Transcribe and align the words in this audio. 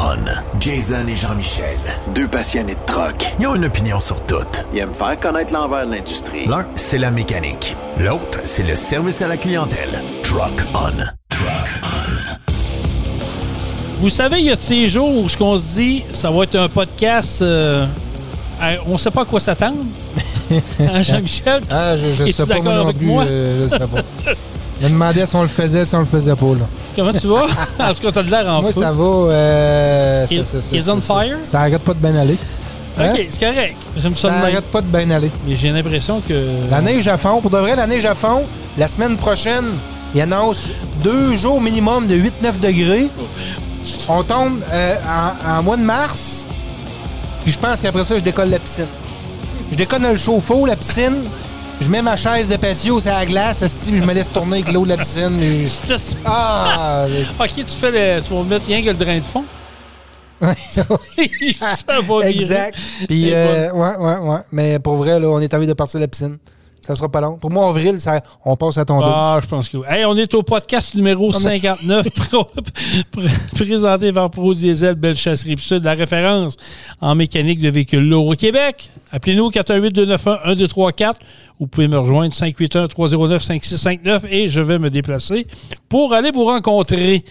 On. 0.00 0.16
Jason 0.60 1.06
et 1.08 1.16
Jean-Michel. 1.16 1.76
Deux 2.14 2.28
passionnés 2.28 2.74
de 2.76 2.80
troc. 2.86 3.26
Ils 3.40 3.46
ont 3.48 3.56
une 3.56 3.64
opinion 3.64 3.98
sur 3.98 4.24
tout. 4.26 4.36
Ils 4.72 4.78
aiment 4.78 4.94
faire 4.94 5.18
connaître 5.18 5.52
l'envers 5.52 5.86
de 5.86 5.92
l'industrie. 5.94 6.46
L'un, 6.46 6.66
c'est 6.76 6.98
la 6.98 7.10
mécanique. 7.10 7.76
L'autre, 7.98 8.38
c'est 8.44 8.62
le 8.62 8.76
service 8.76 9.20
à 9.22 9.26
la 9.28 9.36
clientèle. 9.36 10.00
Truck 10.22 10.62
On. 10.74 10.90
Truck 11.28 11.82
On. 11.82 12.48
Vous 14.00 14.10
savez, 14.10 14.38
il 14.38 14.44
y 14.46 14.50
a 14.52 14.56
de 14.56 14.62
ces 14.62 14.88
jours 14.88 15.16
où 15.18 15.28
ce 15.28 15.36
qu'on 15.36 15.56
se 15.56 15.74
dit, 15.74 16.04
ça 16.12 16.30
va 16.30 16.44
être 16.44 16.54
un 16.56 16.68
podcast. 16.68 17.42
euh, 17.42 17.84
on 18.86 18.92
ne 18.92 18.98
sait 18.98 19.10
pas 19.10 19.22
à 19.22 19.24
quoi 19.24 19.40
s'attendre. 19.40 19.78
Hein, 20.80 21.02
Jean-Michel? 21.02 21.60
Ah, 21.70 21.94
je, 21.94 22.14
je 22.14 22.22
Es-tu 22.22 22.32
sais 22.32 22.46
pas 22.46 22.54
moi 22.54 22.64
d'accord 22.64 22.74
non 22.76 22.82
avec 22.84 22.96
plus. 22.96 23.06
moi? 23.06 23.24
euh, 23.24 23.64
je 23.64 23.68
sais 23.68 23.78
pas. 23.80 24.32
Je 24.80 24.86
me 24.86 24.92
demandais 24.92 25.26
si 25.26 25.34
on 25.34 25.42
le 25.42 25.48
faisait, 25.48 25.84
si 25.84 25.94
on 25.94 26.00
le 26.00 26.04
faisait 26.04 26.34
pas. 26.36 26.46
Là. 26.46 26.66
Comment 26.94 27.12
tu 27.12 27.26
vas? 27.26 27.44
en 27.80 27.94
tout 27.94 28.02
cas, 28.02 28.12
t'as 28.12 28.22
de 28.22 28.30
l'air 28.30 28.46
en 28.48 28.62
Moi, 28.62 28.72
feu. 28.72 28.80
ça 28.80 28.92
va. 28.92 29.04
Euh, 29.04 30.26
ça- 30.26 30.62
ça- 30.62 30.76
is 30.76 30.88
on 30.88 31.00
fire? 31.00 31.36
Ça 31.44 31.60
arrête 31.60 31.82
pas 31.82 31.94
de 31.94 31.98
bien 31.98 32.14
aller. 32.16 32.36
Hein? 32.96 33.10
OK, 33.12 33.26
c'est 33.28 33.40
correct. 33.40 33.76
J'aime 33.96 34.12
ça 34.12 34.20
Ça 34.22 34.28
de 34.28 34.34
même. 34.34 34.42
arrête 34.44 34.64
pas 34.70 34.80
de 34.80 34.86
bien 34.86 35.10
aller. 35.10 35.30
Mais 35.46 35.56
j'ai 35.56 35.70
l'impression 35.70 36.20
que. 36.20 36.34
La 36.70 36.80
neige 36.80 37.06
à 37.08 37.16
fond. 37.16 37.40
Pour 37.40 37.50
de 37.50 37.58
vrai, 37.58 37.74
la 37.76 37.86
neige 37.86 38.04
à 38.04 38.14
fond, 38.14 38.42
la 38.76 38.88
semaine 38.88 39.16
prochaine, 39.16 39.64
il 40.14 40.20
annonce 40.20 40.68
deux 41.02 41.34
jours 41.36 41.60
minimum 41.60 42.06
de 42.06 42.14
8-9 42.16 42.60
degrés. 42.60 43.08
On 44.08 44.22
tombe 44.22 44.60
euh, 44.72 44.94
en, 45.46 45.58
en 45.58 45.62
mois 45.62 45.76
de 45.76 45.82
mars. 45.82 46.44
Puis 47.44 47.52
je 47.52 47.58
pense 47.58 47.80
qu'après 47.80 48.04
ça, 48.04 48.16
je 48.18 48.22
décolle 48.22 48.50
la 48.50 48.58
piscine. 48.58 48.86
Je 49.70 49.76
décolle 49.76 50.02
le 50.02 50.16
chauffe-eau, 50.16 50.66
la 50.66 50.76
piscine. 50.76 51.22
Je 51.80 51.88
mets 51.88 52.02
ma 52.02 52.16
chaise 52.16 52.48
de 52.48 52.56
patio 52.56 53.00
sur 53.00 53.10
la 53.10 53.24
glace, 53.24 53.64
puis 53.86 53.96
je 53.98 54.04
me 54.04 54.12
laisse 54.12 54.30
tourner 54.32 54.58
avec 54.60 54.72
l'eau 54.72 54.84
de 54.84 54.88
la 54.90 54.96
piscine. 54.96 55.40
et- 55.42 55.66
Ah! 56.24 57.06
OK, 57.40 57.50
tu 57.54 57.64
fais 57.68 57.90
le. 58.16 58.22
Tu 58.22 58.32
vas 58.34 58.42
mettre 58.42 58.66
rien 58.66 58.82
que 58.82 58.88
le 58.88 58.94
drain 58.94 59.16
de 59.16 59.22
fond. 59.22 59.44
ça 60.70 62.00
va 62.00 62.28
exact. 62.28 62.76
Puis, 63.08 63.32
euh, 63.34 63.72
ouais, 63.72 63.96
ouais, 63.98 64.16
ouais. 64.18 64.38
Mais 64.52 64.78
pour 64.78 64.96
vrai, 64.96 65.18
là, 65.18 65.28
on 65.28 65.40
est 65.40 65.52
envie 65.54 65.66
de 65.66 65.72
partir 65.72 65.98
de 65.98 66.04
la 66.04 66.08
piscine. 66.08 66.38
Ça 66.86 66.94
sera 66.94 67.08
pas 67.10 67.20
long. 67.20 67.36
Pour 67.36 67.50
moi, 67.50 67.68
avril, 67.68 68.00
ça, 68.00 68.20
on 68.44 68.56
passe 68.56 68.78
à 68.78 68.84
ton 68.84 69.00
Ah, 69.02 69.38
je 69.42 69.46
pense 69.46 69.68
que 69.68 69.76
oui. 69.76 69.86
Hey, 69.90 70.04
on 70.06 70.16
est 70.16 70.32
au 70.34 70.42
podcast 70.42 70.94
numéro 70.94 71.30
59, 71.32 72.08
pro- 72.10 72.46
pr- 73.14 73.54
présenté 73.56 74.10
par 74.12 74.30
Pro 74.30 74.54
Diesel 74.54 74.94
Bellechasse 74.94 75.42
Rive-Sud, 75.42 75.84
la 75.84 75.92
référence 75.94 76.56
en 77.02 77.14
mécanique 77.14 77.60
de 77.60 77.68
véhicules 77.68 78.08
lourds 78.08 78.28
au 78.28 78.34
Québec. 78.36 78.90
Appelez-nous 79.12 79.46
au 79.46 79.50
418-291-1234. 79.50 81.14
Vous 81.60 81.66
pouvez 81.66 81.88
me 81.88 81.98
rejoindre 81.98 82.32
581-309-5659 82.34 84.20
et 84.30 84.48
je 84.48 84.60
vais 84.60 84.78
me 84.78 84.90
déplacer 84.90 85.46
pour 85.88 86.14
aller 86.14 86.30
vous 86.30 86.44
rencontrer. 86.44 87.24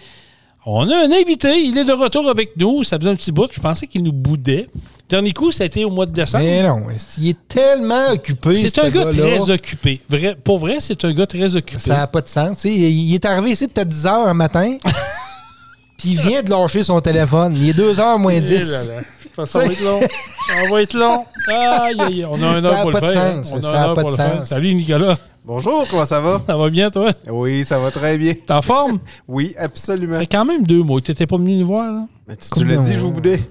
On 0.66 0.86
a 0.90 0.96
un 0.96 1.10
invité, 1.12 1.62
il 1.62 1.78
est 1.78 1.84
de 1.84 1.92
retour 1.92 2.28
avec 2.28 2.54
nous. 2.58 2.84
Ça 2.84 2.98
faisait 2.98 3.08
un 3.08 3.14
petit 3.14 3.32
bout, 3.32 3.48
je 3.50 3.58
pensais 3.58 3.86
qu'il 3.86 4.02
nous 4.02 4.12
boudait. 4.12 4.68
Dernier 5.08 5.32
coup, 5.32 5.50
ça 5.50 5.62
a 5.62 5.66
été 5.66 5.82
au 5.86 5.90
mois 5.90 6.04
de 6.04 6.12
décembre. 6.12 6.44
Mais 6.44 6.62
non, 6.62 6.82
il 7.16 7.28
est 7.28 7.48
tellement 7.48 8.10
occupé. 8.10 8.54
C'est 8.54 8.68
ce 8.68 8.80
un 8.82 8.90
gars 8.90 9.06
très 9.06 9.50
occupé. 9.50 10.02
Vrai, 10.10 10.36
pour 10.44 10.58
vrai, 10.58 10.76
c'est 10.80 11.02
un 11.06 11.12
gars 11.14 11.26
très 11.26 11.56
occupé. 11.56 11.78
Ça 11.80 11.96
n'a 11.96 12.06
pas 12.06 12.20
de 12.20 12.28
sens. 12.28 12.64
Il 12.64 13.14
est 13.14 13.24
arrivé 13.24 13.52
ici 13.52 13.66
peut-être 13.66 13.88
10 13.88 14.04
h 14.04 14.28
un 14.28 14.34
matin. 14.34 14.76
Puis 15.96 16.10
il 16.10 16.20
vient 16.20 16.42
de 16.42 16.50
lâcher 16.50 16.82
son 16.84 17.00
téléphone. 17.00 17.56
Il 17.56 17.70
est 17.70 17.72
2 17.72 17.94
h 17.94 18.18
moins 18.20 18.32
Eh 18.32 18.40
10. 18.42 18.92
Là 19.38 19.44
là. 19.44 19.46
Ça 19.46 19.58
va 19.60 19.64
être 19.66 19.80
long. 19.82 20.00
Ça 20.48 20.70
va 20.70 20.82
être 20.82 20.94
long. 20.94 21.24
Aïe, 21.48 21.56
aïe, 21.56 22.00
aïe. 22.00 22.26
On 22.30 22.42
a 22.42 22.46
un 22.46 22.64
heure 22.64 22.82
pour 22.82 22.90
pas 22.92 23.00
le 23.00 23.06
de 23.06 23.12
faire. 23.12 23.30
sens. 23.44 23.52
On 23.54 23.58
a 23.58 23.62
Ça 23.62 23.68
un 23.68 23.72
a 23.82 23.88
heure 23.88 23.94
pas 23.94 24.00
pour 24.02 24.10
de 24.12 24.16
le 24.16 24.22
faire. 24.22 24.38
sens. 24.38 24.48
Salut, 24.48 24.74
Nicolas. 24.74 25.18
Bonjour, 25.44 25.86
comment 25.90 26.04
ça 26.04 26.20
va? 26.20 26.42
Ça 26.46 26.56
va 26.56 26.68
bien, 26.68 26.90
toi? 26.90 27.10
Oui, 27.28 27.64
ça 27.64 27.78
va 27.78 27.90
très 27.90 28.18
bien. 28.18 28.34
T'es 28.34 28.52
en 28.52 28.60
forme? 28.60 28.98
Oui, 29.26 29.54
absolument. 29.58 30.18
Fait 30.18 30.26
quand 30.26 30.44
même 30.44 30.62
deux 30.64 30.82
mois. 30.82 31.00
T'étais 31.00 31.26
pas 31.26 31.38
venu 31.38 31.56
nous 31.56 31.66
voir, 31.66 31.90
là? 31.90 32.04
Mais 32.26 32.36
tu 32.36 32.50
tu 32.50 32.64
l'as 32.66 32.76
dit, 32.76 32.92
je 32.94 32.98
vous 33.00 33.12
boudais. 33.12 33.40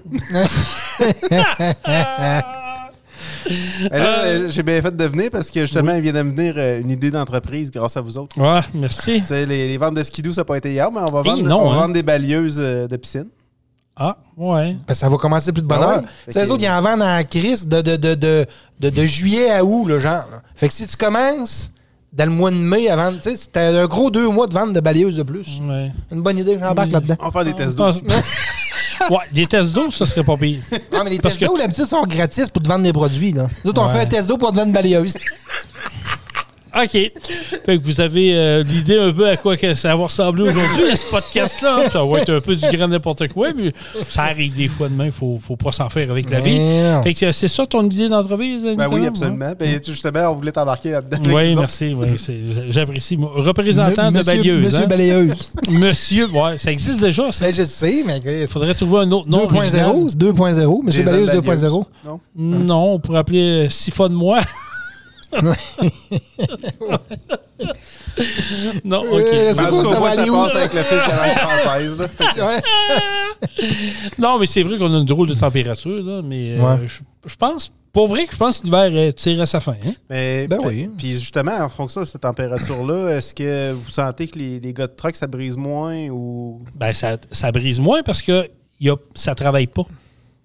Là, 3.90 4.24
euh, 4.24 4.48
j'ai 4.50 4.62
bien 4.62 4.80
fait 4.82 4.94
de 4.94 5.04
venir 5.04 5.30
parce 5.30 5.50
que 5.50 5.60
justement, 5.60 5.94
il 5.94 6.02
vient 6.02 6.12
de 6.12 6.22
me 6.22 6.30
venir 6.34 6.54
euh, 6.56 6.80
une 6.80 6.90
idée 6.90 7.10
d'entreprise 7.10 7.70
grâce 7.70 7.96
à 7.96 8.00
vous 8.00 8.18
autres. 8.18 8.36
Ouais, 8.38 8.60
merci. 8.74 9.20
Tu 9.20 9.26
sais, 9.26 9.46
les, 9.46 9.68
les 9.68 9.78
ventes 9.78 9.94
de 9.94 10.02
skidoo, 10.02 10.32
ça 10.32 10.42
n'a 10.42 10.44
pas 10.44 10.56
été 10.58 10.70
hier, 10.72 10.90
mais 10.92 11.00
on 11.00 11.10
va 11.10 11.22
vendre, 11.22 11.42
non, 11.42 11.60
on 11.60 11.70
va 11.70 11.76
hein. 11.76 11.80
vendre 11.82 11.94
des 11.94 12.02
balieuses 12.02 12.58
euh, 12.60 12.86
de 12.86 12.96
piscine. 12.96 13.26
Ah, 13.98 14.16
ouais. 14.36 14.76
Ben, 14.86 14.94
ça 14.94 15.08
va 15.08 15.16
commencer 15.16 15.50
plus 15.52 15.62
de 15.62 15.66
bonne 15.66 15.78
Ah 15.82 15.96
ouais? 15.96 16.02
Tu 16.26 16.32
sais, 16.32 16.40
les 16.42 16.46
que- 16.46 16.52
autres, 16.52 16.62
ils 16.62 16.70
en 16.70 16.80
vendent 16.80 17.02
en 17.02 17.22
crise 17.24 17.66
de, 17.66 17.80
de, 17.82 17.96
de, 17.96 18.14
de, 18.14 18.46
de, 18.78 18.90
de 18.90 19.04
juillet 19.06 19.50
à 19.50 19.64
août, 19.64 19.86
le 19.86 19.98
genre. 19.98 20.24
Fait 20.54 20.68
que 20.68 20.74
si 20.74 20.86
tu 20.86 20.96
commences 20.96 21.72
dans 22.12 22.24
le 22.24 22.30
mois 22.30 22.50
de 22.50 22.56
mai 22.56 22.88
à 22.88 22.96
vendre, 22.96 23.18
tu 23.20 23.30
sais, 23.30 23.36
c'était 23.36 23.60
un 23.60 23.86
gros 23.86 24.10
deux 24.10 24.28
mois 24.28 24.46
de 24.46 24.54
vente 24.54 24.72
de 24.72 24.80
balayeuses 24.80 25.16
de 25.16 25.22
plus. 25.24 25.60
ouais. 25.68 25.90
Une 26.12 26.22
bonne 26.22 26.38
idée, 26.38 26.56
j'embarque 26.58 26.86
Oui. 26.88 26.92
là-dedans. 26.94 27.16
On 27.20 27.24
va 27.26 27.32
faire 27.32 27.44
des 27.44 27.54
tests 27.54 27.76
Ah, 27.80 27.90
d'eau. 27.90 28.14
Ouais, 29.10 29.18
des 29.32 29.46
tests 29.46 29.72
d'eau, 29.72 29.90
ça 29.92 30.04
serait 30.06 30.24
pas 30.24 30.36
pire. 30.36 30.60
Ah, 30.92 31.02
mais 31.04 31.10
les 31.10 31.18
Parce 31.18 31.36
tests 31.38 31.48
d'eau, 31.48 31.54
que- 31.56 31.60
d'habitude, 31.60 31.84
sont 31.86 32.02
gratis 32.02 32.48
pour 32.50 32.60
te 32.62 32.66
vendre 32.68 32.82
des 32.82 32.92
produits. 32.92 33.32
Là. 33.32 33.46
Nous 33.64 33.70
autres, 33.70 33.80
on 33.82 33.88
fait 33.90 34.00
un 34.00 34.06
test 34.06 34.28
d'eau 34.28 34.36
pour 34.38 34.50
te 34.50 34.56
vendre 34.56 34.66
une 34.68 34.72
balayeuse. 34.74 35.14
OK. 36.76 36.90
Fait 36.90 37.78
que 37.78 37.84
vous 37.84 38.00
avez 38.00 38.34
euh, 38.34 38.62
l'idée 38.62 38.98
un 38.98 39.12
peu 39.12 39.28
à 39.28 39.36
quoi 39.36 39.56
que 39.56 39.74
ça 39.74 39.96
va 39.96 40.04
ressembler 40.04 40.42
aujourd'hui, 40.44 40.96
ce 40.96 41.10
podcast-là. 41.10 41.76
hein. 41.78 41.88
Ça 41.92 42.04
va 42.04 42.18
être 42.20 42.30
un 42.32 42.40
peu 42.40 42.54
du 42.54 42.76
grand 42.76 42.88
n'importe 42.88 43.28
quoi, 43.28 43.48
mais 43.56 43.72
ça 44.08 44.24
arrive 44.24 44.54
des 44.54 44.68
fois 44.68 44.88
demain. 44.88 45.06
Il 45.06 45.12
faut, 45.12 45.38
faut 45.42 45.56
pas 45.56 45.72
s'en 45.72 45.88
faire 45.88 46.10
avec 46.10 46.28
la 46.30 46.40
vie. 46.40 46.58
Fait 47.02 47.14
que 47.14 47.32
c'est- 47.32 47.48
ça 47.48 47.66
ton 47.66 47.82
idée 47.84 48.08
d'entreprise, 48.08 48.62
Ben 48.76 48.88
oui, 48.90 49.06
absolument. 49.06 49.52
Ben, 49.58 49.80
justement, 49.84 50.30
on 50.30 50.34
voulait 50.34 50.52
t'embarquer 50.52 50.90
là-dedans. 50.92 51.18
Oui, 51.34 51.56
merci. 51.56 51.94
ouais, 51.94 52.16
j'apprécie. 52.68 53.18
Représentant 53.20 54.10
de 54.12 54.18
Monsieur- 54.18 54.36
Balieuse. 54.36 54.64
Monsieur 54.64 54.78
hein? 54.78 54.86
Balayeuse. 54.86 55.52
Monsieur, 55.70 56.26
ouais, 56.30 56.58
ça 56.58 56.70
existe 56.70 57.00
déjà. 57.00 57.32
ça. 57.32 57.46
Ben, 57.46 57.54
je 57.54 57.62
sais, 57.62 58.04
mais 58.06 58.20
Il 58.42 58.46
faudrait 58.46 58.74
trouver 58.74 59.00
un 59.00 59.10
autre 59.12 59.28
nom. 59.28 59.46
2.0, 59.46 59.56
original. 59.56 59.94
c'est 60.08 60.18
2.0. 60.18 60.82
Monsieur 60.84 61.02
Balayeuse 61.02 61.26
Balieuse. 61.28 61.62
2.0. 61.64 61.84
Non? 62.04 62.20
Non, 62.36 62.92
on 62.94 62.98
pourrait 62.98 63.18
appeler 63.18 63.64
euh, 63.66 63.68
Siphonne-moi. 63.68 64.40
Non, 68.84 69.00
OK. 69.02 69.20
Euh, 69.20 69.54
Ben, 69.54 69.68
quoi, 69.68 69.78
tout 69.78 69.82
cas, 69.82 69.88
ça 69.90 69.98
moi, 69.98 70.08
va 70.08 70.14
ça 70.14 70.20
aller 70.22 70.30
où, 70.30 70.34
passe 70.34 70.52
ça? 70.52 70.58
avec 70.58 70.74
le 70.74 70.82
fils 70.82 70.90
de 70.92 71.10
la 71.10 71.26
langue 71.26 71.38
française. 71.38 71.98
là. 71.98 72.08
Fait 72.08 72.24
que- 72.34 72.40
Ouais. 72.40 72.62
Non, 74.18 74.38
mais 74.38 74.46
c'est 74.46 74.62
vrai 74.62 74.78
qu'on 74.78 74.92
a 74.94 74.98
une 74.98 75.04
drôle 75.04 75.28
de 75.28 75.34
température, 75.34 76.02
là, 76.02 76.22
mais 76.24 76.52
euh, 76.58 76.86
je, 76.86 77.00
je 77.30 77.36
pense, 77.36 77.72
pour 77.92 78.08
vrai 78.08 78.26
que 78.26 78.32
je 78.32 78.36
pense 78.38 78.58
que 78.60 78.64
l'hiver 78.64 78.90
euh, 78.92 79.12
tire 79.12 79.40
à 79.40 79.46
sa 79.46 79.60
fin. 79.60 79.76
hein. 79.86 79.92
Mais, 80.10 80.46
Ben 80.48 80.60
ben, 80.60 80.68
oui. 80.68 80.90
Puis 80.96 81.12
justement, 81.12 81.56
en 81.58 81.68
fonction 81.68 82.00
de 82.00 82.06
cette 82.06 82.20
température-là, 82.22 83.16
est-ce 83.16 83.34
que 83.34 83.72
vous 83.72 83.90
sentez 83.90 84.28
que 84.28 84.38
les, 84.38 84.60
les 84.60 84.72
gars 84.72 84.86
de 84.86 84.92
truck, 84.92 85.14
ça 85.16 85.26
brise 85.26 85.56
moins 85.56 86.08
ou? 86.08 86.60
Ben, 86.74 86.92
ça, 86.92 87.16
ça 87.32 87.52
brise 87.52 87.80
moins 87.80 88.02
parce 88.02 88.22
que 88.22 88.48
y 88.80 88.90
a, 88.90 88.96
ça 89.14 89.34
travaille 89.34 89.66
pas. 89.66 89.84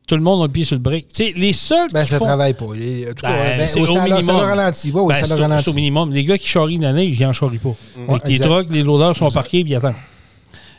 Tout 0.06 0.16
le 0.16 0.22
monde 0.22 0.41
a 0.41 0.47
le 0.47 0.52
pied 0.52 0.66
sur 0.66 0.75
le 0.75 0.81
break. 0.81 1.08
Tu 1.08 1.24
sais, 1.28 1.34
les 1.36 1.53
seuls 1.53 1.88
Ben, 1.94 2.03
qui 2.03 2.09
ça 2.09 2.18
font... 2.19 2.25
travaille 2.25 2.53
pas. 2.53 2.66
Et, 2.75 3.06
En 3.06 3.14
tout 3.14 3.22
cas, 3.22 3.30
Ben, 3.31 3.58
ben, 3.59 3.68
c'est 3.68 3.80
au- 3.80 3.86
ça, 3.88 3.94
ça 3.94 4.03
minimum. 4.03 4.36
le 4.38 4.44
ralentit. 4.44 4.91
Ouais, 4.91 5.02
oui, 5.02 5.25
ça 5.25 5.36
ralentit. 5.38 5.69
au 5.69 5.74
minimum. 5.74 6.12
Les 6.12 6.24
gars 6.25 6.38
qui 6.38 6.47
charrient 6.47 6.78
la 6.78 6.91
neige, 6.91 7.18
ils 7.18 7.25
en 7.25 7.31
charrient 7.31 7.58
pas. 7.58 7.74
Avec 8.09 8.25
les 8.28 8.34
exact. 8.36 8.46
trucks, 8.50 8.68
les 8.69 8.84
loaders 8.84 9.16
sont 9.16 9.30
parqués 9.30 9.63
puis 9.63 9.72
ils 9.72 9.75
attendent. 9.75 9.96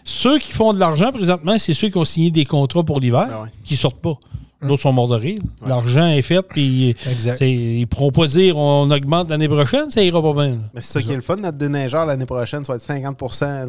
Ceux 0.05 0.39
qui 0.39 0.53
font 0.53 0.75
de 0.75 0.79
l'argent 0.79 1.11
présentement, 1.11 1.57
c'est 1.57 1.73
ceux 1.73 1.89
qui 1.89 1.97
ont 1.97 2.05
signé 2.05 2.31
des 2.31 2.45
contrats 2.45 2.83
pour 2.85 3.01
l'hiver, 3.01 3.27
Ben 3.29 3.43
ouais. 3.45 3.49
qui 3.65 3.77
sortent 3.77 4.01
pas. 4.03 4.19
D'autres 4.67 4.83
sont 4.83 4.93
morts 4.93 5.09
de 5.09 5.17
rire. 5.17 5.39
L'argent 5.67 6.09
est 6.09 6.23
fait, 6.23 6.43
puis 6.43 6.97
ils 7.41 7.81
ne 7.81 7.85
pourront 7.87 8.11
pas 8.11 8.27
dire 8.27 8.57
on 8.57 8.91
augmente 8.91 9.29
l'année 9.31 9.49
prochaine, 9.49 9.91
ça 9.91 10.03
ira 10.03 10.23
pas 10.23 10.33
bien. 10.33 10.59
Mais 10.75 10.81
c'est 10.83 10.93
ça 10.95 11.03
qui 11.03 11.13
est 11.13 11.17
le 11.17 11.23
fun, 11.23 11.37
notre 11.37 11.59
déneigeur 11.59 12.07
l'année 12.07 12.27
prochaine, 12.27 12.65
ça 12.65 12.73
va 12.73 12.77
être 12.77 12.83
50 12.83 13.19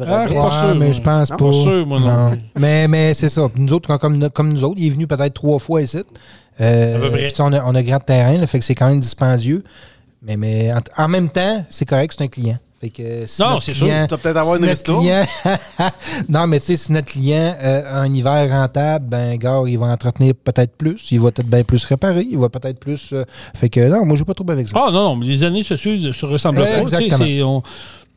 de 0.00 0.04
Ah, 0.04 0.06
pas 0.06 0.24
Ouais, 0.26 0.50
sûr, 0.50 0.74
mais 0.74 0.84
moi. 0.86 0.92
je 0.92 1.00
pense 1.00 1.30
Non, 1.30 1.36
pas. 1.36 1.44
pas 1.46 1.52
sûr, 1.52 1.86
moi, 1.86 2.00
non. 2.00 2.30
mais 2.58 2.88
mais 2.88 3.14
c'est 3.14 3.28
ça. 3.28 3.48
Nous 3.56 3.72
autres, 3.72 3.86
quand- 3.88 3.98
comme, 3.98 4.28
comme 4.30 4.52
nous 4.52 4.64
autres, 4.64 4.76
il 4.78 4.86
est 4.86 4.90
venu 4.90 5.06
peut-être 5.06 5.34
trois 5.34 5.58
fois 5.58 5.82
ici. 5.82 5.98
Euh, 6.60 6.96
À 6.96 7.00
peu 7.00 7.10
près. 7.10 7.26
puis 7.28 7.34
on, 7.40 7.52
a, 7.52 7.62
on 7.64 7.74
a 7.74 7.82
grand 7.82 7.98
terrain, 7.98 8.38
là, 8.38 8.46
fait 8.46 8.58
que 8.58 8.64
c'est 8.64 8.74
quand 8.74 8.88
même 8.88 9.00
dispendieux. 9.00 9.62
Mais, 10.22 10.36
mais 10.36 10.72
en, 10.72 10.80
en 11.04 11.08
même 11.08 11.28
temps, 11.28 11.64
c'est 11.68 11.84
correct, 11.84 12.14
c'est 12.16 12.24
un 12.24 12.28
client. 12.28 12.56
Fait 12.86 12.90
que 12.90 13.26
si 13.26 13.42
Non, 13.42 13.58
c'est 13.60 13.74
sûr. 13.74 13.86
Tu 13.86 13.92
vas 13.92 14.06
peut-être 14.18 14.36
avoir 14.36 14.54
si 14.56 14.62
une 14.62 14.68
notre 14.68 14.78
resto. 14.78 14.98
client- 15.00 15.26
non, 16.28 16.46
mais 16.46 16.60
tu 16.60 16.66
sais, 16.66 16.76
si 16.76 16.92
notre 16.92 17.08
client 17.08 17.56
euh, 17.62 17.82
a 17.84 18.00
un 18.00 18.12
hiver 18.14 18.48
rentable, 18.50 19.06
ben, 19.08 19.36
gars, 19.36 19.60
il 19.66 19.78
va 19.78 19.86
entretenir 19.86 20.34
peut-être 20.34 20.76
plus. 20.76 21.08
Il 21.10 21.20
va 21.20 21.32
peut-être 21.32 21.48
bien 21.48 21.64
plus 21.64 21.84
réparer. 21.84 22.26
Il 22.30 22.38
va 22.38 22.48
peut-être 22.48 22.78
plus. 22.78 23.12
euh, 23.12 23.24
fait 23.54 23.68
que 23.68 23.80
non, 23.88 24.04
moi, 24.04 24.16
je 24.16 24.22
ne 24.22 24.26
pas 24.26 24.34
trop 24.34 24.48
avec 24.50 24.68
ça. 24.68 24.72
Ah 24.76 24.90
non, 24.92 25.02
non, 25.04 25.16
mais 25.16 25.26
les 25.26 25.42
années 25.44 25.62
se 25.62 25.76
suivent, 25.76 26.12
se 26.12 26.26
ressemblent 26.26 26.58
pas. 26.64 26.80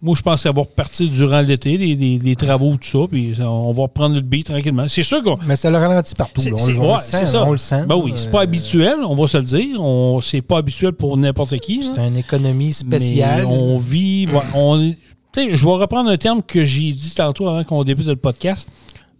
Moi, 0.01 0.15
je 0.15 0.21
pense 0.21 0.45
avoir 0.45 0.67
parti 0.67 1.09
durant 1.09 1.41
l'été, 1.41 1.77
les, 1.77 1.95
les- 1.95 2.17
les 2.19 2.35
travaux, 2.35 2.75
tout 2.77 2.87
ça, 2.87 3.07
puis 3.11 3.33
on 3.41 3.73
va 3.73 3.83
reprendre 3.83 4.15
le 4.15 4.21
beat 4.21 4.45
tranquillement. 4.45 4.87
C'est 4.87 5.03
sûr 5.03 5.21
qu'on. 5.23 5.37
Mais 5.45 5.55
ça 5.55 5.69
le 5.69 5.77
ralentit 5.77 6.15
partout. 6.15 6.41
là. 6.41 6.51
On, 6.59 6.67
le- 6.67 6.79
on 6.79 6.87
ouais, 6.87 6.93
le 6.95 6.99
c'est 7.01 7.17
sent. 7.17 7.25
ça. 7.27 7.43
On 7.45 7.51
le 7.51 7.57
sent. 7.57 7.85
Ben 7.85 7.95
oui, 7.95 8.13
c'est 8.15 8.31
pas 8.31 8.39
Euh, 8.39 8.43
habituel, 8.43 8.95
on 9.07 9.15
va 9.15 9.27
se 9.27 9.37
le 9.37 9.43
dire. 9.43 9.81
On, 9.81 10.21
c'est 10.21 10.41
pas 10.41 10.57
habituel 10.59 10.93
pour 10.93 11.17
n'importe 11.17 11.57
qui. 11.59 11.83
C'est 11.83 12.07
une 12.07 12.17
économie 12.17 12.71
spéciale. 12.73 13.45
Mais 13.45 13.51
on 13.51 13.77
vit. 13.77 14.27
ouais, 14.27 14.41
on- 14.55 14.93
tu 15.31 15.41
sais, 15.41 15.55
je 15.55 15.63
vais 15.65 15.71
reprendre 15.71 16.09
un 16.09 16.17
terme 16.17 16.41
que 16.41 16.63
j'ai 16.65 16.91
dit 16.91 17.13
tantôt 17.15 17.47
avant 17.47 17.63
qu'on 17.63 17.83
débute 17.83 18.07
le 18.07 18.15
podcast. 18.15 18.67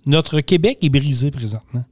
Notre 0.05 0.39
Québec 0.39 0.77
est 0.81 0.89
brisé 0.89 1.29
présentement. 1.29 1.83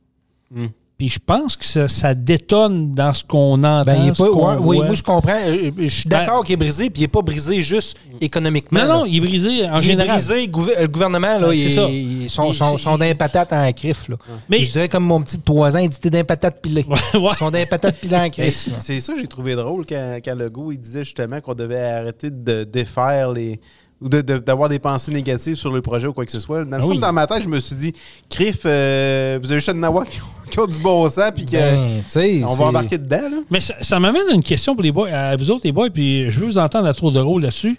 Hmm. 0.50 0.68
Puis 0.98 1.10
je 1.10 1.20
pense 1.24 1.56
que 1.56 1.64
ça, 1.64 1.88
ça 1.88 2.16
détonne 2.16 2.92
dans 2.92 3.14
ce 3.14 3.24
qu'on 3.24 3.54
entend. 3.64 3.84
Ben, 3.84 3.98
il 4.04 4.10
est 4.10 4.14
ce 4.16 4.24
pas, 4.24 4.30
qu'on 4.30 4.50
ouais, 4.50 4.58
oui, 4.60 4.76
voit. 4.78 4.86
moi 4.88 4.96
je 4.96 5.04
comprends. 5.04 5.38
Euh, 5.46 5.70
Je 5.78 5.88
suis 5.88 6.10
d'accord 6.10 6.40
Ben- 6.40 6.46
qu'il 6.46 6.54
est 6.54 6.58
brisé, 6.58 6.90
puis 6.90 7.02
il 7.02 7.04
n'est 7.04 7.08
pas 7.08 7.22
brisé 7.22 7.62
juste 7.62 7.98
économiquement. 8.20 8.80
Non, 8.80 8.88
là. 8.88 8.94
non, 8.96 9.06
il 9.06 9.18
est 9.18 9.20
brisé 9.20 9.70
en 9.70 9.78
il 9.78 9.84
général. 9.84 10.20
est 10.20 10.26
brisé, 10.26 10.48
gouver- 10.48 10.74
le 10.82 10.88
gouvernement, 10.88 11.38
là, 11.38 11.50
Ben, 11.50 11.54
ils 11.54 11.70
c'est 11.70 11.76
ça. 11.76 11.88
ils 11.88 12.30
sont, 12.32 12.52
Il- 12.52 12.80
sont, 12.80 12.98
d'un 12.98 13.14
patate 13.14 13.54
en 13.54 13.72
crif. 13.74 14.10
Là. 14.10 14.16
Mais- 14.50 14.64
Je 14.64 14.72
dirais 14.72 14.90
comme 14.90 15.04
mon 15.04 15.22
petit 15.22 15.38
de 15.38 15.44
3 15.44 15.76
ans, 15.76 15.80
il 15.80 15.90
dit 15.90 16.00
t'es 16.00 16.10
d'un 16.10 16.24
patate 16.24 16.62
pilé. 16.64 16.84
Ouais. 16.90 16.98
Ils 17.14 17.36
sont 17.38 17.52
d'un 17.52 17.66
patate 17.68 17.98
pilé 17.98 18.16
en 18.16 18.30
crif. 18.32 18.66
là. 18.68 18.74
c'est 18.80 19.00
ça 19.00 19.14
que 19.14 19.20
j'ai 19.20 19.28
trouvé 19.28 19.54
drôle 19.54 19.86
quand, 19.88 20.18
quand 20.26 20.34
Legault 20.36 20.72
il 20.72 20.80
disait 20.80 21.04
justement 21.04 21.42
qu'on 21.42 21.54
devait 21.54 21.80
arrêter 21.80 22.32
de 22.32 22.64
défaire 22.64 23.32
les 23.32 23.60
ou 24.02 24.10
de- 24.10 24.22
de- 24.22 24.38
d'avoir 24.40 24.68
des 24.70 24.80
pensées 24.80 25.12
négatives 25.12 25.56
sur 25.56 25.72
le 25.72 25.82
projet 25.82 26.08
ou 26.08 26.14
quoi 26.14 26.26
que 26.26 26.32
ce 26.32 26.40
soit. 26.40 26.64
Dans, 26.66 26.78
le 26.78 26.84
Ah 26.84 26.88
oui. 26.88 27.00
dans 27.00 27.14
ma 27.14 27.26
tête, 27.28 27.42
je 27.44 27.48
me 27.48 27.60
suis 27.60 27.76
dit, 27.76 27.94
Criff, 28.30 28.62
euh, 28.66 29.40
vous 29.42 29.52
avez 29.52 29.60
juste 29.60 29.70
de 29.70 29.80
Nawa 29.80 30.06
qui, 30.06 30.20
ont- 30.22 30.24
qui 30.65 30.71
ont 30.71 30.77
du 30.77 30.80
bon 30.80 31.07
sens, 31.09 31.31
puis 31.36 31.45
que 31.45 31.51
Ben, 31.57 32.44
on 32.45 32.54
va 32.56 32.65
embarquer 32.65 32.98
dedans. 32.98 33.30
Là. 33.30 33.38
Mais 33.50 33.62
ça, 33.62 33.75
ça 33.81 34.00
m'amène 34.00 34.24
à 34.30 34.33
une 34.33 34.44
question 34.44 34.74
pour 34.74 34.83
les 34.83 34.92
boys, 34.92 35.09
à 35.09 35.36
vous 35.36 35.51
autres 35.51 35.62
les 35.65 35.71
boys, 35.71 35.89
puis 35.89 36.30
je 36.31 36.39
veux 36.39 36.45
vous 36.48 36.57
entendre 36.57 36.88
à 36.88 36.94
trop 36.94 37.12
de 37.12 37.19
rôle 37.19 37.42
là-dessus. 37.44 37.77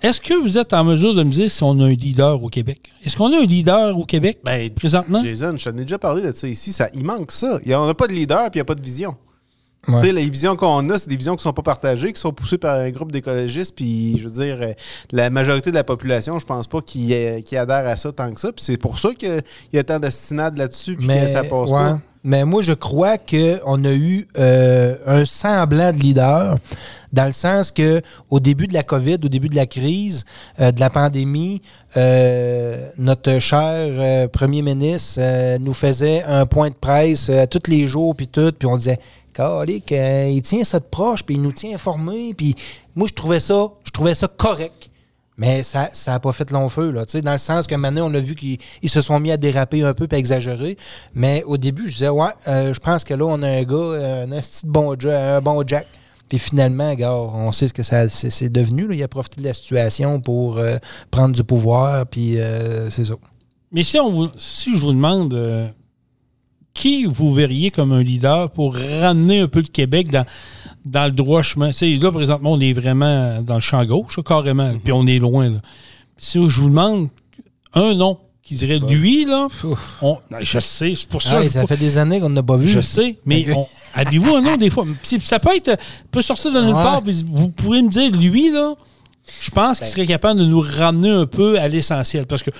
Est-ce 0.00 0.20
que 0.20 0.34
vous 0.34 0.58
êtes 0.58 0.74
en 0.74 0.84
mesure 0.84 1.12
de 1.12 1.24
me 1.24 1.30
dire 1.32 1.50
si 1.50 1.60
on 1.64 1.80
a 1.80 1.84
un 1.86 1.94
leader 1.94 2.40
au 2.40 2.48
Québec? 2.48 2.78
Est-ce 3.04 3.16
qu'on 3.16 3.32
a 3.32 3.38
un 3.38 3.44
leader 3.44 3.98
au 3.98 4.04
Québec 4.04 4.38
Ben, 4.44 4.70
présentement? 4.70 5.20
Jason, 5.24 5.56
je 5.58 5.64
t'en 5.68 5.76
ai 5.76 5.82
déjà 5.82 5.98
parlé 5.98 6.22
de 6.22 6.30
ça 6.30 6.46
ici. 6.46 6.72
Ça, 6.72 6.88
il 6.94 7.02
manque 7.02 7.32
ça. 7.32 7.58
Il 7.64 7.70
y 7.72 7.74
a- 7.74 7.80
On 7.82 7.86
n'a 7.86 7.94
pas 7.94 8.06
de 8.06 8.12
leader 8.12 8.42
puis 8.50 8.58
il 8.58 8.58
n'y 8.58 8.60
a 8.60 8.64
pas 8.64 8.76
de 8.76 8.82
vision. 8.82 9.16
Ouais. 9.88 10.12
Les 10.12 10.30
visions 10.30 10.54
qu'on 10.54 10.88
a, 10.90 10.98
c'est 10.98 11.08
des 11.08 11.16
visions 11.16 11.34
qui 11.34 11.42
sont 11.42 11.52
pas 11.52 11.62
partagées, 11.62 12.12
qui 12.12 12.20
sont 12.20 12.32
poussées 12.32 12.58
par 12.58 12.78
un 12.78 12.90
groupe 12.90 13.10
d'écologistes. 13.10 13.74
Puis, 13.74 14.16
je 14.18 14.28
veux 14.28 14.32
dire, 14.32 14.58
euh, 14.60 14.72
la 15.10 15.28
majorité 15.28 15.70
de 15.70 15.74
la 15.74 15.82
population, 15.82 16.38
je 16.38 16.46
pense 16.46 16.68
pas 16.68 16.80
qu'ils 16.82 17.42
qu'ils 17.42 17.58
adhèrent 17.58 17.88
à 17.88 17.96
ça 17.96 18.12
tant 18.12 18.32
que 18.32 18.40
ça. 18.40 18.52
Puis, 18.52 18.64
c'est 18.64 18.76
pour 18.76 18.98
ça 18.98 19.10
qu'il 19.12 19.42
y 19.72 19.78
a 19.78 19.84
tant 19.84 19.98
d'astinades 19.98 20.56
là-dessus 20.56 20.96
puis 20.96 21.08
que 21.08 21.26
ça 21.26 21.42
passe 21.42 21.70
ouais. 21.70 21.76
pas. 21.76 21.98
Mais 22.24 22.44
moi, 22.44 22.62
je 22.62 22.72
crois 22.72 23.18
qu'on 23.18 23.84
a 23.84 23.92
eu 23.92 24.28
euh, 24.38 24.96
un 25.06 25.24
semblant 25.24 25.92
de 25.92 25.98
leader, 25.98 26.56
dans 27.12 27.26
le 27.26 27.32
sens 27.32 27.72
que 27.72 28.00
au 28.30 28.38
début 28.38 28.68
de 28.68 28.74
la 28.74 28.84
COVID, 28.84 29.14
au 29.24 29.28
début 29.28 29.48
de 29.48 29.56
la 29.56 29.66
crise, 29.66 30.24
euh, 30.60 30.70
de 30.70 30.78
la 30.78 30.88
pandémie, 30.88 31.60
euh, 31.96 32.88
notre 32.96 33.40
cher 33.40 34.28
premier 34.30 34.62
ministre 34.62 35.58
nous 35.58 35.74
faisait 35.74 36.22
un 36.22 36.46
point 36.46 36.70
de 36.70 36.74
presse 36.74 37.30
tous 37.50 37.68
les 37.68 37.88
jours, 37.88 38.14
puis 38.14 38.28
tout, 38.28 38.52
puis 38.56 38.68
on 38.68 38.76
disait, 38.76 39.00
Euh, 39.40 40.28
il 40.30 40.42
tient 40.42 40.64
ça 40.64 40.78
de 40.78 40.84
proche, 40.84 41.22
puis 41.22 41.36
il 41.36 41.42
nous 41.42 41.52
tient 41.52 41.74
informés, 41.74 42.34
puis 42.34 42.54
moi, 42.94 43.06
je 43.08 43.14
trouvais 43.14 43.40
ça, 43.40 43.68
je 43.84 43.90
trouvais 43.90 44.14
ça 44.14 44.28
correct. 44.28 44.90
Mais 45.38 45.62
ça 45.62 45.90
n'a 46.06 46.20
pas 46.20 46.32
fait 46.32 46.50
long 46.50 46.68
feu, 46.68 46.90
là, 46.90 47.04
dans 47.04 47.32
le 47.32 47.38
sens 47.38 47.66
que 47.66 47.74
maintenant, 47.74 48.08
on 48.10 48.14
a 48.14 48.20
vu 48.20 48.34
qu'ils 48.34 48.58
ils 48.82 48.90
se 48.90 49.00
sont 49.00 49.18
mis 49.18 49.30
à 49.32 49.36
déraper 49.36 49.82
un 49.82 49.94
peu 49.94 50.06
et 50.10 50.14
exagérer. 50.14 50.76
Mais 51.14 51.42
au 51.46 51.56
début, 51.56 51.88
je 51.88 51.94
disais, 51.94 52.10
ouais, 52.10 52.28
euh, 52.48 52.74
je 52.74 52.78
pense 52.78 53.02
que 53.02 53.14
là, 53.14 53.24
on 53.24 53.42
a 53.42 53.48
un 53.48 53.62
gars, 53.62 53.76
euh, 53.76 54.24
un 54.24 54.40
petit 54.40 54.66
bon, 54.66 54.94
un 55.04 55.40
bon 55.40 55.64
Jack. 55.66 55.86
Puis 56.28 56.38
finalement, 56.38 56.94
gars, 56.94 57.14
on 57.14 57.50
sait 57.50 57.68
ce 57.68 57.72
que 57.72 57.82
ça 57.82 58.08
c'est 58.08 58.48
devenu. 58.50 58.86
là. 58.86 58.94
Il 58.94 59.02
a 59.02 59.08
profité 59.08 59.40
de 59.42 59.46
la 59.46 59.52
situation 59.52 60.20
pour 60.20 60.58
euh, 60.58 60.76
prendre 61.10 61.34
du 61.34 61.44
pouvoir, 61.44 62.06
puis 62.06 62.38
c'est 62.90 63.06
ça. 63.06 63.14
Mais 63.70 63.82
si, 63.82 63.98
on 63.98 64.10
vous, 64.10 64.28
si 64.38 64.76
je 64.76 64.80
vous 64.80 64.92
demande 64.92 65.34
qui 66.74 67.04
vous 67.04 67.32
verriez 67.34 67.70
comme 67.70 67.92
un 67.92 68.02
leader 68.02 68.50
pour 68.50 68.74
ramener 68.76 69.40
un 69.40 69.48
peu 69.48 69.60
le 69.60 69.66
Québec 69.68 70.10
dans, 70.10 70.24
dans 70.84 71.04
le 71.04 71.10
droit 71.12 71.42
chemin? 71.42 71.70
Là, 71.80 72.12
présentement, 72.12 72.52
on 72.52 72.60
est 72.60 72.72
vraiment 72.72 73.40
dans 73.42 73.56
le 73.56 73.60
champ 73.60 73.84
gauche, 73.84 74.18
carrément, 74.24 74.72
puis 74.82 74.92
on 74.92 75.06
est 75.06 75.18
loin. 75.18 75.50
Là. 75.50 75.58
Si 76.18 76.38
je 76.48 76.60
vous 76.60 76.68
demande 76.68 77.08
un 77.74 77.94
nom 77.94 78.18
qui 78.42 78.54
dirait 78.56 78.80
lui, 78.80 79.24
là, 79.24 79.48
on- 80.02 80.18
je 80.40 80.58
sais, 80.58 80.94
c'est 80.94 81.08
pour 81.08 81.22
ça. 81.22 81.40
Ah, 81.44 81.48
ça 81.48 81.66
fait 81.66 81.76
des 81.76 81.96
années 81.98 82.18
qu'on 82.20 82.28
n'a 82.30 82.42
pas 82.42 82.56
vu. 82.56 82.66
je 82.68 82.80
sais, 82.80 83.18
mais 83.24 83.46
Ok. 83.50 83.56
on- 83.58 83.66
avez-vous 83.94 84.34
un 84.34 84.40
nom 84.40 84.56
des 84.56 84.68
fois? 84.70 84.84
Ça 85.20 85.38
peut 85.38 85.54
être, 85.54 85.78
peut 86.10 86.22
sortir 86.22 86.52
de 86.52 86.60
nulle 86.60 86.74
Ouais. 86.74 86.82
part, 86.82 87.02
puis 87.02 87.24
vous 87.26 87.48
pourrez 87.48 87.82
me 87.82 87.88
dire, 87.88 88.10
lui, 88.10 88.50
là, 88.50 88.74
je 89.40 89.50
pense 89.50 89.78
Ben. 89.78 89.84
qu'il 89.86 89.92
serait 89.94 90.06
capable 90.06 90.40
de 90.40 90.44
nous 90.46 90.60
ramener 90.60 91.10
un 91.10 91.26
peu 91.26 91.58
à 91.60 91.68
l'essentiel. 91.68 92.26
Parce 92.26 92.42
que 92.42 92.50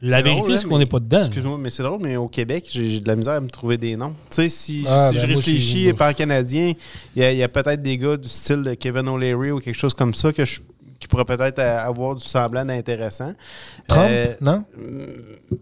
la 0.00 0.22
vérité, 0.22 0.56
c'est 0.56 0.64
hein, 0.64 0.68
qu'on 0.68 0.78
n'est 0.78 0.86
pas 0.86 1.00
dedans. 1.00 1.20
Excuse-moi, 1.20 1.58
mais 1.58 1.70
c'est 1.70 1.82
drôle, 1.82 1.98
mais 2.02 2.16
au 2.16 2.28
Québec, 2.28 2.66
j'ai 2.70 3.00
de 3.00 3.08
la 3.08 3.16
misère 3.16 3.34
à 3.34 3.40
me 3.40 3.48
trouver 3.50 3.76
des 3.78 3.96
noms. 3.96 4.10
Tu 4.30 4.36
sais, 4.36 4.48
si, 4.48 4.84
Ah, 4.86 5.10
si 5.10 5.16
ben, 5.16 5.20
je 5.28 5.34
réfléchis 5.34 5.92
par 5.92 6.14
canadien, 6.14 6.72
il 7.16 7.22
y 7.22 7.24
a, 7.24 7.32
il 7.32 7.38
y 7.38 7.42
a 7.42 7.48
peut-être 7.48 7.82
des 7.82 7.98
gars 7.98 8.16
du 8.16 8.28
style 8.28 8.62
de 8.62 8.74
Kevin 8.74 9.08
O'Leary 9.08 9.50
ou 9.50 9.58
quelque 9.60 9.76
chose 9.78 9.94
comme 9.94 10.14
ça 10.14 10.32
que 10.32 10.44
je- 10.44 10.60
qui 11.00 11.06
pourraient 11.06 11.24
peut-être 11.24 11.60
avoir 11.60 12.16
du 12.16 12.24
semblant 12.26 12.64
d'intéressant. 12.64 13.32
Trump, 13.86 14.08
Euh, 14.10 14.34
non? 14.40 14.64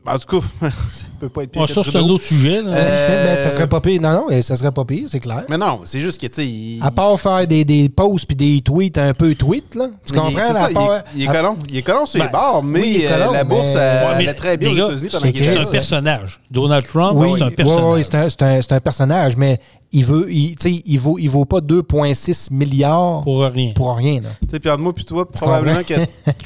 en 0.06 0.18
tout 0.18 0.40
cas, 0.40 0.46
ça 0.92 1.06
peut 1.20 1.28
pas 1.28 1.42
être 1.42 1.50
pire 1.50 1.66
Ah, 1.68 1.72
ça, 1.72 1.82
c'est 1.84 1.96
un 1.98 2.02
autre 2.08 2.24
sujet. 2.24 2.62
là. 2.62 2.70
Euh, 2.72 3.26
Ben, 3.36 3.44
ça 3.44 3.50
serait 3.50 3.66
pas 3.66 3.80
pire. 3.80 4.00
Non, 4.00 4.12
non, 4.12 4.26
eh, 4.30 4.40
ça 4.40 4.56
serait 4.56 4.72
pas 4.72 4.84
pire, 4.84 5.06
c'est 5.10 5.20
clair. 5.20 5.44
Mais 5.50 5.58
non, 5.58 5.82
c'est 5.84 6.00
juste 6.00 6.18
que, 6.20 6.26
tu 6.26 6.34
sais, 6.36 6.46
il- 6.46 6.80
À 6.82 6.90
part 6.90 7.20
faire 7.20 7.46
des, 7.46 7.64
des 7.64 7.88
posts 7.90 8.24
puis 8.26 8.34
des 8.36 8.60
tweets 8.62 8.96
un 8.98 9.12
peu 9.12 9.34
tweets, 9.34 9.74
là. 9.74 9.88
Tu 10.06 10.12
comprends? 10.14 10.30
c'est 10.34 10.52
là, 10.54 10.68
ça, 10.68 10.70
part- 10.72 11.02
il, 11.14 11.22
il 11.22 11.24
est 11.28 11.32
colon. 11.32 11.56
Il 11.68 11.76
est 11.76 11.82
colon 11.82 12.06
sur 12.06 12.18
Ben, 12.18 12.24
les 12.26 12.30
bords, 12.32 12.62
mais 12.64 12.80
oui, 12.80 13.02
est 13.02 13.06
euh, 13.12 13.18
colon, 13.18 13.32
la 13.32 13.44
bourse, 13.44 13.74
mais- 13.74 13.80
elle, 13.80 14.14
allait 14.14 14.34
très 14.34 14.56
bien 14.56 14.70
aux 14.70 14.74
États-Unis 14.74 15.08
pendant 15.12 15.32
qu'il 15.32 15.44
c'est 15.44 15.58
un 15.58 15.70
personnage. 15.70 16.40
Donald 16.50 16.86
Trump, 16.86 17.12
Oui, 17.16 17.28
c'est 17.36 17.44
un 17.44 17.50
personnage. 17.50 17.84
oui, 17.94 18.04
c'est 18.04 18.14
un, 18.16 18.46
un- 18.48 18.62
c'est 18.62 18.72
un 18.72 18.80
personnage, 18.80 19.36
mais 19.36 19.60
il 19.96 20.04
veut, 20.04 20.30
il, 20.30 20.54
il 20.84 20.98
vaut, 21.00 21.18
il 21.18 21.28
vaut 21.28 21.46
pas 21.46 21.60
2,6 21.60 22.52
milliards 22.52 23.22
pour, 23.22 23.50
Pour 23.74 23.96
rien. 23.96 24.12
rien. 24.12 24.20
Là. 24.20 24.28
Tu 24.42 24.48
sais, 24.50 24.60
puis 24.60 24.70
moi 24.78 24.94
puis 24.94 25.06
toi, 25.06 25.26
probablement 25.26 25.82
que 25.82 25.94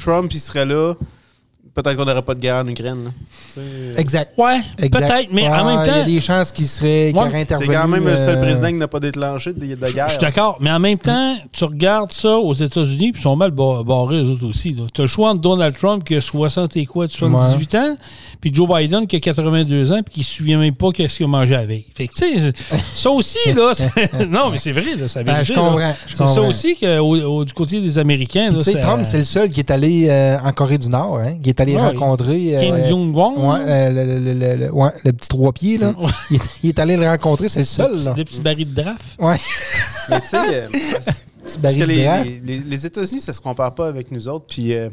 Trump, 0.01 0.33
il 0.33 0.41
serait 0.41 0.65
là. 0.67 0.95
Peut-être 1.83 1.97
qu'on 1.97 2.05
n'aurait 2.05 2.23
pas 2.23 2.35
de 2.35 2.41
guerre 2.41 2.57
en 2.57 2.67
Ukraine. 2.69 3.05
là. 3.05 3.63
Exact. 3.97 4.33
Ouais, 4.39 4.61
exact. 4.79 5.07
peut-être, 5.07 5.33
mais 5.33 5.49
en 5.49 5.65
même 5.65 5.81
Il 5.85 5.87
y 5.87 5.91
a 5.91 6.01
temps, 6.01 6.07
des 6.07 6.21
chances 6.21 6.53
qu'il 6.53 6.67
serait, 6.67 7.13
Ouais, 7.13 7.21
aurait 7.21 7.47
C'est 7.49 7.67
quand 7.67 7.89
même 7.89 8.05
le 8.07 8.17
seul 8.17 8.37
euh, 8.37 8.43
président 8.43 8.69
qui 8.69 8.75
n'a 8.75 8.89
pas 8.89 9.01
déclenché 9.01 9.53
de, 9.53 9.61
de 9.75 9.93
guerre. 9.93 10.09
je 10.09 10.13
suis 10.13 10.21
d'accord. 10.21 10.57
Mais 10.61 10.71
en 10.71 10.79
même 10.79 10.99
temps, 10.99 11.37
tu 11.53 11.65
regardes 11.65 12.13
ça 12.13 12.37
aux 12.37 12.55
États-Unis, 12.55 13.13
puis 13.13 13.21
ils 13.21 13.23
sont 13.23 13.37
mal 13.37 13.51
bar- 13.51 13.85
barrés, 13.85 14.17
eux 14.23 14.31
autres 14.31 14.47
aussi. 14.47 14.75
Tu 14.95 15.01
as 15.01 15.05
le 15.05 15.09
choix 15.09 15.31
entre 15.31 15.41
Donald 15.41 15.77
Trump 15.77 16.05
qui 16.05 16.17
a 16.17 16.21
60 16.21 16.77
et 16.77 16.87
quoi, 16.87 17.09
78 17.09 17.75
ans, 17.77 17.97
puis 18.41 18.53
Joe 18.55 18.69
Biden 18.69 19.07
qui 19.07 19.17
a 19.17 19.21
82 19.21 19.93
ans, 19.93 20.01
puis 20.05 20.15
qui 20.15 20.21
ne 20.21 20.25
se 20.25 20.35
souvient 20.37 20.59
même 20.59 20.75
pas 20.77 20.91
qu'est-ce 20.93 21.17
qu'il 21.17 21.27
a 21.27 21.29
mangé 21.29 21.57
veille. 21.67 21.87
Fait 21.95 22.09
que, 22.09 22.15
tu 22.15 22.39
sais, 22.41 22.53
ça 22.95 23.11
aussi, 23.11 23.39
là, 23.55 23.73
c'est- 23.75 24.27
non, 24.29 24.51
mais 24.51 24.59
c'est 24.59 24.73
vrai, 24.73 24.95
là, 24.99 25.09
ça 25.09 25.23
Ben, 25.23 25.43
je 25.43 25.53
comprends. 25.53 25.95
je 26.07 26.17
C'est 26.17 26.27
ça 26.29 26.41
aussi 26.43 26.77
que 26.77 26.99
au- 26.99 27.39
au- 27.41 27.45
du 27.45 27.53
côté 27.53 27.81
des 27.81 27.99
Américains. 27.99 28.51
Là, 28.51 28.59
tu 28.59 28.63
sais, 28.63 28.73
ça- 28.73 28.79
Trump, 28.81 29.01
c'est 29.05 29.19
le 29.19 29.25
seul 29.25 29.51
qui 29.51 29.61
est 29.61 29.71
allé 29.71 30.07
euh, 30.09 30.39
en 30.45 30.53
Corée 30.53 30.79
du 30.79 30.89
Nord, 30.89 31.19
hein, 31.19 31.35
qui 31.43 31.51
est 31.51 31.61
allé 31.61 31.70
Ouais, 31.77 31.83
rencontrer. 31.89 32.57
euh, 32.57 32.61
Kim 32.61 32.75
ouais, 32.75 33.59
euh, 33.67 33.91
le, 33.91 34.05
le- 34.05 34.35
le- 34.57 34.65
le- 34.67 34.73
ouais, 34.73 34.91
le 35.05 35.13
petit 35.13 35.29
trois 35.29 35.53
pieds, 35.53 35.79
là. 35.79 35.95
Ouais. 35.99 36.09
il, 36.31 36.37
est, 36.37 36.41
il 36.63 36.69
est 36.71 36.79
allé 36.79 36.97
le 36.97 37.07
rencontrer, 37.07 37.49
c'est 37.49 37.61
le 37.61 37.63
le, 37.63 37.67
seul. 37.67 37.93
petit, 37.93 38.05
Là. 38.05 38.15
le 38.17 38.25
petit 38.25 38.41
baril 38.41 38.75
de 38.75 38.83
draft. 38.83 39.17
Ouais, 39.19 39.37
Mais 40.09 40.21
tu 40.21 40.27
sais, 40.29 40.37
euh, 40.39 40.69
parce 41.63 41.75
que 41.77 41.85
les, 41.85 41.97
les- 42.25 42.41
les- 42.45 42.59
les 42.67 42.87
États-Unis, 42.87 43.21
ça 43.21 43.33
se 43.33 43.41
compare 43.41 43.75
pas 43.75 43.87
avec 43.89 44.11
nous 44.11 44.29
autres. 44.29 44.47
Puis 44.49 44.73
euh, 44.75 44.89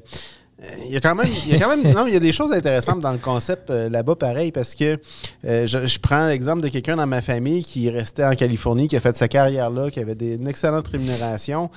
il 0.87 0.93
y 0.93 0.97
a 0.97 0.99
quand 0.99 1.13
même, 1.13 1.27
il 1.45 1.53
y 1.53 1.55
a 1.55 1.59
quand 1.59 1.69
même, 1.75 1.93
non, 1.93 2.07
il 2.07 2.13
y 2.13 2.17
a 2.17 2.19
des 2.19 2.31
choses 2.31 2.51
intéressantes 2.51 2.99
dans 2.99 3.11
le 3.11 3.19
concept 3.19 3.69
euh, 3.69 3.89
là-bas, 3.89 4.15
pareil, 4.15 4.51
parce 4.51 4.73
que 4.73 4.97
euh, 5.45 5.67
je, 5.67 5.85
je 5.85 5.99
prends 5.99 6.25
l'exemple 6.27 6.61
de 6.61 6.67
quelqu'un 6.69 6.95
dans 6.95 7.05
ma 7.05 7.21
famille 7.21 7.63
qui 7.63 7.89
restait 7.91 8.23
en 8.25 8.33
Californie, 8.35 8.87
qui 8.87 8.95
a 8.97 8.99
fait 8.99 9.15
sa 9.15 9.27
carrière 9.27 9.69
là, 9.69 9.91
qui 9.91 9.99
avait 9.99 10.15
des, 10.15 10.33
une 10.35 10.47
excellente 10.47 10.87
rémunération. 10.87 11.69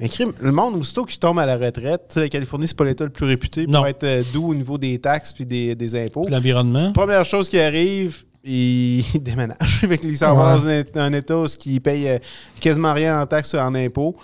Mais 0.00 0.08
crime, 0.08 0.32
le 0.40 0.50
monde, 0.52 0.74
aussitôt 0.76 1.04
qu'il 1.04 1.18
tombe 1.18 1.38
à 1.38 1.46
la 1.46 1.56
retraite, 1.56 2.02
tu 2.08 2.14
sais, 2.14 2.20
la 2.20 2.28
Californie, 2.28 2.66
c'est 2.66 2.76
pas 2.76 2.84
l'État 2.84 3.04
le 3.04 3.10
plus 3.10 3.26
réputé 3.26 3.66
Non. 3.66 3.78
pour 3.80 3.86
être 3.86 4.04
euh, 4.04 4.22
doux 4.32 4.50
au 4.50 4.54
niveau 4.54 4.76
des 4.76 4.98
taxes 4.98 5.32
puis 5.32 5.46
des, 5.46 5.74
des 5.74 6.04
impôts. 6.04 6.26
L'environnement. 6.28 6.92
Première 6.92 7.24
chose 7.24 7.48
qui 7.48 7.60
arrive, 7.60 8.24
il 8.42 9.04
déménage. 9.20 9.86
Qu'il 10.00 10.16
s'en 10.18 10.34
dans 10.36 10.66
un, 10.66 10.82
un 10.96 11.12
État 11.12 11.38
où 11.38 11.46
il 11.66 11.80
paye 11.80 12.08
euh, 12.08 12.18
quasiment 12.60 12.92
rien 12.92 13.20
en 13.20 13.26
taxes 13.26 13.54
en 13.54 13.74
impôts. 13.74 14.16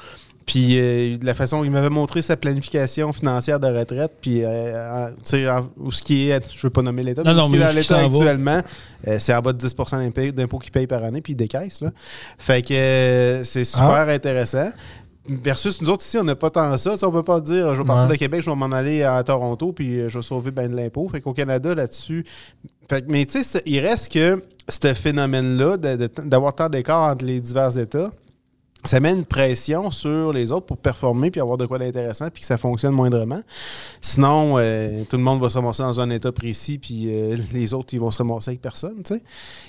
Puis 0.46 0.78
euh, 0.80 1.16
de 1.18 1.24
la 1.24 1.34
façon 1.34 1.62
il 1.62 1.70
m'avait 1.70 1.90
montré 1.90 2.22
sa 2.22 2.36
planification 2.36 3.12
financière 3.12 3.60
de 3.60 3.68
retraite, 3.68 4.10
puis 4.20 4.40
euh, 4.42 5.10
où 5.78 5.92
ce 5.92 6.02
qui 6.02 6.28
est, 6.30 6.42
je 6.52 6.60
veux 6.62 6.70
pas 6.70 6.82
nommer 6.82 7.04
l'État, 7.04 7.22
mais 7.24 7.34
non, 7.34 7.44
ce 7.44 7.50
qui 7.50 7.56
est 7.56 7.60
dans 7.60 7.72
l'État 7.72 7.98
actuellement, 7.98 8.60
euh, 9.06 9.16
c'est 9.20 9.32
en 9.32 9.40
bas 9.42 9.52
de 9.52 9.58
10 9.58 9.74
d'impôts 9.92 10.32
d'impôts 10.32 10.58
qu'il 10.58 10.72
paye 10.72 10.88
par 10.88 11.04
année, 11.04 11.20
puis 11.20 11.34
il 11.34 11.36
décaisse. 11.36 11.80
Là. 11.82 11.90
Fait 12.36 12.62
que 12.62 12.74
euh, 12.74 13.44
c'est 13.44 13.64
super 13.64 13.90
Ah. 13.90 14.10
intéressant. 14.10 14.70
Versus 15.42 15.80
nous 15.80 15.88
autres 15.90 16.02
ici, 16.02 16.18
on 16.18 16.24
n'a 16.24 16.34
pas 16.34 16.50
tant 16.50 16.76
ça. 16.76 16.94
On 17.02 17.12
peut 17.12 17.22
pas 17.22 17.40
dire 17.40 17.74
je 17.74 17.82
vais 17.82 17.86
partir 17.86 18.06
Ouais. 18.06 18.14
de 18.14 18.18
Québec, 18.18 18.42
je 18.42 18.50
vais 18.50 18.56
m'en 18.56 18.72
aller 18.72 19.02
à 19.02 19.22
Toronto, 19.22 19.72
puis 19.72 20.00
euh, 20.00 20.08
je 20.08 20.18
vais 20.18 20.22
sauver 20.22 20.50
ben 20.50 20.70
de 20.70 20.76
l'impôt. 20.76 21.08
Fait 21.08 21.20
qu'au 21.20 21.32
Canada, 21.32 21.74
là-dessus. 21.74 22.24
Mais 23.08 23.24
tu 23.26 23.42
sais, 23.44 23.62
il 23.66 23.78
reste 23.80 24.10
que 24.12 24.42
ce 24.68 24.92
phénomène-là, 24.94 25.76
d'avoir 25.76 26.54
tant 26.54 26.68
d'écart 26.68 27.12
entre 27.12 27.24
les 27.24 27.40
divers 27.40 27.78
États, 27.78 28.10
ça 28.84 28.98
met 28.98 29.12
une 29.12 29.26
pression 29.26 29.90
sur 29.90 30.32
les 30.32 30.52
autres 30.52 30.64
pour 30.66 30.78
performer 30.78 31.30
puis 31.30 31.40
avoir 31.40 31.58
de 31.58 31.66
quoi 31.66 31.78
d'intéressant 31.78 32.28
puis 32.32 32.40
que 32.40 32.46
ça 32.46 32.56
fonctionne 32.56 32.92
moindrement. 32.94 33.40
Sinon, 34.00 34.54
euh, 34.56 35.04
tout 35.08 35.18
le 35.18 35.22
monde 35.22 35.40
va 35.40 35.50
se 35.50 35.58
ramasser 35.58 35.82
dans 35.82 36.00
un 36.00 36.08
état 36.10 36.32
précis 36.32 36.78
puis 36.78 37.08
euh, 37.14 37.36
les 37.52 37.74
autres, 37.74 37.92
ils 37.92 38.00
vont 38.00 38.10
se 38.10 38.18
ramasser 38.18 38.50
avec 38.50 38.62
personne. 38.62 39.02
Il 39.10 39.20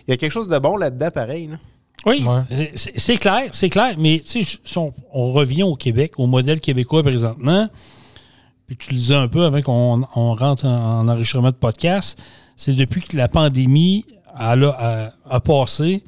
y 0.07 0.13
a 0.13 0.17
quelque 0.17 0.31
chose 0.31 0.47
de 0.47 0.57
bon 0.59 0.77
là-dedans, 0.77 1.11
pareil. 1.11 1.47
Là. 1.47 1.57
Oui, 2.05 2.23
Ouais. 2.25 2.71
c'est- 2.75 3.17
clair, 3.17 3.49
c'est 3.51 3.69
clair, 3.69 3.95
mais 3.97 4.21
tu 4.25 4.43
sais, 4.43 4.57
si 4.63 4.77
on, 4.77 4.93
on 5.13 5.31
revient 5.33 5.63
au 5.63 5.75
Québec, 5.75 6.13
au 6.17 6.25
modèle 6.25 6.59
québécois 6.59 7.03
présentement, 7.03 7.69
puis 8.67 8.75
tu 8.77 8.91
le 8.91 8.97
disais 8.97 9.15
un 9.15 9.27
peu 9.27 9.43
avant 9.45 9.61
qu'on 9.61 10.07
on 10.15 10.33
rentre 10.35 10.65
en, 10.65 11.01
en 11.01 11.07
enregistrement 11.07 11.49
de 11.49 11.55
podcast, 11.55 12.21
c'est 12.57 12.73
depuis 12.73 13.01
que 13.01 13.15
la 13.17 13.27
pandémie 13.27 14.05
a, 14.33 14.53
a- 14.53 15.13
a 15.29 15.39
passé, 15.41 16.03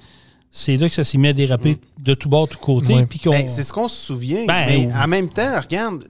c'est 0.50 0.78
là 0.78 0.88
que 0.88 0.94
ça 0.96 1.04
s'est 1.04 1.18
mis 1.18 1.28
à 1.28 1.34
déraper 1.34 1.78
de 2.00 2.14
tout 2.14 2.30
bord, 2.30 2.48
de 2.48 2.54
tout 2.54 2.60
côté. 2.60 2.94
Ben, 3.32 3.48
c'est 3.48 3.64
ce 3.64 3.74
qu'on 3.74 3.88
se 3.88 4.06
souvient. 4.06 4.46
Ben, 4.48 4.66
mais 4.68 4.90
en 4.94 5.08
même 5.08 5.30
temps, 5.30 5.60
regarde, 5.62 6.04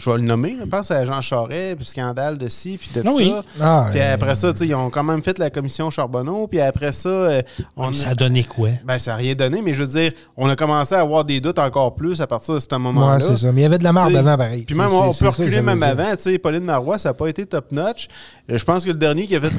je 0.00 0.10
vais 0.10 0.16
le 0.16 0.22
nommer, 0.22 0.56
là, 0.58 0.64
pense 0.70 0.90
à 0.90 1.04
Jean 1.04 1.20
Charest, 1.20 1.76
puis 1.76 1.84
scandale 1.86 2.38
de 2.38 2.48
ci, 2.48 2.78
puis 2.78 2.90
de 2.94 3.02
Ah 3.06 3.10
oui. 3.14 3.30
ça. 3.30 3.42
Ah, 3.60 3.86
Puis 3.90 4.00
euh, 4.00 4.14
après 4.14 4.34
ça, 4.34 4.50
ils 4.62 4.74
ont 4.74 4.88
quand 4.90 5.02
même 5.02 5.22
fait 5.22 5.38
la 5.38 5.50
commission 5.50 5.90
Charbonneau, 5.90 6.46
puis 6.46 6.60
après 6.60 6.92
ça, 6.92 7.08
euh, 7.08 7.42
on 7.76 7.92
ça 7.92 8.10
a 8.10 8.14
donné 8.14 8.44
quoi? 8.44 8.70
Ben, 8.84 8.98
ça 8.98 9.12
n'a 9.12 9.16
rien 9.18 9.34
donné, 9.34 9.60
mais 9.62 9.74
je 9.74 9.82
veux 9.84 10.00
dire, 10.00 10.12
on 10.36 10.48
a 10.48 10.56
commencé 10.56 10.94
à 10.94 11.00
avoir 11.00 11.24
des 11.24 11.40
doutes 11.40 11.58
encore 11.58 11.94
plus 11.94 12.20
à 12.20 12.26
partir 12.26 12.54
de 12.54 12.58
ce 12.60 12.66
ouais, 12.72 12.78
moment-là. 12.78 13.20
c'est 13.20 13.36
ça. 13.36 13.52
Mais 13.52 13.60
il 13.60 13.64
y 13.64 13.66
avait 13.66 13.78
de 13.78 13.84
la 13.84 13.92
marde 13.92 14.14
avant, 14.16 14.36
pareil. 14.36 14.64
Puis 14.64 14.74
même, 14.74 14.90
on 14.92 15.12
peut 15.12 15.28
reculer 15.28 15.60
même 15.62 15.82
avant. 15.82 16.10
Tu 16.16 16.22
sais, 16.22 16.38
Pauline 16.38 16.64
Marois, 16.64 16.98
ça 16.98 17.10
n'a 17.10 17.14
pas 17.14 17.28
été 17.28 17.44
top-notch. 17.46 18.08
Euh, 18.50 18.56
Je 18.58 18.64
pense 18.64 18.84
que 18.84 18.90
le 18.90 18.96
dernier 18.96 19.26
qui 19.26 19.36
avait, 19.36 19.50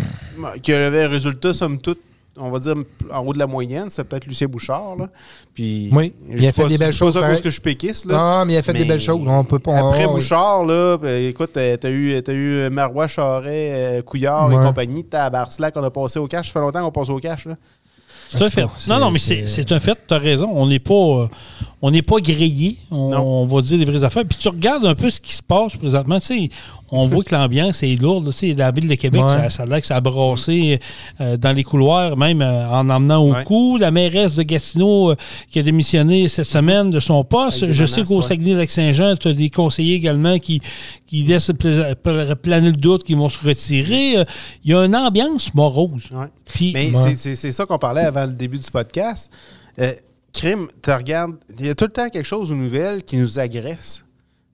qui 0.63 0.73
avait 0.73 1.03
un 1.03 1.09
résultat, 1.09 1.53
somme 1.53 1.79
toute, 1.79 1.99
on 2.37 2.49
va 2.49 2.59
dire, 2.59 2.75
en 3.13 3.19
haut 3.19 3.33
de 3.33 3.39
la 3.39 3.47
moyenne, 3.47 3.87
c'est 3.89 4.03
peut-être 4.03 4.25
Lucien 4.25 4.47
Bouchard. 4.47 4.95
Là. 4.97 5.07
Puis, 5.53 5.89
Oui, 5.91 6.13
je 6.29 6.37
il 6.37 6.47
a 6.47 6.51
fait 6.53 6.61
pas 6.63 6.67
des 6.69 6.77
belles 6.77 6.91
je 6.91 6.97
sais 6.97 6.99
pas 6.99 7.05
choses, 7.11 7.21
pareil. 7.21 7.37
que 7.41 7.49
je 7.49 7.53
suis 7.53 7.61
péquiste. 7.61 8.05
Là. 8.05 8.13
Non, 8.39 8.45
mais 8.45 8.53
il 8.53 8.57
a 8.57 8.61
fait 8.61 8.73
des 8.73 8.85
belles 8.85 9.01
choses. 9.01 9.21
On 9.27 9.43
peut 9.43 9.59
pas. 9.59 9.77
Après 9.77 10.05
on- 10.05 10.13
Bouchard, 10.13 10.63
là, 10.65 10.97
ben, 10.97 11.23
écoute, 11.29 11.51
t'as 11.53 11.77
t'as 11.77 11.89
eu, 11.89 12.21
t'as 12.23 12.33
eu 12.33 12.69
Marois, 12.69 13.07
Charret, 13.07 13.71
euh, 13.73 14.01
Couillard 14.01 14.47
Ouais. 14.49 14.55
et 14.55 14.57
compagnie. 14.65 15.03
T'as 15.03 15.25
à 15.25 15.29
Barslac, 15.29 15.73
on 15.75 15.83
a 15.83 15.89
passé 15.91 16.19
au 16.19 16.27
cash. 16.27 16.47
Ça 16.47 16.53
fait 16.53 16.59
longtemps 16.59 16.83
qu'on 16.83 16.91
passe 16.91 17.09
au 17.09 17.17
cash. 17.17 17.45
Là. 17.45 17.55
C'est 18.29 18.41
un 18.43 18.49
fait. 18.49 18.65
Non, 18.87 18.97
non, 18.99 19.11
mais 19.11 19.19
c'est 19.19 19.71
un 19.73 19.79
fait, 19.81 19.97
tu 20.07 20.13
as 20.13 20.17
raison. 20.17 20.49
On 20.53 20.65
n'est 20.65 20.79
pas, 20.79 20.93
euh, 20.93 21.27
on 21.81 21.91
n'est 21.91 22.01
pas 22.01 22.21
grillé. 22.21 22.77
On, 22.89 23.11
on 23.13 23.45
va 23.45 23.61
dire 23.61 23.77
des 23.77 23.83
vraies 23.83 24.05
affaires. 24.05 24.23
Puis 24.25 24.37
tu 24.37 24.47
regardes 24.47 24.85
un 24.85 24.95
peu 24.95 25.09
ce 25.09 25.19
qui 25.19 25.35
se 25.35 25.43
passe 25.43 25.75
présentement. 25.75 26.17
Tu 26.21 26.25
sais, 26.27 26.49
on 26.91 27.05
voit 27.05 27.23
que 27.23 27.33
l'ambiance 27.33 27.83
est 27.83 27.95
lourde. 27.95 28.29
la 28.57 28.71
ville 28.71 28.87
de 28.87 28.95
Québec, 28.95 29.21
Ouais. 29.21 29.29
ça, 29.29 29.49
ça 29.49 29.63
a 29.63 29.65
l'air 29.65 29.79
que 29.79 29.85
ça 29.85 29.95
a 29.95 30.01
brassé 30.01 30.79
euh, 31.21 31.37
dans 31.37 31.53
les 31.53 31.63
couloirs, 31.63 32.17
même 32.17 32.41
euh, 32.41 32.67
en 32.69 32.89
emmenant 32.89 33.23
au 33.25 33.33
Ouais. 33.33 33.43
cou. 33.45 33.77
La 33.77 33.91
mairesse 33.91 34.35
de 34.35 34.43
Gatineau 34.43 35.11
euh, 35.11 35.15
qui 35.49 35.59
a 35.59 35.63
démissionné 35.63 36.27
cette 36.27 36.45
semaine 36.45 36.89
de 36.89 36.99
son 36.99 37.23
poste. 37.23 37.71
Je 37.71 37.85
sais 37.85 38.03
qu'au 38.03 38.17
ouais. 38.17 38.21
Saguenay-Lac-Saint-Jean, 38.23 39.15
tu 39.15 39.29
as 39.29 39.33
des 39.33 39.49
conseillers 39.49 39.95
également 39.95 40.37
qui, 40.39 40.61
qui 41.07 41.23
laissent 41.23 41.51
pla- 41.57 41.95
pla- 41.95 42.35
planer 42.35 42.67
le 42.67 42.75
doute 42.77 43.03
qu'ils 43.03 43.17
vont 43.17 43.29
se 43.29 43.39
retirer. 43.45 44.17
Euh, 44.17 44.25
Il 44.63 44.71
y 44.71 44.73
a 44.73 44.83
une 44.85 44.95
ambiance 44.95 45.53
morose. 45.53 46.09
Ouais. 46.13 46.25
Puis, 46.45 46.71
Mais 46.73 46.91
Ouais. 46.95 47.15
c'est- 47.15 47.51
ça 47.51 47.65
qu'on 47.65 47.77
parlait 47.79 48.01
avant 48.05 48.25
le 48.25 48.33
début 48.33 48.59
du 48.59 48.69
podcast. 48.69 49.31
Euh, 49.79 49.93
crime, 50.33 50.67
tu 50.83 50.91
regardes, 50.91 51.35
il 51.59 51.65
y 51.65 51.69
a 51.69 51.75
tout 51.75 51.85
le 51.85 51.91
temps 51.91 52.09
quelque 52.09 52.25
chose 52.27 52.51
aux 52.51 52.55
nouvelles 52.55 53.03
qui 53.03 53.17
nous 53.17 53.39
agresse. 53.39 54.05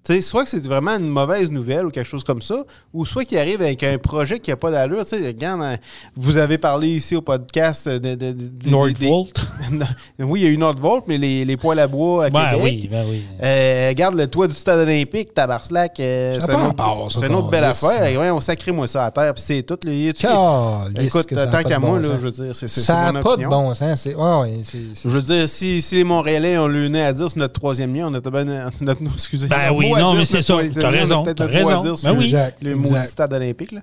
Tu 0.07 0.13
sais, 0.13 0.21
soit 0.21 0.45
que 0.45 0.49
c'est 0.49 0.65
vraiment 0.65 0.95
une 0.97 1.09
mauvaise 1.09 1.51
nouvelle 1.51 1.85
ou 1.85 1.89
quelque 1.89 2.07
chose 2.07 2.23
comme 2.23 2.41
ça, 2.41 2.63
ou 2.93 3.03
soit 3.03 3.25
qu'il 3.25 3.37
arrive 3.37 3.61
avec 3.61 3.83
un 3.83 3.97
projet 3.97 4.39
qui 4.39 4.51
n'a 4.51 4.55
pas 4.55 4.71
d'allure. 4.71 5.03
Regarde, 5.11 5.61
hein, 5.61 5.75
vous 6.15 6.37
avez 6.37 6.57
parlé 6.57 6.87
ici 6.87 7.13
au 7.13 7.21
podcast 7.21 7.89
de. 7.89 8.15
de, 8.15 8.33
Nordvolt. 8.69 9.41
des- 9.69 10.23
oui, 10.23 10.39
il 10.39 10.43
y 10.45 10.47
a 10.47 10.51
eu 10.51 10.57
Nordvolt, 10.57 11.03
mais 11.07 11.17
les, 11.17 11.43
les 11.43 11.57
poêles 11.57 11.79
à 11.79 11.87
bois 11.87 12.25
à 12.25 12.29
Ben 12.29 12.51
Québec. 12.51 12.61
oui, 12.63 12.87
ben 12.89 13.05
oui. 13.09 13.21
Euh, 13.43 13.89
regarde 13.89 14.15
le 14.15 14.27
toit 14.27 14.47
du 14.47 14.53
stade 14.53 14.79
olympique, 14.79 15.33
Tabarslac. 15.33 15.99
euh, 15.99 16.37
c'est 16.39 16.47
pas 16.47 16.53
une 17.27 17.35
autre, 17.35 17.49
belle 17.49 17.61
câlisse. 17.63 17.83
affaire. 17.83 18.19
Ouais, 18.21 18.29
on 18.31 18.39
sacré-moi 18.39 18.87
ça 18.87 19.03
à 19.05 19.11
terre, 19.11 19.33
puis 19.33 19.43
c'est 19.45 19.63
tout. 19.63 19.77
Les, 19.83 20.13
Calisse 20.13 21.15
Écoute, 21.15 21.33
tant 21.51 21.63
qu'à 21.63 21.79
moi, 21.79 21.99
là, 21.99 22.07
je 22.07 22.11
veux 22.13 22.31
dire, 22.31 22.55
c'est 22.55 22.69
Ça 22.69 23.11
n'a 23.11 23.21
pas 23.21 23.33
opinion. 23.33 23.49
de 23.49 23.53
bon 23.55 23.73
sens. 23.73 23.99
C'est- 24.01 24.15
Je 24.15 25.09
veux 25.09 25.21
dire, 25.21 25.49
si, 25.49 25.81
si 25.81 25.95
les 25.95 26.03
Montréalais 26.05 26.57
ont 26.57 26.67
le 26.67 26.87
nez 26.87 27.03
à 27.03 27.11
dire 27.11 27.27
sur 27.29 27.39
notre 27.39 27.59
troisième 27.59 27.93
lien, 27.93 28.07
on 28.09 28.15
était 28.15 28.31
bien. 28.31 28.45
Notre, 28.81 29.01
excusez, 29.13 29.47
Ben 29.47 29.71
oui, 29.73 29.91
à 29.97 30.01
non, 30.01 30.09
dire 30.11 30.19
mais 30.19 30.25
sur 30.25 30.37
c'est 30.37 30.73
ça. 30.73 30.81
T'as 30.81 30.89
raison, 30.89 31.23
peut-être 31.23 31.39
notre 31.41 31.61
mot 31.61 31.69
à 31.69 31.75
dire 31.81 31.97
sur 31.97 32.09
Ben 32.09 32.13
le- 32.13 32.19
oui. 32.19 32.25
Exact, 32.25 32.57
le 32.61 33.01
stade 33.01 33.33
olympique. 33.33 33.71
Là. 33.71 33.81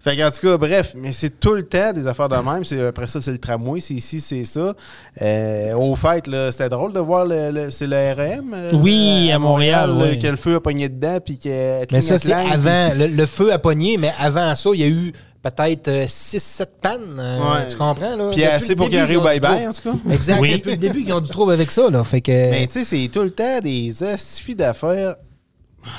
Fait 0.00 0.16
qu'en 0.16 0.30
tout 0.30 0.46
cas, 0.46 0.56
bref, 0.56 0.92
mais 0.96 1.12
c'est 1.12 1.40
tout 1.40 1.54
le 1.54 1.62
temps 1.62 1.92
des 1.92 2.06
affaires 2.06 2.28
de 2.28 2.36
même. 2.36 2.64
C'est- 2.64 2.86
Après 2.86 3.06
ça, 3.06 3.20
c'est 3.22 3.32
le 3.32 3.38
tramway, 3.38 3.80
c'est 3.80 3.94
ici, 3.94 4.20
c'est 4.20 4.44
ça. 4.44 4.74
Euh, 5.20 5.74
au 5.74 5.94
fait, 5.96 6.26
là, 6.26 6.50
c'était 6.52 6.68
drôle 6.68 6.92
de 6.92 7.00
voir 7.00 7.24
le, 7.24 7.50
le- 7.50 7.70
c'est 7.70 7.86
le 7.86 7.96
RM. 7.96 8.52
euh, 8.54 8.70
Oui, 8.74 9.30
à 9.32 9.38
Montréal, 9.38 9.90
ouais. 9.92 10.18
que 10.18 10.26
le 10.26 10.36
feu 10.36 10.56
a 10.56 10.60
pogné 10.60 10.88
dedans, 10.88 11.18
puis 11.24 11.38
que. 11.38 11.82
Mais 11.92 12.00
ça, 12.00 12.18
c'est 12.18 12.32
avant. 12.32 12.90
Le, 12.96 13.06
le 13.06 13.26
feu 13.26 13.52
a 13.52 13.58
pogné, 13.58 13.96
mais 13.96 14.12
avant 14.20 14.54
ça, 14.54 14.70
il 14.74 14.80
y 14.80 14.84
a 14.84 14.88
eu 14.88 15.12
peut-être 15.42 15.90
6-7 16.08 16.66
pannes. 16.80 17.16
euh, 17.18 17.38
Ouais. 17.38 17.66
Tu 17.68 17.76
comprends, 17.76 18.14
là? 18.16 18.30
Puis 18.32 18.44
assez 18.44 18.70
le 18.70 18.76
pour 18.76 18.86
ont 18.86 18.88
du 18.90 18.96
bye-bye, 19.40 19.68
en 19.68 19.72
tout 19.72 19.82
cas. 19.90 20.12
Exact. 20.14 20.38
Oui. 20.40 20.52
Depuis 20.52 20.70
le 20.72 20.76
début, 20.76 21.02
ils 21.04 21.12
ont 21.12 21.20
du 21.20 21.30
trouble 21.30 21.52
avec 21.52 21.70
ça, 21.70 21.90
là. 21.90 22.04
Fait 22.04 22.20
que. 22.20 22.30
Mais 22.30 22.66
tu 22.68 22.72
sais, 22.74 22.84
c'est 22.84 23.08
tout 23.08 23.22
le 23.22 23.30
temps 23.32 23.60
des 23.60 24.02
astifies 24.04 24.54
d'affaires. 24.54 25.16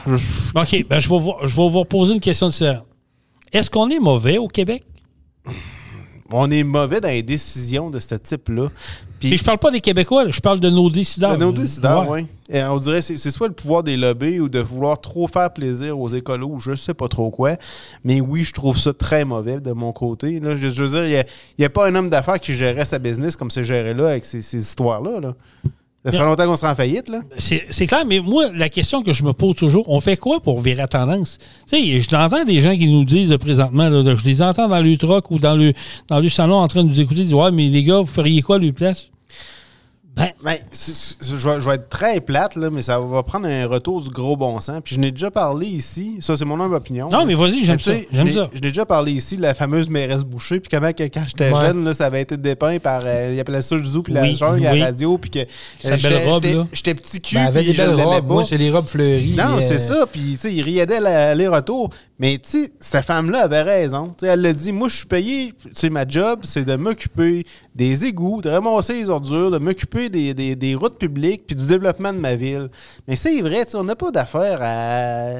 OK, 0.07 0.85
ben 0.89 0.99
je 0.99 1.09
vais 1.09 1.19
vous, 1.19 1.33
je 1.43 1.55
vais 1.55 1.69
vous 1.69 1.85
poser 1.85 2.13
une 2.13 2.19
question 2.19 2.47
différente. 2.47 2.85
Est-ce 3.51 3.69
qu'on 3.69 3.89
est 3.89 3.99
mauvais 3.99 4.37
au 4.37 4.47
Québec? 4.47 4.83
On 6.31 6.49
est 6.49 6.63
mauvais 6.63 6.99
dans 6.99 7.09
les 7.09 7.21
décisions 7.21 7.91
de 7.91 7.99
ce 7.99 8.15
type-là. 8.15 8.69
Puis 9.19 9.37
je 9.37 9.43
parle 9.43 9.59
pas 9.59 9.69
des 9.69 9.81
Québécois, 9.81 10.29
je 10.29 10.39
parle 10.39 10.59
de 10.59 10.69
nos 10.69 10.89
décideurs. 10.89 11.37
De 11.37 11.45
nos 11.45 11.51
décideurs, 11.51 12.09
oui. 12.09 12.25
On 12.51 12.77
dirait 12.77 12.97
que 12.97 13.17
c'est 13.17 13.31
soit 13.31 13.47
le 13.47 13.53
pouvoir 13.53 13.83
des 13.83 13.95
lobbies 13.95 14.39
ou 14.39 14.49
de 14.49 14.59
vouloir 14.59 14.99
trop 14.99 15.27
faire 15.27 15.53
plaisir 15.53 15.97
aux 15.99 16.09
écolos 16.09 16.49
ou 16.53 16.59
je 16.59 16.73
sais 16.73 16.95
pas 16.95 17.07
trop 17.07 17.29
quoi. 17.29 17.53
Mais 18.03 18.19
oui, 18.19 18.43
je 18.43 18.51
trouve 18.51 18.77
ça 18.77 18.93
très 18.93 19.25
mauvais 19.25 19.59
de 19.61 19.71
mon 19.71 19.91
côté. 19.91 20.39
Là, 20.39 20.55
je, 20.55 20.69
je 20.69 20.83
veux 20.83 21.01
dire, 21.01 21.05
il 21.05 21.25
n'y 21.59 21.65
a, 21.65 21.69
pas 21.69 21.87
un 21.87 21.95
homme 21.95 22.09
d'affaires 22.09 22.39
qui 22.39 22.53
gérait 22.53 22.85
sa 22.85 22.99
business 22.99 23.35
comme 23.35 23.51
c'est 23.51 23.63
géré 23.63 23.93
là 23.93 24.09
avec 24.09 24.25
ces, 24.25 24.41
ces 24.41 24.57
histoires-là. 24.57 25.19
Là. 25.19 25.35
Ça 26.05 26.11
fait 26.11 26.19
longtemps 26.19 26.45
qu'on 26.45 26.55
sera 26.57 26.73
en 26.73 26.75
faillite. 26.75 27.07
Là. 27.07 27.21
C'est 27.37 27.65
c'est 27.69 27.85
clair, 27.87 28.03
mais 28.05 28.19
moi, 28.19 28.49
la 28.53 28.67
question 28.67 29.03
que 29.03 29.13
je 29.13 29.23
me 29.23 29.31
pose 29.31 29.55
toujours, 29.55 29.87
on 29.87 30.01
fait 30.01 30.17
quoi 30.17 30.41
pour 30.41 30.59
virer 30.59 30.75
la 30.75 30.87
tendance? 30.87 31.37
Tu 31.69 31.77
sais, 31.77 32.01
je 32.01 32.15
l'entends 32.15 32.43
des 32.43 32.59
gens 32.59 32.75
qui 32.75 32.91
nous 32.91 33.05
disent 33.05 33.29
là, 33.29 33.37
présentement, 33.37 33.87
là, 33.89 34.03
je 34.15 34.25
les 34.25 34.41
entends 34.41 34.67
dans 34.67 34.81
le 34.81 34.97
truck 34.97 35.31
ou 35.31 35.39
dans 35.39 35.55
le, 35.55 35.73
dans 36.09 36.19
le 36.19 36.29
salon 36.29 36.55
en 36.55 36.67
train 36.67 36.83
de 36.83 36.89
nous 36.89 36.99
écouter, 36.99 37.21
ils 37.21 37.25
disent 37.25 37.33
Ouais, 37.33 37.51
mais 37.51 37.69
les 37.69 37.83
gars, 37.83 37.99
vous 38.01 38.05
feriez 38.05 38.41
quoi 38.41 38.57
à 38.57 38.59
leur 38.59 38.73
place? 38.73 39.09
Ben, 40.15 40.29
Ben, 40.43 40.57
c'est- 40.71 40.93
c'est- 40.93 41.15
je, 41.35 41.49
vais, 41.49 41.59
je 41.59 41.67
vais 41.67 41.75
être 41.75 41.89
très 41.89 42.19
plate, 42.21 42.55
là, 42.55 42.69
mais 42.69 42.83
ça 42.83 42.99
va 42.99 43.23
prendre 43.23 43.47
un 43.47 43.65
retour 43.65 43.99
du 43.99 44.09
gros 44.11 44.37
bon 44.37 44.61
sens. 44.61 44.79
Puis 44.83 44.93
je 44.93 44.99
n'ai 44.99 45.09
déjà 45.09 45.31
parlé 45.31 45.65
ici. 45.65 46.17
Ça, 46.19 46.35
c'est 46.35 46.45
mon 46.45 46.59
humble 46.59 46.75
opinion. 46.75 47.09
non, 47.09 47.25
mais 47.25 47.33
vas-y, 47.33 47.65
j'aime 47.65 47.79
ça. 47.79 47.93
J'aime 48.11 48.29
ça. 48.29 48.47
Je 48.53 48.59
l'ai 48.59 48.69
déjà 48.69 48.85
parlé 48.85 49.13
ici, 49.13 49.37
la 49.37 49.55
fameuse 49.55 49.89
mairesse 49.89 50.23
Boucher, 50.23 50.59
puis 50.59 50.69
comment 50.69 50.91
que 50.91 51.01
quand 51.03 51.23
j'étais 51.25 51.51
Ouais. 51.51 51.61
jeune, 51.67 51.83
là, 51.83 51.93
ça 51.95 52.05
avait 52.05 52.21
été 52.21 52.37
dépeint 52.37 52.77
par. 52.77 53.01
euh, 53.05 53.31
il 53.33 53.39
appelait 53.39 53.63
ça 53.63 53.75
le 53.75 53.85
zoo, 53.85 54.03
puis 54.03 54.13
la 54.13 54.21
Oui, 54.21 54.35
jungle, 54.35 54.57
oui. 54.71 54.79
la 54.79 54.85
radio, 54.85 55.17
puis 55.17 55.31
que. 55.31 55.39
euh, 55.39 55.45
Sa 55.81 55.95
j'étais- 55.95 56.13
belle 56.19 56.29
robe, 56.29 56.43
j'étais- 56.43 56.57
là. 56.57 56.67
J'étais 56.73 56.93
petit 56.95 57.19
cul, 57.21 57.35
Ben, 57.35 57.51
puis 57.51 57.65
des 57.65 57.73
belles 57.73 57.89
robes. 57.95 58.27
pas. 58.27 58.33
Moi, 58.33 58.45
c'est 58.45 58.57
les 58.57 58.69
robes 58.69 58.87
fleuries. 58.87 59.35
Non, 59.35 59.57
euh, 59.57 59.61
c'est 59.61 59.79
ça. 59.79 60.05
Puis, 60.11 60.33
tu 60.33 60.37
sais, 60.37 60.53
il 60.53 60.61
riait 60.61 60.85
l'aller-retour. 60.85 61.89
Mais, 62.19 62.37
tu 62.37 62.63
sais, 62.65 62.69
cette 62.79 63.05
femme-là 63.05 63.43
avait 63.45 63.63
raison. 63.63 64.09
Tu 64.17 64.25
sais, 64.25 64.31
elle 64.33 64.41
l'a 64.41 64.53
dit 64.53 64.71
moi, 64.71 64.87
je 64.87 64.97
suis 64.97 65.05
payé. 65.07 65.53
Tu 65.63 65.69
sais, 65.73 65.89
ma 65.89 66.07
job, 66.07 66.41
c'est 66.43 66.63
de 66.63 66.75
m'occuper 66.75 67.43
des 67.75 68.05
égouts, 68.05 68.41
de 68.41 68.49
ramasser 68.49 68.93
les 68.93 69.09
ordures, 69.09 69.49
de 69.51 69.57
m'occuper 69.57 70.02
des, 70.09 70.33
des- 70.33 70.55
des 70.55 70.75
routes 70.75 70.97
publiques, 70.97 71.45
puis 71.47 71.55
du 71.55 71.65
développement 71.67 72.13
de 72.13 72.19
ma 72.19 72.35
ville. 72.35 72.69
Mais 73.07 73.15
c'est 73.15 73.41
vrai, 73.41 73.65
on 73.75 73.83
n'a 73.83 73.95
pas 73.95 74.11
d'affaire 74.11 74.59
à, 74.61 75.37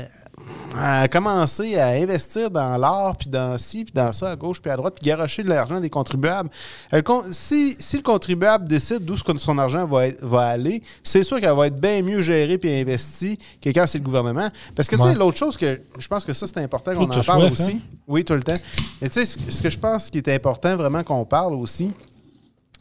à 1.04 1.08
commencer 1.08 1.78
à 1.78 1.90
investir 1.90 2.50
dans 2.50 2.76
l'art, 2.78 3.16
puis 3.16 3.30
dans 3.30 3.58
ci, 3.58 3.86
puis 3.86 3.94
dans 3.94 4.12
ça, 4.12 4.32
à 4.32 4.36
gauche, 4.36 4.60
puis 4.62 4.72
à 4.72 4.76
droite, 4.76 4.96
puis 5.00 5.08
garocher 5.10 5.44
de 5.44 5.50
l'argent 5.50 5.80
des 5.80 5.90
contribuables. 5.90 6.50
Le 6.92 7.02
con- 7.02 7.24
si, 7.32 7.76
si 7.80 7.98
le 7.98 8.02
contribuable 8.04 8.68
décide 8.68 9.06
d'où 9.06 9.16
son 9.18 9.58
argent 9.60 9.86
va, 9.86 10.08
être- 10.08 10.26
va 10.26 10.48
aller, 10.48 10.82
c'est 11.04 11.24
sûr 11.24 11.40
qu'elle 11.40 11.56
va 11.56 11.68
être 11.68 11.80
bien 11.80 12.02
mieux 12.02 12.22
gérée 12.22 12.58
puis 12.58 12.74
investie 12.74 13.38
que 13.62 13.70
quand 13.70 13.86
c'est 13.88 14.00
le 14.00 14.04
gouvernement. 14.04 14.50
Parce 14.76 14.88
que, 14.90 14.96
tu 14.96 15.02
sais, 15.04 15.10
Ouais. 15.10 15.16
l'autre 15.16 15.38
chose 15.38 15.56
que 15.58 15.80
je 16.00 16.08
pense 16.08 16.26
que 16.26 16.34
ça, 16.34 16.48
c'est 16.48 16.58
important 16.58 16.94
qu'on 16.96 17.04
en 17.10 17.22
parle 17.24 17.42
soif, 17.42 17.52
aussi. 17.54 17.72
hein? 17.74 17.80
Oui, 18.08 18.26
tout 18.26 18.34
le 18.34 18.44
temps. 18.44 18.58
Mais 19.02 19.10
tu 19.10 19.24
sais, 19.24 19.26
ce 19.26 19.38
ce 19.52 19.62
que 19.62 19.70
je 19.70 19.78
pense 19.78 20.10
qui 20.10 20.18
est 20.18 20.30
important 20.30 20.76
vraiment 20.76 21.04
qu'on 21.04 21.24
parle 21.26 21.54
aussi, 21.54 21.92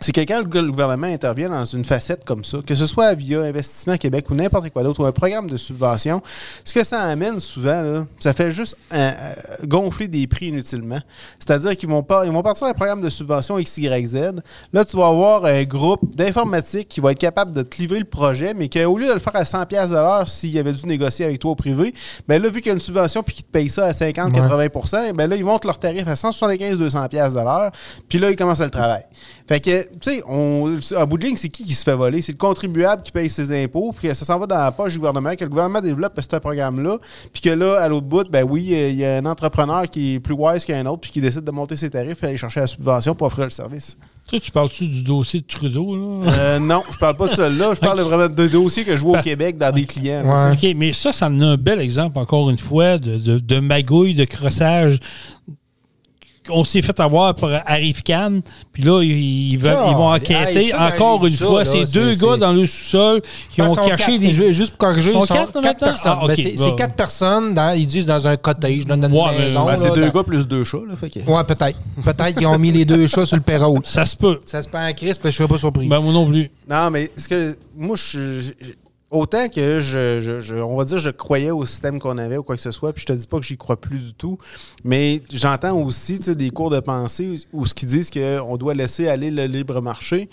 c'est 0.02 0.12
que 0.12 0.20
quand 0.20 0.40
le 0.40 0.70
gouvernement 0.70 1.06
intervient 1.06 1.48
dans 1.48 1.64
une 1.64 1.84
facette 1.84 2.24
comme 2.24 2.44
ça, 2.44 2.58
que 2.66 2.74
ce 2.74 2.86
soit 2.86 3.14
via 3.14 3.40
Investissement 3.40 3.96
Québec 3.96 4.28
ou 4.30 4.34
n'importe 4.34 4.70
quoi 4.70 4.82
d'autre, 4.82 5.00
ou 5.00 5.06
un 5.06 5.12
programme 5.12 5.48
de 5.48 5.56
subvention, 5.56 6.22
ce 6.64 6.74
que 6.74 6.84
ça 6.84 7.00
amène 7.02 7.40
souvent, 7.40 7.82
là, 7.82 8.06
ça 8.18 8.32
fait 8.34 8.50
juste 8.50 8.76
euh, 8.92 9.10
euh, 9.10 9.34
gonfler 9.64 10.08
des 10.08 10.26
prix 10.26 10.46
inutilement. 10.46 11.00
C'est-à-dire 11.38 11.76
qu'ils 11.76 11.88
vont 11.88 12.04
ils 12.24 12.30
vont 12.30 12.42
partir 12.42 12.66
un 12.66 12.72
programme 12.72 13.00
de 13.00 13.08
subvention 13.08 13.56
XYZ. 13.56 14.32
Là, 14.72 14.84
tu 14.84 14.96
vas 14.96 15.06
avoir 15.06 15.44
un 15.44 15.62
groupe 15.64 16.14
d'informatique 16.14 16.88
qui 16.88 17.00
va 17.00 17.12
être 17.12 17.18
capable 17.18 17.52
de 17.52 17.62
te 17.62 17.78
livrer 17.78 17.98
le 17.98 18.04
projet, 18.04 18.54
mais 18.54 18.68
qu'au 18.68 18.98
lieu 18.98 19.06
de 19.06 19.14
le 19.14 19.20
faire 19.20 19.36
à 19.36 19.44
100$ 19.44 19.88
de 19.88 19.94
l'heure 19.94 20.28
s'il 20.28 20.56
avait 20.58 20.72
dû 20.72 20.86
négocier 20.86 21.24
avec 21.24 21.38
toi 21.38 21.52
au 21.52 21.54
privé, 21.54 21.94
ben 22.26 22.42
là, 22.42 22.48
vu 22.48 22.60
qu'il 22.60 22.68
y 22.68 22.70
a 22.70 22.74
une 22.74 22.80
subvention 22.80 23.22
puis 23.22 23.36
qu'ils 23.36 23.44
te 23.44 23.50
payent 23.50 23.68
ça 23.68 23.86
à 23.86 23.92
50-80%, 23.92 25.12
ben 25.12 25.28
là, 25.28 25.36
ils 25.36 25.44
montent 25.44 25.64
leur 25.64 25.78
tarif 25.78 26.06
à 26.08 26.14
175-200$ 26.14 27.30
de 27.30 27.34
l'heure, 27.36 27.72
puis 28.08 28.18
là, 28.18 28.30
ils 28.30 28.36
commencent 28.36 28.60
le 28.60 28.70
travail. 28.70 29.04
Fait 29.48 29.60
que, 29.60 29.86
tu 30.00 30.10
sais, 30.10 30.22
on- 30.26 30.78
à 30.96 31.06
bout 31.06 31.18
de 31.18 31.26
ligne, 31.26 31.36
c'est 31.36 31.48
qui 31.48 31.64
qui 31.64 31.74
se 31.74 31.84
fait 31.84 31.94
voler? 31.94 32.22
C'est 32.22 32.32
le 32.32 32.38
contribuable 32.38 33.02
qui 33.02 33.12
paye 33.12 33.28
ses 33.30 33.62
impôts, 33.64 33.92
puis 33.96 34.08
que 34.08 34.14
ça 34.14 34.24
s'en 34.24 34.38
va 34.38 34.46
dans 34.46 34.58
la 34.58 34.72
poche 34.72 34.92
du 34.92 34.98
gouvernement, 34.98 35.34
que 35.36 35.44
le 35.44 35.50
gouvernement 35.50 35.80
développe 35.80 36.18
ce 36.20 36.36
programme-là, 36.36 36.98
puis 37.32 37.42
que 37.42 37.50
là, 37.50 37.80
à 37.80 37.88
l'autre 37.88 38.06
bout, 38.06 38.30
ben 38.30 38.44
oui, 38.48 38.64
il 38.70 38.94
y 38.96 39.04
a 39.04 39.16
un 39.18 39.26
entrepreneur 39.26 39.88
qui 39.88 40.14
est 40.14 40.20
plus 40.20 40.34
wise 40.34 40.64
qu'un 40.64 40.86
autre, 40.86 41.00
puis 41.02 41.10
qui 41.10 41.20
décide 41.20 41.44
de 41.44 41.50
monter 41.50 41.76
ses 41.76 41.90
tarifs 41.90 42.22
et 42.22 42.26
aller 42.26 42.36
chercher 42.36 42.60
la 42.60 42.66
subvention 42.66 43.14
pour 43.14 43.26
offrir 43.26 43.44
le 43.44 43.50
service. 43.50 43.96
Tu, 44.28 44.36
sais, 44.36 44.40
tu 44.40 44.50
parles-tu 44.52 44.86
du 44.86 45.02
dossier 45.02 45.40
de 45.40 45.46
Trudeau, 45.46 45.96
là? 45.96 46.32
Euh, 46.32 46.58
non, 46.60 46.82
je 46.92 46.96
parle 46.96 47.16
pas 47.16 47.26
de 47.28 47.34
celui-là, 47.34 47.74
je 47.74 47.80
parle 47.80 47.98
de 47.98 48.04
vraiment 48.04 48.28
de 48.28 48.46
dossiers 48.46 48.84
que 48.84 48.96
je 48.96 49.02
vois 49.02 49.18
au 49.18 49.22
Québec 49.22 49.58
dans 49.58 49.72
des 49.72 49.84
clients. 49.84 50.22
Ouais. 50.24 50.52
OK, 50.52 50.76
mais 50.76 50.92
ça, 50.92 51.12
ça 51.12 51.26
en 51.26 51.40
a 51.40 51.46
un 51.46 51.56
bel 51.56 51.80
exemple, 51.80 52.18
encore 52.18 52.48
une 52.48 52.58
fois, 52.58 52.98
de, 52.98 53.16
de, 53.18 53.38
de 53.40 53.58
magouille, 53.58 54.14
de 54.14 54.24
crossage 54.24 55.00
on 56.50 56.64
s'est 56.64 56.82
fait 56.82 56.98
avoir 57.00 57.34
par 57.34 57.62
Arifcan, 57.66 58.40
puis 58.72 58.82
là, 58.82 59.02
ils, 59.02 59.52
ils 59.52 59.58
veulent- 59.58 59.76
ils 59.88 59.94
vont 59.94 60.10
ah, 60.10 60.16
enquêter 60.16 60.74
encore 60.74 61.24
une 61.26 61.32
ça, 61.32 61.44
fois. 61.46 61.64
C'est 61.64 61.84
deux 61.92 62.14
gars 62.14 62.36
dans 62.36 62.52
le 62.52 62.66
sous-sol 62.66 63.22
qui 63.50 63.60
Ben, 63.60 63.68
ont 63.68 63.74
caché 63.76 63.96
quatre, 63.96 64.18
des... 64.18 64.32
ju- 64.32 64.52
Juste 64.52 64.70
pour 64.76 64.78
corriger, 64.88 65.12
Sont 65.12 65.24
ils 65.24 65.26
sont 65.28 65.34
quatre, 65.34 65.78
personnes. 65.78 66.12
Ah, 66.20 66.26
Ben, 66.26 66.32
ok, 66.34 66.52
c'est 66.56 66.74
quatre 66.76 66.94
personnes, 66.94 67.54
dans, 67.54 67.76
ils 67.76 67.86
disent 67.86 68.06
dans 68.06 68.26
un 68.26 68.36
cottage, 68.36 68.84
dans 68.86 68.94
une 68.96 69.04
Ouais, 69.12 69.22
mais- 69.32 69.38
maison. 69.44 69.66
Ben, 69.66 69.76
c'est 69.76 69.90
deux 69.94 70.06
dans- 70.06 70.12
gars 70.12 70.22
plus 70.24 70.46
deux 70.48 70.64
chats. 70.64 70.78
Là, 70.88 70.96
fait 70.96 71.10
que... 71.10 71.20
Ouais, 71.20 71.44
peut-être. 71.44 71.78
Peut-être 72.04 72.36
qu'ils 72.36 72.46
ont 72.46 72.58
mis 72.58 72.72
les 72.72 72.84
deux 72.84 73.06
chats 73.06 73.24
sur 73.26 73.36
le 73.36 73.42
perrault. 73.42 73.78
Ça 73.84 74.04
se 74.04 74.16
peut. 74.16 74.38
Ça 74.44 74.62
se 74.62 74.68
passe 74.68 74.90
en 74.90 74.94
crise, 74.94 75.18
puis 75.18 75.30
je 75.30 75.36
serais 75.36 75.48
pas 75.48 75.58
surpris. 75.58 75.86
Ben, 75.86 76.00
moi 76.00 76.12
non 76.12 76.26
plus. 76.26 76.50
Non, 76.68 76.90
mais 76.90 77.10
ce 77.16 77.28
que 77.28 77.56
moi, 77.76 77.96
je, 77.96 78.40
je- 78.40 78.52
autant 79.12 79.48
que 79.48 79.78
je, 79.80 80.20
je- 80.20 80.40
je- 80.40 80.56
on 80.56 80.76
va 80.76 80.84
dire, 80.84 80.98
je 80.98 81.10
croyais 81.10 81.50
au 81.52 81.64
système 81.64 82.00
qu'on 82.00 82.18
avait 82.18 82.36
ou 82.38 82.42
quoi 82.42 82.56
que 82.56 82.62
ce 82.62 82.70
soit, 82.72 82.92
puis 82.92 83.02
je 83.02 83.06
te 83.06 83.12
dis 83.12 83.26
pas 83.28 83.38
que 83.38 83.44
j'y 83.44 83.56
crois 83.56 83.80
plus 83.80 83.98
du 83.98 84.14
tout, 84.14 84.38
mais 84.82 85.22
j'entends 85.32 85.76
aussi 85.78 86.18
des 86.34 86.50
cours 86.50 86.70
de 86.70 86.80
pensée 86.80 87.38
où 87.52 87.64
ce 87.66 87.74
qui 87.74 87.86
disent 87.86 88.10
qu'on 88.10 88.56
doit 88.56 88.74
laisser 88.74 89.08
aller 89.08 89.30
le 89.30 89.44
libre 89.44 89.80
marché. 89.80 90.28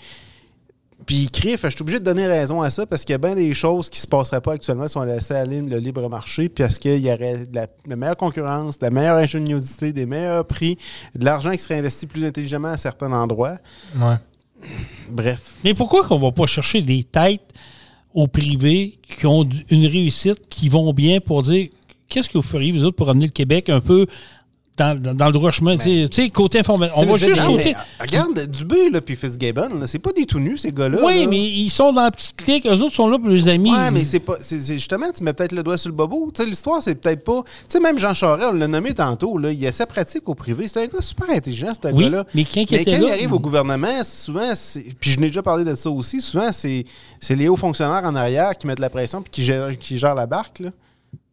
Puis 1.06 1.28
CRIF, 1.32 1.62
je 1.64 1.68
suis 1.70 1.80
obligé 1.80 1.98
de 1.98 2.04
donner 2.04 2.26
raison 2.26 2.60
à 2.60 2.68
ça 2.68 2.84
parce 2.84 3.04
qu'il 3.04 3.12
y 3.12 3.14
a 3.14 3.18
bien 3.18 3.34
des 3.34 3.54
choses 3.54 3.88
qui 3.88 3.98
se 3.98 4.06
passeraient 4.06 4.42
pas 4.42 4.52
actuellement 4.52 4.86
si 4.86 4.98
on 4.98 5.02
laissait 5.02 5.34
aller 5.34 5.62
le 5.62 5.78
libre 5.78 6.06
marché, 6.10 6.48
puis 6.50 6.62
parce 6.62 6.78
qu'il 6.78 6.98
y 7.00 7.10
aurait 7.10 7.44
de 7.46 7.54
la, 7.54 7.66
la 7.86 7.96
meilleure 7.96 8.16
concurrence, 8.18 8.78
de 8.78 8.84
la 8.84 8.90
meilleure 8.90 9.16
ingéniosité, 9.16 9.92
des 9.94 10.04
meilleurs 10.04 10.44
prix, 10.44 10.76
de 11.14 11.24
l'argent 11.24 11.50
qui 11.52 11.58
serait 11.58 11.78
investi 11.78 12.06
plus 12.06 12.24
intelligemment 12.24 12.68
à 12.68 12.76
certains 12.76 13.10
endroits. 13.12 13.56
Ouais. 13.96 14.16
Bref. 15.10 15.40
Mais 15.64 15.72
pourquoi 15.72 16.04
qu'on 16.06 16.18
va 16.18 16.32
pas 16.32 16.44
chercher 16.46 16.82
des 16.82 17.02
têtes 17.02 17.49
au 18.14 18.26
privé 18.26 18.98
qui 19.16 19.26
ont 19.26 19.48
une 19.70 19.86
réussite, 19.86 20.48
qui 20.48 20.68
vont 20.68 20.92
bien 20.92 21.20
pour 21.20 21.42
dire 21.42 21.68
qu'est-ce 22.08 22.28
que 22.28 22.38
vous 22.38 22.42
feriez, 22.42 22.72
vous 22.72 22.84
autres, 22.84 22.96
pour 22.96 23.08
amener 23.08 23.26
le 23.26 23.32
Québec 23.32 23.68
un 23.68 23.80
peu 23.80 24.06
dans, 24.80 25.26
le 25.26 25.32
droit 25.32 25.50
chemin? 25.50 25.76
Tu 25.76 25.82
sais- 26.02 26.08
tu 26.08 26.22
sais, 26.24 26.30
côté 26.30 26.58
informatique. 26.60 26.96
On 26.96 27.06
va 27.06 27.16
juste 27.16 27.44
côté. 27.44 27.74
mais, 27.74 28.06
regarde, 28.06 28.46
Dubé 28.46 28.90
là, 28.90 29.00
puis 29.00 29.16
Fitzgibbon, 29.16 29.68
là, 29.80 29.86
c'est 29.86 29.98
pas 29.98 30.12
des 30.12 30.26
tout 30.26 30.38
nus, 30.40 30.58
ces 30.58 30.72
gars-là. 30.72 30.98
Oui, 31.04 31.20
là. 31.20 31.26
mais 31.28 31.38
ils 31.40 31.68
sont 31.70 31.92
dans 31.92 32.02
la 32.02 32.10
petite 32.10 32.36
clique. 32.36 32.66
Eux 32.66 32.80
autres 32.82 32.94
sont 32.94 33.08
là 33.08 33.18
pour 33.18 33.28
les 33.28 33.48
amis. 33.48 33.72
Ouais, 33.72 33.90
mais 33.90 34.04
c'est 34.04 34.20
pas. 34.20 34.36
justement, 34.40 35.06
tu 35.16 35.22
mets 35.22 35.32
peut-être 35.32 35.52
le 35.52 35.62
doigt 35.62 35.76
sur 35.76 35.90
le 35.90 35.94
bobo. 35.94 36.30
Tu 36.34 36.42
sais, 36.42 36.48
l'histoire, 36.48 36.82
c'est 36.82 36.94
peut-être 36.94 37.22
pas. 37.24 37.42
Tu 37.44 37.50
sais, 37.68 37.80
même 37.80 37.98
Jean 37.98 38.14
Charest, 38.14 38.48
on 38.52 38.56
l'a 38.56 38.68
nommé 38.68 38.94
tantôt, 38.94 39.36
là, 39.38 39.50
il 39.52 39.66
a 39.66 39.72
sa 39.72 39.86
pratique 39.86 40.28
au 40.28 40.34
privé. 40.34 40.66
C'est 40.68 40.82
un 40.82 40.86
gars 40.86 41.00
super 41.00 41.28
intelligent, 41.30 41.72
ce 41.74 41.88
Oui, 41.92 42.04
gars-là. 42.04 42.24
mais 42.34 42.44
quand 42.44 42.60
il 42.60 42.66
Mais 42.70 42.84
quand 42.84 42.90
là, 42.92 42.98
il 42.98 43.10
arrive 43.10 43.28
il- 43.30 43.34
au 43.34 43.38
gouvernement, 43.38 44.02
souvent, 44.04 44.52
puis 45.00 45.10
je 45.10 45.20
n'ai 45.20 45.26
déjà 45.28 45.42
parlé 45.42 45.64
de 45.64 45.74
ça 45.74 45.90
aussi, 45.90 46.20
souvent, 46.20 46.52
c'est 46.52 46.84
c'est 47.20 47.36
les 47.36 47.48
hauts 47.48 47.56
fonctionnaires 47.56 48.02
en 48.04 48.14
arrière 48.14 48.56
qui 48.56 48.66
mettent 48.66 48.78
la 48.78 48.90
pression 48.90 49.22
puis 49.22 49.30
qui 49.30 49.44
gèrent, 49.44 49.78
qui 49.78 49.98
gèrent 49.98 50.14
la 50.14 50.26
barque. 50.26 50.60
Là. 50.60 50.70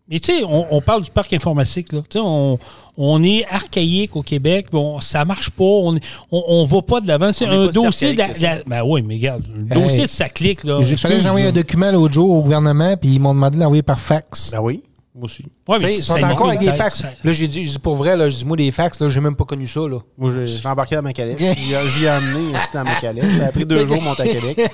Mais 0.09 0.19
tu 0.19 0.31
sais, 0.37 0.43
on, 0.43 0.67
on 0.73 0.81
parle 0.81 1.01
du 1.03 1.11
parc 1.11 1.33
informatique. 1.33 1.91
Là. 1.91 1.99
Tu 2.09 2.17
sais, 2.17 2.19
On, 2.23 2.57
on 2.97 3.23
est 3.23 3.45
archaïque 3.51 4.15
au 4.15 4.21
Québec. 4.21 4.67
Bon, 4.71 4.99
ça 5.01 5.25
marche 5.25 5.49
pas. 5.49 5.63
On 5.65 5.91
ne 5.91 5.99
on, 6.31 6.43
on 6.47 6.63
va 6.65 6.81
pas 6.81 7.01
de 7.01 7.07
l'avant. 7.07 7.31
C'est 7.33 7.45
un 7.45 7.67
dossier. 7.67 8.13
de 8.13 8.17
la- 8.19 8.27
la- 8.39 8.63
ben 8.65 8.83
oui, 8.85 9.01
mais 9.01 9.15
regarde, 9.15 9.43
le 9.53 9.75
Hey. 9.75 9.83
dossier 9.83 10.03
de 10.03 10.07
sa 10.09 10.29
clique. 10.29 10.63
Là, 10.63 10.79
J'ai 10.81 10.95
fallait 10.95 11.15
que 11.15 11.19
excuse, 11.19 11.23
j'envoie 11.23 11.41
là. 11.41 11.47
un 11.49 11.51
document 11.51 11.91
l'autre 11.91 12.13
jour 12.13 12.29
au 12.37 12.41
gouvernement, 12.41 12.95
puis 12.95 13.09
ils 13.15 13.19
m'ont 13.19 13.33
demandé 13.33 13.57
de 13.57 13.61
l'envoyer 13.61 13.83
par 13.83 13.99
fax. 13.99 14.51
Ben 14.51 14.61
oui, 14.61 14.81
moi 15.13 15.25
aussi. 15.25 15.43
Ouais, 15.67 15.77
Tu 15.79 15.85
mais 15.85 15.91
sais, 15.91 15.97
ils 15.97 16.03
ça 16.05 16.19
sont 16.19 16.23
encore 16.25 16.47
avec 16.47 16.61
des 16.61 16.71
fax. 16.71 16.99
ça- 17.01 17.09
Là, 17.23 17.31
j'ai 17.33 17.47
dit, 17.49 17.77
pour 17.83 17.95
vrai, 17.95 18.15
là, 18.15 18.29
j'ai 18.29 18.37
dit, 18.37 18.45
moi, 18.45 18.55
des 18.55 18.71
fax, 18.71 19.01
là, 19.01 19.09
j'ai 19.09 19.19
même 19.19 19.35
pas 19.35 19.43
connu 19.43 19.67
ça, 19.67 19.81
là. 19.81 19.97
Moi, 20.17 20.31
j'ai 20.45 20.67
embarqué 20.67 20.95
à 20.95 21.01
ma 21.01 21.11
calèche. 21.11 21.37
J'y 21.57 21.73
ai- 21.73 21.89
J'y 21.89 22.05
ai 22.05 22.07
amené, 22.07 22.57
c'était 22.65 22.77
à 22.77 22.83
ma 22.85 22.95
calèche. 22.95 23.25
Ça 23.39 23.47
a 23.47 23.51
pris 23.51 23.65
deux 23.65 23.85
jours, 23.85 24.01
monter 24.01 24.23
à 24.23 24.27
Québec. 24.27 24.71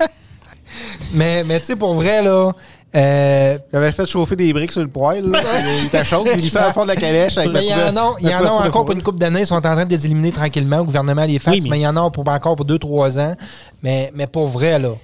Mais, 1.14 1.44
mais 1.44 1.60
tu 1.60 1.66
sais, 1.66 1.76
pour 1.76 1.94
vrai, 1.94 2.20
là, 2.22 2.52
euh, 2.94 3.58
J'avais 3.72 3.92
fait 3.92 4.06
chauffer 4.06 4.36
des 4.36 4.52
briques 4.52 4.72
sur 4.72 4.80
le 4.82 4.88
poêle. 4.88 5.26
Là, 5.26 5.40
il 5.80 5.86
était 5.86 6.04
chaud. 6.04 6.24
Il 6.34 6.40
fait 6.50 6.58
à 6.58 6.72
fond 6.72 6.82
de 6.82 6.88
la 6.88 6.96
calèche 6.96 7.36
avec 7.36 7.52
mais 7.52 7.64
il 7.64 7.70
y 7.70 7.74
en 7.74 7.96
a, 7.96 8.16
il 8.20 8.28
y 8.28 8.34
en 8.34 8.44
a 8.44 8.50
encore 8.66 8.84
pour 8.84 8.92
une 8.94 9.02
couple 9.02 9.18
d'années, 9.18 9.40
ils 9.40 9.46
sont 9.46 9.54
en 9.56 9.60
train 9.60 9.84
de 9.84 9.90
les 9.90 10.06
éliminer 10.06 10.32
tranquillement 10.32 10.78
au 10.78 10.84
gouvernement, 10.84 11.24
les 11.24 11.40
Oui, 11.46 11.60
mais- 11.64 11.70
mais... 11.70 11.78
il 11.80 11.82
y 11.82 11.86
en 11.86 11.96
a 11.96 12.10
pour, 12.10 12.26
encore 12.28 12.56
pour 12.56 12.66
2-3 12.66 13.18
ans. 13.18 13.34
Mais, 13.82 14.10
mais 14.14 14.26
pour 14.26 14.48
vrai, 14.48 14.78
là, 14.78 14.90
tu 14.90 14.96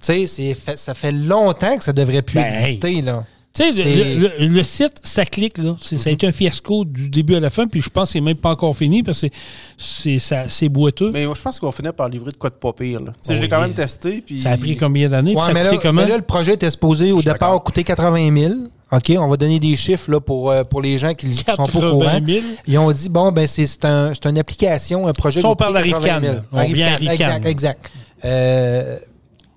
sais, 0.00 0.26
c'est 0.26 0.54
fait- 0.54 0.78
ça 0.78 0.94
fait 0.94 1.12
longtemps 1.12 1.76
que 1.76 1.84
ça 1.84 1.92
devrait 1.92 2.22
plus 2.22 2.36
Ben, 2.40 2.46
exister, 2.46 3.02
là. 3.02 3.24
Tu 3.52 3.68
sais, 3.72 4.14
le, 4.14 4.28
le- 4.38 4.46
le 4.46 4.62
site, 4.62 4.94
ça 5.02 5.24
clique, 5.26 5.58
là. 5.58 5.74
Ça 5.80 6.08
a 6.08 6.12
été 6.12 6.24
un 6.24 6.30
fiasco 6.30 6.84
du 6.84 7.08
début 7.10 7.34
à 7.34 7.40
la 7.40 7.50
fin, 7.50 7.66
puis 7.66 7.82
je 7.82 7.90
pense 7.90 8.08
que 8.10 8.12
c'est 8.12 8.20
même 8.20 8.36
pas 8.36 8.50
encore 8.50 8.76
fini 8.76 9.02
parce 9.02 9.22
que 9.22 9.26
c'est- 9.26 9.32
c'est 9.76 10.18
ça- 10.20 10.44
c'est 10.46 10.68
boiteux. 10.68 11.10
Mais 11.12 11.26
moi, 11.26 11.34
je 11.36 11.42
pense 11.42 11.58
qu'on 11.58 11.66
va 11.66 11.72
finir 11.72 11.92
par 11.92 12.08
livrer 12.08 12.30
de 12.30 12.36
quoi 12.36 12.50
de 12.50 12.54
pas 12.54 12.72
pire. 12.72 13.00
là. 13.00 13.06
Tu 13.12 13.18
sais, 13.22 13.32
Oh, 13.32 13.34
je 13.36 13.40
l'ai 13.42 13.48
quand 13.48 13.56
oui. 13.56 13.62
même 13.66 13.74
testé. 13.74 14.22
Puis... 14.24 14.38
Ça 14.40 14.52
a 14.52 14.56
pris 14.56 14.76
combien 14.76 15.08
d'années? 15.08 15.32
puis 15.32 15.36
Ouais, 15.40 15.42
ça 15.42 15.50
a 15.50 15.54
mais, 15.92 15.92
mais 15.92 16.06
là, 16.08 16.16
le 16.16 16.22
projet 16.22 16.54
était 16.54 16.70
supposé 16.70 17.10
au 17.10 17.20
départ 17.20 17.60
coûter 17.64 17.82
80 17.82 18.36
000. 18.38 18.54
OK, 18.92 19.12
on 19.18 19.26
va 19.28 19.36
donner 19.36 19.58
des 19.58 19.74
chiffres 19.74 20.10
là, 20.12 20.20
pour, 20.20 20.50
euh, 20.50 20.62
pour 20.64 20.80
les 20.80 20.96
gens 20.98 21.14
qui 21.14 21.26
ne 21.26 21.32
sont 21.32 21.44
pas 21.44 21.62
au 21.62 21.66
80 21.66 21.90
courant. 21.90 22.20
000. 22.26 22.40
Ils 22.68 22.78
ont 22.78 22.90
dit, 22.92 23.08
bon, 23.08 23.32
ben 23.32 23.46
c'est 23.48 23.66
c'est 23.66 23.84
un, 23.84 24.12
c'est 24.14 24.26
une 24.28 24.38
application, 24.38 25.06
un 25.08 25.12
projet 25.12 25.40
Ça, 25.40 25.48
on 25.48 25.56
parle 25.56 25.74
coûter 25.74 25.90
d'Arifcan, 25.90 26.06
80 26.20 26.20
000. 26.22 26.34
là. 26.34 26.42
On 26.52 26.64
vient 26.72 26.86
à 26.86 26.92
Arifcan, 26.92 27.06
Arifcan. 27.08 27.24
Exact, 27.36 27.46
exact. 27.46 27.90
Euh, 28.24 28.96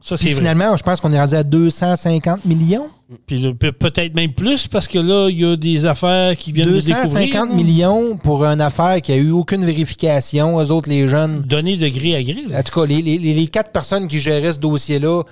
Ça, 0.02 0.16
puis 0.16 0.26
c'est 0.26 0.32
vrai. 0.34 0.42
finalement, 0.42 0.76
je 0.78 0.84
pense 0.84 1.00
qu'on 1.02 1.12
est 1.14 1.20
rendu 1.20 1.34
à 1.36 1.44
250 1.44 2.46
millions. 2.46 2.88
Puis 3.28 3.54
pe- 3.54 3.72
peut-être 3.72 4.14
même 4.16 4.34
plus 4.34 4.68
parce 4.68 4.88
que 4.88 5.00
là, 5.00 5.30
il 5.30 5.40
y 5.40 5.46
a 5.46 5.56
des 5.56 5.86
affaires 5.86 6.36
qui 6.38 6.52
viennent 6.52 6.68
de 6.72 6.80
découvrir. 6.80 7.04
250 7.04 7.50
là. 7.50 7.56
millions 7.56 8.18
pour 8.18 8.44
une 8.46 8.62
affaire 8.62 9.02
qui 9.02 9.12
a 9.12 9.16
eu 9.16 9.32
aucune 9.32 9.64
vérification. 9.66 10.60
Eux 10.62 10.72
autres, 10.72 10.90
les 10.90 11.08
jeunes. 11.08 11.42
Donné 11.42 11.78
de 11.78 11.88
gré 11.90 12.16
à 12.16 12.24
gré. 12.24 12.44
là. 12.48 12.60
En 12.60 12.64
tout 12.64 12.80
cas, 12.80 12.86
les, 12.86 13.02
les- 13.02 13.18
les- 13.18 13.48
quatre 13.48 13.72
personnes 13.72 14.08
qui 14.08 14.20
géraient 14.20 14.54
ce 14.54 14.60
dossier-là, 14.60 15.24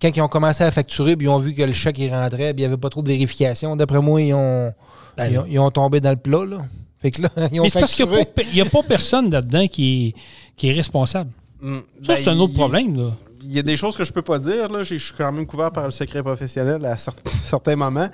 quand 0.00 0.10
ils 0.16 0.20
ont 0.22 0.28
commencé 0.28 0.62
à 0.64 0.70
facturer, 0.70 1.16
puis 1.16 1.26
ils 1.26 1.30
ont 1.30 1.38
vu 1.38 1.54
que 1.54 1.62
le 1.62 1.72
chèque 1.72 1.98
il 1.98 2.10
rentrait, 2.12 2.52
puis 2.52 2.62
il 2.62 2.66
n'y 2.68 2.72
avait 2.72 2.76
pas 2.76 2.90
trop 2.90 3.02
de 3.02 3.08
vérification, 3.08 3.74
d'après 3.76 4.00
moi, 4.00 4.20
ils 4.20 4.34
ont, 4.34 4.72
Ben 5.16 5.30
ils, 5.32 5.38
ont, 5.38 5.44
ils 5.50 5.58
ont 5.58 5.70
tombé 5.70 6.00
dans 6.00 6.10
le 6.10 6.16
plat. 6.16 6.44
Là. 6.44 6.58
Fait 7.00 7.10
que 7.10 7.22
là, 7.22 7.28
ils 7.52 7.60
ont 7.60 7.64
Mais 7.64 7.68
c'est 7.68 7.80
parce 7.80 7.94
qu'il 7.94 8.06
n'y 8.54 8.60
a, 8.60 8.64
pas 8.66 8.82
personne 8.82 9.30
là-dedans 9.30 9.66
qui 9.68 10.08
est, 10.08 10.14
qui 10.56 10.68
est 10.68 10.72
responsable. 10.72 11.30
Mm, 11.62 11.76
Ça, 12.02 12.14
ben, 12.14 12.16
c'est 12.22 12.30
un 12.30 12.38
autre 12.38 12.52
il- 12.54 12.58
problème. 12.58 12.96
Là. 12.96 13.10
Il 13.46 13.52
y 13.52 13.58
a 13.58 13.62
des 13.62 13.76
choses 13.76 13.96
que 13.96 14.04
je 14.04 14.12
peux 14.12 14.22
pas 14.22 14.38
dire. 14.38 14.70
Là. 14.70 14.82
Je 14.82 14.96
je 14.96 15.04
suis 15.06 15.14
quand 15.16 15.30
même 15.30 15.46
couvert 15.46 15.70
par 15.70 15.84
le 15.84 15.90
secret 15.90 16.22
professionnel 16.22 16.84
à 16.86 16.94
cer- 16.96 17.12
certains 17.44 17.76
moments. 17.76 18.08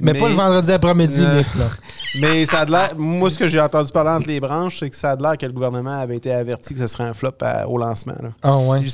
Mais, 0.00 0.14
pas 0.14 0.28
le 0.28 0.34
vendredi 0.34 0.72
après-midi, 0.72 1.20
Euh. 1.22 1.42
Mais 2.20 2.44
ça 2.46 2.60
a 2.60 2.64
de 2.66 2.72
l'air. 2.72 2.94
Moi, 2.98 3.30
ce 3.30 3.38
que 3.38 3.48
j'ai 3.48 3.60
entendu 3.60 3.92
parler 3.92 4.10
entre 4.10 4.26
les 4.28 4.40
branches, 4.40 4.80
c'est 4.80 4.90
que 4.90 4.96
ça 4.96 5.12
a 5.12 5.16
de 5.16 5.22
l'air 5.22 5.38
que 5.38 5.46
le 5.46 5.52
gouvernement 5.52 5.98
avait 6.00 6.16
été 6.16 6.32
averti 6.32 6.74
que 6.74 6.80
ce 6.80 6.86
serait 6.86 7.04
un 7.04 7.14
flop 7.14 7.30
à- 7.40 7.68
au 7.68 7.78
lancement. 7.78 8.16
Là. 8.22 8.30
Ah 8.42 8.56
ouais. 8.58 8.80
Le 8.82 8.88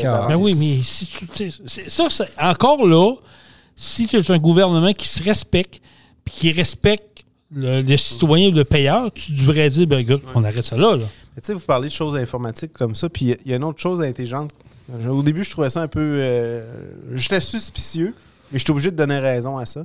Car- 0.00 0.14
d'avance. 0.14 0.28
Ben 0.28 0.36
oui, 0.36 0.54
mais 0.58 0.82
si 0.82 1.06
tu, 1.06 1.50
ça, 1.88 2.04
c'est- 2.10 2.28
encore 2.40 2.86
là, 2.86 3.12
si 3.76 4.06
tu 4.06 4.16
es 4.16 4.30
un 4.30 4.38
gouvernement 4.38 4.92
qui 4.92 5.06
se 5.08 5.22
respecte, 5.22 5.80
puis 6.24 6.34
qui 6.34 6.52
respecte 6.52 7.24
le, 7.54 7.80
le 7.82 7.96
citoyen, 7.96 8.50
le 8.50 8.64
payeur, 8.64 9.10
tu 9.12 9.32
devrais 9.32 9.70
dire, 9.70 9.86
ben, 9.86 10.02
gars, 10.02 10.16
on 10.34 10.44
arrête 10.44 10.62
ça 10.62 10.76
là. 10.76 10.96
là. 10.96 11.04
Mais 11.36 11.40
tu 11.42 11.46
sais, 11.46 11.54
vous 11.54 11.60
parlez 11.60 11.88
de 11.88 11.92
choses 11.92 12.16
informatiques 12.16 12.72
comme 12.72 12.94
ça, 12.96 13.08
puis 13.08 13.26
il 13.26 13.28
y 13.28 13.32
a- 13.32 13.36
il 13.44 13.50
y, 13.50 13.54
a 13.54 13.56
une 13.56 13.64
autre 13.64 13.80
chose 13.80 14.00
intelligente. 14.02 14.50
Au 15.10 15.22
début, 15.22 15.44
je 15.44 15.50
trouvais 15.50 15.70
ça 15.70 15.82
un 15.82 15.88
peu. 15.88 16.00
euh, 16.00 16.64
J'étais 17.14 17.40
suspicieux, 17.40 18.14
mais 18.52 18.58
j'étais 18.58 18.70
obligé 18.70 18.90
de 18.90 18.96
donner 18.96 19.18
raison 19.18 19.58
à 19.58 19.66
ça. 19.66 19.84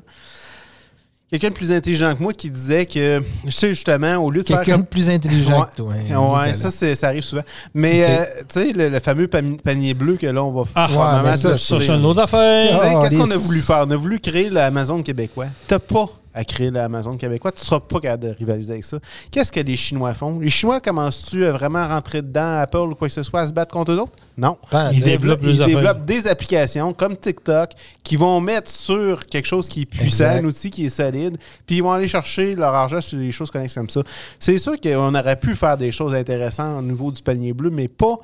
Quelqu'un 1.30 1.50
de 1.50 1.54
plus 1.56 1.72
intelligent 1.72 2.16
que 2.16 2.22
moi 2.22 2.32
qui 2.32 2.52
disait 2.52 2.86
que, 2.86 3.20
je 3.44 3.50
sais 3.50 3.70
justement, 3.70 4.18
au 4.18 4.30
lieu 4.30 4.44
de 4.44 4.48
faire 4.48 4.58
Quelqu'un 4.58 4.74
comme 4.74 4.82
de 4.84 4.88
plus 4.88 5.10
intelligent 5.10 5.62
Ouais. 5.62 5.66
que 5.72 5.76
toi. 5.78 5.88
Ouais, 5.94 6.04
Nicolas. 6.04 6.54
ça, 6.54 6.70
c'est- 6.70 6.94
ça 6.94 7.08
arrive 7.08 7.24
souvent. 7.24 7.42
Mais, 7.74 8.04
euh, 8.08 8.24
tu 8.48 8.60
sais, 8.60 8.72
le, 8.72 8.90
le 8.90 9.00
fameux 9.00 9.28
panier 9.28 9.96
bleu 9.96 10.16
que 10.18 10.28
là, 10.28 10.44
on 10.44 10.52
va 10.52 10.66
Ah, 10.76 11.22
mais 11.26 11.36
ça, 11.36 11.58
c'est 11.58 11.88
une 11.88 12.06
autre 12.06 12.22
affaire. 12.22 12.80
Ah, 12.80 13.00
Qu'est-ce 13.02 13.10
des- 13.16 13.18
qu'on 13.18 13.32
a 13.32 13.38
voulu 13.38 13.62
faire? 13.62 13.84
On 13.88 13.92
a 13.92 13.96
voulu 13.96 14.20
créer 14.20 14.50
l'Amazon 14.52 15.02
québécois. 15.02 15.48
T'as 15.68 15.80
pas 15.80 16.06
à 16.34 16.44
créer 16.44 16.72
l'Amazon 16.72 17.16
québécois. 17.18 17.52
Tu 17.52 17.64
seras 17.64 17.80
pas 17.80 18.00
capable 18.00 18.24
de 18.24 18.30
rivaliser 18.38 18.74
avec 18.74 18.84
ça. 18.84 18.98
Qu'est-ce 19.32 19.52
que 19.52 19.60
les 19.60 19.76
Chinois 19.76 20.14
font? 20.14 20.40
Les 20.40 20.50
Chinois 20.50 20.80
commencent-tu 20.80 21.46
à 21.46 21.52
vraiment 21.52 21.88
rentrer 21.88 22.22
dedans, 22.22 22.60
Apple 22.60 22.78
ou 22.78 22.96
quoi 22.96 23.08
que 23.08 23.14
ce 23.14 23.24
soit, 23.24 23.42
à 23.42 23.48
se 23.48 23.54
battre 23.54 23.74
contre 23.74 23.92
eux 23.92 24.00
autres? 24.00 24.14
Non. 24.38 24.58
Ils 24.92 25.02
développent 25.02 25.42
Ils 25.44 25.58
développent 25.58 26.06
des 26.06 26.28
applications 26.28 26.92
comme 26.94 27.16
TikTok 27.16 27.72
qui 28.04 28.16
vont 28.16 28.40
mettre 28.42 28.70
sur 28.72 29.26
quelque 29.26 29.46
chose 29.46 29.70
qui 29.70 29.82
est 29.82 29.86
puissant, 29.86 30.26
Exact. 30.26 30.40
un 30.40 30.46
outil 30.46 30.72
qui 30.72 30.86
est 30.86 30.90
solide, 30.90 31.38
puis 31.66 31.78
ils 31.78 31.84
vont 31.84 31.92
aller 31.92 32.08
chercher 32.08 32.56
leur 32.56 32.74
argent 32.74 33.00
sur 33.00 33.20
des 33.20 33.32
choses 33.32 33.52
connexes 33.52 33.76
comme 33.76 33.90
ça. 33.90 34.02
C'est 34.40 34.58
sûr 34.58 34.80
qu'on 34.82 35.14
aurait 35.14 35.36
pu 35.36 35.56
faire 35.56 35.78
des 35.78 35.92
choses 35.92 36.14
intéressantes 36.16 36.80
au 36.80 36.82
niveau 36.82 37.12
du 37.12 37.22
panier 37.22 37.54
bleu, 37.54 37.70
mais 37.70 37.88
pas 37.88 38.16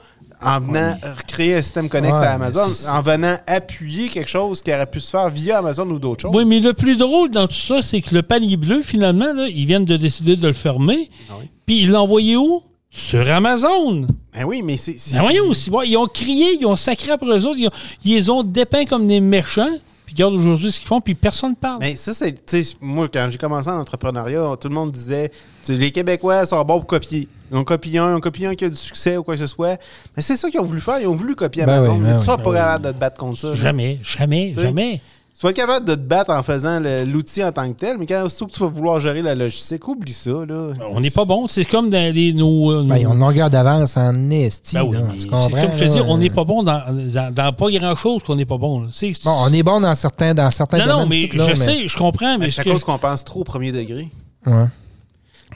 en 0.41 0.59
venant 0.61 0.95
créer 1.27 1.55
un 1.55 1.61
système 1.61 1.89
connexe 1.89 2.17
Ouais, 2.17 2.25
à 2.25 2.31
Amazon, 2.33 2.65
en 2.91 3.01
venant 3.01 3.35
appuyer 3.47 4.07
quelque 4.07 4.29
chose 4.29 4.61
qui 4.61 4.71
aurait 4.73 4.85
pu 4.85 4.99
se 4.99 5.09
faire 5.09 5.29
via 5.29 5.57
Amazon 5.59 5.89
ou 5.89 5.99
d'autres 5.99 6.21
choses. 6.23 6.31
Oui, 6.35 6.45
mais 6.45 6.59
le 6.59 6.73
plus 6.73 6.95
drôle 6.95 7.29
dans 7.29 7.47
tout 7.47 7.53
ça, 7.55 7.81
c'est 7.81 8.01
que 8.01 8.15
le 8.15 8.21
panier 8.23 8.55
bleu, 8.57 8.81
finalement, 8.81 9.33
là, 9.33 9.47
ils 9.47 9.65
viennent 9.65 9.85
de 9.85 9.97
décider 9.97 10.35
de 10.35 10.47
le 10.47 10.53
fermer. 10.53 11.09
Ah 11.29 11.33
oui. 11.39 11.49
Puis 11.65 11.81
ils 11.81 11.89
l'ont 11.91 11.99
envoyé 12.01 12.35
où? 12.37 12.63
Sur 12.91 13.29
Amazon. 13.29 14.07
Ben 14.33 14.45
oui, 14.45 14.61
mais 14.63 14.77
c'est. 14.77 14.95
Ben 15.13 15.21
voyons 15.21 15.45
aussi. 15.49 15.69
ils 15.85 15.97
ont 15.97 16.07
crié, 16.07 16.57
ils 16.59 16.65
ont 16.65 16.75
sacré 16.75 17.11
après 17.11 17.27
eux 17.27 17.45
autres, 17.45 17.59
ils, 17.59 17.67
ont- 17.67 17.71
ils 18.03 18.15
les 18.15 18.29
ont 18.29 18.41
dépeints 18.43 18.85
comme 18.85 19.07
des 19.07 19.19
méchants. 19.19 19.69
Puis 20.05 20.15
regarde 20.15 20.33
aujourd'hui 20.33 20.71
ce 20.71 20.79
qu'ils 20.79 20.87
font, 20.87 20.99
puis 21.01 21.13
personne 21.13 21.51
ne 21.51 21.55
parle. 21.55 21.77
Mais 21.81 21.95
ça, 21.95 22.15
c'est. 22.15 22.31
tu 22.45 22.63
sais, 22.63 22.75
Moi, 22.81 23.07
quand 23.13 23.27
j'ai 23.29 23.37
commencé 23.37 23.69
en 23.69 23.79
entrepreneuriat, 23.79 24.55
tout 24.59 24.67
le 24.69 24.73
monde 24.73 24.91
disait 24.91 25.29
tu- 25.63 25.73
les 25.75 25.91
Québécois 25.91 26.47
sont 26.47 26.63
bons 26.63 26.79
pour 26.79 26.87
copier. 26.87 27.27
Ils 27.51 27.57
ont 27.57 27.63
copié 27.63 27.99
un, 27.99 28.11
ils 28.11 28.15
ont 28.15 28.19
copié 28.19 28.47
un 28.47 28.55
qui 28.55 28.65
a 28.65 28.69
du 28.69 28.75
succès 28.75 29.17
ou 29.17 29.23
quoi 29.23 29.35
que 29.35 29.39
ce 29.41 29.47
soit. 29.47 29.79
Mais 30.15 30.21
c'est 30.23 30.35
ça 30.35 30.49
qu'ils 30.49 30.59
ont 30.59 30.63
voulu 30.65 30.81
faire. 30.81 30.99
Ils 30.99 31.07
ont 31.07 31.15
voulu 31.15 31.35
copier 31.35 31.65
Ben 31.65 31.73
Amazon. 31.73 31.93
oui, 31.93 31.99
mais 32.03 32.11
ben 32.13 32.17
tu 32.19 32.25
seras 32.25 32.37
oui. 32.37 32.43
pas 32.43 32.53
capable 32.53 32.85
de 32.85 32.91
te 32.91 32.97
battre 32.97 33.17
contre 33.17 33.39
ça. 33.39 33.47
là. 33.49 33.55
jamais, 33.55 33.99
jamais, 34.03 34.53
jamais. 34.53 35.01
Tu 35.39 35.45
vas 35.45 35.51
être 35.51 35.55
capable 35.55 35.85
de 35.85 35.95
te 35.95 35.99
battre 36.01 36.31
en 36.31 36.43
faisant 36.43 36.81
l'outil 37.05 37.41
en 37.45 37.53
tant 37.53 37.71
que 37.71 37.77
tel, 37.79 37.97
mais 37.97 38.05
quand 38.05 38.27
surtout 38.27 38.47
que 38.47 38.51
tu 38.51 38.59
vas 38.59 38.67
vouloir 38.67 38.99
gérer 38.99 39.21
la 39.21 39.35
logistique, 39.35 39.87
oublie 39.87 40.11
ça. 40.11 40.31
Là. 40.31 40.71
On 40.91 40.99
n'est 40.99 41.11
pas 41.11 41.23
bon. 41.23 41.47
C'est 41.47 41.63
comme 41.63 41.89
dans 41.89 42.13
les, 42.13 42.33
nos. 42.33 42.71
euh, 42.71 42.81
nos- 42.83 42.89
Ben, 42.93 43.07
une 43.09 43.17
longueur 43.19 43.49
d'avance 43.49 43.95
en 43.95 44.29
esti. 44.31 44.75
Ben 44.75 44.83
oui, 44.83 44.97
c'est 45.17 45.27
comme 45.29 45.39
je 45.73 45.79
te 45.79 45.83
dis, 45.85 46.01
on 46.05 46.17
n'est 46.17 46.29
euh, 46.29 46.33
pas 46.33 46.43
bon 46.43 46.61
dans, 46.61 46.83
dans, 46.91 47.33
dans 47.33 47.53
pas 47.53 47.71
grand-chose 47.71 48.21
qu'on 48.23 48.35
n'est 48.35 48.43
pas 48.45 48.57
bon. 48.57 48.89
on 49.25 49.53
est 49.53 49.63
bon 49.63 49.79
dans 49.79 49.95
certains, 49.95 50.33
dans 50.33 50.49
certains 50.49 50.85
non, 50.85 50.99
non, 50.99 51.05
mais 51.05 51.29
tout, 51.29 51.37
là, 51.37 51.45
je 51.47 51.55
sais, 51.55 51.87
je 51.87 51.97
comprends, 51.97 52.33
mais 52.37 52.47
Mais 52.47 52.49
ce 52.49 52.61
c'est 52.61 52.69
à 52.69 52.73
cause 52.73 52.83
qu'on 52.83 52.97
pense 52.99 53.23
trop 53.23 53.39
au 53.39 53.45
premier 53.45 53.71
degré. 53.71 54.09
Ouais. 54.45 54.65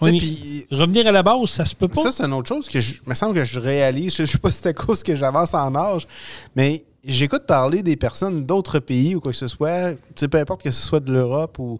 Est- 0.02 0.18
puis- 0.18 0.68
revenir 0.72 1.08
à 1.08 1.12
la 1.12 1.24
base, 1.24 1.50
ça 1.50 1.66
se 1.66 1.76
peut 1.76 1.88
pas. 1.88 2.02
Ça, 2.04 2.12
c'est 2.12 2.24
une 2.24 2.34
autre 2.34 2.50
chose 2.50 2.68
que 2.68 2.80
je, 2.80 2.96
me 3.08 3.14
semble 3.16 3.36
que 3.36 3.44
je 3.44 3.60
réalise. 3.60 4.16
Je 4.16 4.24
ne 4.24 4.28
sais 4.28 4.38
pas 4.38 4.52
si 4.52 4.60
c'est 4.62 4.70
à 4.70 4.74
cause 4.74 5.04
que 5.04 5.16
j'avance 5.16 5.54
en 5.54 5.74
âge, 5.76 6.08
mais 6.56 6.84
j'écoute 7.04 7.46
parler 7.46 7.84
des 7.84 7.96
personnes 7.96 8.46
d'autres 8.46 8.80
pays 8.80 9.16
ou 9.16 9.20
quoi 9.22 9.32
que 9.32 9.38
ce 9.38 9.48
soit, 9.48 9.94
peu 10.30 10.38
importe 10.38 10.64
que 10.64 10.72
ce 10.72 10.86
soit 10.86 11.00
de 11.00 11.12
l'Europe 11.14 11.60
ou. 11.60 11.80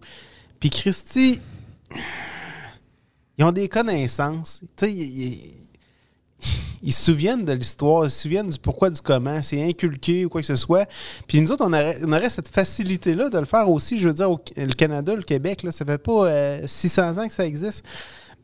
Puis 0.60 0.70
Christy, 0.70 1.40
ils 3.36 3.44
ont 3.44 3.52
des 3.52 3.68
connaissances. 3.68 4.60
Tu 4.76 4.86
sais, 4.86 4.92
ils, 4.92 5.52
ils- 6.82 6.92
se 6.92 7.02
souviennent 7.04 7.44
de 7.44 7.52
l'histoire, 7.52 8.04
ils 8.04 8.10
se 8.10 8.22
souviennent 8.22 8.50
du 8.50 8.58
pourquoi, 8.58 8.90
du 8.90 9.00
comment, 9.00 9.42
c'est 9.42 9.62
inculqué 9.62 10.24
ou 10.24 10.28
quoi 10.28 10.40
que 10.40 10.46
ce 10.46 10.56
soit. 10.56 10.88
Puis 11.26 11.40
nous 11.40 11.50
autres, 11.52 11.64
on 11.66 11.72
aurait, 11.72 12.30
cette 12.30 12.48
facilité-là 12.48 13.28
de 13.28 13.38
le 13.38 13.44
faire 13.44 13.68
aussi. 13.70 13.98
Je 13.98 14.08
veux 14.08 14.14
dire, 14.14 14.30
au, 14.30 14.40
le 14.56 14.72
Canada, 14.74 15.14
le 15.14 15.22
Québec, 15.22 15.64
ça 15.70 15.84
fait 15.84 15.98
pas 15.98 16.26
euh, 16.26 16.62
600 16.66 17.18
ans 17.18 17.26
que 17.28 17.34
ça 17.34 17.46
existe. 17.46 17.84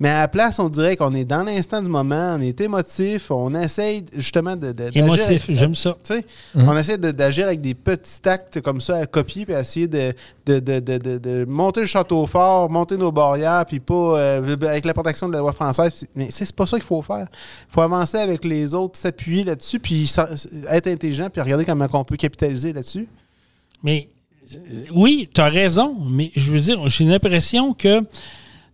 Mais 0.03 0.09
à 0.09 0.21
la 0.21 0.29
place, 0.29 0.59
on 0.59 0.71
dirait 0.71 0.97
qu'on 0.97 1.13
est 1.15 1.27
dans 1.27 1.43
l'instant 1.43 1.83
du 1.83 1.91
moment, 1.91 2.37
on 2.39 2.41
est 2.41 2.59
émotif, 2.63 3.31
on 3.31 3.55
essaye 3.55 4.03
justement 4.17 4.57
de. 4.57 4.69
de 4.69 4.73
d'agir 4.73 5.05
Émotif, 5.05 5.45
avec- 5.45 5.57
j'aime 5.59 5.75
ça. 5.75 5.95
tu 6.03 6.15
sais, 6.15 6.25
Mhm. 6.55 6.69
On 6.69 6.77
essaie 6.79 6.97
de- 6.97 7.11
d'agir 7.11 7.47
avec 7.47 7.61
des 7.61 7.75
petits 7.75 8.27
actes 8.27 8.63
comme 8.63 8.81
ça 8.81 8.97
à 8.97 9.05
copier, 9.07 9.45
puis 9.45 9.55
à 9.55 9.61
essayer 9.61 9.87
de, 9.89 10.15
de, 10.47 10.59
de- 10.59 10.81
de- 10.81 10.97
de- 10.99 11.19
de 11.19 11.45
monter 11.45 11.83
le 11.83 11.87
château 11.87 12.27
fort, 12.27 12.71
monter 12.71 12.97
nos 12.97 13.13
barrières, 13.13 13.67
puis 13.67 13.79
pas 13.79 13.95
euh, 14.19 14.57
avec 14.63 14.87
la 14.87 14.95
protection 14.95 15.29
de 15.29 15.35
la 15.35 15.41
loi 15.41 15.53
française. 15.53 16.07
Mais 16.17 16.29
c'est 16.31 16.47
c'est 16.47 16.57
pas 16.57 16.65
ça 16.67 16.79
qu'il 16.79 16.87
faut 16.87 17.03
faire. 17.03 17.27
Il 17.69 17.73
faut 17.75 17.83
avancer 17.83 18.17
avec 18.17 18.43
les 18.47 18.73
autres, 18.73 18.99
s'appuyer 18.99 19.45
là-dessus, 19.45 19.79
puis 19.81 20.11
être 20.71 20.87
intelligent, 20.87 21.29
puis 21.31 21.43
regarder 21.43 21.67
comment 21.67 21.87
on 21.93 22.05
peut 22.05 22.17
capitaliser 22.17 22.73
là-dessus. 22.73 23.07
Mais 23.85 24.09
euh, 24.55 24.59
oui, 24.95 25.29
tu 25.33 25.41
as 25.43 25.49
raison, 25.51 25.95
mais 26.09 26.33
je 26.35 26.51
veux 26.51 26.59
dire, 26.61 26.89
j'ai 26.89 27.05
l'impression 27.05 27.75
que. 27.75 28.03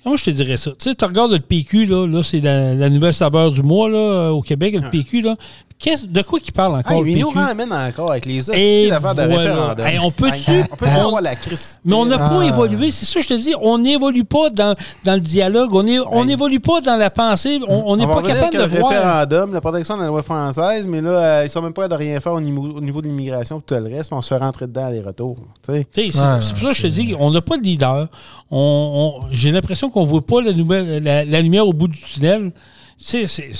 Comment 0.06 0.16
je 0.16 0.26
te 0.26 0.30
dirais 0.30 0.56
ça? 0.56 0.70
Tu 0.70 0.88
sais, 0.88 0.94
tu 0.94 1.04
regardes 1.04 1.32
le 1.32 1.40
PQ, 1.40 1.86
là, 1.86 2.06
là 2.06 2.22
c'est 2.22 2.38
la, 2.38 2.76
la 2.76 2.88
nouvelle 2.88 3.12
saveur 3.12 3.50
du 3.50 3.64
mois 3.64 3.88
là, 3.88 4.30
au 4.30 4.40
Québec, 4.40 4.76
le 4.80 4.88
PQ. 4.88 5.22
Là. 5.22 5.34
Qu'est-ce- 5.78 6.06
de 6.06 6.22
quoi 6.22 6.40
qu'il 6.40 6.54
parle 6.54 6.74
encore, 6.76 6.92
Hey, 6.92 7.02
le 7.02 7.08
il 7.10 7.18
nous 7.20 7.28
ramène 7.28 7.70
encore 7.70 8.10
avec 8.10 8.24
les 8.24 8.36
Et 8.50 8.86
hosties 8.86 8.88
d'affaires 8.88 9.14
de 9.14 9.22
voilà. 9.30 9.36
référendum? 9.50 9.86
Hey, 9.86 9.98
on 9.98 10.10
peut-tu- 10.10 10.50
Hey, 10.50 10.64
On 10.72 10.76
peut 10.76 10.86
on- 10.88 11.00
avoir 11.06 11.20
la 11.20 11.34
crise. 11.36 11.78
Mais 11.84 11.94
on 11.94 12.06
n'a 12.06 12.16
pas 12.18 12.40
Ah. 12.40 12.44
évolué. 12.46 12.90
C'est 12.90 13.04
ça, 13.04 13.20
que 13.20 13.22
je 13.22 13.28
te 13.28 13.34
dis. 13.34 13.54
On 13.60 13.76
n'évolue 13.76 14.24
pas 14.24 14.48
dans, 14.48 14.74
dans 15.04 15.14
le 15.14 15.20
dialogue. 15.20 15.74
On 15.74 15.84
on 16.10 16.20
Hey. 16.22 16.26
n'évolue 16.28 16.60
pas 16.60 16.80
dans 16.80 16.96
la 16.96 17.10
pensée. 17.10 17.60
On- 17.68 17.82
On 17.86 17.96
n'est 17.96 18.06
pas 18.06 18.22
capable 18.22 18.54
de 18.54 18.62
le 18.62 18.66
voir. 18.68 18.88
référendum, 18.90 19.52
la 19.52 19.60
protection 19.60 19.96
de 19.98 20.02
la 20.02 20.06
loi 20.08 20.22
française, 20.22 20.86
mais 20.86 21.02
là, 21.02 21.10
euh, 21.10 21.42
ils 21.44 21.50
sont 21.50 21.60
même 21.60 21.74
pas 21.74 21.88
de 21.88 21.94
rien 21.94 22.18
faire 22.20 22.32
au 22.32 22.40
niveau, 22.40 22.62
au 22.76 22.80
niveau 22.80 23.02
de 23.02 23.08
l'immigration 23.08 23.58
et 23.58 23.62
tout 23.62 23.74
le 23.74 23.84
reste, 23.94 24.08
puis 24.08 24.18
on 24.18 24.22
se 24.22 24.28
fait 24.28 24.40
rentrer 24.40 24.66
dedans 24.66 24.90
sais. 25.72 25.86
Tu 25.92 26.10
sais, 26.10 26.18
C'est 26.40 26.54
pour 26.54 26.62
ça 26.62 26.68
que 26.68 26.74
je 26.74 26.82
te 26.82 26.86
dis 26.86 27.12
qu'on 27.12 27.30
n'a 27.30 27.42
pas 27.42 27.58
de 27.58 27.62
leader. 27.62 28.08
On, 28.50 29.20
on- 29.22 29.26
J'ai 29.30 29.50
l'impression 29.50 29.90
qu'on 29.90 30.02
ne 30.04 30.08
voit 30.08 30.22
pas 30.22 30.40
la, 30.40 30.52
nouvelle, 30.54 31.02
la, 31.02 31.24
la 31.24 31.40
lumière 31.42 31.66
au 31.68 31.72
bout 31.74 31.88
du 31.88 31.98
tunnel. 32.00 32.50
C'est- 32.98 33.50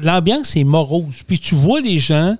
L'ambiance 0.00 0.56
est 0.56 0.64
morose. 0.64 1.22
Puis 1.26 1.38
tu 1.38 1.54
vois 1.54 1.80
les 1.80 1.98
gens. 1.98 2.36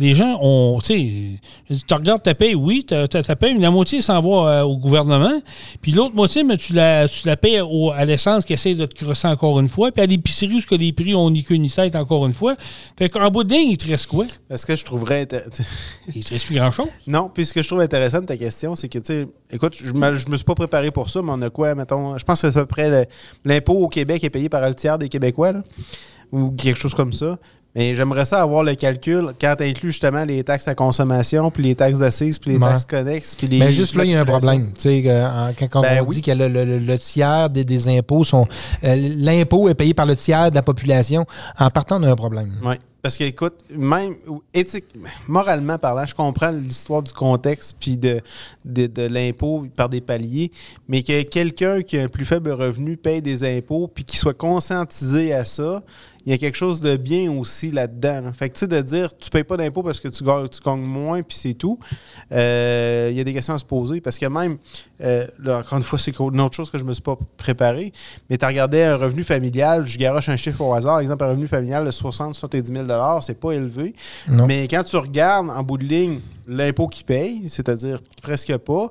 Les 0.00 0.14
gens 0.14 0.38
ont. 0.40 0.78
Tu 0.82 1.38
sais, 1.68 1.76
tu 1.86 1.94
regardes 1.94 2.22
ta 2.22 2.34
paye, 2.34 2.54
oui, 2.54 2.82
ta, 2.84 3.06
ta, 3.06 3.22
ta 3.22 3.36
paye, 3.36 3.54
mais 3.54 3.60
la 3.60 3.70
moitié 3.70 4.00
s'en 4.00 4.20
va 4.22 4.50
euh, 4.50 4.62
au 4.62 4.76
gouvernement. 4.78 5.40
Puis 5.82 5.92
l'autre 5.92 6.14
moitié, 6.14 6.42
mais 6.42 6.56
tu 6.56 6.72
la, 6.72 7.06
tu 7.06 7.26
la 7.26 7.36
payes 7.36 7.60
au- 7.60 7.90
à 7.90 8.04
l'essence 8.06 8.44
qui 8.44 8.54
essaie 8.54 8.74
de 8.74 8.86
te 8.86 8.94
crosser 9.04 9.28
encore 9.28 9.60
une 9.60 9.68
fois. 9.68 9.92
Puis 9.92 10.02
à 10.02 10.06
l'épicerie, 10.06 10.54
où 10.54 10.60
ce 10.60 10.66
que 10.66 10.74
les 10.74 10.92
prix 10.92 11.14
ont 11.14 11.28
ni 11.30 11.44
queue 11.44 11.56
ni 11.56 11.68
tête 11.70 11.94
encore 11.96 12.24
une 12.26 12.32
fois. 12.32 12.54
Fait 12.98 13.08
qu'en 13.10 13.30
bout 13.30 13.44
de 13.44 13.52
ligne, 13.52 13.70
il 13.72 13.76
te 13.76 13.86
reste 13.86 14.06
quoi? 14.06 14.24
Est-ce 14.48 14.64
que 14.64 14.74
je 14.74 14.84
trouverais. 14.84 15.24
inté- 15.24 15.42
Il 16.14 16.24
te 16.24 16.30
reste 16.32 16.46
plus 16.46 16.56
grand-chose. 16.56 16.88
non, 17.06 17.28
puis 17.28 17.44
ce 17.44 17.52
que 17.52 17.62
je 17.62 17.68
trouve 17.68 17.80
intéressant 17.80 18.20
de 18.20 18.26
ta 18.26 18.36
question, 18.38 18.74
c'est 18.76 18.88
que, 18.88 18.98
tu 18.98 19.04
sais, 19.04 19.28
écoute, 19.52 19.74
je 19.76 19.92
me, 19.92 20.16
je 20.16 20.28
me 20.30 20.36
suis 20.36 20.44
pas 20.44 20.54
préparé 20.54 20.90
pour 20.90 21.10
ça, 21.10 21.20
mais 21.22 21.30
on 21.32 21.42
a 21.42 21.50
quoi, 21.50 21.74
mettons, 21.74 22.16
je 22.16 22.24
pense 22.24 22.40
que 22.40 22.50
c'est 22.50 22.58
à 22.58 22.62
peu 22.62 22.66
près 22.66 23.06
l'impôt 23.44 23.74
au 23.74 23.88
Québec 23.88 24.24
est 24.24 24.30
payé 24.30 24.48
par 24.48 24.66
le 24.66 24.74
tiers 24.74 24.98
des 24.98 25.08
Québécois, 25.10 25.52
là, 25.52 25.62
ou 26.32 26.52
quelque 26.52 26.78
chose 26.78 26.94
comme 26.94 27.12
ça. 27.12 27.38
Mais 27.74 27.94
j'aimerais 27.94 28.24
ça 28.24 28.42
avoir 28.42 28.64
le 28.64 28.74
calcul 28.74 29.32
quand 29.40 29.54
tu 29.56 29.64
inclus 29.64 29.92
justement 29.92 30.24
les 30.24 30.42
taxes 30.42 30.66
à 30.66 30.74
consommation, 30.74 31.50
puis 31.52 31.62
les 31.62 31.74
taxes 31.76 32.00
d'assises, 32.00 32.38
puis 32.38 32.50
les 32.52 32.56
Ouais. 32.58 32.68
taxes 32.68 32.84
connexes, 32.84 33.34
puis 33.36 33.46
les. 33.46 33.58
Mais 33.60 33.70
juste 33.72 33.94
là, 33.94 34.04
il 34.04 34.10
y 34.10 34.14
a 34.16 34.20
un 34.20 34.24
problème. 34.24 34.72
Tu 34.74 34.80
sais, 34.80 35.02
que, 35.02 35.08
en- 35.24 35.68
quand 35.68 35.80
Ben 35.82 36.02
on 36.02 36.08
oui. 36.08 36.16
dit 36.16 36.22
que 36.22 36.32
le, 36.32 36.48
le- 36.48 36.64
le- 36.64 36.78
le 36.80 36.98
tiers 36.98 37.48
des, 37.48 37.64
des 37.64 37.86
impôts 37.88 38.24
sont. 38.24 38.46
euh, 38.82 38.96
L'impôt 39.16 39.68
est 39.68 39.74
payé 39.74 39.94
par 39.94 40.06
le 40.06 40.16
tiers 40.16 40.50
de 40.50 40.56
la 40.56 40.62
population. 40.62 41.26
En 41.58 41.70
partant, 41.70 42.00
on 42.00 42.02
a 42.02 42.10
un 42.10 42.16
problème. 42.16 42.52
Oui. 42.64 42.74
Parce 43.02 43.16
que, 43.16 43.24
écoute, 43.24 43.54
même 43.74 44.12
éthique, 44.52 44.84
moralement 45.26 45.78
parlant, 45.78 46.04
je 46.04 46.14
comprends 46.14 46.50
l'histoire 46.50 47.02
du 47.02 47.12
contexte 47.14 47.74
puis 47.80 47.96
de, 47.96 48.20
de, 48.66 48.86
de 48.88 49.02
l'impôt 49.06 49.62
par 49.74 49.88
des 49.88 50.02
paliers, 50.02 50.50
mais 50.86 51.02
que 51.02 51.22
quelqu'un 51.22 51.80
qui 51.80 51.96
a 51.98 52.02
un 52.02 52.08
plus 52.08 52.26
faible 52.26 52.50
revenu 52.50 52.98
paye 52.98 53.22
des 53.22 53.42
impôts 53.56 53.88
puis 53.88 54.04
qu'il 54.04 54.18
soit 54.18 54.34
conscientisé 54.36 55.32
à 55.32 55.46
ça, 55.46 55.82
il 56.24 56.30
y 56.30 56.34
a 56.34 56.38
quelque 56.38 56.56
chose 56.56 56.80
de 56.80 56.96
bien 56.96 57.30
aussi 57.30 57.70
là-dedans. 57.70 58.20
là. 58.22 58.32
Fait 58.32 58.48
que, 58.48 58.54
tu 58.54 58.60
sais, 58.60 58.66
de 58.66 58.80
dire 58.80 59.16
tu 59.16 59.30
payes 59.30 59.44
pas 59.44 59.56
d'impôts 59.56 59.82
parce 59.82 60.00
que 60.00 60.08
tu 60.08 60.24
gagnes, 60.24 60.48
tu 60.48 60.60
gagnes 60.60 60.82
moins 60.82 61.22
puis 61.22 61.36
c'est 61.36 61.54
tout, 61.54 61.78
euh, 62.32 63.08
il 63.10 63.16
y 63.16 63.20
a 63.20 63.24
des 63.24 63.32
questions 63.32 63.54
à 63.54 63.58
se 63.58 63.64
poser 63.64 64.00
parce 64.00 64.18
que 64.18 64.26
même, 64.26 64.58
euh, 65.00 65.26
là, 65.42 65.58
encore 65.58 65.78
une 65.78 65.84
fois, 65.84 65.98
c'est 65.98 66.18
une 66.18 66.40
autre 66.40 66.54
chose 66.54 66.70
que 66.70 66.78
je 66.78 66.84
me 66.84 66.92
suis 66.92 67.02
pas 67.02 67.18
préparé, 67.36 67.92
mais 68.28 68.38
tu 68.38 68.46
regardais 68.46 68.84
un 68.84 68.96
revenu 68.96 69.24
familial, 69.24 69.86
je 69.86 69.98
garoche 69.98 70.28
un 70.28 70.36
chiffre 70.36 70.60
au 70.60 70.74
hasard, 70.74 71.00
exemple, 71.00 71.24
un 71.24 71.28
revenu 71.28 71.46
familial 71.46 71.84
de 71.84 71.90
60 71.90 72.34
70 72.34 72.86
000 72.86 73.20
c'est 73.22 73.38
pas 73.38 73.52
élevé. 73.52 73.94
Non. 74.28 74.46
Mais 74.46 74.68
quand 74.68 74.84
tu 74.84 74.96
regardes 74.96 75.50
en 75.50 75.62
bout 75.62 75.78
de 75.78 75.84
ligne 75.84 76.20
l'impôt 76.52 76.88
qu'il 76.88 77.04
paye, 77.06 77.48
c'est-à-dire 77.48 78.00
presque 78.22 78.56
pas, 78.58 78.90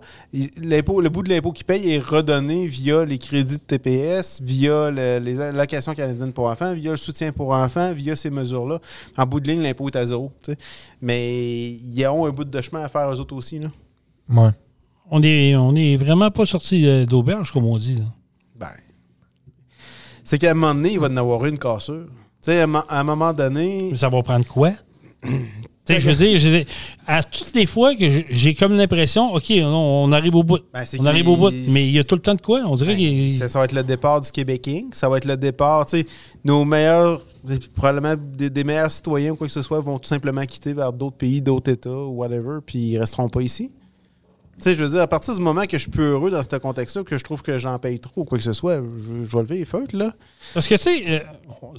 l'impôt, 0.57 1.01
le 1.01 1.09
bout 1.09 1.23
de 1.23 1.29
l'impôt 1.29 1.51
qu'il 1.51 1.65
paye 1.65 1.91
est 1.91 1.99
redonné 1.99 2.67
via 2.67 3.03
les 3.05 3.17
crédits 3.17 3.57
de 3.57 3.63
TPS, 3.63 4.39
via 4.41 4.89
le- 4.89 5.19
les 5.19 5.39
allocations 5.41 5.93
canadiennes 5.93 6.31
pour 6.33 6.45
enfants, 6.47 6.73
via 6.73 6.91
le 6.91 6.97
soutien 6.97 7.31
pour 7.33 7.51
enfants, 7.51 7.91
via 7.93 8.15
ces 8.15 8.29
mesures-là. 8.29 8.79
En 9.17 9.25
bout 9.25 9.39
de 9.41 9.49
ligne, 9.49 9.61
l'impôt 9.61 9.87
est 9.89 9.95
à 9.97 10.05
zéro. 10.05 10.31
Mais 11.01 11.71
ils 11.71 12.07
ont 12.07 12.25
un 12.25 12.29
bout 12.31 12.45
de 12.45 12.61
chemin 12.61 12.81
à 12.83 12.89
faire 12.89 13.11
eux 13.11 13.19
autres 13.19 13.35
aussi. 13.35 13.59
Là. 13.59 13.67
Ouais. 14.29 14.51
On 15.11 15.21
est, 15.23 15.55
on 15.55 15.75
est 15.75 15.97
vraiment 15.97 16.31
pas 16.31 16.45
sorti 16.45 16.87
euh, 16.87 17.05
d'auberge, 17.05 17.51
comme 17.51 17.65
on 17.65 17.77
dit. 17.77 17.95
là. 17.95 18.05
Ben, 18.55 18.67
c'est 20.23 20.37
qu'à 20.37 20.51
un 20.51 20.53
moment 20.53 20.75
donné, 20.75 20.93
il 20.93 20.99
va 20.99 21.07
en 21.07 21.17
avoir 21.17 21.45
une 21.45 21.57
cassure. 21.57 22.05
Tu 22.41 22.51
sais, 22.51 22.61
à, 22.61 22.67
à 22.87 22.99
un 22.99 23.03
moment 23.03 23.33
donné, 23.33 23.89
Mais 23.91 23.97
ça 23.97 24.07
va 24.09 24.21
prendre 24.23 24.45
quoi? 24.45 24.71
Je 25.97 26.10
veux 26.10 26.15
dire, 26.58 26.65
à 27.08 27.23
toutes 27.23 27.56
les 27.56 27.65
fois 27.65 27.95
que 27.95 28.06
j'ai- 28.30 28.54
comme 28.54 28.75
l'impression, 28.78 29.34
OK, 29.34 29.45
on, 29.62 29.63
on 29.65 30.12
arrive 30.12 30.36
au 30.36 30.43
bout. 30.43 30.60
Ben, 30.73 30.84
on 30.99 31.06
arrive 31.06 31.28
au 31.30 31.36
bout. 31.38 31.49
Mais 31.73 31.86
il 31.88 31.91
y 31.93 31.99
a 31.99 32.04
tout 32.04 32.15
le 32.15 32.21
temps 32.21 32.36
de 32.36 32.41
quoi? 32.41 32.62
On 32.65 32.75
dirait 32.75 32.95
Ben, 33.39 33.47
ça 33.47 33.60
va 33.60 33.65
être 33.65 33.73
le 33.73 33.84
départ 33.84 34.21
du 34.21 34.30
Québec 34.32 34.67
Inc. 34.67 34.93
Ça 34.93 35.10
va 35.10 35.17
être 35.17 35.25
le 35.25 35.38
départ, 35.38 35.86
tu 35.86 35.99
sais, 36.02 36.06
nos 36.43 36.63
meilleurs, 36.65 37.21
probablement 37.75 38.15
des, 38.38 38.49
des 38.49 38.63
meilleurs 38.63 38.91
citoyens 38.91 39.32
ou 39.32 39.36
quoi 39.36 39.47
que 39.47 39.54
ce 39.54 39.62
soit 39.62 39.80
vont 39.82 39.97
tout 39.99 40.08
simplement 40.10 40.45
quitter 40.45 40.73
vers 40.73 40.93
d'autres 40.93 41.17
pays, 41.17 41.41
d'autres 41.41 41.71
États 41.71 41.89
ou 41.89 42.17
whatever, 42.17 42.60
puis 42.65 42.80
ils 42.80 42.97
resteront 42.99 43.30
pas 43.30 43.41
ici. 43.41 43.71
Sais, 44.59 44.75
je 44.75 44.83
veux 44.83 44.89
dire, 44.89 45.01
à 45.01 45.07
partir 45.07 45.33
du 45.33 45.39
moment 45.39 45.65
que 45.65 45.77
je 45.77 45.83
suis 45.83 45.91
plus 45.91 46.03
heureux 46.03 46.29
dans 46.29 46.43
ce 46.43 46.55
contexte-là, 46.57 47.03
que 47.03 47.17
je 47.17 47.23
trouve 47.23 47.41
que 47.41 47.57
j'en 47.57 47.79
paye 47.79 47.99
trop 47.99 48.21
ou 48.21 48.25
quoi 48.25 48.37
que 48.37 48.43
ce 48.43 48.51
soit, 48.51 48.75
je, 48.75 49.35
vais 49.37 49.41
lever 49.41 49.57
les 49.59 49.65
feutres, 49.65 49.95
là. 49.95 50.11
Parce 50.53 50.67
que, 50.67 50.75
tu 50.75 50.81
sais, 50.81 51.03
euh, 51.07 51.19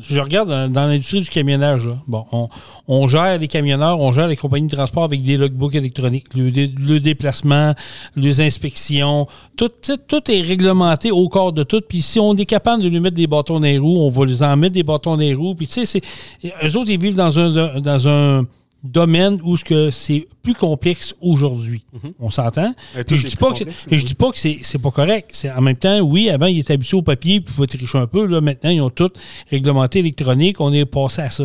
je 0.01 0.19
regarde 0.19 0.49
dans, 0.73 0.87
l'industrie 0.87 1.21
du 1.21 1.29
camionnage, 1.29 1.87
là. 1.87 1.99
bon, 2.07 2.25
on, 2.33 2.49
on 2.89 3.07
gère 3.07 3.39
les 3.39 3.49
camionneurs, 3.49 4.01
on 4.01 4.13
gère 4.13 4.29
les 4.29 4.37
compagnies 4.37 4.69
de 4.69 4.75
transport 4.75 5.05
avec 5.05 5.23
des 5.23 5.37
logbooks 5.37 5.75
électroniques, 5.75 6.35
le, 6.35 6.49
le 6.49 7.01
déplacement, 7.01 7.75
les 8.17 8.41
inspections, 8.41 9.27
tout, 9.59 9.71
tout 10.09 10.31
est 10.31 10.41
réglementé 10.41 11.11
au 11.11 11.29
corps 11.29 11.53
de 11.53 11.63
tout. 11.63 11.83
Puis 11.87 12.01
si 12.01 12.19
on 12.19 12.35
est 12.37 12.47
capable 12.47 12.83
de 12.83 12.89
lui 12.89 13.01
mettre 13.01 13.17
des 13.17 13.27
bâtons 13.27 13.61
dans 13.61 13.67
les 13.67 13.79
roues, 13.79 13.99
on 13.99 14.09
va 14.09 14.25
les 14.25 14.43
en 14.43 14.57
mettre 14.57 14.75
des 14.75 14.83
bâtons 14.83 15.13
dans 15.13 15.21
les 15.21 15.35
roues. 15.35 15.55
Puis 15.55 15.69
tu 15.69 15.85
sais, 15.85 16.01
eux 16.45 16.77
autres, 16.77 16.91
ils 16.91 17.01
vivent 17.01 17.15
dans 17.15 17.39
un, 17.39 17.81
dans 17.81 18.09
un 18.09 18.47
domaine 18.83 19.39
où 19.43 19.57
ce 19.57 19.65
que 19.65 19.91
c'est 19.91 20.27
plus 20.43 20.55
complexe 20.55 21.15
aujourd'hui. 21.21 21.85
On 22.19 22.31
s'entend? 22.31 22.75
Et 22.97 23.17
je 23.17 23.27
dis 23.29 23.37
pas 23.37 23.53
que, 23.53 23.65
et 23.91 23.99
je 23.99 24.07
dis 24.07 24.15
pas 24.15 24.31
que 24.31 24.39
c'est, 24.39 24.59
c'est 24.63 24.79
pas 24.79 24.91
correct. 24.91 25.31
C'est, 25.33 25.51
en 25.51 25.61
même 25.61 25.77
temps, 25.77 25.99
oui, 26.01 26.31
avant, 26.31 26.47
ils 26.47 26.61
étaient 26.61 26.73
habitués 26.73 26.97
au 26.97 27.03
papier, 27.03 27.41
puis 27.41 27.53
il 27.53 27.57
faut 27.57 27.67
tricher 27.67 27.99
un 27.99 28.07
peu. 28.07 28.27
Là, 28.27 28.41
maintenant, 28.41 28.71
ils 28.71 28.81
ont 28.81 28.91
tout 28.91 29.11
réglementé 29.51 29.99
électronique. 29.99 30.61
On 30.61 30.73
est 30.73 30.87
passé 30.87 31.23
à 31.23 31.31
ça. 31.31 31.45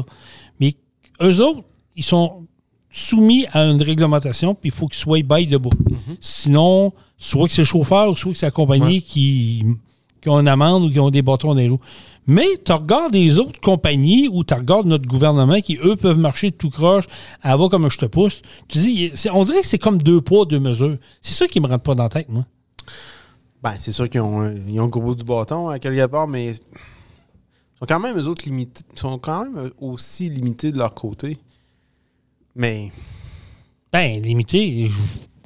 Mais 0.59 0.75
eux 1.21 1.41
autres, 1.41 1.63
ils 1.95 2.03
sont 2.03 2.45
soumis 2.89 3.45
à 3.51 3.63
une 3.63 3.81
réglementation, 3.81 4.55
puis 4.55 4.69
il 4.69 4.73
faut 4.73 4.87
qu'ils 4.87 4.99
soient 4.99 5.21
bail 5.21 5.47
de 5.47 5.57
bout. 5.57 5.73
Sinon, 6.21 6.93
soit 7.17 7.47
que 7.47 7.53
c'est 7.53 7.61
le 7.61 7.65
chauffeur, 7.65 8.09
ou 8.09 8.15
soit 8.15 8.31
que 8.31 8.37
c'est 8.37 8.45
la 8.45 8.51
compagnie 8.51 9.01
qui, 9.01 9.65
qui 10.21 10.29
ont 10.29 10.39
une 10.39 10.47
amende 10.47 10.83
ou 10.83 10.89
qui 10.89 10.99
ont 10.99 11.09
des 11.09 11.21
bâtons 11.21 11.49
dans 11.49 11.59
les 11.59 11.67
roues. 11.67 11.81
Mais 12.27 12.47
tu 12.63 12.71
regardes 12.71 13.13
les 13.13 13.37
autres 13.37 13.59
compagnies 13.59 14.27
ou 14.27 14.43
tu 14.43 14.53
regardes 14.53 14.87
notre 14.87 15.07
gouvernement 15.07 15.61
qui, 15.61 15.77
eux, 15.83 15.95
peuvent 15.95 16.17
marcher 16.17 16.51
de 16.51 16.55
tout 16.55 16.69
croche, 16.69 17.05
à 17.41 17.55
va 17.55 17.69
comme 17.69 17.89
je 17.89 17.97
te 17.97 18.05
pousse. 18.05 18.41
Tu 18.67 18.79
dis, 18.79 19.11
on 19.31 19.43
dirait 19.43 19.61
que 19.61 19.67
c'est 19.67 19.77
comme 19.77 20.01
deux 20.01 20.21
poids, 20.21 20.45
deux 20.45 20.59
mesures. 20.59 20.97
C'est 21.21 21.33
ça 21.33 21.47
qui 21.47 21.59
me 21.59 21.67
rentre 21.67 21.83
pas 21.83 21.95
dans 21.95 22.03
la 22.03 22.09
tête, 22.09 22.29
moi. 22.29 22.45
Ben, 23.61 23.75
c'est 23.77 23.91
sûr 23.91 24.09
qu'ils 24.09 24.21
ont, 24.21 24.53
ils 24.67 24.79
ont 24.79 24.83
le 24.83 24.89
gros 24.89 25.01
bout 25.01 25.15
du 25.15 25.23
bâton 25.23 25.69
à 25.69 25.79
quelque 25.79 26.05
part, 26.07 26.27
mais 26.27 26.51
ils 26.51 26.55
sont 27.79 27.85
quand 27.87 27.99
même, 27.99 28.17
eux 28.17 28.27
autres, 28.27 28.45
limités. 28.45 28.83
Ils 28.93 28.99
sont 28.99 29.17
quand 29.19 29.45
même 29.45 29.71
aussi 29.79 30.29
limités 30.29 30.71
de 30.71 30.77
leur 30.77 30.93
côté. 30.93 31.37
Mais, 32.55 32.91
Ben, 33.91 34.21
limité. 34.21 34.87
Je, 34.87 34.97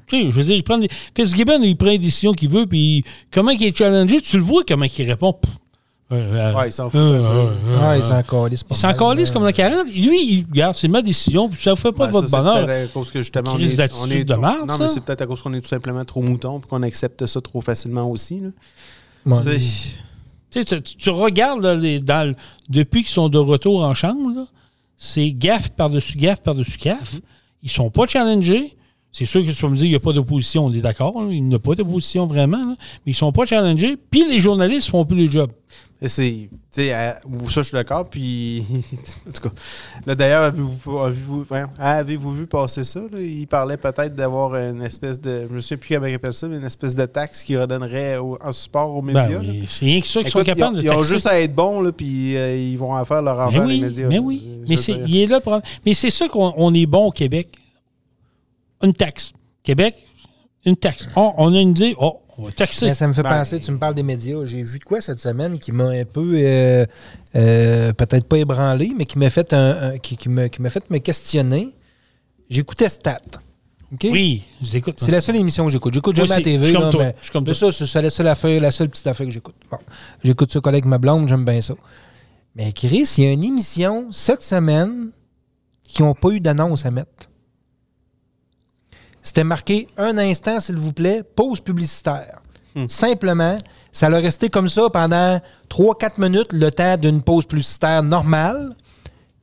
tu 0.07 0.23
sais, 0.23 0.31
je 0.31 0.35
veux 0.35 0.43
dire, 0.43 0.55
il 0.55 0.63
prend 0.63 0.77
des. 0.77 0.89
Fitzgibbon, 1.15 1.61
il 1.61 1.77
prend 1.77 1.89
les 1.89 1.99
décisions 1.99 2.33
qu'il 2.33 2.49
veut, 2.49 2.65
puis 2.65 3.03
comment 3.31 3.51
il 3.51 3.63
est 3.63 3.77
challengé, 3.77 4.21
tu 4.21 4.37
le 4.37 4.43
vois 4.43 4.63
comment 4.67 4.85
il 4.85 5.09
répond. 5.09 5.33
Pff, 5.33 5.51
euh, 5.51 5.55
euh, 5.55 5.68
ouais, 6.15 6.71
s'en 6.71 6.85
euh, 6.85 6.87
un 6.87 6.89
peu. 6.89 6.97
euh, 6.97 7.21
euh, 7.21 7.77
Ah, 7.81 7.97
ils 7.97 8.03
s'en 8.03 8.23
calissent 8.23 8.63
pas 8.63 8.75
il 8.75 8.77
s'en 8.77 8.93
calisse 8.93 9.31
comme 9.31 9.43
la 9.45 9.53
40. 9.53 9.87
Lui, 9.87 10.25
il 10.33 10.45
regarde, 10.49 10.73
c'est 10.73 10.87
ma 10.87 11.01
décision, 11.01 11.49
puis 11.49 11.61
ça 11.61 11.71
ne 11.71 11.75
fait 11.75 11.91
pas 11.91 12.05
Ben, 12.05 12.07
de 12.07 12.11
votre 12.13 12.27
ça, 12.27 12.37
c'est 12.37 12.43
bonheur. 12.43 12.65
peut-être 12.65 12.89
à 12.89 12.93
cause 12.93 13.11
que 13.11 13.21
justement, 13.21 13.51
on 13.53 13.59
est, 13.59 13.93
on 14.01 14.09
est 14.09 14.23
de 14.23 14.35
marde, 14.35 14.67
Non, 14.67 14.73
ça. 14.75 14.83
mais 14.83 14.89
c'est 14.89 15.01
peut-être 15.03 15.21
à 15.21 15.25
cause 15.27 15.41
qu'on 15.43 15.53
est 15.53 15.61
tout 15.61 15.67
simplement 15.67 16.03
trop 16.03 16.21
mouton 16.21 16.59
et 16.59 16.67
qu'on 16.67 16.81
accepte 16.83 17.25
ça 17.25 17.41
trop 17.41 17.61
facilement 17.61 18.09
aussi. 18.09 18.39
là. 18.39 18.49
Ouais. 19.25 19.57
Tu 20.51 20.63
sais, 20.63 20.81
Tu, 20.81 21.09
regardes 21.11 21.61
là, 21.61 21.75
les- 21.75 21.99
dans 21.99 22.27
le- 22.29 22.35
depuis 22.69 23.01
qu'ils 23.03 23.11
sont 23.11 23.29
de 23.29 23.37
retour 23.37 23.83
en 23.83 23.93
chambre, 23.93 24.47
c'est 24.97 25.31
gaffe 25.31 25.69
par-dessus 25.69 26.17
gaffe 26.17 26.41
par-dessus 26.41 26.77
gaffe. 26.79 27.13
Mhm. 27.13 27.19
Ils 27.63 27.69
sont 27.69 27.89
pas 27.91 28.07
challengés. 28.07 28.75
C'est 29.11 29.25
sûr 29.25 29.43
que 29.43 29.49
tu 29.51 29.61
vas 29.63 29.69
me 29.69 29.75
dire 29.75 29.83
qu'il 29.83 29.89
n'y 29.89 29.95
a 29.95 29.99
pas 29.99 30.13
d'opposition, 30.13 30.65
on 30.65 30.71
est 30.73 30.81
d'accord. 30.81 31.15
Il 31.31 31.43
n'y 31.43 31.55
a 31.55 31.59
pas 31.59 31.73
d'opposition 31.73 32.27
vraiment. 32.27 32.57
là, 32.59 32.75
mais 33.05 33.11
ils 33.11 33.15
sont 33.15 33.31
pas 33.31 33.45
challengés. 33.45 33.97
Puis 34.09 34.23
les 34.29 34.39
journalistes 34.39 34.89
font 34.89 35.03
plus 35.03 35.25
le 35.25 35.31
job. 35.31 35.51
C'est, 36.01 36.49
ça, 36.71 37.19
je 37.25 37.61
suis 37.61 37.73
d'accord. 37.73 38.07
Puis, 38.09 38.63
en 39.27 39.31
tout 39.31 39.41
cas, 39.41 39.49
là, 40.05 40.15
d'ailleurs, 40.15 40.43
avez-vous, 40.43 41.43
avez-vous, 41.77 42.33
vu 42.33 42.47
passer 42.47 42.83
ça? 42.83 43.01
là? 43.11 43.19
Il 43.19 43.47
parlait 43.47 43.77
peut-être 43.77 44.15
d'avoir 44.15 44.55
une 44.55 44.81
espèce 44.81 45.19
de, 45.19 45.47
je 45.49 45.55
ne 45.55 45.59
sais 45.59 45.75
plus 45.75 45.93
comment 45.95 46.07
il 46.07 46.13
appelle 46.13 46.33
ça, 46.33 46.47
mais 46.47 46.57
une 46.57 46.63
espèce 46.63 46.95
de 46.95 47.05
taxe 47.05 47.43
qui 47.43 47.57
redonnerait 47.57 48.17
au- 48.17 48.37
en 48.41 48.51
support 48.51 48.95
aux 48.95 49.01
Ben 49.01 49.13
médias. 49.21 49.41
là. 49.41 49.51
c'est 49.67 49.85
rien 49.85 49.99
que 50.01 50.07
ça 50.07 50.21
qu'ils 50.21 50.31
sont 50.31 50.43
capables 50.43 50.77
de 50.77 50.81
ils 50.83 50.91
ont 50.91 51.01
juste 51.01 51.27
à 51.27 51.39
être 51.41 51.53
bons, 51.53 51.81
là, 51.81 51.91
puis 51.91 52.37
euh, 52.37 52.55
ils 52.55 52.77
vont 52.77 52.93
en 52.95 53.03
faire 53.05 53.21
leur 53.21 53.35
Mais 53.35 53.41
argent, 53.41 53.63
les 53.65 53.75
oui, 53.75 53.81
médias. 53.81 54.07
mais 54.07 54.19
oui. 54.19 54.43
Mais 54.69 54.77
c'est, 54.77 54.93
dire. 54.93 55.05
il 55.07 55.17
est 55.17 55.27
là 55.27 55.35
le 55.37 55.41
problème. 55.41 55.63
Mais 55.85 55.93
c'est 55.93 56.09
ça 56.11 56.27
qu'on 56.29 56.53
on 56.55 56.73
est 56.73 56.85
bon 56.85 57.07
au 57.07 57.11
Québec. 57.11 57.49
Une 58.83 58.93
taxe. 58.93 59.33
Québec, 59.63 59.95
une 60.65 60.75
taxe. 60.75 61.05
Oh, 61.15 61.33
on 61.37 61.53
a 61.53 61.59
une 61.59 61.69
idée. 61.71 61.95
Oh, 61.99 62.21
on 62.37 62.43
va 62.43 62.51
taxer. 62.51 62.85
Mais 62.87 62.93
ça 62.93 63.07
me 63.07 63.13
fait 63.13 63.23
Ben- 63.23 63.29
penser, 63.39 63.59
tu 63.59 63.71
me 63.71 63.77
parles 63.77 63.95
des 63.95 64.03
médias. 64.03 64.43
J'ai 64.45 64.63
vu 64.63 64.79
de 64.79 64.83
quoi 64.83 65.01
cette 65.01 65.19
semaine 65.19 65.59
qui 65.59 65.71
m'a 65.71 65.85
un 65.89 66.05
peu, 66.05 66.31
euh, 66.35 66.85
euh, 67.35 67.93
peut-être 67.93 68.25
pas 68.27 68.37
ébranlé, 68.37 68.93
mais 68.97 69.05
qui 69.05 69.17
m'a 69.19 69.29
fait, 69.29 69.51
un, 69.53 69.91
un- 69.91 69.97
qui, 69.97 70.15
qui 70.17 70.29
m'a 70.29 70.47
qui 70.49 70.61
m'a 70.61 70.69
fait 70.69 70.89
me 70.89 70.97
questionner. 70.99 71.69
J'écoutais 72.49 72.89
Stat. 72.89 73.19
OK? 73.91 74.07
Oui, 74.11 74.43
je 74.63 74.71
l'écoute. 74.73 74.95
C'est 74.97 75.11
la 75.11 75.19
seule 75.21 75.35
émission 75.37 75.65
que 75.65 75.71
j'écoute. 75.71 75.93
J'écoute 75.93 76.15
jamais 76.15 76.29
la. 76.29 76.41
TV. 76.41 76.59
Je 76.59 76.65
suis 76.67 76.73
comme 76.75 76.83
là, 76.85 76.91
toi. 76.91 77.03
mais- 77.03 77.15
Je 77.17 77.23
suis 77.23 77.31
comme 77.31 77.43
mais 77.45 77.53
toi. 77.53 77.71
ça, 77.71 77.85
c'est 77.87 78.01
la 78.01 78.09
seule 78.09 78.27
affaire, 78.27 78.61
la 78.61 78.71
seule 78.71 78.89
petite 78.89 79.07
affaire 79.07 79.25
que 79.25 79.31
j'écoute. 79.33 79.55
Bon. 79.69 79.77
J'écoute 80.23 80.51
ça 80.53 80.59
collègue 80.61 80.85
ma 80.85 80.97
blonde, 80.99 81.27
j'aime 81.27 81.43
bien 81.45 81.61
ça. 81.61 81.73
Mais 82.55 82.71
Chris, 82.71 83.07
il 83.17 83.23
y 83.23 83.27
a 83.27 83.31
une 83.31 83.43
émission 83.43 84.07
cette 84.11 84.43
semaine 84.43 85.09
qui 85.83 86.03
n'ont 86.03 86.13
pas 86.13 86.29
eu 86.29 86.39
d'annonce 86.39 86.85
à 86.85 86.91
mettre. 86.91 87.09
C'était 89.21 89.43
marqué 89.43 89.87
un 89.97 90.17
instant, 90.17 90.59
s'il 90.59 90.77
vous 90.77 90.93
plaît, 90.93 91.23
pause 91.35 91.59
publicitaire. 91.59 92.39
Hmm. 92.75 92.87
Simplement, 92.87 93.57
ça 93.91 94.07
a 94.07 94.09
resté 94.19 94.49
comme 94.49 94.69
ça 94.69 94.89
pendant 94.89 95.39
3-4 95.69 96.11
minutes, 96.19 96.53
le 96.53 96.69
temps 96.71 96.97
d'une 96.97 97.21
pause 97.21 97.45
publicitaire 97.45 98.03
normale. 98.03 98.75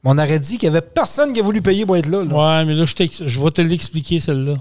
On 0.05 0.17
aurait 0.19 0.39
dit 0.39 0.57
qu'il 0.59 0.71
n'y 0.71 0.77
avait 0.77 0.87
personne 0.87 1.33
qui 1.33 1.41
a 1.41 1.43
voulu 1.43 1.61
payer 1.61 1.85
pour 1.85 1.97
être 1.97 2.07
là. 2.09 2.23
là. 2.25 2.59
Ouais, 2.61 2.65
mais 2.65 2.75
là, 2.75 2.85
je, 2.85 3.27
je 3.27 3.41
vais 3.41 3.51
te 3.51 3.61
l'expliquer, 3.61 4.21
celle-là. 4.21 4.55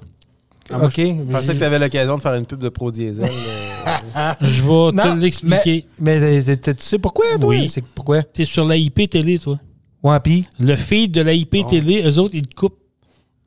Ah, 0.72 0.80
moi, 0.80 0.88
OK. 0.88 0.98
Je 0.98 1.32
pensais 1.32 1.54
que 1.54 1.60
tu 1.60 1.64
avais 1.64 1.78
l'occasion 1.78 2.18
de 2.18 2.22
faire 2.24 2.34
une 2.34 2.48
pub 2.48 2.58
de 2.60 2.70
Pro 2.70 2.92
Diesel. 2.92 3.24
euh, 4.18 4.32
Je 4.42 4.62
vais 4.64 4.68
Non, 4.68 4.92
te 5.16 5.20
l'expliquer. 5.20 5.86
Mais, 6.00 6.20
mais 6.20 6.42
t- 6.44 6.58
t- 6.58 6.74
tu 6.74 6.84
sais 6.84 6.98
pourquoi, 6.98 7.26
toi? 7.40 7.50
Oui. 7.50 7.70
C'est 7.70 7.84
pourquoi? 7.94 8.24
Tu 8.24 8.42
es 8.42 8.46
sur 8.46 8.66
la 8.66 8.76
IP 8.76 9.08
télé, 9.08 9.38
toi. 9.38 9.60
Ouais, 10.02 10.20
pis? 10.20 10.48
Le 10.60 10.76
feed 10.76 11.12
de 11.12 11.22
la 11.22 11.34
IP 11.34 11.64
télé, 11.68 12.02
eux 12.04 12.18
autres, 12.18 12.34
ils 12.34 12.48
te 12.48 12.56
coupent. 12.56 12.80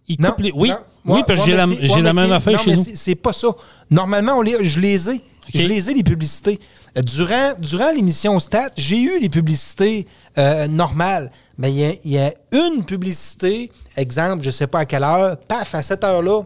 Ils 0.07 0.21
Non, 0.21 0.29
coupent 0.31 0.41
les. 0.43 0.53
Oui, 0.53 0.69
non. 0.69 0.77
Oui 1.07 1.23
parce 1.27 1.41
que 1.41 1.47
j'ai 1.47 1.57
la, 2.03 2.13
même 2.13 2.33
affaire 2.33 2.55
non, 2.55 2.59
chez 2.59 2.71
mais 2.71 2.77
nous. 2.77 2.85
c'est- 2.95 3.15
pas 3.15 3.33
ça. 3.33 3.49
Normalement, 3.91 4.35
on 4.39 4.43
les, 4.43 4.65
je 4.65 4.81
les 4.81 5.11
ai. 5.11 5.21
Je 5.55 5.63
les 5.63 5.89
ai, 5.91 5.95
les 5.95 6.03
publicités. 6.03 6.61
Euh, 6.97 7.01
Durant, 7.03 7.53
durant 7.59 7.91
l'émission 7.91 8.39
Stat, 8.39 8.71
j'ai 8.77 9.01
eu 9.01 9.19
les 9.21 9.29
publicités 9.31 10.07
euh, 10.37 10.67
normales. 10.69 11.31
Mais 11.57 11.71
il 11.73 11.79
y 11.79 11.85
a- 11.85 11.95
il 12.05 12.13
y, 12.13 12.19
a 12.19 12.33
une 12.53 12.85
publicité, 12.85 13.71
exemple, 13.97 14.43
je 14.45 14.51
sais 14.51 14.67
pas 14.67 14.81
à 14.81 14.85
quelle 14.85 15.03
heure, 15.05 15.37
paf, 15.39 15.75
à 15.75 15.83
cette 15.83 16.05
heure-là, 16.05 16.41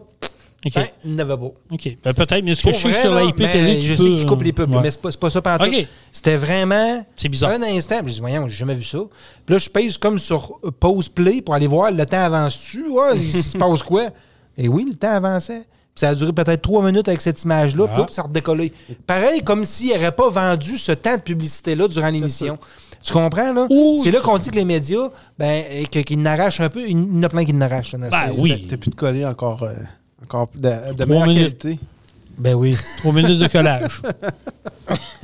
OK. 0.65 0.71
ben, 0.73 0.85
il 1.03 1.15
n'avait 1.15 1.35
pas. 1.37 1.51
OK. 1.71 1.97
Ben, 2.03 2.13
peut-être, 2.13 2.43
mais 2.45 2.53
ce 2.53 2.63
que 2.63 2.69
Pour 2.69 2.79
je 2.79 2.87
vrai, 2.87 3.01
sur 3.01 3.11
la 3.13 3.21
là, 3.23 3.25
IP 3.27 3.39
mais 3.39 3.51
télé, 3.51 3.75
tu 3.79 3.81
je 3.87 3.93
peux, 3.95 4.03
sais 4.03 4.09
qu'ils 4.09 4.25
coupent 4.25 4.41
les 4.43 4.53
pubs, 4.53 4.69
ouais. 4.73 4.81
mais 4.81 4.89
c'est 4.91 5.01
pas, 5.01 5.11
pas 5.11 5.29
ça 5.29 5.41
partout. 5.41 5.65
OK. 5.65 5.87
C'était 6.11 6.37
vraiment 6.37 7.05
bizarre. 7.29 7.51
un 7.51 7.61
instant. 7.63 7.99
Je 8.07 8.13
dis, 8.13 8.19
voyons, 8.21 8.47
j'ai 8.47 8.55
jamais 8.55 8.75
vu 8.75 8.83
ça. 8.83 8.99
Puis 9.45 9.53
là, 9.53 9.59
je 9.59 9.69
pèse 9.69 9.97
comme 9.97 10.17
sur 10.17 10.57
euh, 10.63 10.71
pause 10.71 11.09
play 11.09 11.41
pour 11.41 11.53
aller 11.53 11.67
voir 11.67 11.91
le 11.91 12.05
temps 12.05 12.23
avance-tu. 12.23 12.87
Ouais, 12.87 13.17
il 13.17 13.43
se 13.43 13.57
passe 13.57 13.83
quoi? 13.83 14.05
Et 14.57 14.67
oui, 14.67 14.85
le 14.89 14.95
temps 14.95 15.11
avançait. 15.11 15.61
Puis 15.95 15.99
ça 15.99 16.09
a 16.09 16.15
duré 16.15 16.33
peut-être 16.33 16.61
trois 16.61 16.83
minutes 16.83 17.07
avec 17.07 17.21
cette 17.21 17.43
image-là, 17.43 17.85
Ah. 17.95 18.03
puis 18.03 18.13
ça 18.15 18.23
a 18.23 18.25
redécollé. 18.25 18.73
Pareil, 19.05 19.43
comme 19.43 19.63
s'il 19.63 19.93
n'aurait 19.93 20.11
pas 20.11 20.27
vendu 20.29 20.77
ce 20.77 20.91
temps 20.91 21.15
de 21.17 21.21
publicité-là 21.21 21.87
durant 21.87 22.09
l'émission. 22.09 22.57
Tu 23.03 23.13
comprends, 23.13 23.51
là? 23.53 23.67
C'est 24.01 24.09
là 24.11 24.21
qu'on 24.21 24.37
dit 24.37 24.49
que 24.49 24.55
les 24.55 24.65
médias, 24.65 25.09
ben, 25.37 25.63
qu'ils 25.91 26.21
n'arrachent 26.21 26.61
un 26.61 26.69
peu. 26.69 26.87
Il 26.87 26.97
y 26.97 27.19
en 27.19 27.23
a 27.23 27.29
plein 27.29 27.45
qui 27.45 27.53
n'arrachent. 27.53 27.95
Ben 27.95 28.31
oui. 28.39 28.65
T'as 28.69 28.77
plus 28.77 28.89
de 28.91 28.95
coller 28.95 29.25
encore, 29.25 29.63
euh, 29.63 29.73
encore 30.23 30.49
de, 30.55 30.93
de 30.93 31.05
meilleure 31.05 31.27
minutes. 31.27 31.57
qualité. 31.61 31.79
Ben 32.37 32.53
oui. 32.55 32.75
Trois 32.99 33.13
minutes 33.13 33.39
de 33.39 33.47
collage. 33.47 34.01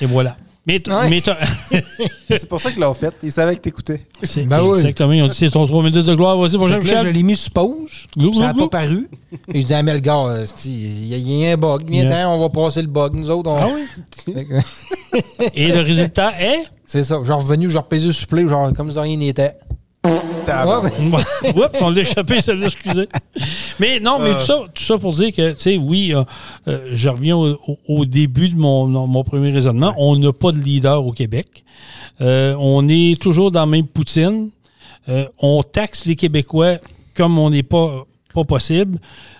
Et 0.00 0.06
voilà. 0.06 0.36
Mais, 0.66 0.82
Ouais. 0.88 1.10
mais 1.10 1.20
C'est 2.30 2.48
pour 2.48 2.58
ça 2.58 2.70
qu'ils 2.72 2.80
l'ont 2.80 2.94
fait. 2.94 3.14
Ils 3.22 3.30
savaient 3.30 3.54
que 3.56 3.60
t'écoutais. 3.60 4.00
c'est 4.22 4.44
Ben 4.44 4.62
oui. 4.62 4.78
exactement. 4.78 5.12
Ils 5.12 5.22
ont 5.22 5.28
dit 5.28 5.36
c'est 5.36 5.50
ton 5.50 5.66
trois 5.66 5.82
minutes 5.82 6.06
de 6.06 6.14
gloire. 6.14 6.38
Vas-y, 6.38 6.56
bonjour, 6.56 6.78
Donc 6.78 6.84
là, 6.88 6.92
je 6.94 6.98
Michel. 7.00 7.12
l'ai 7.14 7.22
mis 7.22 7.36
sur 7.36 7.52
pause. 7.52 8.06
Glou, 8.16 8.32
Ça 8.32 8.40
n'a 8.46 8.54
pas 8.54 8.68
paru. 8.68 9.08
Et 9.52 9.60
je 9.60 9.66
dis 9.66 9.74
à 9.74 9.82
Melgar, 9.82 10.24
euh, 10.26 10.44
il 10.64 11.06
y, 11.08 11.14
a- 11.14 11.16
il 11.18 11.30
y 11.40 11.46
a 11.46 11.52
un 11.52 11.56
bug. 11.58 11.82
Viens, 11.86 12.04
Yeah. 12.04 12.30
on 12.30 12.38
va 12.38 12.48
passer 12.48 12.80
le 12.80 12.88
bug. 12.88 13.14
Nous 13.14 13.28
autres, 13.28 13.50
on... 13.50 13.56
Ah 13.58 13.68
oui? 13.74 14.34
Et 15.54 15.68
le 15.70 15.80
résultat 15.80 16.32
est? 16.40 16.64
C'est 16.86 17.04
ça. 17.04 17.22
Genre 17.22 17.40
revenu, 17.42 17.70
genre 17.70 17.84
pesé 17.86 18.10
sur 18.12 18.26
play, 18.26 18.46
genre 18.48 18.72
comme 18.72 18.90
si 18.90 18.98
rien 18.98 19.16
n'était. 19.16 19.52
Oups, 21.56 21.80
on 21.80 21.90
l'a 21.90 22.00
échappé, 22.02 22.40
celle-là, 22.40 22.66
excusez. 22.66 23.08
Mais 23.80 23.98
non, 24.00 24.18
mais 24.18 24.32
tout, 24.34 24.40
ça, 24.40 24.60
tout 24.74 24.82
ça 24.82 24.98
pour 24.98 25.12
dire 25.12 25.32
que, 25.32 25.52
tu 25.52 25.60
sais, 25.60 25.76
oui, 25.78 26.14
euh, 26.14 26.22
euh, 26.68 26.90
je 26.92 27.08
reviens 27.08 27.36
au, 27.36 27.52
au- 27.66 27.78
au 27.88 28.04
début 28.04 28.48
de 28.50 28.56
mon, 28.56 28.86
mon 28.86 29.24
premier 29.24 29.50
raisonnement. 29.50 29.94
On 29.96 30.16
n'a 30.16 30.32
pas 30.32 30.52
de 30.52 30.58
leader 30.58 31.04
au 31.06 31.12
Québec. 31.12 31.64
Euh, 32.20 32.54
on 32.58 32.86
est 32.88 33.20
toujours 33.20 33.50
dans 33.50 33.60
la 33.60 33.66
même 33.66 33.86
poutine. 33.86 34.50
Euh, 35.08 35.26
on 35.38 35.62
taxe 35.62 36.04
les 36.06 36.16
Québécois 36.16 36.76
comme 37.14 37.38
on 37.38 37.50
n'est 37.50 37.62
pas, 37.62 38.04
pas 38.34 38.44
possible. 38.44 38.98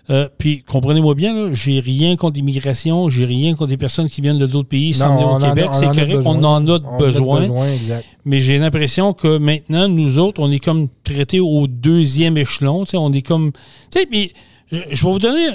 Euh, 0.08 0.28
puis, 0.38 0.62
comprenez-moi 0.62 1.14
bien, 1.14 1.52
j'ai 1.52 1.80
rien 1.80 2.16
contre 2.16 2.36
l'immigration, 2.36 3.08
j'ai 3.10 3.24
rien 3.26 3.54
contre 3.54 3.70
les 3.70 3.76
personnes 3.76 4.08
qui 4.08 4.20
viennent 4.20 4.38
de 4.38 4.46
d'autres 4.46 4.68
pays 4.68 4.94
sans 4.94 5.08
Non, 5.08 5.14
venir 5.14 5.28
on 5.28 5.36
au 5.36 5.40
Québec. 5.54 5.68
C'est 5.72 5.86
correct, 5.86 6.22
on 6.24 6.42
en 6.44 6.54
a 6.56 6.58
On 6.58 6.60
de 6.60 6.72
a 6.72 6.96
besoin. 6.98 7.72
exact. 7.72 8.06
Mais 8.24 8.40
j'ai 8.40 8.58
l'impression 8.58 9.12
que 9.12 9.36
maintenant, 9.38 9.88
nous 9.88 10.18
autres, 10.18 10.40
on 10.42 10.50
est 10.50 10.58
comme 10.58 10.88
traités 11.02 11.40
au 11.40 11.66
deuxième 11.66 12.36
échelon. 12.38 12.84
On 12.94 13.12
est 13.12 13.22
comme. 13.22 13.52
Tu 13.90 14.00
sais, 14.00 14.08
mais 14.10 14.32
euh, 14.72 14.80
je 14.90 15.04
vais 15.04 15.12
vous 15.12 15.18
donner. 15.18 15.46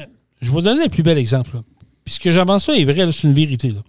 Je 0.41 0.47
vais 0.47 0.53
vous 0.53 0.61
donner 0.61 0.83
le 0.83 0.89
plus 0.89 1.03
bel 1.03 1.17
exemple. 1.17 1.55
là. 1.55 1.63
Puis 2.05 2.15
ce 2.15 2.19
que 2.19 2.31
j'avance 2.31 2.67
là 2.67 2.75
est 2.75 2.85
vrai, 2.85 3.11
c'est 3.11 3.27
une 3.27 3.33
vérité. 3.33 3.69
là. 3.71 3.81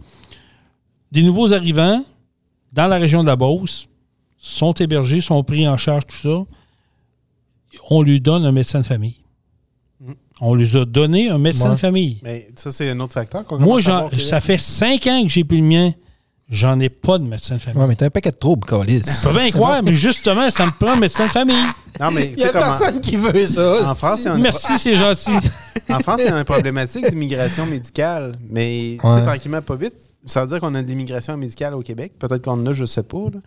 Des 1.12 1.22
nouveaux 1.22 1.52
arrivants 1.52 2.02
dans 2.72 2.86
la 2.86 2.96
région 2.98 3.22
de 3.22 3.26
la 3.28 3.36
Beauce 3.36 3.88
sont 4.36 4.72
hébergés, 4.72 5.20
sont 5.20 5.42
pris 5.42 5.66
en 5.68 5.76
charge, 5.76 6.06
tout 6.06 6.16
ça. 6.16 6.44
On 7.88 8.02
lui 8.02 8.20
donne 8.20 8.44
un 8.44 8.52
médecin 8.52 8.80
de 8.80 8.86
famille. 8.86 9.16
On 10.40 10.55
lui 10.55 10.76
a 10.76 10.85
donné 10.85 11.29
un 11.29 11.38
médecin 11.38 11.66
Ouais. 11.68 11.74
de 11.74 11.81
famille. 11.81 12.20
Mais 12.22 12.48
ça, 12.57 12.72
c'est 12.72 12.88
un 12.90 12.98
autre 13.00 13.14
facteur. 13.14 13.44
qu'on 13.44 13.59
Moi, 13.59 13.81
ça 13.83 14.40
fait 14.40 14.59
cinq 14.59 15.07
ans 15.07 15.22
que 15.22 15.29
j'ai 15.29 15.44
plus 15.44 15.59
le 15.59 15.64
mien. 15.64 15.92
J'en 16.48 16.81
ai 16.81 16.88
pas 16.88 17.18
de 17.18 17.22
médecin 17.24 17.55
de 17.57 17.61
famille. 17.61 17.81
Ouais, 17.81 17.87
mais 17.87 17.94
t'as 17.94 18.07
un 18.07 18.11
paquet 18.11 18.33
de 18.33 18.37
troubles, 18.37 18.66
Calis. 18.66 19.03
Je 19.22 19.29
peux 19.29 19.33
bien 19.38 19.50
croire, 19.53 19.83
mais 19.85 19.94
justement, 19.94 20.50
ça 20.50 20.66
me 20.66 20.72
prend 20.72 20.94
un 20.94 20.96
médecin 20.96 21.26
de 21.26 21.31
famille. 21.31 21.64
Non, 22.00 22.11
mais 22.11 22.33
Il 22.37 22.38
y 22.40 22.42
a 22.42 22.48
comment. 22.48 22.64
personne 22.64 23.00
qui 23.00 23.14
veut 23.16 23.46
ça. 23.46 23.88
En 23.88 23.94
France, 23.94 24.20
il 24.22 24.24
y 24.24 24.29
a 24.29 24.33
un- 24.33 24.38
Merci, 24.38 24.76
c'est 24.79 24.96
gentil. 24.96 25.31
En 25.88 26.00
France, 26.00 26.20
il 26.24 26.31
y 26.31 26.33
a 26.33 26.37
une 26.37 26.44
problématique 26.44 27.09
d'immigration 27.09 27.66
médicale. 27.66 28.37
Mais 28.50 28.96
tu 29.00 29.11
sais, 29.11 29.22
tranquillement, 29.22 29.62
pas 29.62 29.76
vite, 29.76 29.94
sans 30.26 30.46
dire 30.46 30.61
qu'on 30.61 30.74
a 30.74 30.83
de 30.83 30.87
l'immigration 30.88 31.37
médicale 31.37 31.74
au 31.74 31.80
Québec, 31.83 32.12
peut-être 32.18 32.44
qu'on 32.44 32.52
en 32.52 32.66
a, 32.66 32.72
je 32.72 32.85
sais 32.85 33.02
pas. 33.02 33.18
là. 33.33 33.40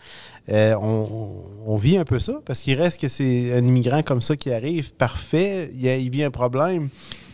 Euh, 0.50 0.76
on, 0.82 1.78
vit 1.78 1.98
un 1.98 2.04
peu 2.06 2.20
ça, 2.20 2.34
parce 2.46 2.62
qu'il 2.62 2.80
reste 2.82 3.00
que 3.00 3.08
c'est 3.08 3.54
un 3.54 3.66
immigrant 3.66 4.02
comme 4.02 4.22
ça 4.22 4.36
qui 4.36 4.52
arrive, 4.52 4.94
parfait, 4.94 5.70
il, 5.74 5.82
y 5.82 5.90
a- 5.90 5.96
il 5.98 6.10
vit 6.10 6.24
un 6.24 6.32
problème. 6.32 6.90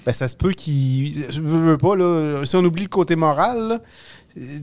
Ben, 0.05 0.13
ça 0.13 0.27
se 0.27 0.35
peut 0.35 0.51
qu'il. 0.51 1.25
Je 1.31 1.39
veux, 1.41 1.71
veux 1.71 1.77
pas, 1.77 1.95
là. 1.95 2.41
Si 2.45 2.55
on 2.55 2.63
oublie 2.63 2.83
le 2.83 2.89
côté 2.89 3.15
moral, 3.15 3.67
là, 3.67 3.79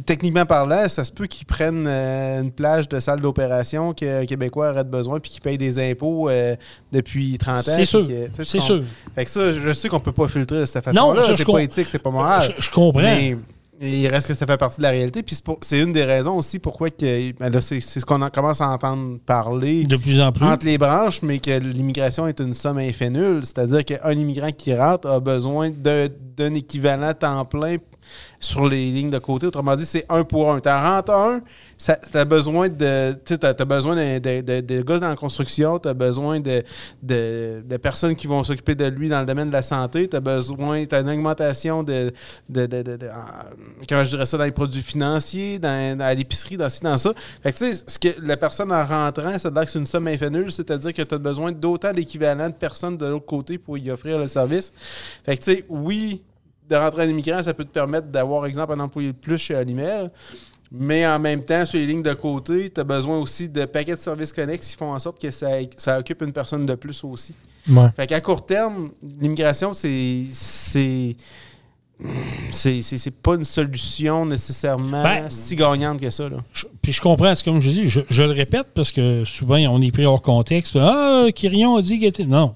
techniquement 0.07 0.47
parlant, 0.47 0.89
ça 0.89 1.05
se 1.05 1.13
peut 1.13 1.27
qu'ils 1.27 1.47
prennent 1.47 1.87
euh, 1.87 2.41
une 2.43 2.51
plage 2.53 2.89
de 2.89 2.99
salle 3.01 3.21
d'opération 3.21 3.93
qu'un 3.93 4.25
Québécois 4.25 4.71
aurait 4.71 4.85
besoin 4.85 5.21
puis 5.21 5.31
qu'ils 5.31 5.43
payent 5.43 5.59
des 5.59 5.79
impôts 5.91 6.29
euh, 6.31 6.57
depuis 6.93 7.37
30 7.39 7.59
ans. 7.59 7.63
C'est 7.65 7.85
sûr. 7.85 8.07
C'est 8.33 8.61
sûr. 8.61 8.83
Fait 9.15 9.25
que 9.25 9.31
ça, 9.31 9.53
je 9.53 9.73
sais 9.73 9.89
qu'on 9.89 10.01
peut 10.01 10.13
pas 10.13 10.29
filtrer 10.29 10.61
de 10.61 10.65
cette 10.65 10.87
Non, 10.89 11.15
façon-là. 11.15 11.25
ça, 11.27 11.37
C'est 11.37 11.45
pas 11.45 11.63
éthique, 11.63 11.87
c'est 11.91 11.99
pas 11.99 12.11
moral. 12.11 12.55
Je, 12.57 12.63
je 12.65 12.71
comprends. 12.71 13.01
Mais 13.03 13.37
il 13.81 14.07
reste 14.09 14.29
que 14.29 14.35
ça 14.35 14.47
fait 14.47 14.57
partie 14.57 14.79
de 14.79 14.83
la 14.83 14.91
réalité. 14.91 15.23
Puis 15.23 15.39
c'est 15.63 15.81
une 15.81 15.93
des 15.93 16.05
raisons 16.05 16.37
aussi 16.37 16.59
pourquoi 16.59 16.91
que, 16.91 17.33
ben 17.39 17.61
c'est 17.61 17.81
ce 17.81 18.05
qu'on 18.05 18.23
en- 18.23 18.31
commence 18.31 18.61
à 18.61 18.69
entendre 18.71 19.19
parler 19.27 19.85
de 19.85 19.97
plus 19.97 20.21
en 20.21 20.33
plus. 20.33 20.45
entre 20.47 20.65
les 20.67 20.79
branches, 20.79 21.21
mais 21.23 21.39
que 21.39 21.59
l'immigration 21.59 22.27
est 22.27 22.41
une 22.41 22.55
somme 22.55 22.79
infénule. 22.79 23.41
C'est-à-dire 23.45 23.85
qu'un 23.85 24.13
immigrant 24.13 24.51
qui 24.53 24.75
rentre 24.75 25.09
a 25.09 25.21
besoin 25.21 25.71
d'un 25.71 26.09
d'un 26.37 26.53
équivalent 26.55 27.15
temps 27.15 27.45
plein 27.47 27.77
sur 28.41 28.69
les 28.69 28.91
lignes 28.91 29.11
de 29.11 29.19
côté. 29.19 29.47
Autrement 29.47 29.77
dit, 29.77 29.87
c'est 29.87 30.05
un 30.09 30.25
pour 30.25 30.53
un. 30.53 30.61
Tu 30.61 30.69
rentres 30.69 31.13
un, 31.13 31.41
tu 31.79 32.19
as 32.19 32.25
besoin 32.25 32.69
de. 32.69 33.15
Tu 33.25 33.39
t'as 33.39 33.53
besoin 33.65 33.97
de, 33.97 34.61
de- 34.61 34.83
gars 34.83 34.99
dans 34.99 35.09
la 35.09 35.17
construction, 35.17 35.79
tu 35.79 35.89
as 35.89 35.95
besoin 35.95 36.41
de, 36.41 36.63
personnes 37.83 38.15
qui 38.17 38.27
vont 38.27 38.43
s'occuper 38.45 38.75
de 38.75 38.87
lui 38.87 39.09
dans 39.09 39.21
le 39.21 39.27
domaine 39.27 39.49
de 39.49 39.53
la 39.53 39.63
santé, 39.63 40.09
tu 40.09 40.17
as 40.17 40.21
besoin, 40.21 40.85
tu 40.87 40.95
as 40.95 41.01
une 41.01 41.11
augmentation 41.11 41.83
de. 41.83 42.13
de, 42.49 42.67
de- 42.67 42.83
de- 42.83 42.97
de- 42.97 43.07
en- 43.07 43.85
comment 43.89 44.05
je 44.05 44.11
dirais 44.11 44.27
ça, 44.27 44.37
dans 44.39 44.45
les 44.45 44.51
produits 44.51 44.83
financiers, 44.83 45.59
dans, 45.59 45.99
l'épicerie, 46.17 46.57
dans 46.57 46.69
ci, 46.69 46.81
dans 46.81 46.97
ça. 46.97 47.13
Fait 47.43 47.53
que 47.53 47.59
tu 47.59 47.73
sais, 47.73 47.85
ce 47.87 47.99
que 47.99 48.09
la 48.23 48.37
personne 48.37 48.73
en 48.73 48.85
rentrant, 48.85 49.39
ça 49.39 49.49
veut 49.49 49.55
dire 49.55 49.65
que 49.65 49.71
c'est 49.71 49.79
une 49.79 49.87
somme 49.87 50.09
infénule, 50.09 50.51
c'est-à-dire 50.53 50.93
que 50.93 51.03
tu 51.03 51.15
as 51.15 51.19
besoin 51.19 51.53
d'autant 51.53 51.93
d'équivalents 51.93 52.49
de 52.49 52.55
personnes 52.55 52.97
de 52.97 53.07
l'autre 53.07 53.27
côté 53.27 53.59
pour 53.59 53.79
y 53.79 53.91
offrir 53.91 54.19
le 54.19 54.29
service. 54.29 54.73
Fait 55.25 55.37
que 55.37 55.43
tu 55.43 55.53
sais, 55.53 55.65
oui, 55.69 56.23
de 56.69 56.77
rentrer 56.77 57.05
un 57.05 57.09
immigrant, 57.09 57.43
ça 57.43 57.55
peut 57.55 57.65
te 57.65 57.71
permettre 57.73 58.09
d'avoir, 58.09 58.47
exemple, 58.47 58.73
un 58.73 58.81
employé 58.81 59.09
de 59.13 59.17
plus 59.17 59.39
chez 59.39 59.55
Alimel. 59.55 60.11
Mais 60.73 61.07
en 61.07 61.19
même 61.21 61.45
temps, 61.45 61.65
sur 61.65 61.79
les 61.79 61.87
lignes 61.87 62.03
de 62.03 62.13
côté, 62.13 62.71
tu 62.71 62.81
as 62.81 62.85
besoin 62.85 63.19
aussi 63.21 63.49
de 63.49 63.65
paquets 63.67 63.95
de 63.95 64.01
services 64.01 64.33
connexes 64.33 64.69
qui 64.71 64.77
font 64.77 64.93
en 64.93 64.99
sorte 64.99 65.21
que 65.23 65.31
ça, 65.31 65.49
ça 65.77 65.99
occupe 66.01 66.23
une 66.23 66.33
personne 66.33 66.67
de 66.67 66.75
plus 66.75 67.05
aussi. 67.05 67.35
Ouais. 67.71 67.89
Fait 67.95 68.07
qu'à 68.09 68.21
court 68.21 68.45
terme, 68.45 68.91
l'immigration, 69.21 69.73
c'est. 69.73 70.25
C'est. 70.33 71.15
C'est 72.51 73.11
pas 73.11 73.37
une 73.37 73.45
solution 73.45 74.27
nécessairement 74.27 75.03
Ben, 75.03 75.31
si 75.31 75.57
gagnante 75.57 75.99
que 76.01 76.11
ça. 76.11 76.29
Là. 76.29 76.37
Je- 76.53 76.67
puis 76.83 76.93
je 76.93 77.01
comprends, 77.01 77.35
c'est 77.35 77.45
comme 77.45 77.61
je 77.61 77.71
dis, 77.71 77.89
je, 77.89 78.03
je 78.09 78.23
le 78.23 78.33
répète 78.33 78.69
parce 78.75 78.93
que 78.93 79.25
souvent 79.25 79.57
on 79.57 79.81
est 79.81 79.91
pris 79.93 80.05
hors 80.05 80.21
contexte. 80.21 80.77
Ah, 80.79 81.27
Quirion 81.35 81.77
a 81.77 81.83
dit 81.83 81.99
qu'il 81.99 82.07
était. 82.09 82.25
Non. 82.27 82.55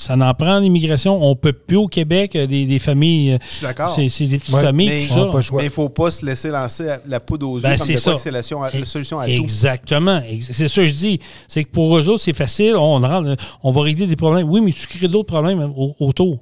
Ça 0.00 0.14
n'en 0.14 0.32
prend 0.32 0.60
l'immigration. 0.60 1.20
On 1.22 1.34
peut 1.34 1.52
plus 1.52 1.76
au 1.76 1.88
Québec 1.88 2.36
euh, 2.36 2.46
des, 2.46 2.66
des 2.66 2.78
familles. 2.78 3.32
euh, 3.32 3.36
Je 3.50 3.54
suis 3.56 3.62
d'accord. 3.66 3.88
C'est 3.88 4.08
c'est 4.08 4.26
des 4.26 4.38
petites 4.38 4.54
Ouais, 4.54 4.62
familles, 4.62 4.88
mais 4.88 5.64
il 5.64 5.70
faut 5.70 5.88
pas 5.88 6.12
se 6.12 6.24
laisser 6.24 6.50
lancer 6.50 6.84
la- 6.84 7.00
la 7.04 7.18
poudre 7.20 7.48
aux 7.50 7.56
yeux 7.56 7.62
Ben, 7.64 7.76
comme 7.76 7.84
c'est 7.86 7.94
de 7.94 7.98
quoi 8.00 8.12
ça. 8.12 8.14
que 8.14 8.20
c'est 8.20 8.30
la, 8.30 8.42
solution 8.44 8.62
à- 8.62 8.70
la 8.78 8.84
solution 8.84 9.18
à 9.18 9.26
tout. 9.26 9.32
Exactement. 9.32 10.22
Ex- 10.26 10.52
C'est 10.52 10.68
ça 10.68 10.82
que 10.82 10.86
je 10.86 10.92
dis. 10.92 11.18
C'est 11.48 11.64
que 11.64 11.70
pour 11.70 11.98
eux 11.98 12.08
autres, 12.08 12.22
c'est 12.22 12.32
facile. 12.32 12.76
On, 12.76 13.00
rentre- 13.00 13.36
on 13.64 13.72
va 13.72 13.82
régler 13.82 14.06
des 14.06 14.14
problèmes. 14.16 14.48
Oui, 14.48 14.60
mais 14.60 14.70
tu 14.70 14.86
crées 14.86 15.08
d'autres 15.08 15.32
problèmes 15.32 15.60
au- 15.76 15.96
autour. 15.98 16.38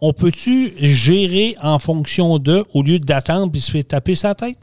On 0.00 0.12
peut-tu 0.12 0.74
gérer 0.78 1.56
en 1.62 1.78
fonction 1.78 2.38
de 2.38 2.62
au 2.74 2.82
lieu 2.82 2.98
d'attendre 2.98 3.50
puis 3.50 3.60
se 3.62 3.70
faire 3.70 3.84
taper 3.84 4.14
sa 4.14 4.34
tête? 4.34 4.58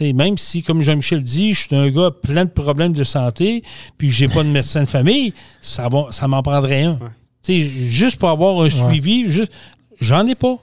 Même 0.00 0.38
si, 0.38 0.62
comme 0.62 0.82
Jean-Michel 0.82 1.22
dit, 1.22 1.54
je 1.54 1.60
suis 1.66 1.76
un 1.76 1.90
gars 1.90 2.10
plein 2.10 2.44
de 2.44 2.50
problèmes 2.50 2.92
de 2.92 3.04
santé, 3.04 3.62
puis 3.96 4.10
j'ai 4.10 4.28
pas 4.28 4.42
de 4.44 4.48
médecin 4.48 4.80
de 4.82 4.86
famille, 4.88 5.32
ça, 5.60 5.88
va, 5.88 6.06
ça 6.10 6.28
m'en 6.28 6.42
prendrait 6.42 6.84
un. 6.84 6.98
Tu 7.42 7.62
sais, 7.62 7.68
Juste 7.68 8.16
pour 8.16 8.28
avoir 8.28 8.60
un 8.62 8.68
suivi, 8.88 9.28
juste, 9.30 9.52
j'en 10.00 10.26
ai 10.26 10.34
pas. 10.34 10.56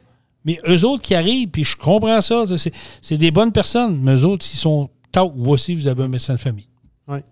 Mais 0.45 0.59
eux 0.67 0.83
autres 0.85 1.01
qui 1.01 1.15
arrivent, 1.15 1.49
puis 1.49 1.63
je 1.63 1.75
comprends 1.75 2.21
ça, 2.21 2.43
c'est- 2.57 2.71
c'est 3.01 3.17
des 3.17 3.31
bonnes 3.31 3.51
personnes, 3.51 3.99
mais 4.01 4.15
eux 4.15 4.25
autres, 4.25 4.45
s'ils 4.45 4.59
sont 4.59 4.89
voici, 5.35 5.73
vous 5.75 5.87
avez 5.87 6.03
un 6.03 6.07
médecin 6.09 6.33
de 6.33 6.39
famille. 6.39 6.67
Ouais. 7.07 7.23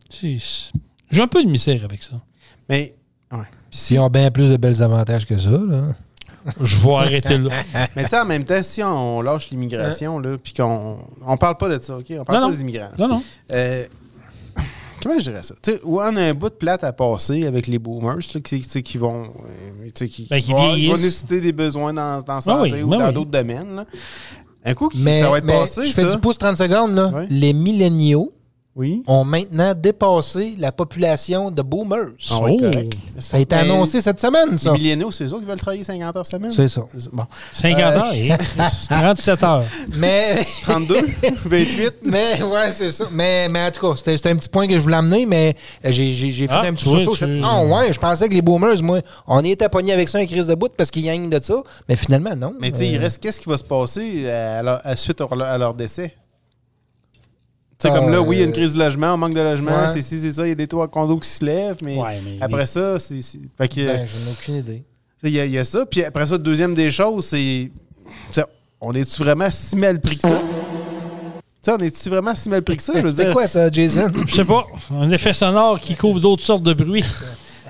J'ai 1.12 1.22
un 1.22 1.28
peu 1.28 1.44
de 1.44 1.50
misère 1.50 1.84
avec 1.84 2.02
ça. 2.02 2.22
Mais, 2.70 2.96
ouais. 3.32 3.40
S'ils 3.70 4.00
ont 4.00 4.10
bien 4.10 4.32
plus 4.32 4.50
de 4.50 4.58
belles 4.58 4.82
avantages 4.82 5.26
que 5.26 5.38
ça, 5.38 5.50
là. 5.52 5.90
Je 6.62 6.76
vais 6.86 6.94
arrêter 6.94 7.38
là. 7.38 7.52
Mais 7.96 8.04
tu 8.04 8.10
sais, 8.10 8.20
en 8.20 8.26
même 8.26 8.44
temps, 8.44 8.62
si 8.64 8.84
on 8.84 9.22
lâche 9.22 9.50
l'immigration, 9.50 10.20
là, 10.20 10.36
puis 10.42 10.54
qu'on 10.54 10.98
on 11.26 11.38
parle 11.38 11.58
pas 11.58 11.70
de 11.70 11.82
ça, 11.82 11.98
OK? 11.98 12.06
On 12.12 12.24
parle 12.24 12.38
Non, 12.40 12.42
pas 12.42 12.48
non. 12.48 12.50
des 12.50 12.62
immigrants. 12.62 12.90
Non, 12.98 13.08
non. 13.08 13.24
Euh, 13.52 13.86
comment 15.02 15.16
je 15.20 15.24
dirais 15.30 15.44
ça? 15.44 15.56
Tu 15.62 15.72
sais, 15.72 15.82
on 15.86 16.00
a 16.00 16.22
un 16.22 16.34
bout 16.34 16.50
de 16.50 16.56
plate 16.56 16.84
à 16.84 16.92
passer 16.94 17.46
avec 17.46 17.68
les 17.68 17.80
boomers 17.80 18.18
là, 18.34 18.42
qui, 18.42 18.62
qui 18.62 18.98
vont, 18.98 19.24
euh, 19.24 19.86
tu 19.86 20.06
sais, 20.06 20.08
qui, 20.10 20.28
Ben, 20.30 20.42
qui 20.42 20.52
vont, 20.52 20.76
néciter 20.76 21.40
des 21.42 21.52
besoins 21.52 21.94
dans, 21.94 22.20
dans 22.22 22.34
la 22.34 22.38
Ah 22.38 22.42
santé 22.42 22.72
oui, 22.74 22.82
ou 22.84 22.88
ben 22.90 22.98
dans 23.00 23.08
oui. 23.08 23.14
d'autres 23.14 23.32
domaines. 23.32 23.76
là. 23.76 23.86
Un 24.66 24.74
coup, 24.74 24.90
Mais, 24.96 25.20
ça 25.22 25.30
va 25.30 25.40
être 25.40 25.44
mais 25.44 25.60
passé, 25.60 25.84
je 25.86 25.92
fais 25.94 26.04
ça. 26.04 26.12
du 26.16 26.18
pouce 26.20 26.38
30 26.38 26.58
secondes, 26.58 26.96
là. 26.96 27.26
Les 27.30 27.52
milléniaux 27.54 28.32
Oui. 28.76 29.04
ont 29.06 29.24
maintenant 29.24 29.76
dépassé 29.76 30.56
la 30.58 30.72
population 30.72 31.52
de 31.52 31.62
boomers. 31.62 32.08
Ah 32.32 32.40
ouais, 32.40 32.58
Oh. 32.60 33.20
Ça 33.20 33.38
a 33.38 33.40
été 33.40 33.56
annoncé 33.56 34.02
cette 34.02 34.20
semaine, 34.20 34.50
Les 34.54 34.58
ça. 34.58 34.72
milléniaux, 34.74 35.12
c'est 35.12 35.26
eux 35.26 35.38
qui 35.40 35.46
veulent 35.46 35.60
travailler 35.60 35.84
50 35.84 36.16
heures 36.16 36.26
semaine? 36.26 36.52
C'est 36.52 36.68
ça. 36.68 36.82
C'est 36.92 37.02
ça. 37.02 37.10
Bon. 37.14 37.24
50 37.52 37.80
Euh, 37.80 38.00
heures, 38.00 38.14
et 38.14 38.32
37 38.90 39.44
heures. 39.44 39.64
Mais, 39.98 40.40
32, 40.64 40.96
28. 41.46 41.94
mais 42.06 42.42
ouais, 42.42 42.72
c'est 42.72 42.92
ça. 42.92 43.06
Mais, 43.12 43.48
mais 43.48 43.64
en 43.68 43.70
tout 43.72 43.88
cas, 43.88 43.96
c'était 43.96 44.18
c'était 44.18 44.30
un 44.32 44.38
petit 44.38 44.50
point 44.50 44.68
que 44.68 44.74
je 44.74 44.80
voulais 44.80 44.96
amener, 44.98 45.28
mais 45.28 45.56
euh, 45.86 45.92
j'ai 45.92 46.12
j'ai- 46.14 46.32
j'ai 46.32 46.48
fait 46.48 46.54
Ah, 46.56 46.62
un 46.62 46.74
petit. 46.74 46.90
J'ai 47.00 47.06
tu- 47.06 47.16
fait, 47.16 47.42
Ah 47.44 47.64
ouais, 47.64 47.94
je 47.94 48.00
pensais 48.00 48.28
que 48.28 48.34
les 48.34 48.42
boomers, 48.42 48.82
moi, 48.82 49.02
on 49.28 49.44
était 49.44 49.70
pognés 49.70 49.94
avec 49.94 50.10
ça, 50.10 50.18
un 50.18 50.26
crise 50.26 50.48
de 50.48 50.56
bout 50.56 50.72
parce 50.76 50.90
qu'ils 50.90 51.04
gagnent 51.06 51.30
de 51.30 51.40
ça. 51.44 51.62
Mais 51.88 51.96
finalement, 51.96 52.36
non. 52.36 52.54
Mais 52.60 52.72
tu 52.72 52.80
sais, 52.80 52.88
il 52.88 52.98
Euh, 52.98 53.02
reste 53.02 53.22
qu'est-ce 53.22 53.40
qui 53.40 53.50
va 53.50 53.58
se 53.58 53.64
passer 53.64 54.28
à, 54.28 54.64
leur- 54.64 54.82
à 54.84 54.96
suite 54.96 55.22
à 55.22 55.28
leur, 55.36 55.48
à 55.48 55.58
leur 55.60 55.74
décès? 55.76 56.16
Sais, 57.84 57.90
Ah, 57.92 58.00
comme 58.00 58.12
là, 58.12 58.22
oui, 58.22 58.38
il 58.38 58.40
y 58.40 58.42
a 58.42 58.46
euh, 58.46 58.48
une 58.48 58.54
crise 58.54 58.74
de 58.74 58.80
logement, 58.80 59.08
un 59.08 59.18
manque 59.18 59.34
de 59.34 59.42
logement, 59.42 59.72
ouais. 59.72 59.90
c'est 59.94 60.02
ci, 60.02 60.20
c'est 60.22 60.32
ça, 60.34 60.46
il 60.46 60.50
y 60.50 60.52
a 60.54 60.56
des 60.56 60.68
toits 60.68 60.86
à 60.86 60.88
condo 60.88 61.18
qui 61.20 61.28
se 61.28 61.44
lèvent, 61.44 61.80
mais, 61.84 61.98
Ouais, 61.98 62.20
mais- 62.24 62.38
après 62.42 62.66
ça, 62.66 62.98
c'est. 63.00 63.22
c'est- 63.22 63.40
Fait 63.58 63.68
que, 63.68 63.86
ben, 63.86 64.06
j'en 64.06 64.30
ai 64.30 64.32
aucune 64.34 64.56
idée. 64.56 64.84
il 65.24 65.30
y, 65.32 65.40
a- 65.40 65.46
il 65.46 65.52
y 65.52 65.58
a 65.58 65.64
ça. 65.66 65.86
Puis 65.86 66.04
après 66.04 66.26
ça, 66.26 66.38
deuxième 66.38 66.74
des 66.76 66.90
choses, 66.92 67.26
c'est. 67.26 67.70
tu 67.70 68.12
sais, 68.32 68.46
On 68.80 68.94
est-tu 68.94 69.22
vraiment 69.24 69.50
si 69.52 69.76
mal 69.78 70.00
pris 70.02 70.18
que 70.18 70.28
ça? 70.28 70.40
Tu 70.40 70.44
sais, 71.62 71.72
on 71.72 71.78
est-tu 71.78 72.10
vraiment 72.10 72.36
si 72.36 72.50
mal 72.50 72.62
pris 72.62 72.76
que 72.78 72.84
ça? 72.84 72.94
Je 72.96 73.02
veux 73.02 73.10
C'est 73.14 73.24
dire, 73.26 73.34
quoi 73.34 73.48
ça, 73.48 73.70
Jason? 73.72 74.12
Je 74.28 74.34
sais 74.36 74.46
pas, 74.46 74.66
un 74.92 75.10
effet 75.12 75.34
sonore 75.34 75.80
qui 75.80 75.96
couvre 75.96 76.20
d'autres 76.20 76.44
sortes 76.44 76.64
de 76.64 76.74
bruits. 76.74 77.02
Tu 77.04 77.10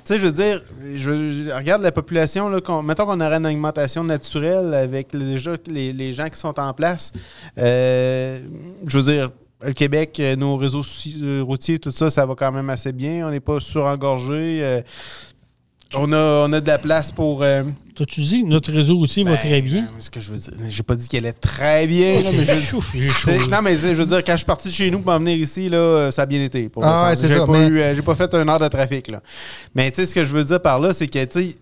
sais, 0.05 0.19
je 0.19 0.25
veux 0.25 0.31
dire, 0.33 0.61
je, 0.95 0.97
je- 0.99 1.55
regarde 1.55 1.81
la 1.81 1.91
population, 1.91 2.49
là, 2.49 2.59
qu'on- 2.61 2.81
mettons 2.83 3.05
qu'on 3.05 3.21
aurait 3.21 3.37
une 3.37 3.45
augmentation 3.47 4.03
naturelle 4.03 4.73
avec 4.73 5.13
le- 5.13 5.19
déjà 5.19 5.51
les, 5.67 5.93
les 5.93 6.13
gens 6.13 6.29
qui 6.29 6.37
sont 6.39 6.59
en 6.59 6.73
place. 6.73 7.11
Euh, 7.57 8.39
je 8.85 8.97
veux 8.99 9.03
dire, 9.13 9.29
le 9.65 9.73
Québec, 9.73 10.17
euh, 10.19 10.35
nos 10.35 10.55
réseaux 10.57 10.81
euh, 11.21 11.41
routiers, 11.43 11.79
tout 11.79 11.91
ça, 11.91 12.09
ça 12.09 12.25
va 12.25 12.35
quand 12.35 12.51
même 12.51 12.69
assez 12.69 12.91
bien. 12.91 13.27
On 13.27 13.31
n'est 13.31 13.39
pas 13.39 13.59
surengorgé. 13.59 14.59
euh, 14.63 14.81
on, 15.95 16.11
a, 16.11 16.47
on 16.47 16.53
a 16.53 16.59
de 16.61 16.67
la 16.67 16.79
place 16.79 17.11
pour. 17.11 17.43
euh, 17.43 17.63
T'as-tu 17.95 18.21
dit 18.21 18.41
que 18.41 18.47
notre 18.47 18.71
réseau 18.73 18.95
routier 18.97 19.23
va 19.23 19.31
ben, 19.31 19.37
très 19.37 19.61
bien? 19.61 19.85
Ce 19.99 20.09
que 20.09 20.19
je 20.19 20.31
veux 20.31 20.37
dire, 20.39 20.51
j'ai 20.67 20.81
pas 20.81 20.95
dit 20.95 21.07
qu'elle 21.07 21.27
est 21.27 21.33
très 21.33 21.85
bien, 21.85 22.21
là, 22.23 22.29
mais 22.33 22.45
je 22.45 23.47
Non, 23.49 23.61
mais 23.61 23.77
je 23.77 23.93
veux 23.93 24.05
dire, 24.07 24.23
quand 24.23 24.31
je 24.31 24.37
suis 24.37 24.45
parti 24.47 24.67
de 24.69 24.73
chez 24.73 24.89
nous 24.89 24.99
pour 25.01 25.11
m'en 25.13 25.19
venir 25.19 25.37
ici, 25.37 25.69
là, 25.69 26.09
ça 26.09 26.23
a 26.23 26.25
bien 26.25 26.41
été. 26.43 26.69
Pour 26.69 26.83
Ah 26.83 27.09
ouais, 27.09 27.15
c'est 27.15 27.27
j'ai 27.27 27.35
ça, 27.35 27.45
Pas 27.45 27.51
mais- 27.51 27.91
eu, 27.91 27.95
j'ai 27.95 28.01
pas 28.01 28.15
fait 28.15 28.33
un 28.33 28.47
heure 28.47 28.59
de 28.59 28.67
trafic. 28.67 29.09
Là. 29.09 29.21
Mais 29.75 29.91
tu 29.91 29.97
sais, 29.97 30.07
ce 30.07 30.15
que 30.15 30.23
je 30.23 30.33
veux 30.33 30.43
dire 30.43 30.59
par 30.59 30.79
là, 30.79 30.91
c'est 30.93 31.07
que, 31.07 31.23
tu 31.25 31.55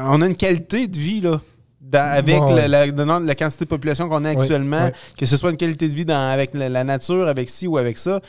on 0.00 0.20
a 0.22 0.26
une 0.26 0.36
qualité 0.36 0.86
de 0.88 0.96
vie, 0.98 1.20
là. 1.22 1.40
Dans- 1.90 2.12
avec 2.12 2.40
Ouais. 2.42 2.54
la, 2.54 2.68
la- 2.68 2.86
le 2.86 2.92
nombre- 3.04 3.26
la 3.26 3.34
quantité 3.34 3.64
de 3.64 3.68
population 3.70 4.08
qu'on 4.08 4.24
a 4.24 4.30
actuellement, 4.30 4.84
ouais. 4.86 4.92
que 5.18 5.24
ce 5.26 5.36
soit 5.36 5.50
une 5.50 5.56
qualité 5.56 5.88
de 5.88 5.94
vie 5.94 6.04
dans- 6.04 6.30
avec 6.32 6.52
la, 6.54 6.68
la 6.68 6.84
nature, 6.84 7.28
avec 7.28 7.48
ci 7.48 7.66
ou 7.66 7.78
avec 7.78 7.96
ça, 7.98 8.20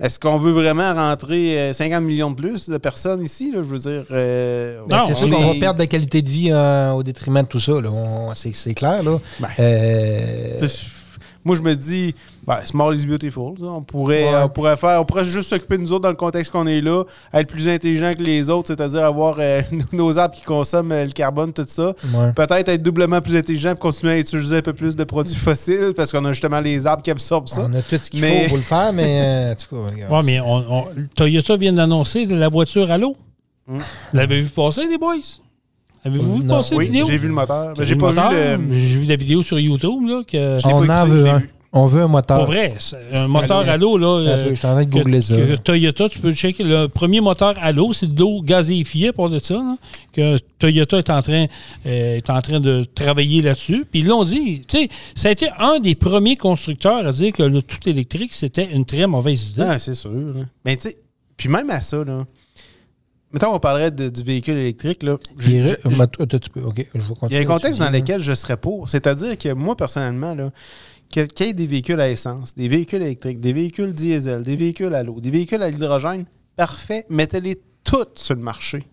est-ce 0.00 0.18
qu'on 0.18 0.38
veut 0.38 0.52
vraiment 0.52 0.94
rentrer 0.94 1.58
euh, 1.58 1.72
50 1.72 2.02
millions 2.04 2.30
de 2.30 2.36
plus 2.36 2.68
de 2.68 2.78
personnes 2.78 3.22
ici? 3.22 3.52
Là? 3.52 3.62
Je 3.62 3.68
veux 3.68 3.78
dire. 3.78 4.04
euh, 4.10 4.80
Ben, 4.88 4.96
Non, 4.98 5.04
c'est 5.08 5.12
on 5.12 5.16
sûr 5.16 5.30
qu'on 5.30 5.42
est- 5.50 5.54
va 5.54 5.60
perdre 5.60 5.78
de 5.78 5.82
la 5.84 5.86
qualité 5.88 6.22
de 6.22 6.28
vie 6.30 6.48
euh, 6.50 6.90
au 6.92 7.02
détriment 7.02 7.42
de 7.42 7.48
tout 7.48 7.58
ça. 7.60 7.72
C'est 8.34 8.74
clair. 8.74 9.02
Là. 9.02 9.18
Ben, 9.40 9.48
Euh, 9.58 10.56
Tu 10.58 10.68
sais, 10.68 10.86
Moi, 11.44 11.56
je 11.56 11.62
me 11.62 11.74
dis, 11.74 12.14
ben, 12.46 12.58
small 12.64 12.96
is 12.96 13.04
beautiful. 13.06 13.54
ça. 13.58 13.66
On 13.66 13.82
pourrait, 13.82 14.24
Ouais. 14.32 14.42
on 14.44 14.48
pourrait 14.48 14.76
faire, 14.76 15.00
on 15.00 15.04
pourrait 15.04 15.24
juste 15.24 15.50
s'occuper 15.50 15.76
de 15.76 15.82
nous 15.82 15.92
autres 15.92 16.02
dans 16.02 16.10
le 16.10 16.14
contexte 16.16 16.52
qu'on 16.52 16.66
est 16.68 16.80
là, 16.80 17.02
être 17.34 17.48
plus 17.48 17.68
intelligent 17.68 18.14
que 18.14 18.22
les 18.22 18.48
autres, 18.48 18.68
c'est-à-dire 18.68 19.04
avoir 19.04 19.36
euh, 19.40 19.60
nos 19.92 20.18
arbres 20.18 20.34
qui 20.34 20.42
consomment 20.42 20.92
euh, 20.92 21.04
le 21.04 21.10
carbone, 21.10 21.52
tout 21.52 21.64
ça. 21.66 21.88
ouais. 22.14 22.32
Peut-être 22.34 22.68
être 22.68 22.82
doublement 22.82 23.20
plus 23.20 23.36
intelligent 23.36 23.70
pour 23.70 23.80
continuer 23.90 24.12
à 24.12 24.18
utiliser 24.18 24.58
un 24.58 24.62
peu 24.62 24.72
plus 24.72 24.94
de 24.94 25.04
produits 25.04 25.34
fossiles 25.36 25.92
parce 25.96 26.12
qu'on 26.12 26.24
a 26.24 26.32
justement 26.32 26.60
les 26.60 26.86
arbres 26.86 27.02
qui 27.02 27.10
absorbent 27.10 27.48
ça. 27.48 27.66
On 27.68 27.74
a 27.74 27.82
tout 27.82 27.96
ce 28.00 28.08
qu'il 28.10 28.20
Mais- 28.20 28.44
faut 28.44 28.48
pour 28.50 28.56
le 28.58 28.62
faire, 28.62 28.92
mais 28.92 29.20
euh, 29.24 29.54
tout 29.56 29.74
cas, 29.76 29.90
regarde. 29.90 30.12
Ouais, 30.12 30.20
mais 30.24 30.40
on, 30.40 30.64
on- 30.72 30.84
Toyota 31.14 31.56
vient 31.56 31.72
d'annoncer 31.72 32.24
la 32.26 32.48
voiture 32.48 32.90
à 32.90 32.98
l'eau. 32.98 33.16
Mm. 33.66 33.78
L'avez-vu 34.12 34.48
passer, 34.48 34.86
les 34.86 34.98
boys? 34.98 35.16
Avez-vous 36.04 36.42
Oui, 36.74 36.86
vidéo? 36.86 37.06
j'ai 37.08 37.16
vu 37.16 37.28
le 37.28 37.34
moteur. 37.34 37.74
mais 37.78 37.84
J'ai 37.84 37.96
pas 37.96 38.10
le 38.10 38.14
moteur, 38.16 38.58
vu 38.58 38.68
le. 38.68 38.74
J'ai 38.74 38.98
vu 38.98 39.04
la 39.06 39.16
vidéo 39.16 39.42
sur 39.42 39.58
YouTube. 39.58 40.06
Là, 40.08 40.22
que... 40.26 40.58
On 40.66 40.86
pas 40.86 41.02
en 41.04 41.06
veut 41.06 41.28
un. 41.28 41.42
On 41.74 41.86
veut 41.86 42.02
un 42.02 42.08
moteur. 42.08 42.36
Pour 42.36 42.46
vrai, 42.48 42.74
un 43.14 43.28
moteur 43.28 43.66
à 43.66 43.78
l'eau, 43.78 43.96
là. 43.96 44.06
Euh, 44.06 44.50
je 44.50 44.54
suis 44.56 44.66
en 44.66 44.72
train 44.72 44.84
de 44.84 44.90
googler 44.90 45.22
ça. 45.22 45.34
que 45.36 45.56
Toyota, 45.56 46.06
tu 46.10 46.18
peux 46.18 46.30
checker. 46.32 46.64
Le 46.64 46.86
premier 46.86 47.22
moteur 47.22 47.54
à 47.62 47.72
l'eau, 47.72 47.94
c'est 47.94 48.12
de 48.12 48.20
l'eau 48.20 48.42
gazéifiée, 48.42 49.12
pour 49.12 49.30
de 49.30 49.38
ça, 49.38 49.54
là, 49.54 49.76
que 50.12 50.36
Toyota 50.58 50.98
est 50.98 51.08
en 51.08 51.22
train, 51.22 51.46
euh, 51.86 52.16
est 52.16 52.28
en 52.28 52.42
train 52.42 52.60
de 52.60 52.84
travailler 52.94 53.40
là-dessus. 53.40 53.86
Puis 53.90 54.02
là, 54.02 54.14
on 54.16 54.24
dit, 54.24 54.60
tu 54.68 54.80
sais, 54.80 54.88
ça 55.14 55.28
a 55.28 55.30
été 55.30 55.48
un 55.58 55.80
des 55.80 55.94
premiers 55.94 56.36
constructeurs 56.36 57.06
à 57.06 57.10
dire 57.10 57.32
que 57.32 57.42
le 57.42 57.62
tout 57.62 57.88
électrique, 57.88 58.34
c'était 58.34 58.68
une 58.70 58.84
très 58.84 59.06
mauvaise 59.06 59.52
idée. 59.52 59.64
Ah, 59.66 59.78
c'est 59.78 59.94
sûr. 59.94 60.10
Mais 60.66 60.76
tu 60.76 60.90
sais, 60.90 60.98
puis 61.38 61.48
même 61.48 61.70
à 61.70 61.80
ça, 61.80 62.04
là. 62.04 62.24
Mettons, 63.32 63.54
on 63.54 63.58
parlerait 63.58 63.90
de- 63.90 64.08
du 64.10 64.22
véhicule 64.22 64.56
électrique, 64.58 65.02
là. 65.02 65.16
Je- 65.38 65.50
je- 65.50 65.90
je 65.90 66.02
Il 67.28 67.34
y 67.34 67.36
a 67.38 67.40
un 67.40 67.44
contexte 67.44 67.80
dans 67.80 67.90
lequel 67.90 68.20
je 68.22 68.34
serais 68.34 68.56
pour. 68.56 68.88
C'est-à-dire 68.88 69.38
que 69.38 69.52
moi, 69.52 69.76
personnellement, 69.76 70.34
là, 70.34 70.50
qu'il 71.08 71.26
y 71.40 71.42
ait 71.44 71.52
des 71.52 71.66
véhicules 71.66 72.00
à 72.00 72.08
essence, 72.10 72.54
des 72.54 72.68
véhicules 72.68 73.02
électriques, 73.02 73.40
des 73.40 73.52
véhicules 73.52 73.92
diesel, 73.92 74.42
des 74.42 74.56
véhicules 74.56 74.94
à 74.94 75.02
l'eau, 75.02 75.20
des 75.20 75.30
véhicules 75.30 75.62
à 75.62 75.68
l'hydrogène, 75.70 76.24
parfait, 76.56 77.04
mettez-les 77.08 77.58
toutes 77.84 78.18
sur 78.18 78.34
le 78.34 78.40
marché. 78.42 78.84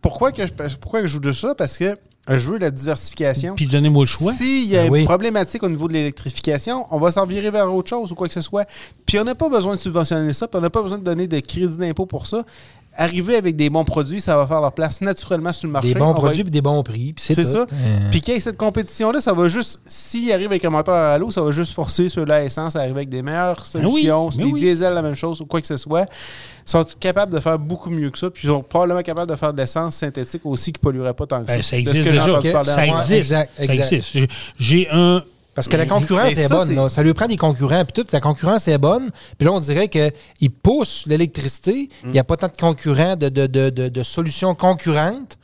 Pourquoi 0.00 0.32
que 0.32 0.46
je, 0.46 0.52
pourquoi 0.80 1.00
que 1.00 1.06
je 1.06 1.12
joue 1.14 1.20
de 1.20 1.32
ça? 1.32 1.54
Parce 1.54 1.78
que 1.78 1.84
euh, 1.84 2.38
je 2.38 2.50
veux 2.50 2.58
la 2.58 2.70
diversification. 2.70 3.54
Puis 3.54 3.66
donnez-moi 3.66 4.02
le 4.04 4.06
choix. 4.08 4.32
S'il 4.32 4.64
y 4.68 4.76
a 4.76 4.80
Ben 4.82 4.86
une 4.88 4.92
oui. 4.92 5.04
problématique 5.04 5.62
au 5.62 5.68
niveau 5.68 5.88
de 5.88 5.92
l'électrification, 5.94 6.86
on 6.90 6.98
va 6.98 7.10
s'en 7.10 7.24
virer 7.26 7.50
vers 7.50 7.72
autre 7.72 7.88
chose 7.88 8.12
ou 8.12 8.14
quoi 8.14 8.28
que 8.28 8.34
ce 8.34 8.40
soit. 8.40 8.66
Puis 9.06 9.18
on 9.18 9.24
n'a 9.24 9.34
pas 9.34 9.48
besoin 9.48 9.74
de 9.74 9.78
subventionner 9.78 10.32
ça, 10.32 10.48
puis 10.48 10.58
on 10.58 10.62
n'a 10.62 10.70
pas 10.70 10.82
besoin 10.82 10.98
de 10.98 11.04
donner 11.04 11.26
de 11.26 11.38
crédit 11.40 11.76
d'impôt 11.78 12.06
pour 12.06 12.26
ça. 12.26 12.44
Arriver 12.96 13.36
avec 13.36 13.56
des 13.56 13.70
bons 13.70 13.84
produits, 13.84 14.20
ça 14.20 14.36
va 14.36 14.46
faire 14.46 14.60
leur 14.60 14.72
place 14.72 15.00
naturellement 15.00 15.52
sur 15.52 15.66
le 15.66 15.72
marché. 15.72 15.94
Des 15.94 15.98
bons 15.98 16.06
On 16.06 16.12
va 16.12 16.14
produits 16.20 16.40
et 16.42 16.44
des 16.44 16.60
bons 16.62 16.82
prix. 16.82 17.12
puis 17.12 17.24
C'est 17.24 17.34
tout. 17.34 17.44
ça. 17.44 17.58
Euh, 17.58 18.10
puis 18.10 18.20
qu'il 18.20 18.34
y 18.34 18.36
ait 18.36 18.40
cette 18.40 18.56
compétition-là, 18.56 19.20
ça 19.20 19.32
va 19.32 19.48
juste, 19.48 19.80
s'il 19.86 20.30
arrive 20.32 20.46
avec 20.46 20.64
un 20.64 20.70
moteur 20.70 20.94
à 20.94 21.18
l'eau, 21.18 21.30
ça 21.30 21.42
va 21.42 21.50
juste 21.50 21.72
forcer 21.72 22.08
ceux-là 22.08 22.36
à 22.36 22.42
essence 22.44 22.76
à 22.76 22.80
arriver 22.80 22.96
avec 22.98 23.08
des 23.08 23.22
meilleures 23.22 23.58
oui, 23.74 23.80
solutions. 23.82 24.28
ben 24.30 24.44
les 24.46 24.52
oui. 24.52 24.60
diesels, 24.60 24.94
la 24.94 25.02
même 25.02 25.14
chose, 25.16 25.40
ou 25.40 25.46
quoi 25.46 25.60
que 25.60 25.66
ce 25.66 25.76
soit. 25.76 26.02
Ils 26.66 26.70
sont 26.70 26.84
capables 27.00 27.32
de 27.34 27.40
faire 27.40 27.58
beaucoup 27.58 27.90
mieux 27.90 28.10
que 28.10 28.18
ça. 28.18 28.30
Puis 28.30 28.46
ils 28.46 28.50
sont 28.50 28.62
probablement 28.62 29.02
capables 29.02 29.30
de 29.30 29.36
faire 29.36 29.52
de 29.52 29.58
l'essence 29.60 29.96
synthétique 29.96 30.42
aussi 30.44 30.72
qui 30.72 30.78
ne 30.80 30.82
polluerait 30.82 31.14
pas 31.14 31.26
tant 31.26 31.42
que 31.42 31.46
Ben, 31.48 31.60
ça. 31.60 31.70
ça 31.70 31.76
existe 31.78 32.02
déjà. 32.04 32.40
Ça 32.64 32.86
existe. 32.86 33.10
Exact, 33.12 33.50
Ça 33.56 33.62
exact. 33.64 33.92
existe. 33.92 34.28
J'ai 34.58 34.88
un. 34.90 35.22
Parce 35.54 35.68
que 35.68 35.76
la 35.76 35.86
concurrence 35.86 36.32
est 36.32 36.48
ça, 36.48 36.56
bonne. 36.56 36.74
là. 36.74 36.88
Ça 36.88 37.02
lui 37.02 37.14
prend 37.14 37.26
des 37.26 37.36
concurrents. 37.36 37.84
Puis 37.84 38.02
tout, 38.02 38.06
la 38.12 38.20
concurrence 38.20 38.66
est 38.68 38.78
bonne. 38.78 39.10
Puis 39.38 39.46
là, 39.46 39.52
on 39.52 39.60
dirait 39.60 39.88
qu'il 39.88 40.50
pousse 40.50 41.04
l'électricité. 41.06 41.88
Mm. 42.02 42.06
Il 42.08 42.12
n'y 42.12 42.18
a 42.18 42.24
pas 42.24 42.36
tant 42.36 42.48
de 42.48 42.56
concurrents, 42.56 43.16
de, 43.16 43.28
de, 43.28 43.46
de, 43.46 43.88
de 43.88 44.02
solutions 44.02 44.54
concurrentes. 44.54 45.38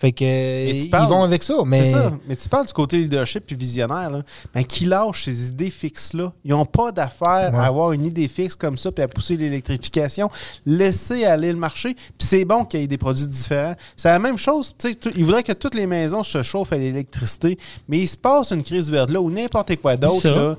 Fait 0.00 0.12
que 0.12 0.24
ils 0.70 0.88
parles- 0.90 1.08
vont 1.08 1.24
avec 1.24 1.42
ça. 1.42 1.54
Mais 1.66 1.82
C'est 1.84 1.90
ça. 1.92 2.12
Mais 2.28 2.36
tu 2.36 2.48
parles 2.48 2.66
du 2.66 2.72
côté 2.72 2.98
leadership 2.98 3.44
puis 3.44 3.56
visionnaire. 3.56 4.10
Là. 4.10 4.22
Ben, 4.54 4.62
qui 4.64 4.84
lâche 4.84 5.24
ces 5.24 5.48
idées 5.48 5.70
fixes-là? 5.70 6.32
Ils 6.44 6.52
n'ont 6.52 6.64
pas 6.66 6.92
d'affaire 6.92 7.50
Ouais. 7.52 7.58
à 7.58 7.64
avoir 7.64 7.90
une 7.92 8.06
idée 8.06 8.28
fixe 8.28 8.54
comme 8.54 8.78
ça 8.78 8.92
puis 8.92 9.02
à 9.02 9.08
pousser 9.08 9.36
l'électrification. 9.36 10.30
Laissez 10.64 11.24
aller 11.24 11.50
le 11.52 11.58
marché. 11.58 11.94
Puis 11.94 12.28
c'est 12.28 12.44
bon 12.44 12.64
qu'il 12.64 12.80
y 12.80 12.84
ait 12.84 12.86
des 12.86 12.96
produits 12.98 13.26
différents. 13.26 13.74
C'est 13.96 14.08
la 14.08 14.18
même 14.20 14.38
chose. 14.38 14.72
tu 14.78 14.88
sais, 14.90 14.94
tout- 14.94 15.10
Ils 15.16 15.24
voudraient 15.24 15.42
que 15.42 15.52
toutes 15.52 15.74
les 15.74 15.86
maisons 15.86 16.22
se 16.22 16.42
chauffent 16.44 16.72
à 16.72 16.78
l'électricité. 16.78 17.58
Mais 17.88 17.98
il 17.98 18.06
se 18.06 18.16
passe 18.16 18.52
une 18.52 18.62
crise 18.62 18.90
verte 18.90 19.10
là 19.10 19.20
ou 19.20 19.30
n'importe 19.30 19.74
quoi 19.76 19.96
d'autre. 19.96 20.56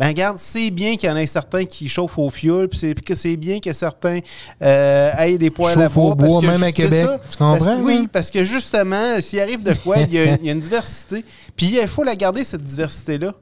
Ben 0.00 0.06
regarde, 0.08 0.38
c'est 0.40 0.70
bien 0.70 0.96
qu'il 0.96 1.10
y 1.10 1.12
en 1.12 1.16
ait 1.16 1.26
certains 1.26 1.66
qui 1.66 1.86
chauffent 1.86 2.18
au 2.18 2.30
fioul, 2.30 2.68
puis 2.68 2.78
c'est 2.78 2.94
que 2.94 3.14
c'est 3.14 3.36
bien 3.36 3.60
que 3.60 3.70
certains 3.74 4.20
euh, 4.62 5.10
aient 5.18 5.36
des 5.36 5.50
poêles 5.50 5.78
à 5.78 5.84
Chauffent 5.84 5.96
au 5.98 6.14
bois. 6.14 6.16
parce 6.16 6.30
bois, 6.30 6.40
que 6.40 6.46
même 6.46 6.62
à 6.62 6.72
Québec. 6.72 7.04
ça. 7.06 7.20
Tu 7.30 7.36
comprends, 7.36 7.58
Parce 7.58 7.68
que- 7.76 7.82
oui, 7.82 7.98
là? 8.00 8.06
parce 8.10 8.30
que 8.30 8.42
justement, 8.42 9.20
s'il 9.20 9.40
arrive 9.40 9.62
de 9.62 9.74
quoi, 9.74 9.98
il 9.98 10.10
y, 10.10 10.16
y 10.16 10.48
a 10.48 10.52
une 10.52 10.60
diversité. 10.60 11.22
Puis 11.54 11.78
il 11.78 11.86
faut 11.86 12.02
la 12.02 12.16
garder, 12.16 12.44
cette 12.44 12.64
diversité-là. 12.64 13.34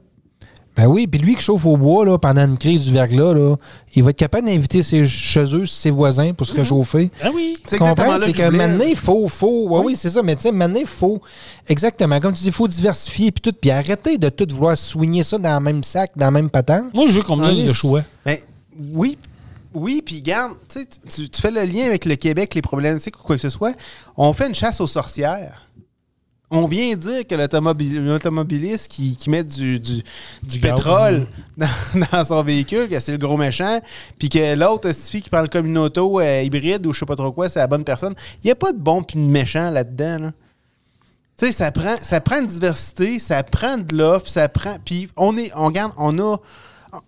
Ben 0.79 0.87
oui, 0.87 1.07
puis 1.07 1.19
lui 1.19 1.35
qui 1.35 1.41
chauffe 1.41 1.65
au 1.65 1.75
bois 1.75 2.05
là, 2.05 2.17
pendant 2.17 2.45
une 2.45 2.57
crise 2.57 2.85
du 2.85 2.93
verglas, 2.93 3.33
là, 3.33 3.55
il 3.95 4.03
va 4.03 4.11
être 4.11 4.15
capable 4.17 4.47
d'inviter 4.47 4.81
ses, 4.81 5.05
chez 5.05 5.43
eux, 5.53 5.65
ses 5.65 5.91
voisins 5.91 6.31
pour 6.33 6.47
se 6.47 6.53
réchauffer. 6.53 7.11
Ah 7.21 7.29
oui. 7.35 7.57
C'est 7.65 7.75
Tu 7.75 7.79
comprends? 7.79 7.91
exactement 7.91 8.17
là 8.17 8.25
C'est 8.27 8.31
que 8.33 8.49
maintenant, 8.55 8.85
il 8.87 8.95
faut, 8.95 9.27
faut. 9.27 9.67
Ouais, 9.67 9.81
oui, 9.83 9.95
c'est 9.97 10.09
ça, 10.09 10.23
mais 10.23 10.37
tu 10.37 10.43
sais, 10.43 10.51
maintenant, 10.53 10.79
il 10.79 10.85
faut. 10.87 11.21
Exactement. 11.67 12.19
Comme 12.21 12.33
tu 12.33 12.39
dis, 12.43 12.47
il 12.47 12.53
faut 12.53 12.67
diversifier 12.67 13.31
puis 13.31 13.41
tout. 13.41 13.53
Puis 13.59 13.71
arrêter 13.71 14.17
de 14.17 14.29
tout 14.29 14.47
vouloir 14.51 14.77
soigner 14.77 15.23
ça 15.23 15.37
dans 15.37 15.53
le 15.53 15.59
même 15.65 15.83
sac, 15.83 16.11
dans 16.15 16.27
la 16.27 16.31
même 16.31 16.49
patente. 16.49 16.93
Moi, 16.93 17.07
je 17.07 17.11
veux 17.17 17.23
qu'on 17.23 17.35
me 17.35 17.43
donne 17.45 17.55
oui, 17.57 17.65
le 17.67 17.73
choix. 17.73 18.01
Ben, 18.25 18.37
oui, 18.93 19.17
oui, 19.73 20.01
puis 20.05 20.21
garde, 20.21 20.53
tu, 20.71 20.79
sais, 20.79 20.85
tu- 21.13 21.27
tu 21.29 21.41
fais 21.41 21.51
le 21.51 21.63
lien 21.63 21.85
avec 21.87 22.05
le 22.05 22.15
Québec, 22.15 22.55
les 22.55 22.61
problématiques 22.61 23.19
ou 23.19 23.23
quoi 23.23 23.35
que 23.35 23.41
ce 23.41 23.49
soit. 23.49 23.73
On 24.15 24.31
fait 24.31 24.47
une 24.47 24.55
chasse 24.55 24.79
aux 24.79 24.87
sorcières. 24.87 25.65
On 26.51 26.65
vient 26.65 26.95
dire 26.95 27.27
que 27.27 27.35
l'automobiliste 27.35 28.87
qui, 28.87 29.15
qui 29.15 29.29
met 29.29 29.43
du, 29.43 29.79
du, 29.79 30.03
du 30.41 30.59
pétrole 30.59 31.27
dans, 31.57 31.67
dans 32.11 32.23
son 32.23 32.43
véhicule, 32.43 32.89
que 32.89 32.99
c'est 32.99 33.11
le 33.11 33.19
gros 33.19 33.37
méchant, 33.37 33.79
puis 34.17 34.29
que 34.29 34.55
l'autre 34.55 34.91
fille 34.91 35.21
qui 35.21 35.29
prend 35.29 35.41
le 35.41 35.47
communauto 35.47 36.19
euh, 36.19 36.41
hybride 36.41 36.85
ou 36.87 36.93
je 36.93 36.99
sais 36.99 37.05
pas 37.05 37.15
trop 37.15 37.31
quoi, 37.31 37.49
c'est 37.49 37.59
la 37.59 37.67
bonne 37.67 37.83
personne. 37.83 38.15
Il 38.43 38.47
n'y 38.47 38.51
a 38.51 38.55
pas 38.55 38.73
de 38.73 38.79
bon 38.79 39.03
puis 39.03 39.19
de 39.19 39.25
méchant 39.25 39.69
là-dedans. 39.69 40.17
là. 40.17 40.31
Tu 41.37 41.45
sais, 41.45 41.51
ça 41.51 41.71
prend, 41.71 41.95
ça 42.01 42.19
prend 42.19 42.41
une 42.41 42.47
diversité, 42.47 43.17
ça 43.17 43.43
prend 43.43 43.77
de 43.77 43.95
l'offre, 43.95 44.27
ça 44.27 44.49
prend. 44.49 44.75
Puis 44.83 45.07
on 45.15 45.37
est, 45.37 45.51
on 45.55 45.69
garde, 45.69 45.93
on 45.97 46.17
a. 46.19 46.37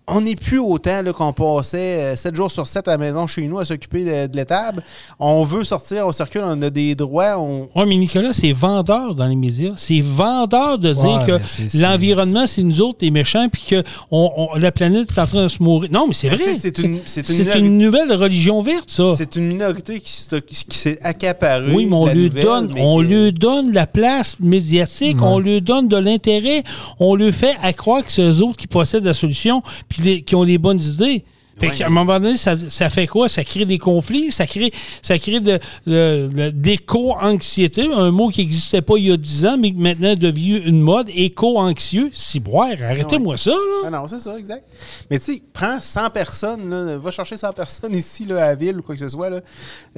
On 0.06 0.20
n'est 0.20 0.36
plus 0.36 0.60
autant 0.60 1.02
qu'on 1.12 1.32
passait 1.32 2.14
7 2.14 2.36
jours 2.36 2.52
sur 2.52 2.68
7 2.68 2.86
à 2.86 2.92
la 2.92 2.98
maison 2.98 3.26
chez 3.26 3.48
nous 3.48 3.58
à 3.58 3.64
s'occuper 3.64 4.04
de, 4.04 4.30
de 4.30 4.36
l'étable. 4.36 4.80
On 5.18 5.42
veut 5.42 5.64
sortir, 5.64 6.06
on 6.06 6.12
circule, 6.12 6.42
on 6.44 6.62
a 6.62 6.70
des 6.70 6.94
droits. 6.94 7.36
On... 7.40 7.68
Oui, 7.74 7.84
mais 7.88 7.96
Nicolas, 7.96 8.32
c'est 8.32 8.52
vendeur 8.52 9.16
dans 9.16 9.26
les 9.26 9.34
médias. 9.34 9.72
C'est 9.76 9.98
vendeur 10.00 10.78
de 10.78 10.92
dire 10.92 11.22
Ouais, 11.22 11.26
que 11.26 11.78
l'environnement, 11.80 12.46
c'est 12.46 12.62
nous 12.62 12.80
autres 12.80 12.98
les 13.00 13.10
méchants, 13.10 13.48
puis 13.48 13.62
que 13.66 13.82
on- 14.12 14.30
on- 14.54 14.58
la 14.58 14.70
planète 14.70 15.10
est 15.10 15.18
en 15.20 15.26
train 15.26 15.42
de 15.44 15.48
se 15.48 15.60
mourir. 15.60 15.90
Non, 15.90 16.06
mais 16.06 16.14
c'est 16.14 16.28
vrai. 16.28 16.54
c'est 16.54 16.78
une- 16.78 17.00
c'est 17.04 17.28
une 17.28 17.34
C'est 17.34 17.42
minori- 17.44 17.58
une 17.58 17.78
nouvelle 17.78 18.12
religion 18.12 18.62
verte, 18.62 18.88
ça. 18.90 19.16
C'est 19.16 19.34
une 19.34 19.48
minorité 19.48 19.98
qui, 19.98 20.12
se- 20.12 20.36
qui 20.36 20.78
s'est 20.78 20.98
accaparée. 21.02 21.72
Oui, 21.74 21.86
mais 21.86 21.96
on 21.96 22.06
lui 22.06 22.24
nouvelle, 22.28 22.44
donne, 22.44 22.70
mais 22.74 22.82
on 22.84 23.00
lui 23.00 23.32
donne 23.32 23.72
la 23.72 23.88
place 23.88 24.36
médiatique, 24.38 25.20
Ouais. 25.20 25.26
on 25.26 25.38
lui 25.40 25.60
donne 25.60 25.88
de 25.88 25.96
l'intérêt, 25.96 26.62
on 27.00 27.16
lui 27.16 27.32
fait 27.32 27.56
à 27.62 27.72
croire 27.72 28.04
que 28.04 28.12
c'est 28.12 28.22
eux 28.22 28.42
autres 28.42 28.58
qui 28.58 28.68
possèdent 28.68 29.04
la 29.04 29.14
solution, 29.14 29.60
puis 29.88 30.02
les- 30.02 30.22
qui 30.22 30.34
ont 30.34 30.42
les 30.44 30.58
bonnes 30.58 30.80
idées. 30.80 31.24
Fait 31.60 31.68
Ouais, 31.68 31.74
qu'à 31.74 31.86
un 31.86 31.90
moment 31.90 32.18
donné, 32.18 32.38
ça, 32.38 32.56
ça 32.70 32.88
fait 32.88 33.06
quoi? 33.06 33.28
Ça 33.28 33.44
crée 33.44 33.66
des 33.66 33.76
conflits, 33.78 34.32
ça 34.32 34.46
crée, 34.46 34.72
ça 35.02 35.18
crée 35.18 35.38
de, 35.38 35.60
de- 35.86 36.30
de- 36.32 36.48
d'éco-anxiété, 36.48 37.90
un 37.92 38.10
mot 38.10 38.28
qui 38.30 38.40
n'existait 38.40 38.80
pas 38.80 38.94
il 38.96 39.04
y 39.08 39.12
a 39.12 39.16
10 39.18 39.46
ans, 39.46 39.56
mais 39.58 39.70
qui 39.70 39.76
maintenant 39.78 40.14
devenu 40.14 40.58
une 40.60 40.80
mode, 40.80 41.08
éco-anxieux. 41.14 42.08
Si 42.12 42.40
boire, 42.40 42.70
arrêtez-moi 42.82 43.36
ça, 43.36 43.50
là. 43.50 43.56
Ah 43.86 43.90
non, 43.90 44.06
c'est 44.06 44.20
ça, 44.20 44.38
exact. 44.38 44.64
Mais 45.10 45.18
tu 45.18 45.34
sais, 45.34 45.42
prends 45.52 45.78
100 45.78 46.08
personnes, 46.10 46.70
là, 46.70 46.96
va 46.98 47.10
chercher 47.10 47.36
100 47.36 47.52
personnes 47.52 47.94
ici 47.94 48.24
à 48.30 48.34
la 48.34 48.54
ville 48.54 48.78
ou 48.78 48.82
quoi 48.82 48.94
que 48.94 49.00
ce 49.02 49.08
soit. 49.10 49.28
Là. 49.30 49.40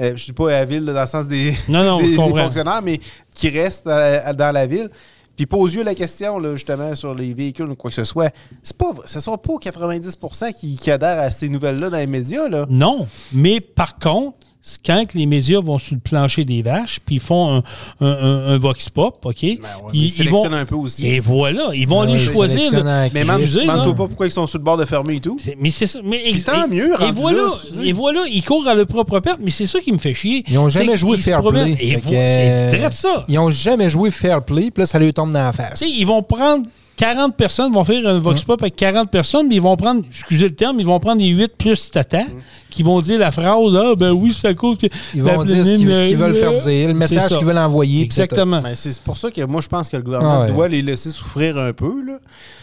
Euh, 0.00 0.12
je 0.16 0.24
dis 0.26 0.32
pas 0.32 0.48
à 0.48 0.52
la 0.60 0.64
ville 0.64 0.84
là, 0.84 0.92
dans 0.92 1.00
le 1.02 1.06
sens 1.06 1.28
des, 1.28 1.54
Non, 1.68 1.84
non, 1.84 1.96
des, 1.98 2.06
je 2.06 2.10
des 2.10 2.16
comprends. 2.16 2.44
fonctionnaires, 2.44 2.82
mais 2.82 2.98
qui 3.34 3.48
restent 3.48 3.86
dans, 3.86 4.36
dans 4.36 4.52
la 4.52 4.66
ville. 4.66 4.90
Puis 5.36 5.46
pose-lui 5.46 5.82
la 5.82 5.94
question, 5.94 6.38
là, 6.38 6.54
justement, 6.54 6.94
sur 6.94 7.14
les 7.14 7.34
véhicules 7.34 7.68
ou 7.68 7.74
quoi 7.74 7.90
que 7.90 7.96
ce 7.96 8.04
soit. 8.04 8.32
C'est 8.62 8.76
pas, 8.76 8.92
ce 9.06 9.18
ne 9.18 9.22
sont 9.22 9.36
pas 9.36 9.54
90 9.60 10.16
qui, 10.58 10.76
qui 10.76 10.90
adhèrent 10.90 11.18
à 11.18 11.30
ces 11.30 11.48
nouvelles-là 11.48 11.90
dans 11.90 11.96
les 11.96 12.06
médias. 12.06 12.48
Là. 12.48 12.66
Non, 12.68 13.06
mais 13.32 13.60
par 13.60 13.98
contre, 13.98 14.36
quand 14.84 15.04
que 15.06 15.18
les 15.18 15.26
médias 15.26 15.60
vont 15.60 15.78
sur 15.78 15.94
le 15.94 16.00
plancher 16.00 16.44
des 16.44 16.62
vaches, 16.62 16.98
puis 17.04 17.16
ils 17.16 17.20
font 17.20 17.56
un, 17.56 17.62
un- 18.00 18.06
un- 18.06 18.46
un 18.54 18.58
vox 18.58 18.88
pop, 18.88 19.18
OK? 19.24 19.36
Ben 19.42 19.48
ouais, 19.48 19.58
mais 19.92 19.98
ils 19.98 20.10
sélectionnent 20.10 20.54
un 20.54 20.64
peu 20.64 20.74
aussi. 20.74 21.06
Et 21.06 21.20
voilà, 21.20 21.70
ils 21.74 21.86
vont 21.86 22.00
aller 22.00 22.12
Ouais, 22.14 22.18
choisir. 22.18 22.72
le- 22.72 22.82
Mais 22.82 23.20
Excusez, 23.20 23.62
demande-toi 23.62 23.86
là. 23.92 23.92
pas 23.98 24.06
pourquoi 24.06 24.26
ils 24.26 24.30
sont 24.32 24.46
sur 24.46 24.58
le 24.58 24.64
bord 24.64 24.76
de 24.76 24.84
fermer 24.84 25.16
et 25.16 25.20
tout. 25.20 25.36
Mais 25.60 25.70
c'est 25.70 25.86
ça. 25.86 26.00
Mais 26.02 26.22
tant 26.44 26.64
et- 26.64 26.68
mieux, 26.68 26.92
Et 27.00 27.10
voilà, 27.12 27.42
là, 27.42 27.48
je 27.76 27.82
et 27.82 27.92
voilà, 27.92 28.24
ils 28.30 28.42
courent 28.42 28.66
à 28.66 28.74
leur 28.74 28.86
propre 28.86 29.20
perte, 29.20 29.40
mais 29.42 29.50
c'est 29.50 29.66
ça 29.66 29.80
qui 29.80 29.92
me 29.92 29.98
fait 29.98 30.14
chier. 30.14 30.44
Ils 30.48 30.58
ont 30.58 30.68
C'est 30.70 30.78
jamais 30.84 30.96
joué 30.96 31.18
fair 31.18 31.42
play. 31.42 31.76
C'est 31.78 32.00
euh, 32.14 32.70
très 32.70 32.92
ça. 32.92 33.24
Ils 33.28 33.38
ont 33.38 33.50
jamais 33.50 33.88
joué 33.88 34.10
fair 34.10 34.42
play, 34.44 34.70
puis 34.70 34.82
là, 34.82 34.86
ça 34.86 34.98
lui 34.98 35.12
tombe 35.12 35.32
dans 35.32 35.38
la 35.44 35.52
face. 35.52 35.82
Ils 35.86 36.04
vont 36.06 36.22
prendre 36.22 36.66
40 36.96 37.36
personnes, 37.36 37.72
vont 37.72 37.84
faire 37.84 38.06
un 38.06 38.18
vox 38.20 38.42
pop 38.44 38.62
avec 38.62 38.76
40 38.76 39.10
personnes, 39.10 39.48
mais 39.48 39.56
ils 39.56 39.60
vont 39.62 39.76
prendre, 39.76 40.02
excusez 40.10 40.48
le 40.48 40.54
terme, 40.54 40.78
ils 40.80 40.86
vont 40.86 41.00
prendre 41.00 41.20
les 41.20 41.28
8 41.28 41.52
plus 41.58 41.90
tata, 41.90 42.22
qui 42.70 42.82
vont 42.82 43.00
dire 43.00 43.18
la 43.20 43.30
phrase 43.30 43.76
Ah, 43.76 43.94
ben 43.96 44.10
oui, 44.10 44.32
c'est 44.36 44.48
à 44.48 44.54
cause 44.54 44.78
que. 44.78 44.86
Ils 45.14 45.22
vont 45.22 45.44
dire 45.44 45.64
ce 45.64 45.74
qu'ils 45.74 46.16
veulent 46.16 46.34
euh, 46.34 46.34
faire 46.34 46.60
dire, 46.60 46.88
le 46.88 46.94
message 46.94 47.22
ça. 47.28 47.36
qu'ils 47.36 47.46
veulent 47.46 47.58
envoyer. 47.58 47.98
puis 47.98 48.04
Exactement. 48.06 48.60
Ben, 48.60 48.72
c'est 48.74 48.98
pour 49.00 49.16
ça 49.16 49.30
que 49.30 49.40
moi, 49.44 49.60
je 49.60 49.68
pense 49.68 49.88
que 49.88 49.96
le 49.96 50.02
gouvernement 50.02 50.40
Ah 50.42 50.46
ouais. 50.46 50.52
doit 50.52 50.66
les 50.68 50.82
laisser 50.82 51.10
souffrir 51.10 51.56
un 51.58 51.72
peu. 51.72 52.02
Là. 52.04 52.14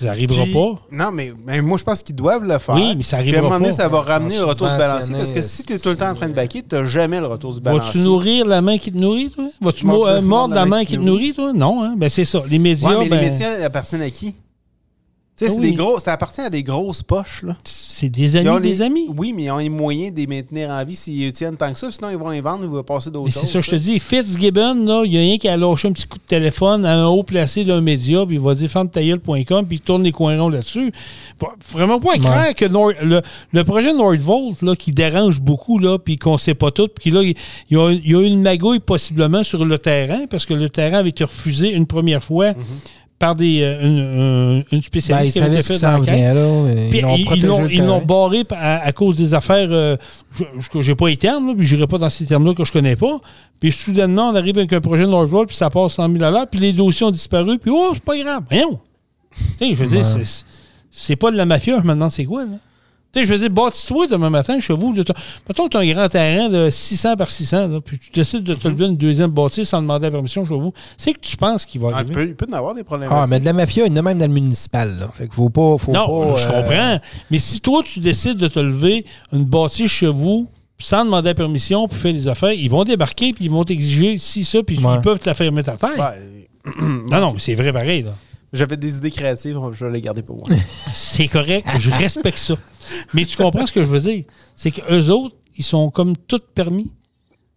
Ça 0.02 0.08
n'arrivera 0.08 0.44
pas. 0.54 0.82
Non, 0.92 1.12
mais, 1.14 1.32
mais 1.46 1.62
moi, 1.62 1.78
je 1.78 1.84
pense 1.86 2.04
qu'ils 2.04 2.16
doivent 2.16 2.44
le 2.44 2.58
faire. 2.58 2.76
Oui, 2.76 2.94
mais 2.98 3.04
ça 3.04 3.18
Puis 3.18 3.30
arrivera 3.30 3.38
à 3.38 3.40
un 3.40 3.44
moment 3.44 3.60
donné, 3.60 3.70
pas. 3.70 3.84
ça 3.84 3.88
va 3.88 4.02
ramener 4.02 4.36
le 4.38 4.44
retour 4.44 4.68
du 4.70 4.78
balancier. 4.78 5.14
Parce 5.16 5.32
que 5.32 5.42
si 5.42 5.64
tu 5.66 5.74
es 5.74 5.80
tout 5.80 5.90
le 5.90 5.96
temps 5.98 6.10
en 6.10 6.16
train 6.16 6.28
de 6.30 6.34
baquer, 6.34 6.62
tu 6.68 6.76
n'as 6.76 6.84
jamais 6.86 7.20
le 7.22 7.28
retour 7.28 7.54
du 7.54 7.62
Vas-tu 7.62 7.78
balancier. 7.80 8.02
nourrir 8.02 8.46
la 8.46 8.62
main 8.62 8.78
qui 8.78 8.92
te 8.92 8.98
nourrit, 8.98 9.30
toi? 9.30 9.46
Vas-tu 9.62 9.86
Mordre- 9.86 10.04
mo- 10.04 10.08
euh, 10.10 10.22
mordre 10.22 10.56
la 10.56 10.66
main 10.66 10.84
qui 10.84 10.98
te 10.98 11.02
nourrit, 11.04 11.34
toi? 11.34 11.52
Non, 11.54 11.84
hein? 11.86 11.94
Ben 11.96 12.10
c'est 12.10 12.26
ça. 12.26 12.44
Les 12.50 12.60
médias, 12.60 12.90
Ouais, 12.90 12.98
mais 13.04 13.10
ben, 13.10 13.22
les 13.22 13.30
médias 13.30 13.64
appartiennent 13.66 14.02
à 14.02 14.10
qui? 14.10 14.31
Tu 15.42 15.46
Tu 15.48 15.52
sais, 15.52 15.56
c'est 15.58 15.60
oui. 15.66 15.72
des 15.72 15.76
gros, 15.76 15.98
ça 16.00 16.14
appartient 16.14 16.42
à 16.42 16.50
des 16.50 16.62
grosses 16.64 17.02
poches, 17.02 17.42
là. 17.44 17.56
C'est 17.64 18.10
des 18.10 18.38
Ils 18.38 18.48
ont 18.50 18.56
amis, 18.56 18.68
les- 18.68 18.74
des 18.74 18.82
amis. 18.82 19.06
Oui, 19.16 19.34
mais 19.36 19.44
ils 19.44 19.52
ont 19.52 19.58
les 19.58 19.70
moyens 19.70 20.14
de 20.14 20.18
les 20.20 20.28
maintenir 20.28 20.70
en 20.70 20.84
vie 20.86 20.96
s'ils 20.96 21.20
les 21.20 21.32
tiennent 21.32 21.58
tant 21.58 21.72
que 21.72 21.78
ça. 21.78 21.89
Sinon, 21.92 22.10
ils 22.10 22.18
vont 22.18 22.30
les 22.30 22.42
vendre 22.42 22.62
ou 22.64 22.66
ils 22.66 22.70
vont 22.70 22.84
passer 22.84 23.12
d'autres 23.12 23.32
choses. 23.32 23.42
c'est 23.44 23.48
ça, 23.48 23.62
je 23.62 23.70
te 23.72 23.76
dis, 23.76 24.00
Fitzgibbon, 24.00 24.86
là, 24.86 25.04
il 25.06 25.14
y 25.14 25.18
a 25.18 25.22
rien 25.22 25.38
qui 25.38 25.48
a 25.48 25.58
lâché 25.58 25.88
un 25.88 25.92
petit 25.92 26.06
coup 26.08 26.18
de 26.18 26.24
téléphone 26.24 26.86
à 26.86 26.94
un 26.96 27.06
haut 27.08 27.24
placé 27.24 27.64
d'un 27.64 27.82
média, 27.82 28.26
puis 28.26 28.36
il 28.36 28.42
va 28.42 28.54
dire 28.56 28.70
ferme-ta-gueule.com, 28.70 29.66
puis 29.68 29.78
il 29.78 29.82
tourne 29.82 30.04
les 30.04 30.12
coins 30.12 30.39
ronds 30.39 30.50
là-dessus. 30.50 30.92
Vraiment 31.72 32.00
pas 32.00 32.16
éclair 32.16 32.54
que 32.56 32.66
Nord- 32.66 32.94
le, 33.02 33.22
le 33.52 33.64
projet 33.64 33.94
Nordvolt, 33.94 34.62
là, 34.62 34.76
qui 34.76 34.92
dérange 34.92 35.39
beaucoup, 35.42 35.78
là, 35.80 35.98
puis 36.00 36.18
qu'on 36.18 36.38
sait 36.38 36.56
pas 36.56 36.72
tout, 36.72 36.88
puis 36.88 37.12
là, 37.12 37.22
il 37.24 37.36
y, 37.70 37.76
a, 37.78 37.92
il 37.92 38.10
y 38.12 38.16
a 38.16 38.22
une 38.22 38.42
magouille 38.42 38.80
possiblement 38.80 39.44
sur 39.44 39.64
le 39.66 39.78
terrain, 39.80 40.26
parce 40.30 40.46
que 40.46 40.54
le 40.54 40.70
terrain 40.70 41.00
avait 41.00 41.10
été 41.10 41.24
refusé 41.24 41.70
une 41.72 41.86
première 41.88 42.24
fois 42.24 42.54
par 43.22 43.36
des, 43.36 43.60
euh, 43.62 43.82
une, 43.82 43.98
une- 43.98 44.56
une 44.58 44.64
Ben, 44.72 44.78
ils 44.78 44.84
spécialiste 44.84 45.34
qui 45.34 45.40
avait 45.46 45.62
ce 45.62 45.68
qui 45.74 45.80
venait, 46.12 46.34
là. 46.34 46.42
Puis 46.90 47.00
Ils 47.72 47.82
l'ont 47.88 48.02
barré 48.06 48.44
à, 48.52 48.82
à 48.86 48.92
cause 48.92 49.16
des 49.16 49.34
affaires. 49.34 49.68
euh, 49.72 49.96
je 50.34 50.44
je- 50.74 50.82
j'ai 50.82 50.96
pas 50.96 51.08
les 51.08 51.16
termes, 51.18 51.48
là, 51.48 51.54
puis 51.58 51.66
j'irai 51.66 51.88
pas 51.88 51.98
dans 51.98 52.10
ces 52.10 52.26
termes-là 52.26 52.54
que 52.54 52.66
je 52.66 52.72
connais 52.74 52.96
pas. 52.98 53.20
Puis 53.60 53.72
soudainement, 53.72 54.30
on 54.32 54.36
arrive 54.36 54.58
avec 54.58 54.74
un 54.74 54.82
projet 54.82 55.04
de 55.04 55.10
Northvolt, 55.10 55.48
puis 55.48 55.56
ça 55.56 55.70
passe 55.70 55.94
100 55.94 56.10
000 56.12 56.24
à 56.24 56.32
l'heure, 56.32 56.48
puis 56.48 56.60
les 56.60 56.74
dossiers 56.74 57.06
ont 57.06 57.12
disparu, 57.12 57.58
puis 57.60 57.72
oh, 57.74 57.92
c'est 57.94 58.04
pas 58.04 58.18
grave. 58.18 58.44
Sais, 59.60 59.70
je 59.70 59.76
veux 59.76 59.88
dire, 59.88 60.04
c'est- 60.24 60.46
c'est 60.90 61.16
pas 61.16 61.32
de 61.32 61.38
la 61.38 61.46
mafia, 61.46 61.78
je 61.78 61.88
demande 61.88 62.12
c'est 62.12 62.26
quoi, 62.26 62.44
là. 62.44 62.58
Tu 63.14 63.20
sais, 63.20 63.26
je 63.26 63.32
veux 63.34 63.39
dire, 63.39 63.49
bâtis-toi 63.49 64.07
demain 64.07 64.30
matin 64.30 64.59
chez 64.62 64.74
vous. 64.74 64.93
t'as- 65.03 65.14
Mettons, 65.49 65.68
tu 65.68 65.76
as 65.76 65.82
un 65.82 65.93
grand 65.93 66.07
terrain 66.07 66.47
de 66.47 66.70
600 66.70 67.18
par 67.18 67.30
600, 67.30 67.68
là, 67.68 67.82
puis 67.82 67.99
tu 67.99 68.09
décides 68.12 68.43
de 68.43 68.53
te 68.53 68.68
lever 68.70 68.86
une 68.86 68.95
deuxième 68.95 69.32
bâtisse 69.32 69.68
sans 69.70 69.82
demander 69.82 70.05
la 70.05 70.12
permission 70.12 70.45
chez 70.45 70.53
vous. 70.53 70.72
C'est 70.95 71.14
que 71.14 71.20
tu 71.20 71.36
penses 71.36 71.66
qu'il 71.66 71.82
va 71.82 71.88
Ah, 71.89 71.91
il, 71.91 71.95
arriver. 71.95 72.14
peut, 72.14 72.24
il 72.30 72.36
peut 72.36 72.45
y 72.49 72.53
en 72.53 72.57
avoir 72.57 72.74
des 72.74 72.84
problèmes. 72.86 73.09
Ah, 73.12 73.26
mais 73.30 73.41
de 73.41 73.45
la 73.45 73.51
mafia, 73.53 73.86
il 73.86 73.91
y 73.91 73.93
en 73.93 73.97
a 73.97 74.01
même 74.01 74.18
dans 74.18 74.28
le 74.28 74.32
municipal, 74.34 74.97
là. 74.97 75.09
Fait 75.14 75.26
qu'il 75.26 75.34
faut 75.34 75.49
pas. 75.49 75.78
Faut 75.78 75.91
Non, 75.91 76.07
pas, 76.34 76.38
je 76.38 76.47
euh, 76.47 76.51
comprends. 76.62 76.99
Mais 77.30 77.38
si 77.38 77.59
toi, 77.59 77.84
tu 77.84 77.99
décides 77.99 78.38
de 78.38 78.47
te 78.47 78.59
lever 78.59 79.05
une 79.34 79.43
bâtisse 79.43 79.91
chez 79.91 80.07
vous 80.07 80.47
sans 80.80 81.03
demander 81.03 81.28
la 81.30 81.36
permission 81.36 81.88
pour 81.89 81.97
faire 81.97 82.14
des 82.14 82.28
affaires, 82.30 82.53
ils 82.53 82.70
vont 82.70 82.84
débarquer 82.86 83.34
puis 83.34 83.45
ils 83.45 83.51
vont 83.51 83.64
t'exiger 83.66 84.18
ci, 84.20 84.45
ça, 84.45 84.64
puis 84.64 84.78
Ouais. 84.80 84.95
ils 84.95 85.01
peuvent 85.01 85.20
te 85.20 85.28
la 85.30 85.36
faire 85.36 85.51
mettre 85.51 85.70
à 85.72 85.78
terre. 85.78 85.89
Ouais. 85.99 86.39
Non, 87.09 87.20
non, 87.20 87.34
mais 87.34 87.39
c'est 87.39 87.55
vrai 87.55 87.74
pareil. 87.74 88.03
là. 88.03 88.12
J'avais 88.54 88.76
des 88.78 88.97
idées 88.97 89.12
créatives, 89.12 89.58
je 89.72 89.86
vais 89.86 89.91
les 89.93 90.02
garder 90.02 90.24
pour 90.24 90.36
moi. 90.38 90.47
C'est 90.93 91.28
correct, 91.28 91.66
je 91.80 91.91
respecte 91.91 92.38
ça. 92.38 92.56
Mais 93.14 93.24
tu 93.26 93.38
comprends 93.38 93.66
ce 93.66 93.72
que 93.72 93.84
je 93.84 93.89
veux 93.89 93.99
dire? 93.99 94.26
C'est 94.56 94.72
qu'eux 94.72 95.08
autres, 95.10 95.36
ils 95.56 95.64
sont 95.64 95.89
comme 95.89 96.18
tout 96.18 96.41
permis. 96.54 96.93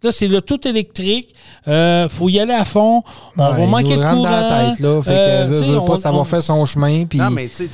Là, 0.03 0.11
c'est 0.11 0.27
le 0.27 0.39
tout 0.41 0.67
électrique. 0.67 1.33
Il 1.65 2.07
faut 2.09 2.29
y 2.29 2.39
aller 2.39 2.53
à 2.53 2.63
fond. 2.63 3.01
On 3.37 3.43
ouais, 3.43 3.57
va 3.59 3.65
manquer 3.65 3.97
de 3.97 4.01
rentre 4.03 4.15
courant. 4.17 4.23
dans 4.23 4.29
la 4.29 4.69
tête, 4.71 4.79
là. 4.79 5.01
Fait 5.01 5.11
Euh, 5.11 5.47
que 5.47 5.53
veut, 5.55 5.65
veut 5.65 5.79
on- 5.79 5.85
pas 5.85 5.97
savoir 5.97 6.21
on- 6.21 6.25
faire 6.25 6.43
son 6.43 6.63
chemin. 6.67 7.05
Puis. 7.05 7.17
non, 7.17 7.31
mais 7.31 7.47
tu 7.49 7.65
sais, 7.65 7.69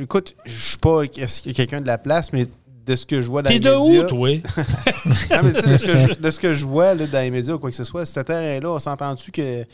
écoute, 0.00 0.36
je 0.44 0.52
suis 0.68 0.76
pas 0.78 1.06
quelqu'un 1.08 1.80
de 1.80 1.86
la 1.86 1.98
place, 1.98 2.32
mais 2.32 2.46
de 2.86 2.94
ce 2.96 3.04
que 3.06 3.20
je 3.22 3.28
vois 3.28 3.42
dans 3.42 3.48
T'es 3.48 3.54
les 3.54 3.60
de 3.60 3.70
médias. 3.70 4.04
où, 4.04 4.06
toi? 4.06 4.28
Non, 5.30 5.36
mais 5.42 5.52
tu 5.54 5.60
sais, 5.62 5.72
de 5.72 5.76
ce 5.78 5.84
que 5.86 5.96
je, 5.96 6.12
de 6.20 6.30
ce 6.30 6.38
que 6.38 6.54
je 6.54 6.64
vois 6.64 6.94
là, 6.94 7.06
dans 7.06 7.18
les 7.20 7.30
médias 7.30 7.54
ou 7.54 7.58
quoi 7.58 7.70
que 7.70 7.76
ce 7.76 7.82
soit, 7.84 8.06
ce 8.06 8.20
terrain-là, 8.20 8.70
on 8.70 8.78
s'entend-tu 8.78 9.32
que 9.32 9.64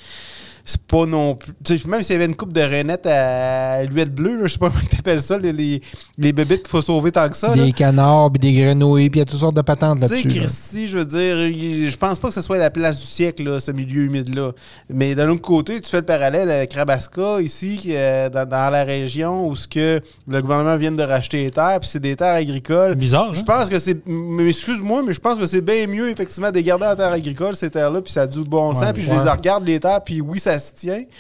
c'est 0.65 0.83
pas 0.83 1.07
non 1.07 1.35
plus. 1.35 1.53
tu 1.65 1.79
sais, 1.79 1.89
même 1.89 2.03
s'il 2.03 2.15
y 2.15 2.17
avait 2.17 2.27
une 2.27 2.37
coupe 2.37 2.53
de 2.53 2.61
rainettes 2.61 3.07
à 3.07 3.83
l'huile 3.85 4.11
bleue, 4.11 4.39
je 4.43 4.53
sais 4.53 4.59
pas 4.59 4.69
comment 4.71 4.81
t'appelles 4.91 5.23
ça, 5.23 5.39
les, 5.39 5.53
les, 5.53 5.81
qu'il 6.19 6.59
faut 6.69 6.83
sauver 6.83 7.13
tant 7.13 7.29
que 7.29 7.37
ça. 7.37 7.55
là. 7.55 7.65
Des 7.65 7.73
canards, 7.73 8.31
puis 8.33 8.41
des 8.41 8.61
grenouilles, 8.61 9.11
puis 9.11 9.21
il 9.21 9.23
y 9.23 9.23
a 9.23 9.27
toutes 9.27 9.41
sortes 9.41 9.57
de 9.57 9.63
patentes 9.63 10.01
Tu 10.01 10.07
sais, 10.07 10.15
là-dessus. 10.17 10.29
là. 10.29 10.35
Christy, 10.45 10.87
je 10.87 10.99
veux 10.99 11.05
dire, 11.07 11.91
je 11.91 11.97
pense 11.97 12.19
pas 12.19 12.29
que 12.29 12.35
ce 12.35 12.43
soit 12.43 12.59
la 12.59 12.71
place 12.71 12.99
du 13.01 13.07
siècle, 13.07 13.43
là, 13.45 13.61
ce 13.61 13.71
milieu 13.73 14.03
humide-là. 14.05 14.53
Mais 14.89 15.15
d'un 15.15 15.29
autre 15.31 15.43
côté, 15.43 15.81
tu 15.81 15.89
fais 15.91 15.99
le 15.99 16.05
parallèle 16.07 16.51
avec 16.51 16.73
Rabaska, 16.75 17.41
ici, 17.41 17.77
qui 17.77 17.93
est 17.93 18.31
dans, 18.31 18.49
dans 18.49 18.71
la 18.71 18.85
région 18.85 19.47
où 19.49 19.57
ce 19.57 19.67
que 19.69 20.01
le 20.29 20.41
gouvernement 20.43 20.77
vient 20.77 20.93
de 20.93 21.03
racheter 21.03 21.45
les 21.45 21.51
terres, 21.51 21.79
puis 21.81 21.89
c'est 21.89 22.01
des 22.01 22.17
terres 22.17 22.35
agricoles. 22.35 22.95
Bizarre, 22.95 23.35
Je 23.35 23.41
hein? 23.41 23.45
pense 23.47 23.69
que 23.69 23.79
c'est. 23.79 23.99
mais 24.07 24.49
Excuse-moi, 24.49 25.03
mais 25.07 25.13
je 25.13 25.21
pense 25.21 25.39
que 25.39 25.47
c'est 25.47 25.61
bien 25.61 25.87
mieux, 25.87 26.11
effectivement, 26.11 26.51
de 26.51 26.61
garder 26.61 26.87
en 26.87 26.95
terre 26.97 27.13
agricole, 27.13 27.57
ces 27.57 27.71
terres-là, 27.71 28.03
puis 28.03 28.13
ça 28.13 28.23
a 28.23 28.27
du 28.27 28.41
bon 28.43 28.73
sens, 28.75 28.83
Ouais, 28.83 28.93
puis 28.93 29.03
je 29.03 29.11
ouais. 29.11 29.23
les 29.25 29.31
regarde, 29.31 29.65
les 29.67 29.81
terres, 29.81 30.03
puis 30.05 30.21
oui, 30.21 30.39
ça 30.39 30.59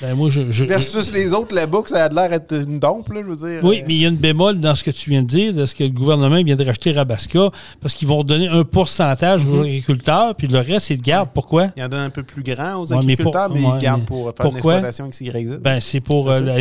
Ben, 0.00 0.14
moi, 0.14 0.28
je, 0.30 0.50
je- 0.50 0.64
Versus 0.64 1.12
les 1.12 1.32
autres 1.32 1.54
là-bas, 1.54 1.82
que 1.82 1.90
ça 1.90 2.04
a 2.04 2.08
l'air 2.08 2.30
d'être 2.30 2.52
une 2.54 2.78
dompe, 2.78 3.08
là, 3.12 3.20
je 3.22 3.30
veux 3.32 3.36
dire. 3.50 3.60
Oui, 3.64 3.80
Euh, 3.80 3.84
mais 3.86 3.94
il 3.94 4.00
y 4.02 4.06
a 4.06 4.08
une 4.08 4.16
bémol 4.16 4.58
dans 4.60 4.74
ce 4.74 4.84
que 4.84 4.90
tu 4.90 5.10
viens 5.10 5.22
de 5.22 5.26
dire, 5.26 5.52
de 5.54 5.66
ce 5.66 5.74
que 5.74 5.84
le 5.84 5.90
gouvernement 5.90 6.42
vient 6.42 6.56
de 6.56 6.64
racheter 6.64 6.92
Rabasca, 6.92 7.50
parce 7.80 7.94
qu'ils 7.94 8.08
vont 8.08 8.22
donner 8.24 8.48
un 8.48 8.64
pourcentage 8.64 9.44
Mhm. 9.44 9.52
aux 9.58 9.60
agriculteurs, 9.62 10.34
puis 10.34 10.46
le 10.46 10.58
reste, 10.58 10.90
ils 10.90 10.96
le 10.96 11.02
gardent. 11.02 11.30
Pourquoi? 11.34 11.68
Il 11.76 11.80
y 11.80 11.84
en 11.84 11.88
donne 11.88 12.00
un 12.00 12.10
peu 12.10 12.22
plus 12.22 12.42
grand 12.42 12.76
aux 12.82 12.86
Ouais, 12.92 12.96
mais 13.04 13.12
agriculteurs, 13.14 13.46
pour- 13.48 13.56
mais, 13.56 13.66
ouais, 13.66 13.72
ils 13.78 13.82
gardent 13.82 14.00
mais 14.00 14.06
pour 14.06 14.24
faire 14.24 14.32
pourquoi? 14.34 14.78
une 14.78 14.84
exploitation 14.86 15.08
XYZ. 15.08 15.58
Ben, 15.60 15.80
c'est 15.80 16.00
pour 16.00 16.32
C'est 16.32 16.42
euh, 16.42 16.44
la. 16.46 16.60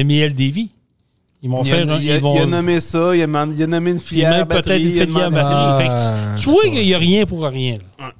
Ils 1.41 1.49
vont 1.49 1.63
il, 1.63 1.71
a, 1.71 1.75
faire 1.77 1.89
un. 1.89 1.99
il 1.99 2.11
a- 2.11 2.15
ils 2.15 2.21
vont, 2.21 2.35
il 2.35 2.41
a 2.41 2.45
nommé 2.45 2.79
ça, 2.81 3.15
il 3.15 3.21
a, 3.21 3.27
man- 3.27 3.53
il 3.55 3.63
a 3.63 3.67
nommé 3.67 3.91
une 3.91 3.99
filière 3.99 4.45
peut-être 4.45 4.71
une 4.71 4.91
il 4.91 5.01
a 5.01 5.05
filière 5.05 5.31
batterie. 5.31 5.87
Que 5.87 5.93
Ah, 5.95 6.35
tu 6.37 6.49
vois 6.49 6.63
qu'il 6.63 6.83
n'y 6.83 6.93
a 6.93 6.97
rien 6.97 7.25
pour 7.25 7.43
rien. 7.45 7.77
là. 7.97 8.11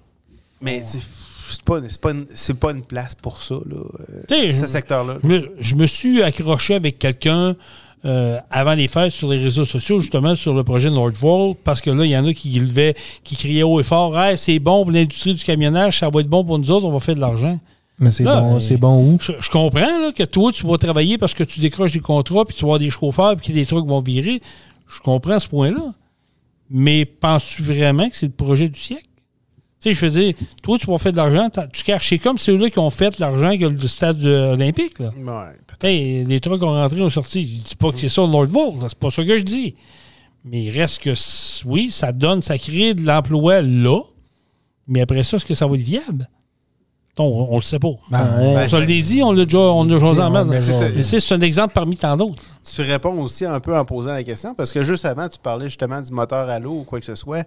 Mais 0.62 0.82
c'est 0.86 1.00
c'est 1.52 1.64
pas, 1.64 1.80
c'est 1.90 2.00
pas, 2.02 2.12
une- 2.12 2.26
c'est 2.34 2.60
pas 2.60 2.72
une 2.72 2.84
place 2.84 3.16
pour 3.16 3.42
ça, 3.42 3.56
là, 3.66 3.78
euh, 4.32 4.54
ce 4.54 4.68
secteur-là. 4.68 5.18
je 5.24 5.28
me, 5.28 5.52
je 5.60 5.76
me 5.76 5.86
suis 5.86 6.22
accroché 6.24 6.76
avec 6.76 7.00
quelqu'un 7.00 7.56
euh, 8.06 8.38
avant 8.50 8.76
les 8.76 8.88
fêtes 8.88 9.12
sur 9.12 9.30
les 9.30 9.38
réseaux 9.40 9.66
sociaux, 9.66 10.00
justement 10.00 10.34
sur 10.34 10.54
le 10.54 10.64
projet 10.64 10.90
Nordvolt, 10.90 11.58
parce 11.64 11.82
que 11.82 11.90
là, 11.90 12.06
il 12.06 12.12
y 12.12 12.18
en 12.18 12.26
a 12.26 12.34
qui 12.34 12.50
levaient, 12.60 12.96
qui 13.26 13.36
criaient 13.36 13.64
haut 13.64 13.80
et 13.80 13.84
fort 13.84 14.18
Hey, 14.18 14.38
c'est 14.38 14.58
bon 14.60 14.84
pour 14.84 14.92
l'industrie 14.92 15.34
du 15.34 15.44
camionnage, 15.44 16.00
ça 16.00 16.10
va 16.10 16.22
être 16.22 16.30
bon 16.30 16.46
pour 16.46 16.58
nous 16.58 16.72
autres, 16.72 16.86
on 16.86 16.92
va 16.94 17.00
faire 17.02 17.16
de 17.16 17.20
l'argent. 17.20 17.60
Mais 18.02 18.12
c'est 18.12 18.24
Là, 18.24 18.40
bon, 18.40 18.56
euh, 18.56 18.60
c'est 18.62 18.78
bon 18.78 19.04
où? 19.04 19.18
Je, 19.20 19.34
je 19.42 19.50
comprends 19.50 19.82
là, 20.00 20.14
que 20.14 20.24
toi, 20.24 20.54
tu 20.54 20.66
vas 20.66 20.78
travailler 20.78 21.18
parce 21.18 21.34
que 21.34 21.44
tu 21.44 21.60
décroches 21.60 21.92
des 21.92 22.00
contrats, 22.00 22.46
puis 22.46 22.56
tu 22.56 22.62
vas 22.62 22.68
avoir 22.68 22.80
des 22.80 22.90
chauffeurs, 22.90 23.36
puis 23.36 23.48
que 23.50 23.54
des 23.54 23.66
trucs 23.66 23.86
vont 23.86 24.00
virer. 24.00 24.42
Je 24.88 25.00
comprends 25.02 25.38
ce 25.38 25.50
point-là. 25.50 25.92
Mais 26.70 27.04
penses-tu 27.04 27.64
vraiment 27.64 28.08
que 28.10 28.16
c'est 28.16 28.28
le 28.28 28.32
projet 28.32 28.70
du 28.70 28.80
siècle? 28.80 29.04
Tu 29.82 29.90
sais, 29.90 29.96
je 29.96 30.06
veux 30.06 30.12
dire, 30.12 30.34
toi, 30.62 30.78
tu 30.78 30.88
vas 30.88 30.98
faire 30.98 31.14
de 31.14 31.18
l'argent, 31.18 31.50
tu 31.72 31.84
caches. 31.84 32.10
C'est 32.10 32.18
comme 32.18 32.38
ceux-là 32.38 32.70
qui 32.70 32.80
ont 32.80 32.90
fait 32.90 33.18
l'argent 33.18 33.58
que 33.58 33.66
le 33.66 33.88
stade 33.88 34.24
euh, 34.26 34.54
olympique. 34.54 35.00
Là. 35.00 35.12
Ouais, 35.16 35.56
Hey, 35.82 36.26
les 36.26 36.42
trucs 36.42 36.62
ont 36.62 36.74
rentré, 36.74 37.02
ont 37.02 37.10
sorti. 37.10 37.44
Je 37.44 37.64
dis 37.70 37.76
pas 37.78 37.92
que 37.92 37.98
c'est 38.00 38.10
ça 38.10 38.22
le 38.24 38.28
Nordvolt, 38.28 38.82
là, 38.82 38.90
c'est 38.90 39.00
pas 39.00 39.10
ça 39.10 39.24
que 39.24 39.38
je 39.38 39.44
dis. 39.44 39.76
Mais 40.44 40.64
il 40.64 40.72
reste 40.72 41.00
que, 41.02 41.14
oui, 41.66 41.90
ça 41.90 42.12
donne, 42.12 42.42
ça 42.42 42.58
crée 42.58 42.94
de 42.94 43.02
l'emploi 43.02 43.62
là. 43.62 44.02
Mais 44.88 45.02
après 45.02 45.24
ça, 45.24 45.38
est-ce 45.38 45.46
que 45.46 45.54
ça 45.54 45.68
va 45.68 45.76
être 45.76 45.82
viable? 45.82 46.28
On, 47.18 47.48
on 47.52 47.56
le 47.58 47.62
sait 47.62 47.80
pas. 47.80 47.90
Ben, 48.10 48.30
on 48.40 48.54
ben, 48.56 48.68
se 48.68 48.78
ça- 48.78 48.86
l'est 48.86 49.02
dit, 49.02 49.22
on 49.22 49.34
l'a 49.34 49.44
déjà, 49.44 49.58
on 49.58 49.84
a 49.90 50.00
jasé 50.00 50.22
en 50.22 50.34
on 50.34 50.46
Mais 50.46 51.04
c'est 51.04 51.20
c'est 51.20 51.34
un 51.36 51.42
exemple 51.42 51.74
parmi 51.74 51.98
tant 51.98 52.16
d'autres. 52.16 52.42
Tu 52.64 52.82
réponds 52.82 53.22
aussi 53.22 53.44
un 53.46 53.60
peu 53.60 53.78
en 53.78 53.84
posant 53.84 54.14
la 54.14 54.24
question, 54.24 54.56
parce 54.56 54.72
que 54.72 54.84
juste 54.84 55.04
avant, 55.04 55.28
tu 55.28 55.38
parlais 55.40 55.68
justement 55.68 56.02
du 56.02 56.12
moteur 56.14 56.50
à 56.50 56.60
l'eau 56.60 56.80
ou 56.80 56.84
quoi 56.84 57.00
que 57.00 57.06
ce 57.06 57.16
soit, 57.16 57.46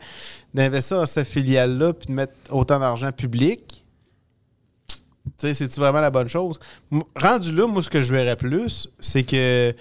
d'investir 0.53 0.99
dans 0.99 1.07
cette 1.07 1.27
filiale-là 1.29 1.95
puis 1.95 2.09
de 2.09 2.13
mettre 2.13 2.35
autant 2.51 2.79
d'argent 2.81 3.13
public. 3.13 3.85
Tu 5.25 5.31
sais, 5.39 5.55
c'est-tu 5.55 5.81
vraiment 5.81 6.01
la 6.01 6.11
bonne 6.11 6.29
chose? 6.29 6.59
M- 6.91 7.03
Rendu 7.17 7.55
là, 7.55 7.67
moi, 7.67 7.83
ce 7.83 7.89
que 7.89 8.03
je 8.03 8.13
verrais 8.13 8.37
plus, 8.37 8.89
c'est 9.01 9.23
que 9.23 9.75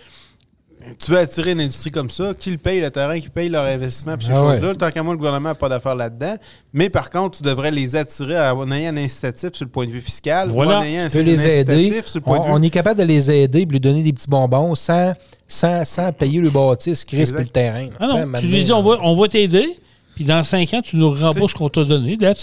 tu 0.99 1.11
veux 1.11 1.17
attirer 1.17 1.51
une 1.51 1.61
industrie 1.61 1.91
comme 1.91 2.09
ça, 2.09 2.33
qui 2.37 2.51
le 2.51 2.57
paye 2.57 2.81
le 2.81 2.89
terrain, 2.89 3.19
qui 3.19 3.29
paye 3.29 3.49
leur 3.49 3.65
investissement, 3.65 4.17
puis 4.17 4.25
ces 4.27 4.31
Ah 4.33 4.45
ouais. 4.45 4.55
choses-là. 4.55 4.75
Tant 4.75 4.91
qu'à 4.91 5.03
moi, 5.03 5.13
le 5.13 5.17
gouvernement 5.17 5.49
n'a 5.49 5.55
pas 5.55 5.69
d'affaires 5.69 5.95
là-dedans. 5.95 6.35
Mais 6.73 6.89
par 6.89 7.09
contre, 7.09 7.37
tu 7.37 7.43
devrais 7.43 7.71
les 7.71 7.95
attirer 7.95 8.39
en 8.39 8.71
ayant 8.71 8.93
un 8.93 8.97
incitatif 8.97 9.49
sur 9.53 9.65
le 9.65 9.71
point 9.71 9.85
de 9.85 9.91
vue 9.91 10.01
fiscal, 10.01 10.49
Voilà. 10.49 10.77
ou 10.77 10.81
en 10.81 10.83
ayant 10.83 11.05
Tu 11.07 11.11
peux 11.13 11.19
un 11.19 11.23
les 11.23 11.45
aider. 11.59 11.73
incitatif 11.73 12.05
sur 12.07 12.19
le 12.19 12.23
On, 12.25 12.27
point 12.29 12.39
de 12.39 12.45
vue 12.45 12.51
on 12.53 12.61
est 12.61 12.69
capable 12.69 12.99
de 12.99 13.05
les 13.05 13.31
aider 13.31 13.61
et 13.61 13.65
lui 13.65 13.79
donner 13.79 14.03
des 14.03 14.13
petits 14.13 14.29
bonbons 14.29 14.75
sans, 14.75 15.13
sans, 15.47 15.85
sans 15.85 16.11
payer 16.11 16.39
le 16.39 16.49
bâtisse, 16.49 17.05
puis 17.05 17.17
le 17.17 17.45
terrain. 17.45 17.85
là. 17.85 17.91
Ah 17.99 18.07
non, 18.07 18.39
tu 18.39 18.47
lui 18.47 18.63
dis, 18.63 18.71
on 18.71 18.81
va, 18.81 18.97
on 19.01 19.15
va 19.15 19.27
t'aider, 19.27 19.67
puis 20.21 20.27
dans 20.27 20.43
cinq 20.43 20.71
ans, 20.75 20.81
tu 20.83 20.97
nous 20.97 21.11
rembourses 21.11 21.53
ce 21.53 21.57
qu'on 21.57 21.69
t'a 21.69 21.83
donné. 21.83 22.13
It, 22.13 22.21
là. 22.21 22.35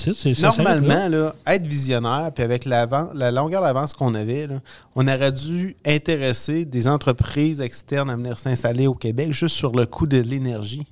Normalement, 0.42 1.08
là, 1.08 1.34
être 1.46 1.64
visionnaire, 1.64 2.32
puis 2.34 2.42
avec 2.42 2.64
la 2.64 3.30
longueur 3.30 3.62
d'avance 3.62 3.92
qu'on 3.92 4.14
avait, 4.14 4.48
là, 4.48 4.56
on 4.96 5.06
aurait 5.06 5.30
dû 5.30 5.76
intéresser 5.86 6.64
des 6.64 6.88
entreprises 6.88 7.60
externes 7.60 8.10
à 8.10 8.16
venir 8.16 8.36
s'installer 8.36 8.88
au 8.88 8.94
Québec 8.94 9.32
juste 9.32 9.54
sur 9.54 9.70
le 9.70 9.86
coût 9.86 10.08
de 10.08 10.18
l'énergie. 10.18 10.88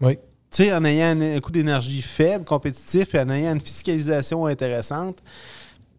Oui. 0.00 0.16
Tu 0.50 0.64
sais, 0.64 0.72
en 0.72 0.86
ayant 0.86 1.20
un, 1.20 1.36
un 1.36 1.40
coût 1.40 1.52
d'énergie 1.52 2.00
faible, 2.00 2.46
compétitif, 2.46 3.14
et 3.14 3.20
en 3.20 3.28
ayant 3.28 3.52
une 3.52 3.60
fiscalisation 3.60 4.46
intéressante, 4.46 5.18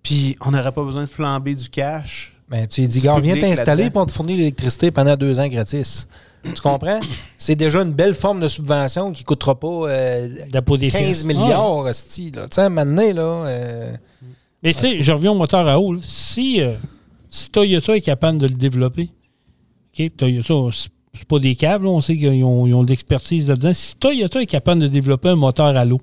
puis 0.02 0.36
on 0.44 0.50
n'aurait 0.50 0.72
pas 0.72 0.84
besoin 0.84 1.04
de 1.04 1.10
flamber 1.10 1.54
du 1.54 1.70
cash. 1.70 2.34
Ben, 2.50 2.66
tu 2.66 2.82
lui 2.82 2.88
dis, 2.88 3.02
gars, 3.02 3.20
viens 3.20 3.40
t'installer 3.40 3.92
pour 3.92 4.08
te 4.08 4.12
fournir 4.12 4.38
l'électricité 4.38 4.90
pendant 4.90 5.16
deux 5.16 5.40
ans 5.40 5.48
gratis. 5.48 6.08
Tu 6.44 6.62
comprends? 6.62 7.00
C'est 7.38 7.56
déjà 7.56 7.82
une 7.82 7.92
belle 7.94 8.14
forme 8.14 8.40
de 8.40 8.48
subvention 8.48 9.12
qui 9.12 9.24
ne 9.24 9.26
coûtera 9.28 9.60
pas 9.60 9.68
euh, 9.90 10.30
La 10.54 10.62
peau 10.62 10.78
des 10.78 10.90
15 10.90 11.02
fesses. 11.02 11.22
Ah. 11.24 11.28
milliards, 11.28 11.84
là. 11.84 11.94
Tu 11.94 12.32
sais, 12.52 12.62
à 12.62 12.70
donné, 12.70 13.14
là, 13.14 13.22
euh, 13.48 13.92
Mais 14.64 14.74
tu 14.74 14.80
sais, 14.80 15.02
je 15.02 15.12
reviens 15.12 15.32
au 15.32 15.36
moteur 15.36 15.68
à 15.68 15.80
eau. 15.80 15.94
là. 15.94 16.00
Si, 16.04 16.62
euh, 16.62 16.76
si 17.30 17.50
Toyota 17.50 17.98
est 17.98 18.02
capable 18.02 18.38
de 18.38 18.48
le 18.48 18.54
développer, 18.54 19.10
OK, 20.00 20.12
Toyota, 20.16 20.54
c'est- 20.72 20.90
pas 21.28 21.40
des 21.40 21.56
câbles, 21.56 21.86
là, 21.86 21.92
on 21.92 22.00
sait 22.02 22.16
qu'ils 22.16 22.44
ont, 22.44 22.68
ils 22.68 22.74
ont 22.76 22.84
de 22.84 22.90
l'expertise 22.90 23.48
là-dedans. 23.48 23.74
Si 23.74 23.96
Toyota 23.96 24.40
est 24.42 24.46
capable 24.46 24.82
de 24.82 24.88
développer 24.88 25.30
un 25.30 25.36
moteur 25.36 25.76
à 25.76 25.84
l'eau, 25.84 26.00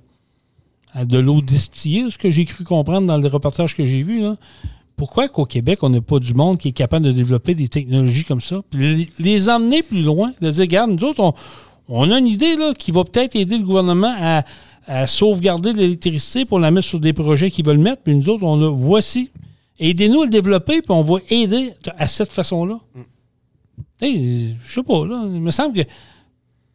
de 1.01 1.19
l'eau 1.19 1.41
distillée, 1.41 2.11
ce 2.11 2.19
que 2.19 2.31
j'ai 2.31 2.45
cru 2.45 2.65
comprendre 2.65 3.07
dans 3.07 3.17
le 3.19 3.29
reportage 3.29 3.77
que 3.77 3.85
j'ai 3.85 4.03
vu, 4.03 4.21
là, 4.23 4.37
pourquoi 4.97 5.29
qu'au 5.29 5.45
Québec, 5.45 5.81
on 5.83 5.91
n'a 5.91 6.01
pas 6.01 6.19
du 6.19 6.35
monde 6.35 6.59
qui 6.59 6.69
est 6.69 6.73
capable 6.73 7.07
de 7.07 7.13
développer 7.13 7.55
des 7.55 7.69
technologies 7.69 8.25
comme 8.25 8.41
ça? 8.41 8.63
Puis 8.71 9.11
les, 9.19 9.49
emmener 9.49 9.83
plus 9.83 10.03
loin, 10.03 10.33
de 10.41 10.51
dire, 10.51 10.61
regarde, 10.61 10.91
nous 10.91 11.05
autres, 11.05 11.21
on, 11.21 11.35
on 11.89 12.11
a 12.11 12.19
une 12.19 12.27
idée 12.27 12.57
là, 12.57 12.75
qui 12.75 12.93
va 12.93 13.05
peut-être 13.05 13.35
aider 13.37 13.59
le 13.59 13.65
gouvernement 13.65 14.15
à, 14.19 14.45
à 14.87 15.07
sauvegarder 15.07 15.73
l'électricité 15.73 16.45
pour 16.45 16.59
la 16.59 16.71
mettre 16.71 16.87
sur 16.87 17.01
des 17.01 17.13
projets 17.13 17.51
qu'ils 17.51 17.67
veulent 17.67 17.79
mettre, 17.79 18.03
puis 18.03 18.15
nous 18.15 18.29
autres, 18.29 18.45
on 18.45 18.61
a, 18.63 18.71
voici, 18.71 19.31
aidez-nous 19.79 20.23
à 20.23 20.25
le 20.25 20.31
développer, 20.31 20.83
puis 20.83 20.91
on 20.93 21.03
va 21.03 21.19
aider 21.29 21.73
à 21.99 22.07
cette 22.07 22.33
façon-là. 22.33 22.79
Hey, 24.01 24.57
je 24.65 24.73
sais 24.73 24.83
pas, 24.83 25.07
là, 25.07 25.23
il 25.25 25.41
me 25.41 25.51
semble 25.51 25.83
que. 25.83 25.89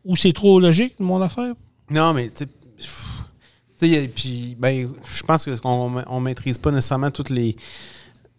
Ou 0.05 0.15
c'est 0.15 0.32
trop 0.32 0.59
logique, 0.59 0.99
mon 0.99 1.22
affaire? 1.22 1.53
Non, 1.89 2.13
mais 2.13 2.30
tu 2.30 2.45
sais, 3.78 4.11
puis 4.13 4.55
ben, 4.57 4.89
je 5.11 5.24
pense 5.24 5.45
qu'on 5.45 6.03
on 6.07 6.20
maîtrise 6.20 6.57
pas 6.57 6.72
nécessairement 6.72 7.11
toutes 7.11 7.30
les 7.30 7.55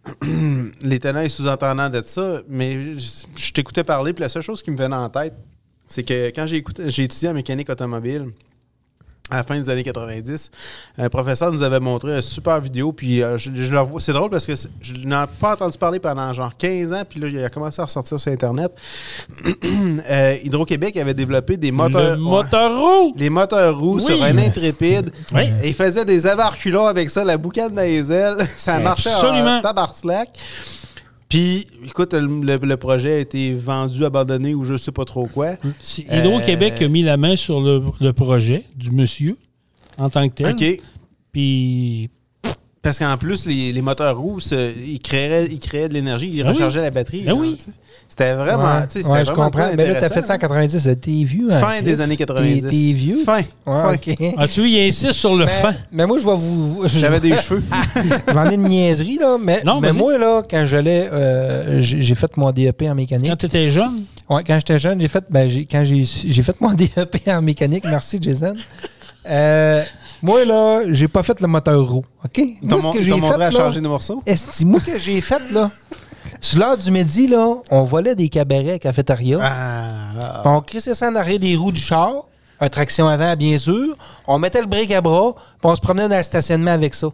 les 0.81 0.99
tenants 0.99 1.21
et 1.21 1.29
sous-entendants 1.29 1.89
de 1.89 2.01
ça, 2.01 2.41
mais 2.47 2.95
je, 2.95 3.25
je 3.37 3.51
t'écoutais 3.53 3.83
parler, 3.83 4.13
puis 4.13 4.21
la 4.21 4.29
seule 4.29 4.41
chose 4.41 4.61
qui 4.61 4.71
me 4.71 4.77
venait 4.77 4.95
en 4.95 5.09
tête, 5.09 5.35
c'est 5.87 6.03
que 6.03 6.29
quand 6.29 6.47
j'ai 6.47 7.03
étudié 7.03 7.29
en 7.29 7.33
mécanique 7.33 7.69
automobile 7.69 8.27
à 9.31 9.37
la 9.37 9.43
fin 9.43 9.57
des 9.57 9.69
années 9.69 9.81
90, 9.83 10.51
un 10.97 11.09
professeur 11.09 11.51
nous 11.51 11.63
avait 11.63 11.79
montré 11.79 12.13
une 12.15 12.21
super 12.21 12.59
vidéo, 12.59 12.91
puis 12.91 13.23
euh, 13.23 13.37
je, 13.37 13.49
je 13.53 13.71
le 13.71 13.79
revois- 13.79 14.01
c'est 14.01 14.13
drôle 14.13 14.29
parce 14.29 14.45
que 14.45 14.53
je 14.81 14.93
n'en 15.07 15.23
ai 15.23 15.27
pas 15.39 15.53
entendu 15.53 15.77
parler 15.77 15.99
pendant 15.99 16.31
genre 16.33 16.51
15 16.57 16.93
ans, 16.93 17.03
puis 17.09 17.19
là, 17.19 17.27
il 17.27 17.43
a 17.43 17.49
commencé 17.49 17.81
à 17.81 17.85
ressortir 17.85 18.19
sur 18.19 18.31
Internet. 18.31 18.71
Euh, 20.09 20.37
Hydro-Québec 20.43 20.97
avait 20.97 21.13
développé 21.13 21.57
des 21.57 21.71
moteurs... 21.71 22.11
le 22.11 22.17
moteur 22.17 22.77
roux! 22.79 23.13
Les 23.15 23.29
moteurs 23.29 23.77
roues 23.77 23.95
Oui. 23.95 24.03
sur 24.05 24.23
un 24.23 24.37
intrépide. 24.37 25.11
Oui. 25.33 25.43
Et 25.63 25.69
il 25.69 25.73
faisait 25.73 26.05
des 26.05 26.27
avarculons 26.27 26.85
avec 26.87 27.09
ça, 27.09 27.23
la 27.23 27.37
boucane 27.37 27.73
dans 27.73 27.81
les 27.81 28.11
ailes. 28.11 28.37
Ça 28.57 28.79
marchait 28.79 29.09
Absolument. 29.11 29.57
en 29.57 29.61
tabarslac. 29.61 30.29
Puis, 31.31 31.65
écoute, 31.85 32.13
le, 32.13 32.75
projet 32.75 33.13
a 33.13 33.19
été 33.19 33.53
vendu, 33.53 34.03
abandonné 34.03 34.53
ou 34.53 34.65
je 34.65 34.75
sais 34.75 34.91
pas 34.91 35.05
trop 35.05 35.27
quoi. 35.27 35.53
Hydro-Québec 35.97 36.75
qui 36.77 36.83
a 36.83 36.89
mis 36.89 37.03
la 37.03 37.15
main 37.15 37.37
sur 37.37 37.61
le, 37.61 37.83
le 38.01 38.11
projet 38.11 38.65
du 38.75 38.91
monsieur 38.91 39.37
en 39.97 40.09
tant 40.09 40.27
que 40.27 40.33
tel. 40.33 40.51
OK. 40.51 40.81
Puis, 41.31 42.09
Parce 42.83 42.97
qu'en 42.97 43.15
plus, 43.15 43.45
les, 43.45 43.71
les 43.71 43.81
moteurs 43.83 44.17
roues, 44.17 44.39
ils, 44.51 44.99
créaient, 44.99 45.45
ils 45.51 45.59
créaient 45.59 45.87
de 45.87 45.93
l'énergie, 45.93 46.27
ils 46.33 46.41
Ben 46.43 46.49
oui. 46.49 46.53
rechargeaient 46.55 46.81
la 46.81 46.89
batterie. 46.89 47.21
Ben 47.21 47.29
genre, 47.31 47.39
oui. 47.39 47.57
tu. 47.63 47.69
C'était 48.09 48.33
vraiment. 48.33 48.63
Ouais, 48.63 48.87
tu 48.91 49.03
c'était 49.03 49.23
je 49.23 49.31
comprends. 49.31 49.69
Mais 49.77 49.85
là, 49.87 49.93
t'as 49.93 49.99
fait 50.01 50.05
intéressant. 50.19 50.27
ça 50.27 50.33
en 50.33 50.37
90, 50.39 50.89
t'es 50.99 51.11
vieux. 51.23 51.47
hein, 51.51 51.59
Fin 51.59 51.81
des 51.83 52.01
années 52.01 52.17
90. 52.17 52.63
T'es 52.63 52.69
vieux? 52.93 53.23
Fin. 53.23 53.37
Ouais, 53.37 53.43
fin. 53.65 53.93
OK. 53.93 54.17
as-tu 54.37 54.61
vu, 54.63 54.69
il 54.69 54.87
insiste 54.87 55.11
sur 55.13 55.35
le 55.35 55.45
Mais, 55.45 55.51
fin? 55.51 55.75
mais 55.91 56.05
moi, 56.07 56.17
je 56.17 56.25
vais 56.25 56.35
vous. 56.35 56.81
J'avais 56.87 57.19
des 57.19 57.35
cheveux. 57.35 57.61
J'en 58.33 58.49
ai 58.49 58.55
une 58.55 58.63
niaiserie, 58.63 59.17
là. 59.17 59.37
Mais, 59.41 59.61
Non, 59.63 59.79
mais 59.79 59.93
moi, 59.93 60.17
là, 60.17 60.41
quand 60.49 60.65
j'allais. 60.65 61.07
euh, 61.13 61.81
j'ai 61.81 62.15
fait 62.15 62.35
mon 62.35 62.51
DEP 62.51 62.81
en 62.89 62.95
mécanique. 62.95 63.29
Quand 63.29 63.35
tu 63.37 63.45
étais 63.45 63.69
jeune, 63.69 64.03
Ouais, 64.27 64.43
quand 64.45 64.55
j'étais 64.57 64.79
jeune, 64.79 64.99
j'ai 64.99 65.07
fait. 65.07 65.23
Ben, 65.29 65.47
j'ai- 65.47 65.65
quand 65.65 65.83
j'ai 65.85 66.03
j'ai 66.03 66.41
fait 66.43 66.59
mon 66.59 66.73
DEP 66.73 67.27
en 67.27 67.41
mécanique. 67.43 67.83
Merci, 67.85 68.17
Jason. 68.19 68.55
Euh, 69.29 69.83
moi, 70.21 70.45
là, 70.45 70.81
j'ai 70.89 71.07
pas 71.07 71.23
fait 71.23 71.39
le 71.39 71.47
moteur 71.47 71.87
roux. 71.87 72.05
OK? 72.23 72.41
Moi, 72.63 72.81
ce 72.81 72.97
que 72.97 73.01
j'ai 73.01 73.19
fait, 73.19 73.41
à 73.41 73.51
changer 73.51 73.81
de 73.81 73.87
morceaux. 73.87 74.21
Esti, 74.25 74.65
moi, 74.65 74.79
que 74.79 74.97
j'ai 74.99 75.21
fait, 75.21 75.51
là. 75.51 75.71
Sur 76.39 76.59
l'heure 76.59 76.77
du 76.77 76.89
midi, 76.91 77.27
là, 77.27 77.47
on 77.69 77.83
volait 77.83 78.15
des 78.15 78.29
cabarets 78.29 78.73
à 78.73 78.79
cafétéria. 78.79 79.39
Ah. 79.41 80.41
On 80.45 80.61
crissait 80.61 80.93
ça 80.93 81.09
en 81.09 81.15
arrière 81.15 81.39
des 81.39 81.55
roues 81.55 81.71
du 81.71 81.81
char, 81.81 82.25
un 82.59 82.69
traction 82.69 83.07
avant, 83.07 83.35
bien 83.35 83.57
sûr. 83.57 83.95
On 84.27 84.39
mettait 84.39 84.61
le 84.61 84.67
brick 84.67 84.91
à 84.91 85.01
bras, 85.01 85.33
puis 85.33 85.71
on 85.71 85.75
se 85.75 85.81
promenait 85.81 86.07
dans 86.07 86.17
le 86.17 86.23
stationnement 86.23 86.71
avec 86.71 86.93
ça. 86.95 87.07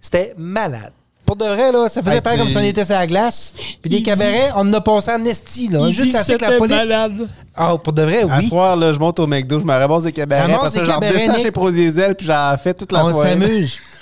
C'était 0.00 0.34
malade. 0.36 0.92
Pour 1.26 1.36
de 1.36 1.44
vrai, 1.46 1.72
là, 1.72 1.88
ça 1.88 2.02
faisait 2.02 2.16
Hey, 2.16 2.20
pas 2.20 2.32
tu- 2.32 2.38
comme 2.38 2.48
si 2.50 2.56
on 2.56 2.60
était 2.60 2.84
sur 2.84 2.94
la 2.94 3.06
glace. 3.06 3.54
Puis 3.80 3.88
des 3.90 3.96
Il 3.98 4.02
cabarets, 4.02 4.32
dit- 4.48 4.52
on 4.56 4.60
en 4.60 4.72
a 4.74 4.80
passé 4.82 5.10
en 5.10 5.24
esti, 5.24 5.68
là. 5.68 5.86
il 5.88 5.92
Juste 5.94 6.10
dit 6.10 6.16
assez 6.16 6.34
que 6.36 6.40
la 6.42 6.46
c'était 6.48 6.58
police. 6.58 6.76
malade. 6.76 7.28
Ah, 7.56 7.76
pour 7.82 7.92
de 7.94 8.02
vrai, 8.02 8.24
À 8.28 8.38
oui. 8.38 8.46
soir, 8.48 8.76
là, 8.76 8.92
je 8.92 8.98
monte 8.98 9.18
au 9.20 9.26
McDo, 9.26 9.58
je 9.60 9.64
me 9.64 9.72
ramasse 9.72 10.02
des 10.04 10.12
cabarets, 10.12 10.42
Ramasse 10.42 10.56
après 10.58 10.70
ça, 10.70 10.78
des 10.80 10.84
je 10.86 10.90
cabarets, 10.90 11.12
redescends 11.12 11.32
Nick. 11.32 11.42
chez 11.42 11.50
Pro 11.50 11.70
Diesel, 11.70 12.14
puis 12.14 12.26
j'en 12.26 12.56
fais 12.62 12.74
toute 12.74 12.92
la 12.92 13.06
On 13.06 13.12
soirée. 13.12 13.30
s'amuse. 13.30 13.78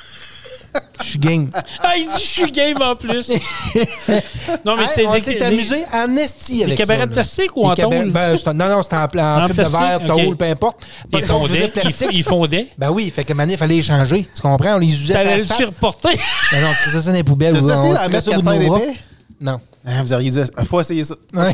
Je 1.03 1.09
suis 1.09 1.19
game. 1.19 1.51
Ah, 1.83 1.97
il 1.97 2.05
dit 2.07 2.13
je 2.15 2.19
suis 2.21 2.51
game 2.53 2.81
en 2.81 2.95
plus. 2.95 3.29
non, 4.65 4.77
mais 4.77 4.83
Hey, 4.85 4.89
c'était 4.89 5.07
on 5.07 5.15
des- 5.15 5.21
s'est 5.21 5.35
les- 5.35 5.43
amusé 5.43 5.85
en 5.93 6.17
esti 6.17 6.55
Les 6.59 6.65
avec 6.65 6.79
cabarets 6.79 7.01
ça, 7.01 7.07
de 7.07 7.13
plastique 7.13 7.57
ou 7.57 7.63
Les 7.63 7.67
en 7.69 7.75
cabarets- 7.75 8.03
tôle? 8.05 8.11
ben, 8.13 8.37
non, 8.55 8.69
non, 8.69 8.83
c'était 8.83 8.97
en, 8.97 9.01
en 9.05 9.45
En 9.45 9.47
fil 9.49 9.57
de 9.57 9.63
verre, 9.69 10.01
Ok. 10.01 10.07
tôle, 10.07 10.37
peu 10.37 10.45
importe. 10.47 10.87
Ils 11.13 11.23
fondaient. 11.25 11.73
Ils, 12.13 12.23
fondaient. 12.25 12.67
Ben 12.79 12.91
oui, 12.91 13.11
fait 13.15 13.25
que 13.25 13.33
Mané, 13.33 13.55
il 13.55 13.59
fallait 13.59 13.75
les 13.75 13.83
changer. 13.83 14.27
Tu 14.35 14.41
comprends? 14.41 14.75
On 14.77 14.79
les 14.79 14.87
usait 14.89 15.15
T'allais 15.15 15.39
le 15.39 15.45
faire 15.45 15.67
reporter. 15.67 16.13
Ben 16.53 16.61
non, 16.63 16.69
on 16.87 16.91
ça 17.01 17.11
dans 17.11 17.17
les 17.17 17.25
poubelles. 17.25 17.55
T'as 17.55 17.61
on 17.65 17.69
essayé 17.79 17.89
de 17.91 17.95
la 17.95 18.09
mettre 18.09 18.25
ça 18.25 18.31
au 18.31 18.41
bout 18.41 18.47
400 18.47 18.53
de 18.59 18.63
nos 18.65 18.69
bras. 18.71 18.79
d'épais? 18.79 18.99
Non. 19.41 19.61
Ah, 19.85 20.03
vous 20.03 20.13
auriez 20.13 20.31
dû. 20.31 20.39
Il 20.61 20.67
faut 20.67 20.81
essayer 20.81 21.03
ça. 21.05 21.15
Ouais. 21.35 21.51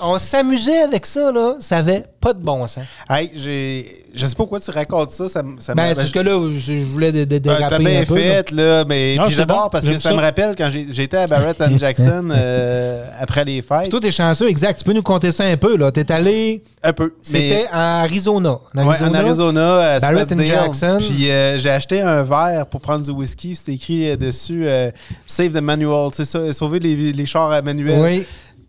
On 0.00 0.18
s'amusait 0.18 0.78
avec 0.82 1.04
ça, 1.06 1.30
là. 1.30 1.56
Ça 1.60 1.78
avait 1.78 2.04
pas 2.20 2.32
de 2.32 2.38
bon 2.40 2.66
sens. 2.66 2.84
Hey, 3.08 3.30
j'ai. 3.34 4.02
Je 4.14 4.24
sais 4.24 4.30
pas 4.32 4.36
pourquoi 4.44 4.60
tu 4.60 4.70
racontes 4.70 5.10
ça. 5.10 5.28
Ça, 5.28 5.42
ça 5.58 5.74
Ben, 5.74 5.82
m'a- 5.82 5.88
c'est 5.90 5.94
parce 5.96 6.10
que 6.10 6.18
là, 6.20 6.50
je, 6.54 6.58
je 6.58 6.84
voulais 6.86 7.12
dé- 7.12 7.26
dé- 7.26 7.36
Ah, 7.36 7.40
déraper 7.58 7.68
T'as 7.68 7.78
bien 7.78 8.00
un 8.00 8.04
peu. 8.04 8.14
fait, 8.16 8.50
là, 8.50 8.84
mais 8.88 9.14
Non, 9.16 9.24
puis 9.24 9.32
c'est 9.32 9.36
j'adore 9.42 9.64
bon, 9.64 9.68
parce 9.68 9.84
que 9.84 9.92
ça, 9.92 10.08
ça. 10.08 10.14
me 10.14 10.20
rappelle 10.22 10.54
quand 10.56 10.70
j'étais 10.90 11.18
à 11.18 11.26
Barrett 11.26 11.60
and 11.60 11.76
Jackson 11.78 12.30
euh, 12.34 13.06
après 13.20 13.44
les 13.44 13.62
là. 13.68 13.80
fêtes. 13.82 13.90
Toi, 13.90 14.00
t'es 14.00 14.10
chanceux, 14.10 14.48
exact. 14.48 14.78
Tu 14.78 14.84
peux 14.84 14.94
nous 14.94 15.02
compter 15.02 15.32
ça 15.32 15.44
un 15.44 15.56
peu, 15.58 15.76
là. 15.76 15.92
T'es 15.92 16.10
allé... 16.10 16.62
Un 16.82 16.94
peu. 16.94 17.12
C'était 17.20 17.66
en 17.70 17.76
Arizona. 18.04 18.58
En 18.74 18.86
Ouais, 18.86 18.96
en 19.02 19.12
Arizona, 19.12 19.94
à 19.96 20.00
Barrett 20.00 20.32
and. 20.32 20.38
Jackson. 20.44 20.96
Puis 20.98 21.30
euh, 21.30 21.58
j'ai 21.58 21.70
acheté 21.70 22.00
un 22.00 22.22
verre 22.22 22.64
pour 22.70 22.80
prendre 22.80 23.04
du 23.04 23.10
whisky. 23.10 23.54
C'était 23.54 23.74
écrit 23.74 24.08
euh, 24.10 24.16
dessus 24.16 24.62
euh, 24.66 24.90
Save 25.26 25.50
the 25.50 25.60
manual. 25.60 26.10
Tu 26.10 26.18
sais 26.18 26.24
ça, 26.24 26.52
sauver 26.54 26.78
les, 26.78 27.12
les 27.12 27.26
chars 27.26 27.50
à 27.52 27.60
manuel. 27.60 28.00
Oui. 28.00 28.26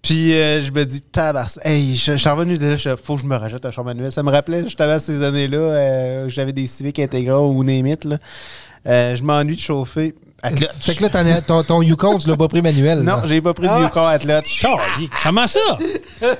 Puis 0.07 0.33
euh, 0.33 0.61
je 0.61 0.71
me 0.71 0.85
dis, 0.85 1.01
tabasse. 1.01 1.59
Hey, 1.63 1.97
je, 1.97 2.13
je 2.13 2.17
suis 2.17 2.29
revenu 2.29 2.57
de 2.57 2.65
là, 2.65 2.77
je 2.77 2.95
faut 2.95 3.15
que 3.15 3.21
je 3.23 3.25
me 3.25 3.35
rajoute 3.35 3.65
un 3.65 3.71
char 3.71 3.83
manuel. 3.83 4.09
Ça 4.09 4.23
me 4.23 4.31
rappelait, 4.31 4.63
justement, 4.63 4.93
à 4.93 4.99
ces 4.99 5.21
années-là, 5.21 5.57
euh, 5.57 6.25
où 6.25 6.29
j'avais 6.29 6.53
des 6.53 6.65
Civic 6.65 6.97
intégraux 6.99 7.51
ou 7.51 7.61
Némit. 7.65 7.97
Là. 8.05 8.17
Euh, 8.85 9.17
je 9.17 9.23
m'ennuie 9.23 9.57
de 9.57 9.59
chauffer 9.59 10.15
à 10.41 10.53
clutch. 10.53 10.69
Fait 10.79 10.95
que 10.95 11.03
là, 11.03 11.41
ton, 11.41 11.61
ton 11.61 11.81
Yukon, 11.81 12.19
tu 12.19 12.29
l'as 12.29 12.37
pas 12.37 12.47
pris 12.47 12.61
manuel. 12.61 13.01
Non, 13.01 13.17
j'ai 13.25 13.41
pas 13.41 13.53
pris 13.53 13.67
de 13.67 13.71
Ah, 13.73 13.81
Yukon 13.83 14.07
à 14.07 14.17
clutch, 14.17 14.47
Charlie, 14.49 15.09
Comment 15.23 15.45
ça? 15.45 15.59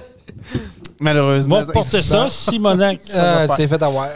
malheureusement. 1.00 1.56
Moi, 1.64 1.74
porter 1.74 2.02
ça, 2.02 2.28
Simonac. 2.30 3.00
Ah, 3.16 3.48
c'est 3.56 3.68
fait 3.68 3.82
avoir. 3.82 4.08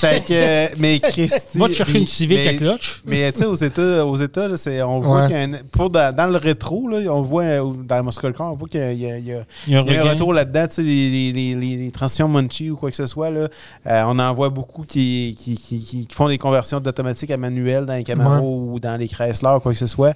Fait 0.00 0.24
que, 0.24 0.32
euh, 0.32 0.68
mais 0.78 0.98
Christy. 1.00 1.58
Va 1.58 1.68
te 1.68 1.72
chercher 1.72 1.98
une 1.98 2.28
mais- 2.28 2.48
à 2.48 2.54
clutch. 2.54 3.02
Mais 3.06 3.32
tu 3.32 3.40
sais, 3.40 3.46
aux 3.46 3.54
États, 3.54 4.04
aux 4.06 4.16
États 4.16 4.48
là, 4.48 4.56
c'est- 4.56 4.82
on 4.82 5.00
voit 5.00 5.22
Ouais. 5.22 5.26
qu'il 5.28 5.36
y 5.36 5.40
a 5.40 5.42
un. 5.44 5.50
Pour 5.70 5.90
dans, 5.90 6.14
dans 6.14 6.26
le 6.26 6.36
rétro, 6.38 6.88
là, 6.88 6.98
on 7.12 7.22
voit, 7.22 7.42
euh, 7.44 7.60
ou 7.60 7.82
dans 7.82 7.96
le 7.96 8.02
Muscle 8.02 8.32
Car, 8.32 8.52
on 8.52 8.56
voit 8.56 8.68
qu'il 8.68 8.80
y 8.80 8.84
a, 8.84 8.92
il 8.92 9.00
y 9.00 9.10
a- 9.10 9.18
il 9.18 9.24
y 9.26 9.32
a- 9.34 9.44
Il 9.66 9.72
y 9.72 9.76
a 9.76 9.80
un 9.80 9.84
il 9.84 9.92
y 9.92 9.96
a 9.96 10.00
un 10.00 10.02
regain. 10.02 10.12
retour 10.12 10.32
là-dedans. 10.34 10.66
Tu 10.68 10.74
sais, 10.74 10.82
les, 10.82 11.10
les, 11.10 11.32
les, 11.32 11.54
les- 11.54 11.76
les 11.76 11.90
transitions 11.90 12.28
Munchie 12.28 12.70
ou 12.70 12.76
quoi 12.76 12.90
que 12.90 12.96
ce 12.96 13.06
soit, 13.06 13.30
là, 13.30 13.48
euh, 13.86 14.02
on 14.06 14.18
en 14.18 14.32
voit 14.34 14.48
beaucoup 14.50 14.84
qui, 14.84 15.36
qui, 15.38 15.56
qui, 15.56 15.80
qui 16.06 16.14
font 16.14 16.28
des 16.28 16.38
conversions 16.38 16.80
d'automatique 16.80 17.30
à 17.30 17.36
manuel 17.36 17.86
dans 17.86 17.94
les 17.94 18.04
Camaro 18.04 18.70
ou 18.72 18.80
dans 18.80 18.96
les 18.98 19.08
Chrysler, 19.08 19.56
quoi 19.62 19.72
que 19.72 19.78
ce 19.78 19.86
soit. 19.86 20.14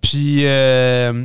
Puis. 0.00 0.40
euh, 0.44 1.24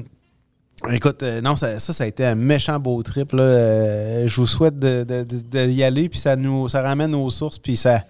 Écoute, 0.90 1.22
euh, 1.24 1.42
non, 1.42 1.56
ça, 1.56 1.78
ça, 1.80 1.94
ça 1.94 2.04
a 2.04 2.08
été 2.08 2.26
un 2.26 2.36
méchant 2.36 2.80
beau 2.80 3.02
trip. 3.04 3.34
Là. 3.34 3.44
Euh, 3.44 4.28
je 4.28 4.36
vous 4.36 4.48
souhaite 4.48 4.80
de, 4.80 5.04
de- 5.04 5.24
de- 5.24 5.66
de 5.66 5.72
y 5.72 5.84
aller, 5.84 6.10
puis 6.10 6.18
ça 6.20 6.36
nous 6.36 6.68
ça 6.70 6.82
ramène 6.82 7.14
aux 7.14 7.30
sources, 7.30 7.60
puis 7.60 7.78
ça. 7.78 8.04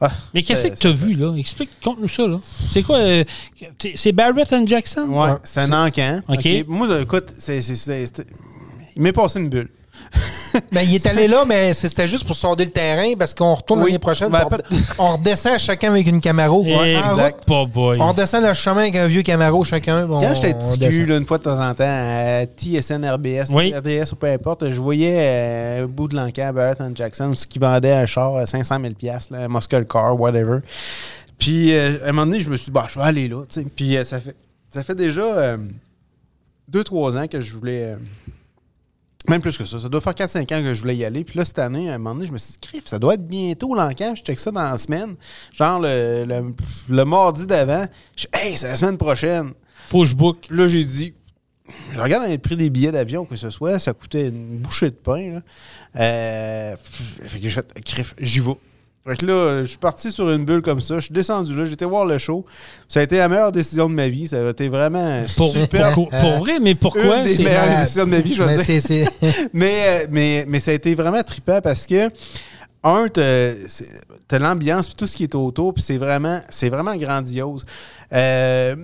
ah, 0.00 0.10
Mais 0.32 0.42
qu'est-ce 0.42 0.68
que 0.68 0.74
tu 0.74 0.86
as 0.86 0.92
vu, 0.92 1.14
là? 1.14 1.34
Explique, 1.36 1.70
conte-nous 1.82 2.08
ça, 2.08 2.26
là. 2.28 2.38
C'est 2.70 2.82
quoi? 2.82 2.98
euh, 2.98 3.24
c'est- 3.96 4.12
Barrett 4.12 4.52
and 4.52 4.66
Jackson? 4.66 5.06
Ouais, 5.08 5.30
Ouais, 5.32 5.36
c'est 5.42 5.60
un 5.60 5.86
encan. 5.86 6.20
OK. 6.28 6.36
OK? 6.38 6.64
Moi, 6.68 7.00
écoute, 7.00 7.32
c'est, 7.36 7.60
c'est- 7.60 7.74
c'est- 7.76 8.06
c'est- 8.06 8.26
il 8.94 9.02
m'est 9.02 9.12
passé 9.12 9.40
une 9.40 9.48
bulle. 9.48 9.68
Ben, 10.72 10.82
il 10.82 10.94
est 10.94 11.06
allé 11.06 11.26
là, 11.26 11.44
mais 11.44 11.74
c'était 11.74 12.06
juste 12.06 12.24
pour 12.26 12.36
sonder 12.36 12.64
le 12.64 12.70
terrain 12.70 13.12
parce 13.18 13.34
qu'on 13.34 13.54
retourne 13.54 13.80
Oui. 13.80 13.86
l'année 13.86 13.98
prochaine. 13.98 14.28
Ben, 14.30 14.46
on, 14.98 15.04
on 15.04 15.16
redescend 15.16 15.58
chacun 15.58 15.90
avec 15.90 16.06
une 16.06 16.20
Camaro. 16.20 16.64
En 16.64 16.84
exact. 16.84 17.36
route, 17.38 17.44
Pas 17.46 17.64
boy. 17.66 17.96
On 18.00 18.08
redescend 18.12 18.44
le 18.44 18.52
chemin 18.52 18.82
avec 18.82 18.96
un 18.96 19.06
vieux 19.08 19.22
Camaro 19.22 19.64
chacun. 19.64 20.06
Quand 20.06 20.34
j'étais 20.34 20.54
petit 20.54 20.78
descend. 20.78 20.90
cul, 20.94 21.06
là, 21.06 21.16
une 21.16 21.26
fois 21.26 21.38
de 21.38 21.42
temps 21.42 21.60
en 21.60 21.74
temps, 21.74 21.84
à 21.84 22.44
TSN, 22.44 23.04
RBS, 23.04 23.50
Oui. 23.50 23.74
RDS 23.74 24.12
ou 24.12 24.16
peu 24.16 24.28
importe, 24.28 24.70
je 24.70 24.80
voyais 24.80 25.16
euh, 25.18 25.84
au 25.84 25.88
bout 25.88 26.06
de 26.06 26.14
l'encan 26.14 26.52
Barrett 26.54 26.80
and 26.80 26.92
Jackson, 26.94 27.32
ce 27.34 27.46
qui 27.48 27.58
vendait 27.58 27.92
un 27.92 28.06
char 28.06 28.36
à 28.36 28.46
500 28.46 28.76
000 28.80 28.92
là, 29.30 29.38
un 29.44 29.48
muscle 29.48 29.84
car, 29.86 30.18
whatever. 30.20 30.58
Puis, 31.38 31.74
euh, 31.74 31.98
à 32.04 32.08
un 32.10 32.12
moment 32.12 32.26
donné, 32.26 32.40
je 32.40 32.48
me 32.48 32.56
suis 32.56 32.66
dit, 32.66 32.70
bah, 32.70 32.86
je 32.88 32.98
vais 32.98 33.04
aller 33.04 33.26
là. 33.28 33.42
Puis, 33.74 33.96
euh, 33.96 34.04
ça, 34.04 34.20
fait, 34.20 34.36
ça 34.70 34.84
fait 34.84 34.94
déjà 34.94 35.56
2-3 36.72 37.16
ans 37.18 37.26
que 37.26 37.40
je 37.40 37.52
voulais. 37.56 37.96
Même 39.28 39.40
plus 39.40 39.56
que 39.56 39.64
ça. 39.64 39.78
Ça 39.78 39.88
doit 39.88 40.00
faire 40.00 40.12
4-5 40.12 40.42
ans 40.42 40.62
que 40.62 40.74
je 40.74 40.80
voulais 40.80 40.96
y 40.96 41.04
aller. 41.04 41.24
Puis 41.24 41.38
là, 41.38 41.44
cette 41.44 41.58
année, 41.58 41.90
à 41.90 41.94
un 41.94 41.98
moment 41.98 42.14
donné, 42.14 42.26
je 42.26 42.32
me 42.32 42.38
suis 42.38 42.52
dit, 42.52 42.58
crif, 42.60 42.86
ça 42.86 42.98
doit 42.98 43.14
être 43.14 43.26
bientôt 43.26 43.74
l'encan. 43.74 44.14
Je 44.14 44.22
check 44.22 44.38
ça 44.38 44.50
dans 44.50 44.62
la 44.62 44.78
semaine. 44.78 45.16
Genre 45.52 45.80
le, 45.80 46.24
le, 46.26 46.54
le 46.88 47.04
mardi 47.04 47.46
d'avant. 47.46 47.86
Je 48.16 48.26
hey, 48.32 48.56
c'est 48.56 48.68
la 48.68 48.76
semaine 48.76 48.98
prochaine. 48.98 49.52
Faut 49.88 50.00
que 50.00 50.06
je 50.06 50.14
book. 50.14 50.38
Puis 50.48 50.56
là, 50.56 50.68
j'ai 50.68 50.84
dit, 50.84 51.14
je 51.92 52.00
regarde 52.00 52.30
le 52.30 52.38
prix 52.38 52.56
des 52.56 52.68
billets 52.68 52.92
d'avion, 52.92 53.24
que 53.24 53.36
ce 53.36 53.50
soit, 53.50 53.78
ça 53.78 53.92
coûtait 53.94 54.28
une 54.28 54.58
bouchée 54.58 54.90
de 54.90 54.96
pain. 54.96 55.34
Là. 55.34 55.40
Euh, 55.96 56.76
fait 56.78 57.40
que 57.40 57.48
j'ai 57.48 57.50
fait, 57.50 57.80
crif, 57.84 58.14
j'y 58.20 58.40
vais. 58.40 58.56
Fait 59.06 59.16
que 59.18 59.26
là, 59.26 59.60
je 59.64 59.68
suis 59.68 59.76
parti 59.78 60.10
sur 60.10 60.30
une 60.30 60.46
bulle 60.46 60.62
comme 60.62 60.80
ça. 60.80 60.94
Je 60.96 61.00
suis 61.02 61.12
descendu 61.14 61.54
là, 61.54 61.66
j'étais 61.66 61.84
voir 61.84 62.06
le 62.06 62.16
show. 62.16 62.46
Ça 62.88 63.00
a 63.00 63.02
été 63.02 63.18
la 63.18 63.28
meilleure 63.28 63.52
décision 63.52 63.86
de 63.90 63.94
ma 63.94 64.08
vie. 64.08 64.28
Ça 64.28 64.46
a 64.46 64.50
été 64.50 64.68
vraiment 64.70 65.22
Pour, 65.36 65.52
super. 65.52 65.92
pour- 65.92 66.08
pour 66.08 66.38
vrai, 66.38 66.58
mais 66.58 66.74
pourquoi? 66.74 67.18
Une 67.18 67.24
des 67.24 67.34
C'est- 67.34 67.44
meilleures 67.44 67.80
décisions 67.80 68.04
de 68.06 68.10
ma 68.10 68.20
vie, 68.20 68.34
je 68.34 68.42
veux 68.42 68.48
Mais 68.56 68.78
dire. 68.80 69.08
mais, 69.52 69.72
euh, 69.86 70.06
mais, 70.10 70.44
mais 70.48 70.58
ça 70.58 70.70
a 70.70 70.74
été 70.74 70.94
vraiment 70.94 71.22
trippant 71.22 71.60
parce 71.62 71.86
que, 71.86 72.08
un, 72.84 73.08
t'as 73.08 74.38
l'ambiance 74.38 74.86
puis 74.88 74.96
tout 74.96 75.06
ce 75.06 75.16
qui 75.16 75.24
est 75.24 75.34
autour, 75.34 75.72
puis 75.74 75.82
c'est 75.82 75.96
vraiment, 75.96 76.40
vraiment 76.70 76.94
grandiose. 76.96 77.64
Euh, 78.12 78.76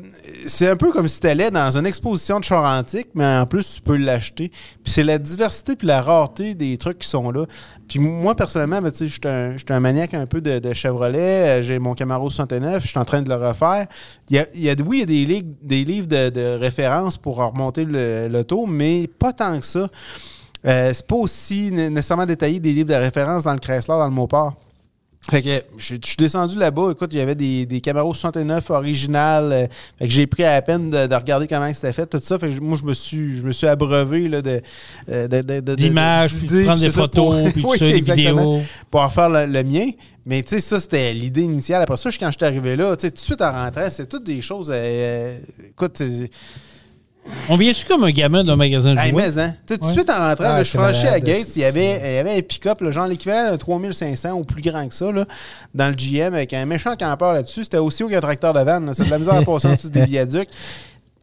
c'est 0.47 0.69
un 0.69 0.77
peu 0.77 0.91
comme 0.91 1.07
si 1.07 1.21
tu 1.21 1.27
allais 1.27 1.51
dans 1.51 1.77
une 1.77 1.87
exposition 1.87 2.41
de 2.41 2.45
char 2.45 2.65
antique, 2.65 3.09
mais 3.15 3.27
en 3.27 3.47
plus, 3.47 3.75
tu 3.75 3.81
peux 3.83 3.97
l'acheter. 3.97 4.49
Puis 4.83 4.93
c'est 4.93 5.03
la 5.03 5.19
diversité 5.19 5.77
puis 5.77 5.87
la 5.87 6.01
rareté 6.03 6.55
des 6.55 6.77
trucs 6.79 6.99
qui 7.01 7.09
sont 7.09 7.31
là. 7.31 7.45
Puis 7.87 7.99
moi, 7.99 8.35
personnellement, 8.35 8.81
ben, 8.81 8.91
je 8.99 9.05
suis 9.07 9.21
un, 9.27 9.55
un 9.69 9.81
maniaque 9.81 10.15
un 10.15 10.27
peu 10.27 10.41
de, 10.41 10.59
de 10.59 10.73
Chevrolet. 10.73 11.61
Euh, 11.61 11.63
J'ai 11.63 11.79
mon 11.79 11.95
Camaro 11.95 12.31
69, 12.31 12.83
je 12.83 12.89
suis 12.89 12.99
en 12.99 13.05
train 13.05 13.23
de 13.23 13.29
le 13.29 13.37
refaire. 13.37 13.87
Y 14.31 14.39
a, 14.39 14.47
y 14.55 14.71
a- 14.71 14.75
oui, 14.85 15.05
il 15.07 15.13
y 15.13 15.23
a 15.25 15.41
des, 15.41 15.43
des 15.63 15.85
livres 15.85 16.09
de, 16.09 16.31
de 16.31 16.59
référence 16.59 17.17
pour 17.19 17.37
remonter 17.37 17.85
le- 17.85 18.29
l'auto, 18.29 18.67
mais 18.67 19.09
pas 19.19 19.33
tant 19.33 19.61
que 19.61 19.67
ça. 19.67 19.89
Euh, 20.67 20.93
c'est 20.93 21.07
pas 21.07 21.17
aussi 21.17 21.71
né- 21.71 21.89
nécessairement 21.91 22.27
détaillé 22.27 22.61
des 22.61 22.73
livres 22.73 22.89
de 22.91 22.95
référence 22.95 23.45
dans 23.45 23.53
le 23.55 23.59
Chrysler, 23.61 23.95
dans 23.95 24.05
le 24.07 24.11
Mopar. 24.13 24.55
Fait 25.31 25.43
que 25.43 25.49
je 25.77 25.97
je 26.01 26.07
suis 26.07 26.17
descendu 26.17 26.57
là-bas. 26.57 26.93
Écoute, 26.93 27.11
il 27.13 27.19
y 27.19 27.21
avait 27.21 27.35
des, 27.35 27.67
des 27.67 27.83
Camaro 27.83 28.15
69 28.15 28.71
originales. 28.71 29.53
euh, 29.53 29.67
fait 29.99 30.07
que 30.07 30.11
j'ai 30.13 30.27
pris 30.27 30.45
à 30.45 30.55
la 30.55 30.63
peine 30.63 30.89
de, 30.89 31.07
de 31.07 31.15
regarder 31.15 31.47
comment 31.47 31.71
c'était 31.75 31.93
fait, 31.93 32.07
tout 32.07 32.19
ça. 32.21 32.39
Fait 32.39 32.49
que 32.49 32.59
moi, 32.61 32.79
je 32.81 32.87
me 32.87 32.95
suis, 32.95 33.37
je 33.37 33.43
me 33.43 33.53
suis 33.53 33.67
abreuvé 33.67 34.29
là, 34.29 34.41
de, 34.41 34.63
euh, 35.11 35.29
de, 35.29 35.75
D'images, 35.75 36.43
de- 36.43 36.65
prendre 36.65 36.81
des 36.81 36.91
ça, 36.91 37.07
pour- 37.09 37.35
photos, 37.35 37.53
puis 37.53 37.63
tout 37.63 37.69
Oui, 37.71 37.79
ça, 37.79 37.85
des 37.87 38.01
vidéos. 38.01 38.61
pour 38.91 39.01
en 39.03 39.11
faire 39.11 39.29
le, 39.29 39.45
le 39.47 39.63
mien. 39.63 39.91
Mais 40.25 40.43
tu 40.43 40.51
sais, 40.51 40.61
ça, 40.61 40.81
c'était 40.81 41.13
l'idée 41.13 41.43
initiale. 41.43 41.83
Après 41.83 41.97
ça, 41.99 42.09
quand 42.19 42.31
je 42.31 42.37
suis 42.39 42.45
arrivé 42.47 42.77
là, 42.77 42.97
tu 42.97 43.03
sais, 43.03 43.11
tout 43.11 43.17
de 43.17 43.21
suite 43.21 43.43
en 43.43 43.53
rentrant, 43.53 43.89
c'est 43.91 44.09
toutes 44.09 44.25
des 44.25 44.41
choses. 44.41 44.71
euh, 44.73 45.39
écoute, 45.69 45.93
c'est- 45.97 46.31
On 47.49 47.57
vient-tu 47.57 47.85
comme 47.87 48.05
un 48.05 48.11
gamin 48.11 48.45
d'un 48.45 48.57
magasin 48.57 48.95
de 48.95 48.99
hey, 49.01 49.11
jouets? 49.11 49.29
mais, 49.31 49.39
hein, 49.43 49.55
tu 49.67 49.75
sais, 49.75 49.79
tout 49.79 49.85
de 49.85 49.87
Ouais. 49.89 49.93
suite 49.95 50.11
en 50.11 50.19
rentrant, 50.29 50.45
Ah, 50.47 50.53
là, 50.59 50.63
je 50.63 50.71
franchis 50.71 51.07
à 51.07 51.19
Gates, 51.21 51.57
il 51.57 51.63
y 51.63 51.65
avait, 51.65 52.01
il 52.05 52.15
y 52.15 52.19
avait 52.19 52.39
un 52.39 52.43
pick-up, 52.43 52.79
genre 52.91 53.07
l'équivalent 53.09 53.51
d'un 53.51 53.57
3500 53.57 54.33
ou 54.35 54.45
plus 54.45 54.63
grand 54.63 54.87
que 54.89 54.95
ça, 54.95 55.11
là, 55.11 55.25
dans 55.75 55.89
le 55.89 55.95
GM, 55.95 56.35
avec 56.35 56.53
un 56.55 56.65
méchant 56.67 56.95
campeur 56.97 57.33
là-dessus. 57.33 57.65
C'était 57.65 57.79
aussi 57.79 58.05
haut 58.05 58.09
qu'un 58.09 58.21
tracteur 58.21 58.53
de 58.53 58.61
vanne. 58.61 58.91
C'est 58.95 59.05
de 59.07 59.11
la 59.11 59.19
misère 59.19 59.35
à 59.35 59.43
passer 59.43 59.69
en 59.69 59.73
dessous 59.75 59.91
des 59.91 60.05
viaducs. 60.05 60.49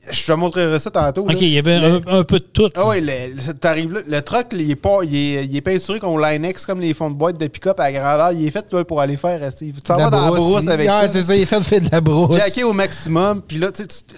Je 0.10 0.26
te 0.26 0.32
montrerai 0.32 0.80
ça 0.80 0.89
tantôt. 0.89 1.28
là. 1.28 1.34
OK, 1.34 1.41
il 1.41 1.49
y 1.49 1.58
avait 1.58 1.80
Le- 1.80 2.01
un, 2.08 2.20
un 2.20 2.24
peu 2.24 2.39
de 2.39 2.45
tout. 2.45 2.70
Ah 2.76 2.88
oui, 2.88 3.01
le, 3.01 3.36
le- 3.36 3.53
t'arrives 3.53 3.91
là, 3.93 3.99
le 4.08 4.22
truck, 4.22 4.47
il 4.53 4.72
est, 4.72 4.76
pas, 4.76 4.99
il, 5.03 5.14
est, 5.14 5.45
il 5.45 5.53
est 5.55 5.60
peinturé 5.62 5.99
comme 5.99 6.18
Linex, 6.22 6.66
comme 6.66 6.80
les 6.80 6.93
fonds 6.93 7.10
de 7.10 7.16
boîte 7.16 7.38
de 7.38 7.47
pick-up 7.47 7.78
à 7.82 7.91
grandeur. 7.91 8.32
Il 8.32 8.47
est 8.47 8.51
fait 8.51 8.72
là, 8.72 8.86
pour 8.86 9.01
aller 9.01 9.18
faire. 9.18 9.39
Tu 9.53 9.66
la 9.89 9.95
vas 9.97 10.10
dans 10.10 10.22
la 10.22 10.32
brousse 10.32 10.64
il- 10.64 10.72
avec 10.72 10.88
Ah, 10.89 11.01
ça. 11.01 11.08
c'est 11.10 11.24
ça, 11.24 11.36
il 11.36 11.41
est 11.41 11.45
fait, 11.45 11.60
fait 11.62 11.80
de 11.82 11.89
la 11.91 11.99
brousse. 11.99 12.38
jacké 12.38 12.64
au 12.64 12.72
maximum. 12.72 13.41
Puis 13.41 13.58
là, 13.58 13.70
tu 13.72 13.82
sais, 13.82 13.88
tu- 13.88 14.16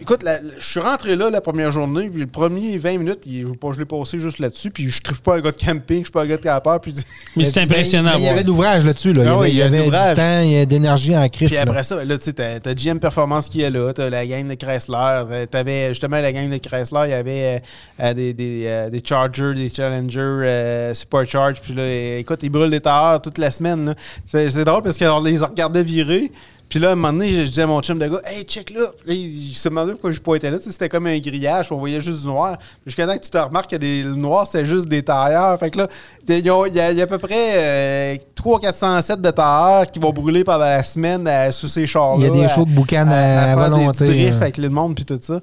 écoute, 0.00 0.22
la- 0.22 0.38
je 0.58 0.64
suis 0.64 0.80
rentré 0.80 1.14
là 1.16 1.30
la 1.30 1.40
première 1.40 1.70
journée, 1.72 2.08
puis 2.10 2.20
le 2.20 2.26
premier 2.26 2.76
20 2.78 2.98
minutes, 2.98 3.20
il- 3.26 3.42
je, 3.42 3.72
je 3.72 3.78
l'ai 3.78 3.84
passé 3.84 4.18
juste 4.18 4.38
là-dessus. 4.38 4.70
Puis 4.70 4.90
je 4.90 5.00
trouve 5.02 5.20
pas 5.22 5.36
un 5.36 5.40
gars 5.40 5.52
de 5.52 5.56
camping, 5.56 5.98
je 6.00 6.04
suis 6.04 6.10
pas 6.12 6.22
un 6.22 6.26
gars 6.26 6.36
de 6.36 6.42
campeur. 6.42 6.80
Puis, 6.80 6.94
Mais 7.36 7.44
c'est 7.44 7.60
impressionnant 7.60 8.12
Ben, 8.12 8.18
Il 8.18 8.24
y 8.24 8.28
avait 8.28 8.42
de 8.42 8.48
l'ouvrage 8.48 8.84
là-dessus. 8.84 9.12
Là. 9.12 9.22
Il 9.22 9.26
y 9.26 9.30
avait, 9.30 9.50
il 9.50 9.56
y 9.56 9.62
avait 9.62 9.78
l'ouvrage. 9.84 10.08
du 10.14 10.14
temps, 10.20 10.40
il 10.40 10.50
y 10.52 10.58
a 10.58 10.66
d'énergie 10.66 11.16
en 11.16 11.28
crypte. 11.28 11.50
puis 11.52 11.58
après 11.58 11.82
ça, 11.82 12.04
là, 12.04 12.18
tu 12.18 12.30
sais, 12.30 12.60
t'as, 12.60 12.74
GM 12.74 12.98
Performance 12.98 13.48
qui 13.48 13.60
est 13.62 13.70
là, 13.70 13.92
t'as 13.92 14.08
la 14.10 14.26
gang 14.26 14.48
de 14.48 14.54
Chrysler, 14.54 14.96
euh, 15.30 15.46
t'avais 15.46 15.88
justement 15.90 16.18
la 16.18 16.32
gang 16.32 16.48
de 16.50 16.56
Chrysler, 16.58 17.02
il 17.06 17.10
y 17.10 17.14
avait 17.14 17.30
euh, 18.00 18.04
euh, 18.04 18.14
des, 18.14 18.32
des, 18.32 18.62
euh, 18.66 18.90
des 18.90 19.00
Chargers, 19.04 19.54
des 19.54 19.68
Challenger, 19.68 20.18
euh, 20.20 20.94
Supercharge, 20.94 21.60
puis 21.60 21.74
là, 21.74 22.16
écoute, 22.18 22.40
ils 22.42 22.48
brûlent 22.50 22.70
des 22.70 22.80
tailleurs 22.80 23.20
toute 23.20 23.38
la 23.38 23.50
semaine. 23.50 23.94
c'est 24.26 24.64
drôle 24.64 24.82
parce 24.82 24.98
qu'on 24.98 25.20
les 25.22 25.38
regardait 25.38 25.82
virer. 25.82 26.30
Puis 26.70 26.78
là, 26.78 26.90
à 26.90 26.92
un 26.92 26.94
moment 26.94 27.12
donné, 27.12 27.32
je, 27.32 27.48
disais 27.48 27.62
à 27.62 27.66
mon 27.66 27.82
chum 27.82 27.98
de 27.98 28.06
gars, 28.06 28.20
hey, 28.24 28.44
check 28.44 28.70
là. 28.70 28.82
Là, 29.04 29.12
il, 29.12 29.52
se 29.52 29.68
demandait 29.68 29.90
pourquoi 29.92 30.12
je 30.12 30.20
pointais 30.20 30.52
là. 30.52 30.58
Tu 30.58 30.64
sais, 30.66 30.70
c'était 30.70 30.88
comme 30.88 31.06
un 31.08 31.18
grillage, 31.18 31.66
on 31.72 31.76
voyait 31.76 32.00
juste 32.00 32.20
du 32.20 32.28
noir. 32.28 32.56
Jusqu'à 32.86 33.08
temps 33.08 33.18
que 33.18 33.24
tu 33.24 33.28
te 33.30 33.38
remarques 33.38 33.70
que 33.72 33.76
des, 33.76 34.04
le 34.04 34.14
noir, 34.14 34.46
c'était 34.46 34.64
juste 34.64 34.86
des 34.86 35.02
tailleurs. 35.02 35.58
Fait 35.58 35.70
que 35.70 35.78
là, 35.78 35.88
il 36.28 36.38
y, 36.38 36.48
a, 36.48 36.92
y 36.92 37.02
à 37.02 37.06
peu 37.08 37.18
près 37.18 38.14
euh, 38.14 38.16
300-407 38.40 39.20
de 39.20 39.30
tailleurs 39.30 39.90
qui 39.90 39.98
vont 39.98 40.12
brûler 40.12 40.44
pendant 40.44 40.60
la 40.60 40.84
semaine 40.84 41.26
euh, 41.26 41.50
sous 41.50 41.66
ces 41.66 41.88
chars-là. 41.88 42.18
Il 42.18 42.22
y 42.22 42.30
a 42.30 42.30
des 42.30 42.44
à- 42.44 42.54
shows 42.54 42.64
de 42.64 42.70
boucan 42.70 43.08
à, 43.10 43.14
à 43.16 43.56
faire 43.56 43.70
des- 43.70 43.76
volonté. 43.76 44.04
du 44.04 44.10
drift 44.12 44.34
hein. 44.34 44.42
avec 44.42 44.58
le 44.58 44.68
monde 44.68 44.94
puis 44.94 45.04
tout 45.04 45.18
ça. 45.20 45.40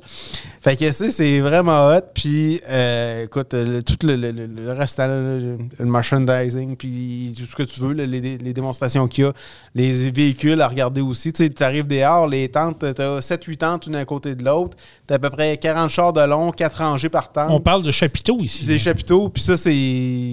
Fait 0.68 0.76
que 0.76 0.86
tu 0.86 0.92
sais, 0.92 1.12
c'est 1.12 1.40
vraiment 1.40 1.88
hot. 1.88 2.02
Puis 2.14 2.60
euh, 2.70 3.24
écoute, 3.24 3.54
le- 3.54 3.82
tout 3.84 3.96
le, 4.04 4.16
le, 4.18 4.32
le- 4.32 4.48
le 4.48 4.72
restant, 4.74 5.08
là, 5.08 5.16
le, 5.20 5.58
le 5.80 5.86
merchandising, 5.86 6.76
puis 6.76 7.34
tout 7.38 7.46
ce 7.46 7.56
que 7.56 7.64
tu 7.64 7.80
veux, 7.80 7.94
les, 7.94 8.06
les 8.38 8.54
démonstrations 8.54 9.08
qu'il 9.08 9.24
y 9.24 9.28
a, 9.28 9.34
les 9.76 10.10
véhicules 10.12 10.60
à 10.62 10.68
regarder 10.68 11.00
aussi. 11.02 11.32
Tu 11.32 11.44
sais, 11.46 11.50
tu 11.50 11.64
arrives 11.64 11.88
dehors, 11.88 12.28
les 12.28 12.50
tentes, 12.50 12.80
tu 12.80 13.02
as 13.02 13.20
7-8 13.20 13.58
tentes 13.58 13.88
une 13.88 13.96
à 13.96 14.04
côté 14.06 14.36
de 14.36 14.44
l'autre. 14.44 14.76
Tu 15.08 15.14
à 15.14 15.20
peu 15.20 15.30
près 15.30 15.56
40 15.56 15.90
chars 15.90 16.12
de 16.12 16.22
long, 16.22 16.52
4 16.52 16.78
rangées 16.80 17.08
par 17.10 17.32
tente. 17.32 17.48
On 17.50 17.62
parle 17.62 17.84
de 17.84 17.92
chapiteaux 17.92 18.38
ici. 18.42 18.66
des 18.66 18.78
chapiteaux, 18.78 19.30
puis 19.30 19.42
ça, 19.44 19.56
c'est. 19.56 19.74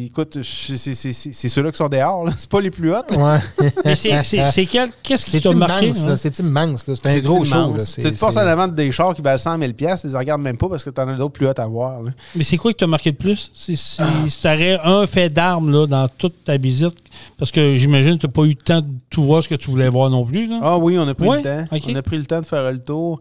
Écoute, 0.06 0.38
c'est- 0.42 1.48
ceux-là 1.48 1.70
qui 1.70 1.76
sont 1.76 1.88
dehors. 1.88 2.26
C'est 2.36 2.50
pas 2.50 2.60
les 2.60 2.70
plus. 2.72 2.90
Ouais. 2.92 3.38
Mais 3.84 3.94
c'est- 3.94 4.66
quel- 4.66 4.90
Qu'est-ce 5.02 5.26
qui 5.26 5.40
t'a 5.40 5.52
marqué? 5.52 5.86
immense, 5.86 6.02
hein? 6.04 6.16
C'est 6.16 6.38
immense, 6.40 6.86
là. 6.88 6.94
C'est 6.96 7.08
un 7.08 7.18
gros 7.20 7.44
show, 7.44 7.54
immense. 7.54 7.94
Tu 7.94 8.02
C'est- 8.02 8.10
tu 8.12 8.18
passes 8.18 8.36
en 8.36 8.40
avant 8.40 8.66
des 8.66 8.90
chars 8.90 9.14
qui 9.14 9.22
valent 9.22 9.38
100 9.38 9.58
000 9.58 9.72
tu 9.72 10.06
les 10.08 10.16
regardes 10.24 10.42
même 10.42 10.56
pas 10.56 10.68
parce 10.68 10.82
que 10.84 10.90
t'en 10.90 11.06
as 11.08 11.14
d'autres 11.14 11.32
plus 11.32 11.46
hot 11.46 11.52
à 11.56 11.66
voir. 11.66 12.02
là. 12.02 12.10
Mais 12.34 12.42
c'est 12.44 12.56
quoi 12.56 12.72
qui 12.72 12.76
t'a 12.78 12.86
marqué 12.86 13.10
le 13.10 13.16
plus? 13.16 13.50
Si, 13.54 13.76
si, 13.76 14.02
Ah. 14.02 14.80
un 14.84 15.06
fait 15.06 15.28
d'armes 15.30 15.70
là, 15.70 15.86
dans 15.86 16.08
toute 16.08 16.44
ta 16.44 16.56
visite, 16.56 16.96
parce 17.38 17.50
que 17.52 17.76
j'imagine 17.76 18.14
que 18.16 18.20
tu 18.22 18.26
n'as 18.26 18.32
pas 18.32 18.42
eu 18.42 18.48
le 18.50 18.54
temps 18.54 18.80
de 18.80 18.86
tout 19.10 19.22
voir 19.24 19.42
ce 19.42 19.48
que 19.48 19.54
tu 19.54 19.70
voulais 19.70 19.88
voir 19.88 20.10
non 20.10 20.24
plus. 20.24 20.46
Là. 20.48 20.58
Ah 20.62 20.78
oui, 20.78 20.98
on 20.98 21.06
a 21.06 21.14
pris 21.14 21.26
Ouais, 21.28 21.38
le 21.38 21.42
temps. 21.42 21.76
On 21.88 21.94
a 21.94 22.02
pris 22.02 22.16
le 22.18 22.24
temps 22.26 22.40
de 22.40 22.46
faire 22.46 22.70
le 22.72 22.78
tour. 22.80 23.20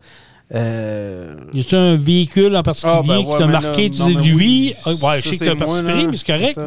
Euh, 0.56 1.36
Y 1.54 1.62
a-tu 1.62 1.76
un 1.76 1.96
véhicule 1.96 2.56
en 2.56 2.64
particulier 2.64 2.94
Ah, 2.96 3.02
ben 3.06 3.18
ouais, 3.20 3.26
qui 3.32 3.38
t'a 3.38 3.48
marqué? 3.48 3.90
tu 3.90 4.02
dis 4.04 4.14
lui, 4.16 4.34
oui. 4.36 4.76
ah, 4.86 4.90
ouais, 4.92 5.22
je 5.22 5.30
sais 5.30 5.38
que 5.38 5.46
t'as 5.46 5.56
participé, 5.56 6.08
mais 6.08 6.18
c'est 6.18 6.28
correct. 6.28 6.60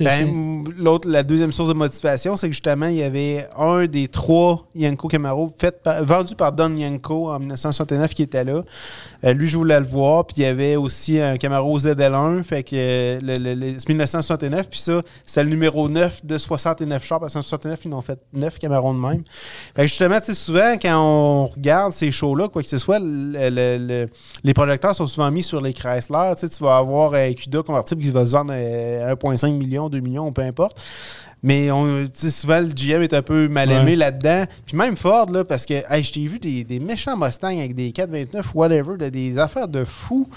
Ben, 0.00 0.64
l'autre, 0.78 1.08
la 1.08 1.22
deuxième 1.22 1.52
source 1.52 1.68
de 1.70 1.74
motivation, 1.74 2.36
c'est 2.36 2.48
que 2.48 2.52
justement, 2.52 2.86
il 2.86 2.96
y 2.96 3.02
avait 3.02 3.46
un 3.58 3.86
des 3.86 4.08
trois 4.08 4.66
Yanko 4.74 5.08
Camaro 5.08 5.52
fait 5.58 5.82
par- 5.82 6.04
vendu 6.04 6.34
par 6.34 6.52
Don 6.52 6.74
Yanko 6.76 7.30
en 7.30 7.38
1969 7.38 8.14
qui 8.14 8.22
était 8.22 8.44
là. 8.44 8.62
Euh, 9.24 9.32
lui, 9.34 9.48
je 9.48 9.56
voulais 9.56 9.78
le 9.80 9.86
voir. 9.86 10.26
Puis 10.26 10.36
il 10.38 10.42
y 10.42 10.46
avait 10.46 10.76
aussi 10.76 11.18
un 11.20 11.36
Camaro 11.36 11.78
ZL1, 11.78 12.42
fait 12.42 12.62
que 12.62 12.70
euh, 12.74 13.20
le, 13.22 13.34
le- 13.34 13.54
le- 13.54 13.74
c'est 13.78 13.88
1969. 13.88 14.68
Puis 14.70 14.80
ça, 14.80 15.00
c'est 15.24 15.44
le 15.44 15.50
numéro 15.50 15.88
9 15.88 16.24
de 16.24 16.38
69 16.38 17.04
chars. 17.04 17.20
Parce 17.20 17.34
qu'en 17.34 17.42
69, 17.42 17.80
ils 17.84 17.92
ont 17.92 18.02
fait 18.02 18.18
9 18.32 18.58
Camaros 18.58 18.94
de 18.94 18.98
même. 18.98 19.22
Fait 19.74 19.82
que 19.82 19.88
justement, 19.88 20.18
tu 20.20 20.26
sais, 20.26 20.34
souvent, 20.34 20.76
quand 20.80 20.96
on 20.96 21.46
regarde 21.46 21.92
ces 21.92 22.10
shows-là, 22.10 22.48
quoi 22.48 22.62
que 22.62 22.68
ce 22.68 22.78
soit, 22.78 22.98
le- 23.32 23.50
le- 23.50 23.86
le- 23.86 24.08
les 24.44 24.54
projecteurs 24.54 24.94
sont 24.94 25.06
souvent 25.06 25.30
mis 25.30 25.42
sur 25.42 25.60
les 25.60 25.72
Chrysler. 25.72 26.32
Tu 26.34 26.40
sais, 26.40 26.48
tu 26.48 26.62
vas 26.62 26.76
avoir 26.76 27.14
un 27.14 27.32
CUDA 27.32 27.62
convertible 27.62 28.02
qui 28.02 28.10
va 28.10 28.26
se 28.26 28.32
vendre 28.32 28.52
à 28.52 29.12
1,5 29.12 29.52
million, 29.58 29.88
2 29.88 30.00
millions, 30.00 30.30
peu 30.32 30.42
importe. 30.42 30.80
Mais 31.42 31.70
on, 31.70 31.86
tu 32.04 32.10
sais, 32.14 32.30
souvent, 32.30 32.60
le 32.60 32.68
GM 32.68 33.00
est 33.02 33.14
un 33.14 33.22
peu 33.22 33.48
mal 33.48 33.70
aimé 33.72 33.92
Ouais. 33.92 33.96
là-dedans. 33.96 34.44
Puis 34.66 34.76
même 34.76 34.94
Ford, 34.96 35.30
là, 35.30 35.42
parce 35.44 35.64
que 35.64 35.74
hey, 35.88 36.02
je 36.02 36.12
t'ai 36.12 36.26
vu 36.26 36.38
des, 36.38 36.64
des 36.64 36.78
méchants 36.80 37.16
Mustangs 37.16 37.58
avec 37.58 37.74
des 37.74 37.92
429, 37.92 38.54
whatever, 38.54 38.96
de- 38.98 39.08
des 39.08 39.38
affaires 39.38 39.68
de 39.68 39.84
fou. 39.84 40.28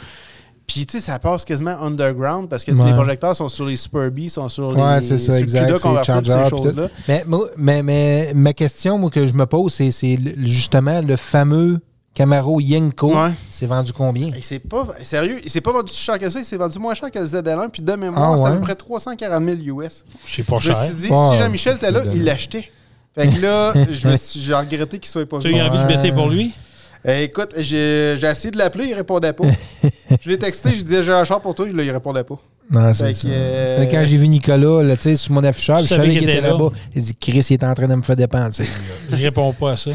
Puis, 0.65 0.85
tu 0.85 0.93
sais, 0.97 1.03
ça 1.03 1.19
passe 1.19 1.43
quasiment 1.43 1.77
underground 1.81 2.47
parce 2.47 2.63
que 2.63 2.71
Ouais. 2.71 2.85
les 2.85 2.93
projecteurs 2.93 3.35
sont 3.35 3.49
sur 3.49 3.65
les 3.65 3.75
Spurby, 3.75 4.29
sont 4.29 4.47
sur 4.47 4.71
les, 4.73 4.81
Ouais, 4.81 5.01
ça, 5.01 5.17
sur 5.17 5.33
le 5.33 5.39
exact. 5.39 5.65
CUDA 5.65 5.75
c'est 5.75 5.83
convertible, 5.83 6.25
Charger, 6.25 6.43
ces 6.45 6.49
choses-là. 6.63 6.87
Mais, 7.09 7.23
moi- 7.27 7.49
mais, 7.57 7.83
mais 7.83 8.31
ma 8.33 8.53
question 8.53 8.97
moi, 8.97 9.09
que 9.09 9.27
je 9.27 9.33
me 9.33 9.45
pose, 9.45 9.73
c'est, 9.73 9.91
justement 10.37 11.01
le 11.01 11.17
fameux 11.17 11.81
Camaro 12.14 12.59
Yenko. 12.59 13.16
Ouais. 13.16 13.32
C'est 13.49 13.66
vendu 13.66 13.91
combien? 13.93 14.30
C'est 14.41 14.59
pas 14.59 14.88
sérieux, 15.01 15.39
il 15.43 15.49
s'est 15.49 15.61
pas 15.61 15.72
vendu 15.72 15.91
si 15.91 16.01
cher 16.01 16.20
que 16.20 16.30
ça, 16.30 16.39
il 16.39 16.45
s'est 16.45 16.57
vendu 16.57 16.78
moins 16.80 16.93
cher 16.93 17.09
que 17.09 17.18
le 17.20 17.26
ZL1 17.26 17.70
puis 17.70 17.82
de 17.82 17.93
mémoire, 17.93 18.34
Ah, 18.34 18.38
c'était 18.38 18.49
à 18.49 18.53
peu 18.53 18.59
près 18.61 18.76
340 18.76 19.43
000 19.43 19.80
US. 19.82 20.05
C'est 20.28 20.43
pas 20.45 20.57
Je 20.59 20.70
me 20.70 20.74
cher. 20.76 20.86
suis 20.86 20.95
dit 20.95 21.07
Ouais. 21.09 21.18
si 21.32 21.38
Jean-Michel 21.38 21.76
était 21.78 21.91
là, 21.91 22.01
C'est 22.05 22.16
il 22.16 22.24
l'achetait. 22.24 22.70
Fait 23.16 23.28
que 23.28 23.41
là, 23.41 23.74
je 23.91 24.07
me 24.07 24.16
suis- 24.18 24.41
j'ai 24.41 24.53
regretté 24.53 24.99
qu'il 24.99 25.09
soit 25.09 25.28
pas 25.28 25.39
Tu 25.39 25.47
as 25.47 25.49
eu 25.49 25.53
venu. 25.53 25.64
envie 25.64 25.80
de 25.80 25.88
bêter 25.88 26.11
pour 26.11 26.30
lui? 26.30 26.51
Euh, 27.05 27.22
écoute, 27.24 27.49
j'ai 27.57 28.16
j'ai 28.18 28.28
essayé 28.28 28.51
de 28.51 28.57
l'appeler, 28.57 28.86
il 28.89 28.93
répondait 28.93 29.34
pas. 29.34 29.43
je 30.22 30.30
l'ai 30.30 30.38
texté, 30.38 30.70
je 30.76 30.84
disais 30.84 31.03
j'ai 31.03 31.11
un 31.11 31.24
char 31.26 31.41
pour 31.41 31.53
toi, 31.55 31.66
là, 31.74 31.84
il 31.84 31.91
répondait 31.91 32.24
pas. 32.24 32.38
Non, 32.72 32.93
c'est 32.93 33.11
euh, 33.26 33.86
Quand 33.91 34.03
j'ai 34.05 34.16
vu 34.18 34.28
Nicolas, 34.30 34.84
là, 34.84 34.95
tu 34.95 35.01
sais, 35.03 35.16
sur 35.18 35.34
mon 35.34 35.43
affichage, 35.43 35.84
je 35.84 35.88
savais 35.89 36.09
qu'il 36.11 36.24
était 36.24 36.38
était 36.38 36.41
là. 36.41 36.51
là-bas. 36.51 36.70
Il 36.95 37.01
dit 37.03 37.16
Chris, 37.20 37.45
il 37.49 37.53
est 37.53 37.64
en 37.66 37.74
train 37.74 37.88
de 37.89 37.95
me 37.95 38.03
faire 38.03 38.16
dépenser. 38.16 38.66
Je 39.11 39.16
réponds 39.22 39.51
pas 39.51 39.72
à 39.74 39.78
ça. 39.78 39.91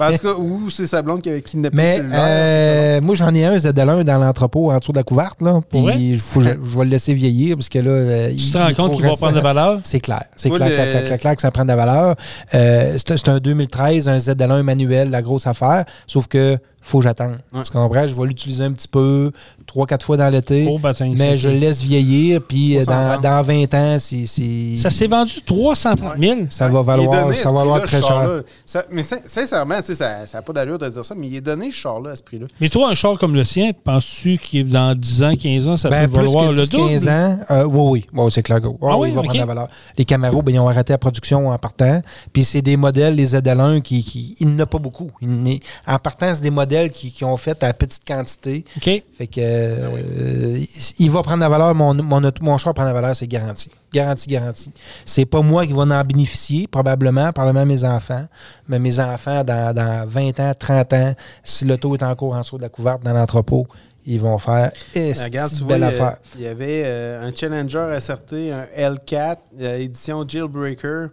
En 0.00 0.12
tout 0.12 0.18
cas, 0.18 0.34
ou 0.38 0.70
c'est 0.70 0.86
sa 0.86 1.02
blonde 1.02 1.22
qui 1.22 1.30
avait 1.30 1.42
kidnappé 1.42 1.76
Mais 1.76 1.96
le 1.98 2.02
cellulaire, 2.04 2.18
c'est 2.18 2.26
euh, 2.26 3.00
moi, 3.00 3.14
j'en 3.14 3.34
ai 3.34 3.44
un 3.44 3.56
ZL1 3.56 4.02
dans 4.04 4.18
l'entrepôt 4.18 4.70
en 4.72 4.78
dessous 4.78 4.92
de 4.92 4.98
la 4.98 5.02
couverte. 5.04 5.42
Là, 5.42 5.60
puis 5.70 6.18
faut 6.18 6.40
que 6.40 6.46
je, 6.46 6.50
je 6.52 6.78
vais 6.78 6.84
le 6.84 6.90
laisser 6.90 7.14
vieillir 7.14 7.56
parce 7.56 7.68
que 7.68 7.78
là. 7.78 7.90
euh, 7.90 8.28
Tu 8.30 8.34
il- 8.36 8.52
te 8.52 8.58
rends 8.58 8.74
compte 8.74 8.92
qu'il 8.96 9.02
va 9.04 9.16
prendre 9.16 9.32
de 9.32 9.36
la 9.36 9.42
valeur? 9.42 9.80
C'est 9.84 10.00
clair. 10.00 10.24
C'est 10.36 10.50
clair, 10.50 10.68
le- 10.68 10.74
clair, 10.74 10.90
clair, 10.90 11.04
clair, 11.04 11.18
clair 11.18 11.36
que 11.36 11.42
ça 11.42 11.50
prend 11.50 11.62
de 11.64 11.68
la 11.68 11.76
valeur. 11.76 12.16
Euh, 12.54 12.94
c'est 12.96 13.16
c'est 13.16 13.28
un 13.28 13.38
2013, 13.38 14.08
un 14.08 14.18
ZL1 14.18 14.62
manuel, 14.62 15.10
la 15.10 15.22
grosse 15.22 15.46
affaire. 15.46 15.84
Sauf 16.06 16.26
que 16.26 16.58
faut 16.84 16.98
que 16.98 17.04
j'attende. 17.04 17.38
Ouais. 17.52 17.62
Tu 17.62 17.70
comprends? 17.70 18.06
Je 18.08 18.14
vais 18.14 18.26
l'utiliser 18.26 18.64
un 18.64 18.72
petit 18.72 18.88
peu, 18.88 19.30
trois, 19.66 19.86
quatre 19.86 20.04
fois 20.04 20.16
dans 20.16 20.28
l'été, 20.28 20.66
Oh, 20.70 20.78
ben, 20.78 20.92
mais 21.16 21.36
je 21.36 21.48
le 21.48 21.56
laisse 21.56 21.82
vieillir, 21.82 22.40
puis 22.42 22.76
euh, 22.78 22.84
dans, 22.84 23.20
dans 23.20 23.42
20 23.42 23.74
ans, 23.74 23.98
si, 23.98 24.26
si- 24.26 24.78
Ça 24.80 24.90
s'est 24.90 25.06
vendu 25.06 25.32
330 25.44 26.18
000. 26.18 26.32
ça 26.50 26.68
va 26.68 26.82
valoir, 26.82 27.24
donné, 27.24 27.36
ça 27.36 27.50
va 27.50 27.58
valoir 27.58 27.82
très 27.82 28.00
cher. 28.02 28.42
Ça- 28.66 28.84
mais 28.90 29.02
sin- 29.02 29.20
sincèrement, 29.26 29.78
tu 29.80 29.94
sais, 29.94 29.94
ça 29.94 30.24
n'a 30.34 30.42
pas 30.42 30.52
d'allure 30.52 30.78
de 30.78 30.88
dire 30.88 31.04
ça, 31.04 31.14
mais 31.16 31.28
il 31.28 31.36
est 31.36 31.40
donné 31.40 31.70
ce 31.70 31.76
char-là 31.76 32.10
à 32.10 32.16
ce 32.16 32.22
prix-là. 32.22 32.46
Mais 32.60 32.68
toi, 32.68 32.90
un 32.90 32.94
char 32.94 33.18
comme 33.18 33.34
le 33.34 33.44
sien, 33.44 33.70
penses-tu 33.84 34.38
que 34.38 34.62
dans 34.62 34.94
10 34.94 35.22
ans, 35.24 35.34
15 35.36 35.68
ans, 35.68 35.76
ça 35.76 35.90
Ben, 35.90 36.06
peut 36.08 36.18
plus 36.18 36.26
valoir 36.26 36.50
que 36.50 36.56
le 36.56 36.62
10, 36.62 36.70
double? 36.70 36.88
15 36.90 37.08
ans, 37.08 37.38
euh, 37.50 37.64
oui, 37.64 37.80
oui, 37.90 38.06
oui, 38.14 38.32
c'est 38.32 38.42
clair. 38.42 38.60
oui, 38.62 38.76
Ah 38.82 38.96
oui, 38.98 39.08
il 39.08 39.14
va 39.14 39.20
ok. 39.20 39.26
prendre 39.26 39.40
la 39.40 39.46
valeur. 39.46 39.68
Les 39.96 40.04
Camaro, 40.04 40.42
ben, 40.42 40.54
ils 40.54 40.58
ont 40.58 40.68
arrêté 40.68 40.92
la 40.92 40.98
production 40.98 41.48
en 41.48 41.58
partant. 41.58 42.00
Puis 42.32 42.44
c'est 42.44 42.62
des 42.62 42.76
modèles, 42.76 43.14
les 43.14 43.26
ZL1, 43.34 43.80
qui, 43.82 44.02
qui 44.02 44.36
il 44.40 44.48
n'y 44.48 44.54
en 44.56 44.60
a 44.60 44.66
pas 44.66 44.78
beaucoup. 44.78 45.10
Il 45.20 45.58
en 45.86 45.98
partant, 45.98 46.32
c'est 46.32 46.42
des 46.42 46.50
modèles 46.50 46.90
qui, 46.90 47.10
qui 47.12 47.24
ont 47.24 47.36
fait 47.36 47.62
à 47.62 47.72
petite 47.72 48.02
quantité. 48.06 48.64
OK. 48.76 49.02
Fait 49.18 49.26
que 49.26 49.40
euh, 49.52 50.58
il 50.98 51.10
va 51.10 51.22
prendre 51.22 51.40
la 51.40 51.48
valeur, 51.48 51.74
mon, 51.74 51.94
mon, 51.94 52.20
mon 52.40 52.58
char 52.58 52.74
prend 52.74 52.84
la 52.84 52.92
valeur, 52.92 53.14
c'est 53.14 53.26
garanti. 53.26 53.70
Garanti, 53.92 54.28
garanti. 54.28 54.72
C'est 55.04 55.24
pas 55.26 55.40
moi 55.40 55.66
qui 55.66 55.72
vais 55.72 55.78
en 55.80 56.04
bénéficier, 56.04 56.66
probablement, 56.66 57.32
probablement 57.32 57.66
mes 57.66 57.84
enfants. 57.84 58.26
Mais 58.68 58.78
mes 58.78 58.98
enfants, 59.00 59.44
dans, 59.44 59.74
dans 59.74 60.06
20 60.08 60.40
ans, 60.40 60.52
30 60.58 60.92
ans, 60.94 61.14
si 61.44 61.64
l'auto 61.64 61.94
est 61.94 62.02
encore 62.02 62.34
en 62.34 62.40
dessous 62.40 62.56
de 62.56 62.62
la 62.62 62.68
couverte 62.68 63.02
dans 63.02 63.12
l'entrepôt, 63.12 63.66
ils 64.04 64.20
vont 64.20 64.38
faire 64.38 64.72
Eh, 64.94 65.14
c'est 65.14 65.24
Regarde, 65.24 65.52
tu 65.52 65.60
une 65.60 65.66
vois, 65.68 65.78
belle 65.78 65.82
il 65.92 65.96
y 65.96 66.00
a- 66.00 66.06
affaire? 66.06 66.16
il 66.36 66.40
y 66.42 66.46
avait 66.48 66.82
euh, 66.84 67.22
un 67.28 67.32
Challenger 67.34 67.96
SRT, 68.00 68.50
un 68.50 68.64
L4, 68.76 69.36
euh, 69.60 69.78
édition 69.78 70.24
Jailbreaker. 70.26 71.10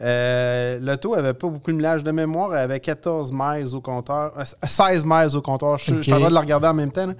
Euh, 0.00 0.78
L'auto 0.82 1.14
avait 1.14 1.34
pas 1.34 1.46
beaucoup 1.48 1.70
de 1.70 1.76
millage 1.76 2.02
de 2.02 2.10
mémoire, 2.10 2.52
elle 2.52 2.62
avait 2.64 2.80
14 2.80 3.30
miles 3.32 3.74
au 3.74 3.80
compteur, 3.80 4.32
euh, 4.36 4.42
16 4.66 5.04
miles 5.06 5.36
au 5.36 5.40
compteur. 5.40 5.78
Je, 5.78 5.94
je 5.94 6.02
suis 6.02 6.12
en 6.12 6.18
train 6.18 6.28
de 6.30 6.34
le 6.34 6.40
regarder 6.40 6.66
en 6.66 6.74
même 6.74 6.90
temps. 6.90 7.06
là. 7.06 7.12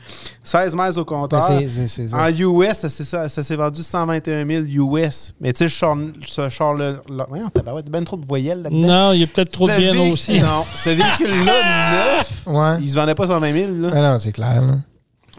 16 0.43 0.75
miles 0.75 0.91
au 0.99 1.05
Ben, 1.05 1.05
compteur. 1.05 1.43
c'est- 1.45 1.69
c'est- 1.71 1.87
c'est 1.89 2.09
ça. 2.09 2.17
En 2.17 2.29
US, 2.29 2.73
ça, 2.79 2.91
c'est 2.91 3.05
ça, 3.05 3.29
ça 3.29 3.43
s'est 3.45 3.55
vendu 3.57 3.83
121 3.83 4.45
000 4.45 4.65
US. 4.67 5.35
Mais 5.41 5.53
tu 5.53 5.59
sais, 5.59 5.69
ce 5.69 5.75
char- 5.75 5.97
ce 6.27 6.49
char-là, 6.51 6.95
tabarouette, 7.55 7.89
ben 7.91 8.05
trop 8.05 8.17
de 8.17 8.27
voyelles 8.27 8.63
là-dedans. 8.63 8.87
Non, 8.89 9.13
il 9.13 9.21
y 9.21 9.23
a 9.25 9.27
peut-être 9.29 9.53
trop 9.53 9.69
de 9.69 9.77
biens 9.77 10.13
aussi. 10.13 10.41
Non, 10.41 10.65
ce 10.75 10.91
véhicule-là, 10.91 12.17
neuf, 12.19 12.43
Ouais. 12.47 12.79
il 12.81 12.91
se 12.91 12.95
vendait 12.97 13.15
pas 13.15 13.29
120 13.29 13.53
000. 13.53 13.73
Là. 13.73 13.91
Ah 13.95 14.01
non, 14.13 14.19
c'est 14.19 14.33
clair. 14.33 14.61
là. 14.63 14.75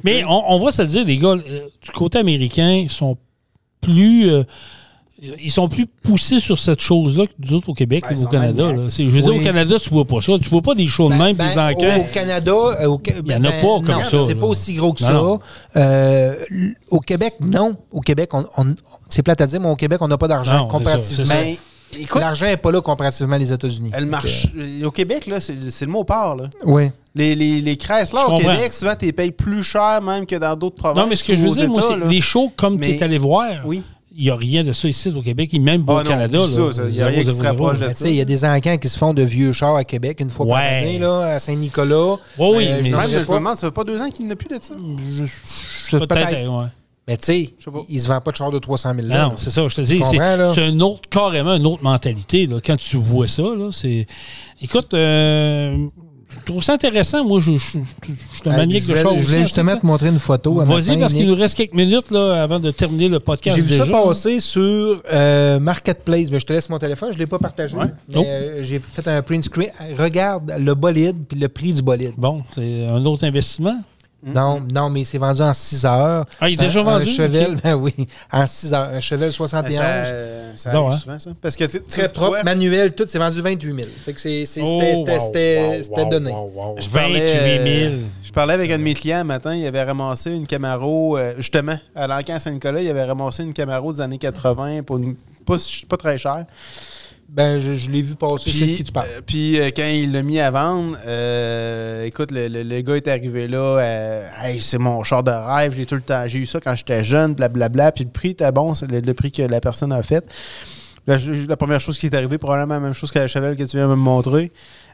Mais 0.05 0.23
on, 0.25 0.53
on 0.53 0.63
va 0.63 0.71
se 0.71 0.81
dire, 0.83 1.05
les 1.05 1.17
gars, 1.17 1.29
euh, 1.29 1.67
du 1.81 1.91
côté 1.93 2.17
américain, 2.19 2.69
ils 2.83 2.89
sont 2.89 3.17
plus. 3.81 4.31
Euh, 5.23 5.27
ils 5.41 5.51
sont 5.51 5.67
plus 5.69 5.85
poussés 5.85 6.39
sur 6.39 6.59
cette 6.59 6.81
chose-là 6.81 7.25
que 7.27 7.31
nous 7.39 7.53
autres 7.57 7.69
au 7.69 7.73
Québec 7.73 8.03
ou 8.09 8.13
ils 8.13 8.25
au 8.25 8.27
Canada. 8.29 8.71
là. 8.71 8.89
Je 8.89 9.03
veux 9.03 9.21
dire, 9.21 9.35
au 9.35 9.39
Canada, 9.39 9.75
tu 9.79 9.89
vois 9.89 10.05
pas 10.05 10.19
ça. 10.21 10.33
Tu 10.41 10.49
vois 10.49 10.61
pas 10.61 10.75
des 10.75 10.87
shows 10.87 11.09
de 11.09 11.15
même, 11.15 11.35
Ben, 11.35 11.47
des 11.49 11.55
ben, 11.55 11.69
enquêtes. 11.71 12.05
Au 12.09 12.13
Canada, 12.13 12.51
euh, 12.51 12.85
au, 12.87 13.01
Il 13.25 13.31
y 13.31 13.35
en 13.35 13.43
a 13.43 13.51
pas 13.51 13.61
comme 13.61 13.85
non, 13.87 13.99
ça, 14.03 14.17
C'est 14.25 14.33
là. 14.33 14.39
pas 14.39 14.47
aussi 14.47 14.73
gros 14.73 14.93
que 14.93 15.03
Non, 15.03 15.39
ça. 15.73 15.79
Euh, 15.79 16.35
au 16.91 16.99
Québec, 16.99 17.35
non. 17.41 17.75
Au 17.91 18.01
Québec, 18.01 18.33
on, 18.33 18.45
on- 18.57 18.75
c'est 19.07 19.23
plate 19.23 19.41
à 19.41 19.47
dire, 19.47 19.59
mais 19.61 19.69
au 19.69 19.75
Québec, 19.75 19.99
on 20.01 20.07
n'a 20.07 20.17
pas 20.17 20.27
d'argent 20.27 20.67
comparativement. 20.67 21.33
L'argent 22.15 22.45
n'est 22.47 22.57
pas 22.57 22.71
là 22.71 22.81
comparativement 22.81 23.37
aux 23.37 23.39
États-Unis. 23.39 23.91
elle 23.93 24.05
marche. 24.07 24.47
Au 24.83 24.91
Québec, 24.91 25.27
là, 25.27 25.39
c'est 25.39 25.55
le 25.85 25.91
mot 25.91 26.03
part. 26.03 26.35
Là. 26.35 26.49
Oui. 26.65 26.89
Les, 27.17 27.33
les, 27.35 27.61
les 27.61 27.77
Chrysler 27.77 28.19
Je 28.19 28.25
au 28.25 28.29
comprends. 28.35 28.51
Québec, 28.53 28.73
souvent, 28.73 28.93
tu 28.99 29.05
les 29.05 29.13
payes 29.13 29.31
plus 29.31 29.63
cher 29.63 30.01
même 30.01 30.25
que 30.25 30.35
dans 30.35 30.53
d'autres 30.57 30.75
provinces. 30.75 31.01
Non, 31.01 31.07
mais 31.07 31.15
ce 31.15 31.23
que 31.23 31.33
je 31.37 31.41
veux 31.45 31.51
dire, 31.51 31.69
moi, 31.69 31.77
États, 31.79 31.87
c'est 31.93 31.97
là. 31.99 32.07
les 32.07 32.19
shows 32.19 32.51
comme 32.57 32.77
tu 32.81 32.89
es 32.91 33.01
allé 33.01 33.17
voir. 33.17 33.61
Oui. 33.63 33.81
Il 34.17 34.23
n'y 34.23 34.29
a 34.29 34.35
rien 34.37 34.63
de 34.63 34.71
ça 34.71 34.87
ici 34.87 35.13
au 35.13 35.21
Québec, 35.21 35.53
et 35.53 35.59
même 35.59 35.83
pas 35.83 35.97
Ah 35.97 35.99
au 35.99 36.03
non, 36.03 36.09
Canada. 36.09 36.39
ça, 36.47 36.71
ça, 36.71 36.83
il 36.87 36.95
y 36.95 37.01
a 37.01 37.07
rien 37.07 37.19
qui 37.21 37.29
se 37.31 37.35
000. 37.35 37.47
rapproche 37.47 37.79
de 37.79 37.91
sais, 37.91 38.09
Il 38.11 38.15
y 38.15 38.21
a 38.21 38.25
des 38.25 38.45
encans 38.45 38.77
qui 38.77 38.87
se 38.87 38.97
font 38.97 39.13
de 39.13 39.21
vieux 39.23 39.51
chars 39.51 39.75
à 39.75 39.83
Québec 39.83 40.21
une 40.21 40.29
fois 40.29 40.45
par 40.45 40.55
Ouais. 40.55 40.61
année, 40.83 40.99
là, 40.99 41.19
à 41.33 41.39
Saint-Nicolas. 41.39 42.15
Oui, 42.37 42.47
oui, 42.55 42.67
Euh, 42.67 42.77
mais- 42.81 42.83
je 42.85 42.95
Même, 42.95 43.25
demande, 43.27 43.55
ça 43.57 43.67
fait 43.67 43.73
pas 43.73 43.83
deux 43.83 44.01
ans 44.01 44.09
qu'il 44.09 44.25
n'y 44.27 44.31
a 44.31 44.35
plus 44.37 44.47
de 44.47 44.55
ça. 44.61 44.73
Je- 45.89 45.97
Peut-être, 45.97 46.07
Peut-être. 46.29 46.47
ouais. 46.49 46.65
Mais 47.07 47.17
tu 47.17 47.25
sais, 47.25 47.53
il 47.89 47.95
ne 47.97 48.01
se 48.01 48.07
vend 48.07 48.19
pas 48.21 48.31
de 48.31 48.35
char 48.37 48.49
de 48.51 48.57
300 48.57 48.93
000 48.95 49.05
là. 49.07 49.25
Non, 49.27 49.33
c'est 49.35 49.51
ça, 49.51 49.67
je 49.67 49.75
te 49.75 49.81
dis. 49.81 50.01
C'est 50.09 50.63
un 50.63 50.79
autre, 50.79 51.01
carrément 51.09 51.53
une 51.55 51.67
autre 51.67 51.83
mentalité. 51.83 52.47
Là, 52.47 52.59
quand 52.65 52.77
tu 52.77 52.97
vois 52.97 53.27
ça, 53.27 53.43
là, 53.43 53.69
c'est. 53.71 54.07
Écoute, 54.61 54.93
euh, 54.93 55.77
je 56.29 56.45
trouve 56.51 56.63
ça 56.63 56.73
intéressant. 56.73 57.23
Moi, 57.23 57.39
je, 57.39 57.53
je, 57.53 57.57
je- 57.57 57.79
je 58.33 58.39
suis 58.39 58.49
un 58.49 58.53
Euh, 58.53 58.57
maniaque 58.57 58.83
de 58.83 58.87
voulais- 58.87 59.01
chars 59.01 59.11
Je 59.13 59.17
aussi, 59.19 59.25
voulais 59.27 59.39
en 59.39 59.43
justement 59.43 59.77
te 59.77 59.85
montrer 59.85 60.09
une 60.09 60.19
photo. 60.19 60.55
Vas-y, 60.55 60.97
parce 60.99 61.13
qu'il 61.13 61.27
nous 61.27 61.35
reste 61.35 61.55
quelques 61.55 61.73
minutes 61.73 62.11
là, 62.11 62.43
avant 62.43 62.59
de 62.59 62.71
terminer 62.71 63.09
le 63.09 63.19
podcast. 63.19 63.55
J'ai 63.55 63.61
vu 63.63 63.69
déjà. 63.69 63.85
ça 63.85 63.91
passer 63.91 64.39
sur 64.39 65.01
euh, 65.11 65.59
Marketplace. 65.59 66.29
Ben, 66.29 66.39
je 66.39 66.45
te 66.45 66.53
laisse 66.53 66.69
mon 66.69 66.77
téléphone, 66.79 67.09
je 67.11 67.15
ne 67.15 67.19
l'ai 67.19 67.27
pas 67.27 67.39
partagé. 67.39 67.75
Ouais. 67.75 67.85
Mais, 68.09 68.15
Oh. 68.17 68.23
euh, 68.25 68.63
J'ai 68.63 68.79
fait 68.79 69.07
un 69.07 69.21
print 69.21 69.43
screen. 69.43 69.69
Regarde 69.97 70.53
le 70.57 70.73
bolide 70.75 71.17
puis 71.27 71.39
le 71.39 71.47
prix 71.49 71.73
du 71.73 71.81
bolide. 71.81 72.13
Bon, 72.17 72.43
c'est 72.53 72.85
un 72.87 73.03
autre 73.05 73.23
investissement. 73.25 73.81
Non, 74.25 74.61
non, 74.73 74.89
mais 74.89 75.03
c'est 75.03 75.17
vendu 75.17 75.41
en 75.41 75.53
6 75.53 75.85
heures. 75.85 76.25
Ah, 76.41 76.49
il 76.49 76.53
est 76.53 76.63
déjà 76.63 76.79
un- 76.79 76.83
vendu? 76.83 77.09
Un 77.09 77.13
Chevel, 77.13 77.51
Ok. 77.53 77.61
ben 77.63 77.75
oui, 77.75 77.93
en 78.31 78.47
6 78.47 78.73
heures. 78.73 78.89
Un 78.93 78.99
Chevel 78.99 79.31
71. 79.31 79.77
Ça, 79.77 80.05
ça 80.57 80.73
Non, 80.73 80.87
arrive 80.87 80.95
hein? 80.95 80.99
souvent, 81.01 81.19
ça. 81.19 81.29
Parce 81.41 81.55
que 81.55 81.65
Très 81.87 82.09
propre, 82.09 82.43
manuel, 82.43 82.93
tout, 82.93 83.05
c'est 83.07 83.19
vendu 83.19 83.41
28 83.41 83.75
000. 83.75 83.87
Fait 84.03 84.13
que 84.13 84.17
Oh, 84.19 84.21
c'était 84.21 84.45
c'était- 84.45 84.97
wow, 84.97 85.19
c'était- 85.19 85.81
wow, 85.91 86.03
wow, 86.03 86.09
donné. 86.09 86.31
Je 86.77 86.89
28 86.89 86.91
parlais, 86.91 87.63
000. 87.83 87.93
euh, 87.93 87.97
Je 88.23 88.31
parlais 88.31 88.53
avec 88.55 88.71
un 88.71 88.77
de 88.79 88.83
mes 88.83 88.93
clients 88.93 89.19
un 89.19 89.23
matin, 89.23 89.53
il 89.53 89.65
avait 89.65 89.83
ramassé 89.83 90.31
une 90.31 90.47
Camaro, 90.47 91.17
euh, 91.17 91.33
justement, 91.37 91.77
à 91.95 92.07
l'encan 92.07 92.39
Saint-Nicolas, 92.39 92.81
il 92.81 92.89
avait 92.89 93.03
ramassé 93.05 93.43
une 93.43 93.53
Camaro 93.53 93.93
des 93.93 94.01
années 94.01 94.17
80 94.17 94.81
pour 94.83 94.97
une, 94.97 95.15
pas, 95.45 95.55
pas 95.87 95.97
très 95.97 96.17
cher. 96.17 96.45
Ben, 97.27 97.59
je, 97.59 97.75
je 97.75 97.89
l'ai 97.89 98.01
vu 98.01 98.15
passer. 98.15 98.49
Je 98.51 98.57
sais 98.59 98.71
de 98.71 98.75
qui 98.77 98.83
tu 98.83 98.91
parles. 98.93 99.07
euh, 99.17 99.21
puis 99.25 99.59
euh, 99.59 99.69
quand 99.75 99.85
il 99.85 100.11
l'a 100.11 100.21
mis 100.21 100.39
à 100.39 100.51
vendre, 100.51 100.97
euh, 101.05 102.05
écoute, 102.05 102.31
le, 102.31 102.47
le- 102.47 102.63
le 102.63 102.81
gars 102.81 102.95
est 102.95 103.07
arrivé 103.07 103.47
là, 103.47 103.57
euh, 103.57 104.27
Hey, 104.41 104.61
c'est 104.61 104.77
mon 104.77 105.03
char 105.03 105.23
de 105.23 105.31
rêve, 105.31 105.73
j'ai 105.75 105.85
tout 105.85 105.95
le 105.95 106.01
temps, 106.01 106.23
j'ai 106.27 106.39
eu 106.39 106.45
ça 106.45 106.59
quand 106.61 106.75
j'étais 106.75 107.03
jeune, 107.03 107.33
blablabla, 107.33 107.91
puis 107.91 108.03
le 108.05 108.09
prix 108.09 108.29
était 108.29 108.51
bon, 108.51 108.73
c'est 108.73 108.89
le, 108.89 109.01
le 109.01 109.13
prix 109.13 109.31
que 109.31 109.41
la 109.41 109.59
personne 109.59 109.91
a 109.91 110.01
fait. 110.03 110.23
La, 111.07 111.17
la 111.47 111.57
première 111.57 111.79
chose 111.79 111.97
qui 111.99 112.05
est 112.07 112.15
arrivée, 112.15 112.37
probablement 112.37 112.75
la 112.75 112.79
même 112.79 112.93
chose 112.93 113.11
que 113.11 113.19
la 113.19 113.27
Chevelle 113.27 113.55
que 113.55 113.63
tu 113.63 113.75
viens 113.77 113.85
de 113.85 113.91
me 113.91 113.95
montrer. 113.95 114.51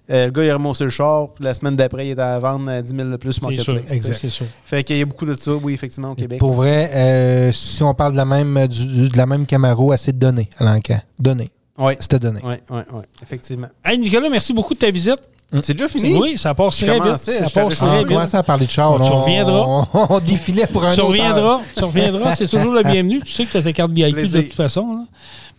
Euh, 0.09 0.25
le 0.25 0.31
gars, 0.31 0.43
il 0.43 0.49
a 0.49 0.55
remonté 0.55 0.83
le 0.83 0.89
char, 0.89 1.29
puis 1.35 1.43
la 1.45 1.53
semaine 1.53 1.75
d'après, 1.75 2.07
il 2.07 2.11
était 2.11 2.21
à 2.21 2.39
vendre 2.39 2.69
à 2.69 2.81
10 2.81 2.95
000 2.95 3.09
de 3.09 3.15
plus 3.17 3.33
sur 3.33 3.49
C'est 3.49 3.57
sûr, 3.57 3.73
Marketplace. 3.75 4.17
c'est 4.19 4.29
sûr. 4.29 4.45
Fait 4.65 4.83
qu'il 4.83 4.97
y 4.97 5.01
a 5.01 5.05
beaucoup 5.05 5.25
de 5.27 5.35
ça, 5.35 5.51
oui, 5.53 5.73
effectivement, 5.73 6.11
au 6.11 6.15
Québec. 6.15 6.39
Pour 6.39 6.53
vrai, 6.53 6.89
euh, 6.93 7.51
si 7.53 7.83
on 7.83 7.93
parle 7.93 8.13
de 8.13 8.17
la 8.17 8.25
même, 8.25 8.67
du- 8.67 8.87
du- 8.87 9.09
de 9.09 9.17
la 9.17 9.25
même 9.27 9.45
Camaro, 9.45 9.91
assez 9.91 10.11
de 10.11 10.17
données 10.17 10.49
à 10.57 10.63
l'encan. 10.65 10.99
Données. 11.19 11.49
Oui, 11.77 11.93
C'était 11.99 12.19
donné. 12.19 12.39
oui, 12.43 12.55
oui, 12.69 12.81
oui, 12.93 13.01
effectivement. 13.23 13.67
Hey, 13.83 13.97
Nicolas, 13.97 14.29
merci 14.29 14.53
beaucoup 14.53 14.73
de 14.73 14.79
ta 14.79 14.91
visite. 14.91 15.19
C'est 15.63 15.73
déjà 15.73 15.89
fini? 15.89 16.17
Oui, 16.17 16.37
ça 16.37 16.53
passe 16.53 16.77
très 16.77 16.97
vite. 16.99 17.17
Ça 17.17 17.41
passe 17.41 17.51
fait 17.53 17.61
On 17.61 17.69
très 17.69 17.97
vite. 17.99 18.07
commencé 18.07 18.37
à 18.37 18.43
parler 18.43 18.65
de 18.65 18.71
char. 18.71 18.91
On- 18.93 18.97
reviendras. 19.21 19.65
On, 19.93 20.07
on 20.09 20.19
défilait 20.21 20.67
pour 20.67 20.85
un 20.85 20.93
Tu 20.93 21.01
reviendras, 21.01 21.59
tu 21.75 21.83
reviendras. 21.83 22.35
C'est 22.35 22.47
toujours 22.47 22.73
le 22.73 22.83
bienvenu. 22.83 23.21
Tu 23.21 23.31
sais 23.31 23.45
que 23.45 23.51
tu 23.51 23.57
as 23.57 23.61
ta 23.61 23.73
carte 23.73 23.91
VIP 23.91 24.15
de 24.15 24.41
toute 24.41 24.53
façon. 24.53 24.87
là. 24.93 25.03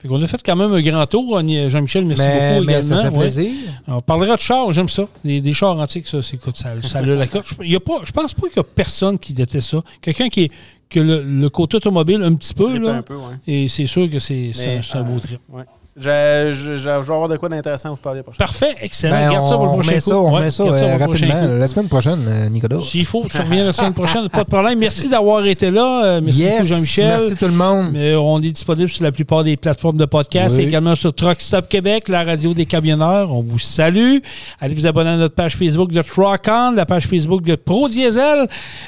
Fait 0.01 0.09
qu'on 0.09 0.21
a 0.23 0.27
fait 0.27 0.43
quand 0.45 0.57
même 0.57 0.73
un 0.73 0.81
grand 0.81 1.07
tour. 1.07 1.25
On 1.33 1.47
y- 1.47 1.69
Jean-Michel, 1.69 2.05
merci 2.07 2.23
Mais, 2.25 2.55
beaucoup 2.55 2.67
mais 2.67 2.73
également. 2.79 2.97
ça 2.97 3.03
fait 3.03 3.17
Ouais. 3.17 3.19
plaisir. 3.21 3.53
On 3.87 4.01
parlera 4.01 4.37
de 4.37 4.41
chars, 4.41 4.73
j'aime 4.73 4.89
ça. 4.89 5.05
Des, 5.25 5.41
des 5.43 5.53
chars 5.53 5.79
antiques, 5.79 6.09
ça, 6.09 6.23
c'est 6.23 6.37
écoute, 6.37 6.57
ça, 6.57 6.71
ça 6.83 6.99
a 6.99 7.03
la 7.03 7.27
cote. 7.27 7.45
Je, 7.47 7.55
il 7.63 7.71
y 7.73 7.77
a 7.77 7.81
pas, 7.81 7.99
je 8.05 8.13
pense 8.13 8.33
pas 8.35 8.49
qu'il 8.49 8.57
y 8.57 8.61
a 8.61 8.65
personne 8.65 9.19
qui 9.19 9.33
déteste 9.35 9.71
ça. 9.71 9.83
Quelqu'un 10.01 10.29
qui 10.29 10.45
est 10.45 10.51
que 10.89 11.01
le, 11.01 11.23
le 11.23 11.49
côté 11.51 11.77
automobile 11.77 12.23
un 12.23 12.35
petit 12.35 12.53
peu, 12.55 12.79
là, 12.79 12.95
un 12.97 13.03
peu, 13.03 13.15
ouais. 13.17 13.37
et 13.47 13.69
c'est 13.69 13.87
sûr 13.87 14.11
que 14.11 14.19
c'est 14.19 14.51
un, 14.95 15.03
beau 15.03 15.19
trip. 15.21 15.39
Ouais. 15.51 15.63
Je, 15.95 16.55
je, 16.55 16.55
je, 16.55 16.77
je 16.79 16.85
vais 16.85 16.91
avoir 16.91 17.29
de 17.29 17.37
quoi 17.37 17.51
d'intéressant 17.51 17.89
à 17.89 17.93
vous 17.93 17.99
parler 17.99 18.23
prochain. 18.23 18.39
Parfait, 18.39 18.75
excellent. 18.81 19.15
Ben, 19.15 19.31
garde 19.33 19.47
ça 19.47 19.55
pour 19.57 19.65
le 19.65 19.69
on 19.69 19.73
prochain 19.75 19.91
remet 19.91 20.01
coup. 20.01 20.09
ça, 20.11 20.17
on 20.17 20.35
Ouais, 20.41 20.51
ça 20.51 20.63
euh, 20.63 20.97
rapidement. 20.97 21.59
La 21.59 21.67
semaine 21.67 21.89
prochaine, 21.89 22.25
euh, 22.27 22.49
Nicolas. 22.49 22.81
S'il 22.81 23.05
faut, 23.05 23.27
tu 23.31 23.37
reviens 23.37 23.65
la 23.67 23.73
semaine 23.73 23.93
prochaine, 23.93 24.27
pas 24.31 24.45
de 24.45 24.49
problème. 24.49 24.79
Merci 24.79 25.09
d'avoir 25.11 25.45
été 25.45 25.71
là. 25.71 26.05
Euh, 26.05 26.21
Merci 26.25 26.45
beaucoup, 26.45 26.55
Yes, 26.61 26.67
Jean-Michel. 26.69 27.07
Merci 27.19 27.37
tout 27.37 27.45
le 27.45 27.53
monde. 27.53 27.91
Mais 27.93 28.15
on 28.15 28.39
est 28.39 28.51
disponible 28.53 28.89
sur 28.89 29.05
la 29.05 29.13
plupart 29.13 29.45
des 29.45 29.59
plateformes 29.59 29.99
de 29.99 30.07
podcast, 30.07 30.57
Oui. 30.57 30.65
également 30.65 30.95
sur 30.95 31.13
Truck 31.15 31.41
Stop 31.43 31.69
Québec, 31.69 32.09
la 32.09 32.25
radio 32.25 32.55
des 32.55 32.65
camionneurs. 32.65 33.31
On 33.31 33.43
vous 33.43 33.59
salue. 33.59 34.17
Allez 34.63 34.75
vous 34.75 34.87
abonner 34.87 35.11
à 35.11 35.17
notre 35.19 35.35
page 35.35 35.57
Facebook 35.57 35.93
de 35.93 36.01
Truck 36.01 36.41
On, 36.49 36.71
la 36.73 36.87
page 36.87 37.07
Facebook 37.07 37.43
de 37.43 37.55
Pro 37.55 37.91
Diesel. 37.91 38.47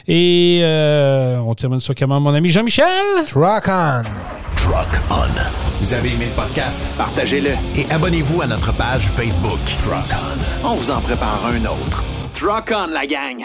Et 0.09 0.61
euh, 0.63 1.37
on 1.47 1.55
termine 1.55 1.81
ça 1.81 1.93
comment, 1.95 2.19
mon 2.19 2.33
ami 2.33 2.49
Jean-Michel? 2.49 2.87
Truck 3.27 3.69
on. 3.69 4.03
Truck 4.57 5.03
On. 5.11 5.15
Vous 5.81 5.93
avez 5.93 6.09
aimé 6.13 6.29
le 6.35 6.43
podcast? 6.43 6.81
Partagez-le. 6.97 7.51
Et 7.77 7.91
abonnez-vous 7.91 8.43
à 8.43 8.47
notre 8.47 8.73
page 8.73 9.09
Facebook. 9.17 9.59
Truck 9.83 10.19
On. 10.65 10.75
Vous 10.75 10.91
en 10.91 11.01
prépare 11.01 11.41
un 11.47 11.65
autre. 11.65 12.05
Truck 12.33 12.73
on, 12.77 12.89
la 12.89 13.07
gang! 13.07 13.45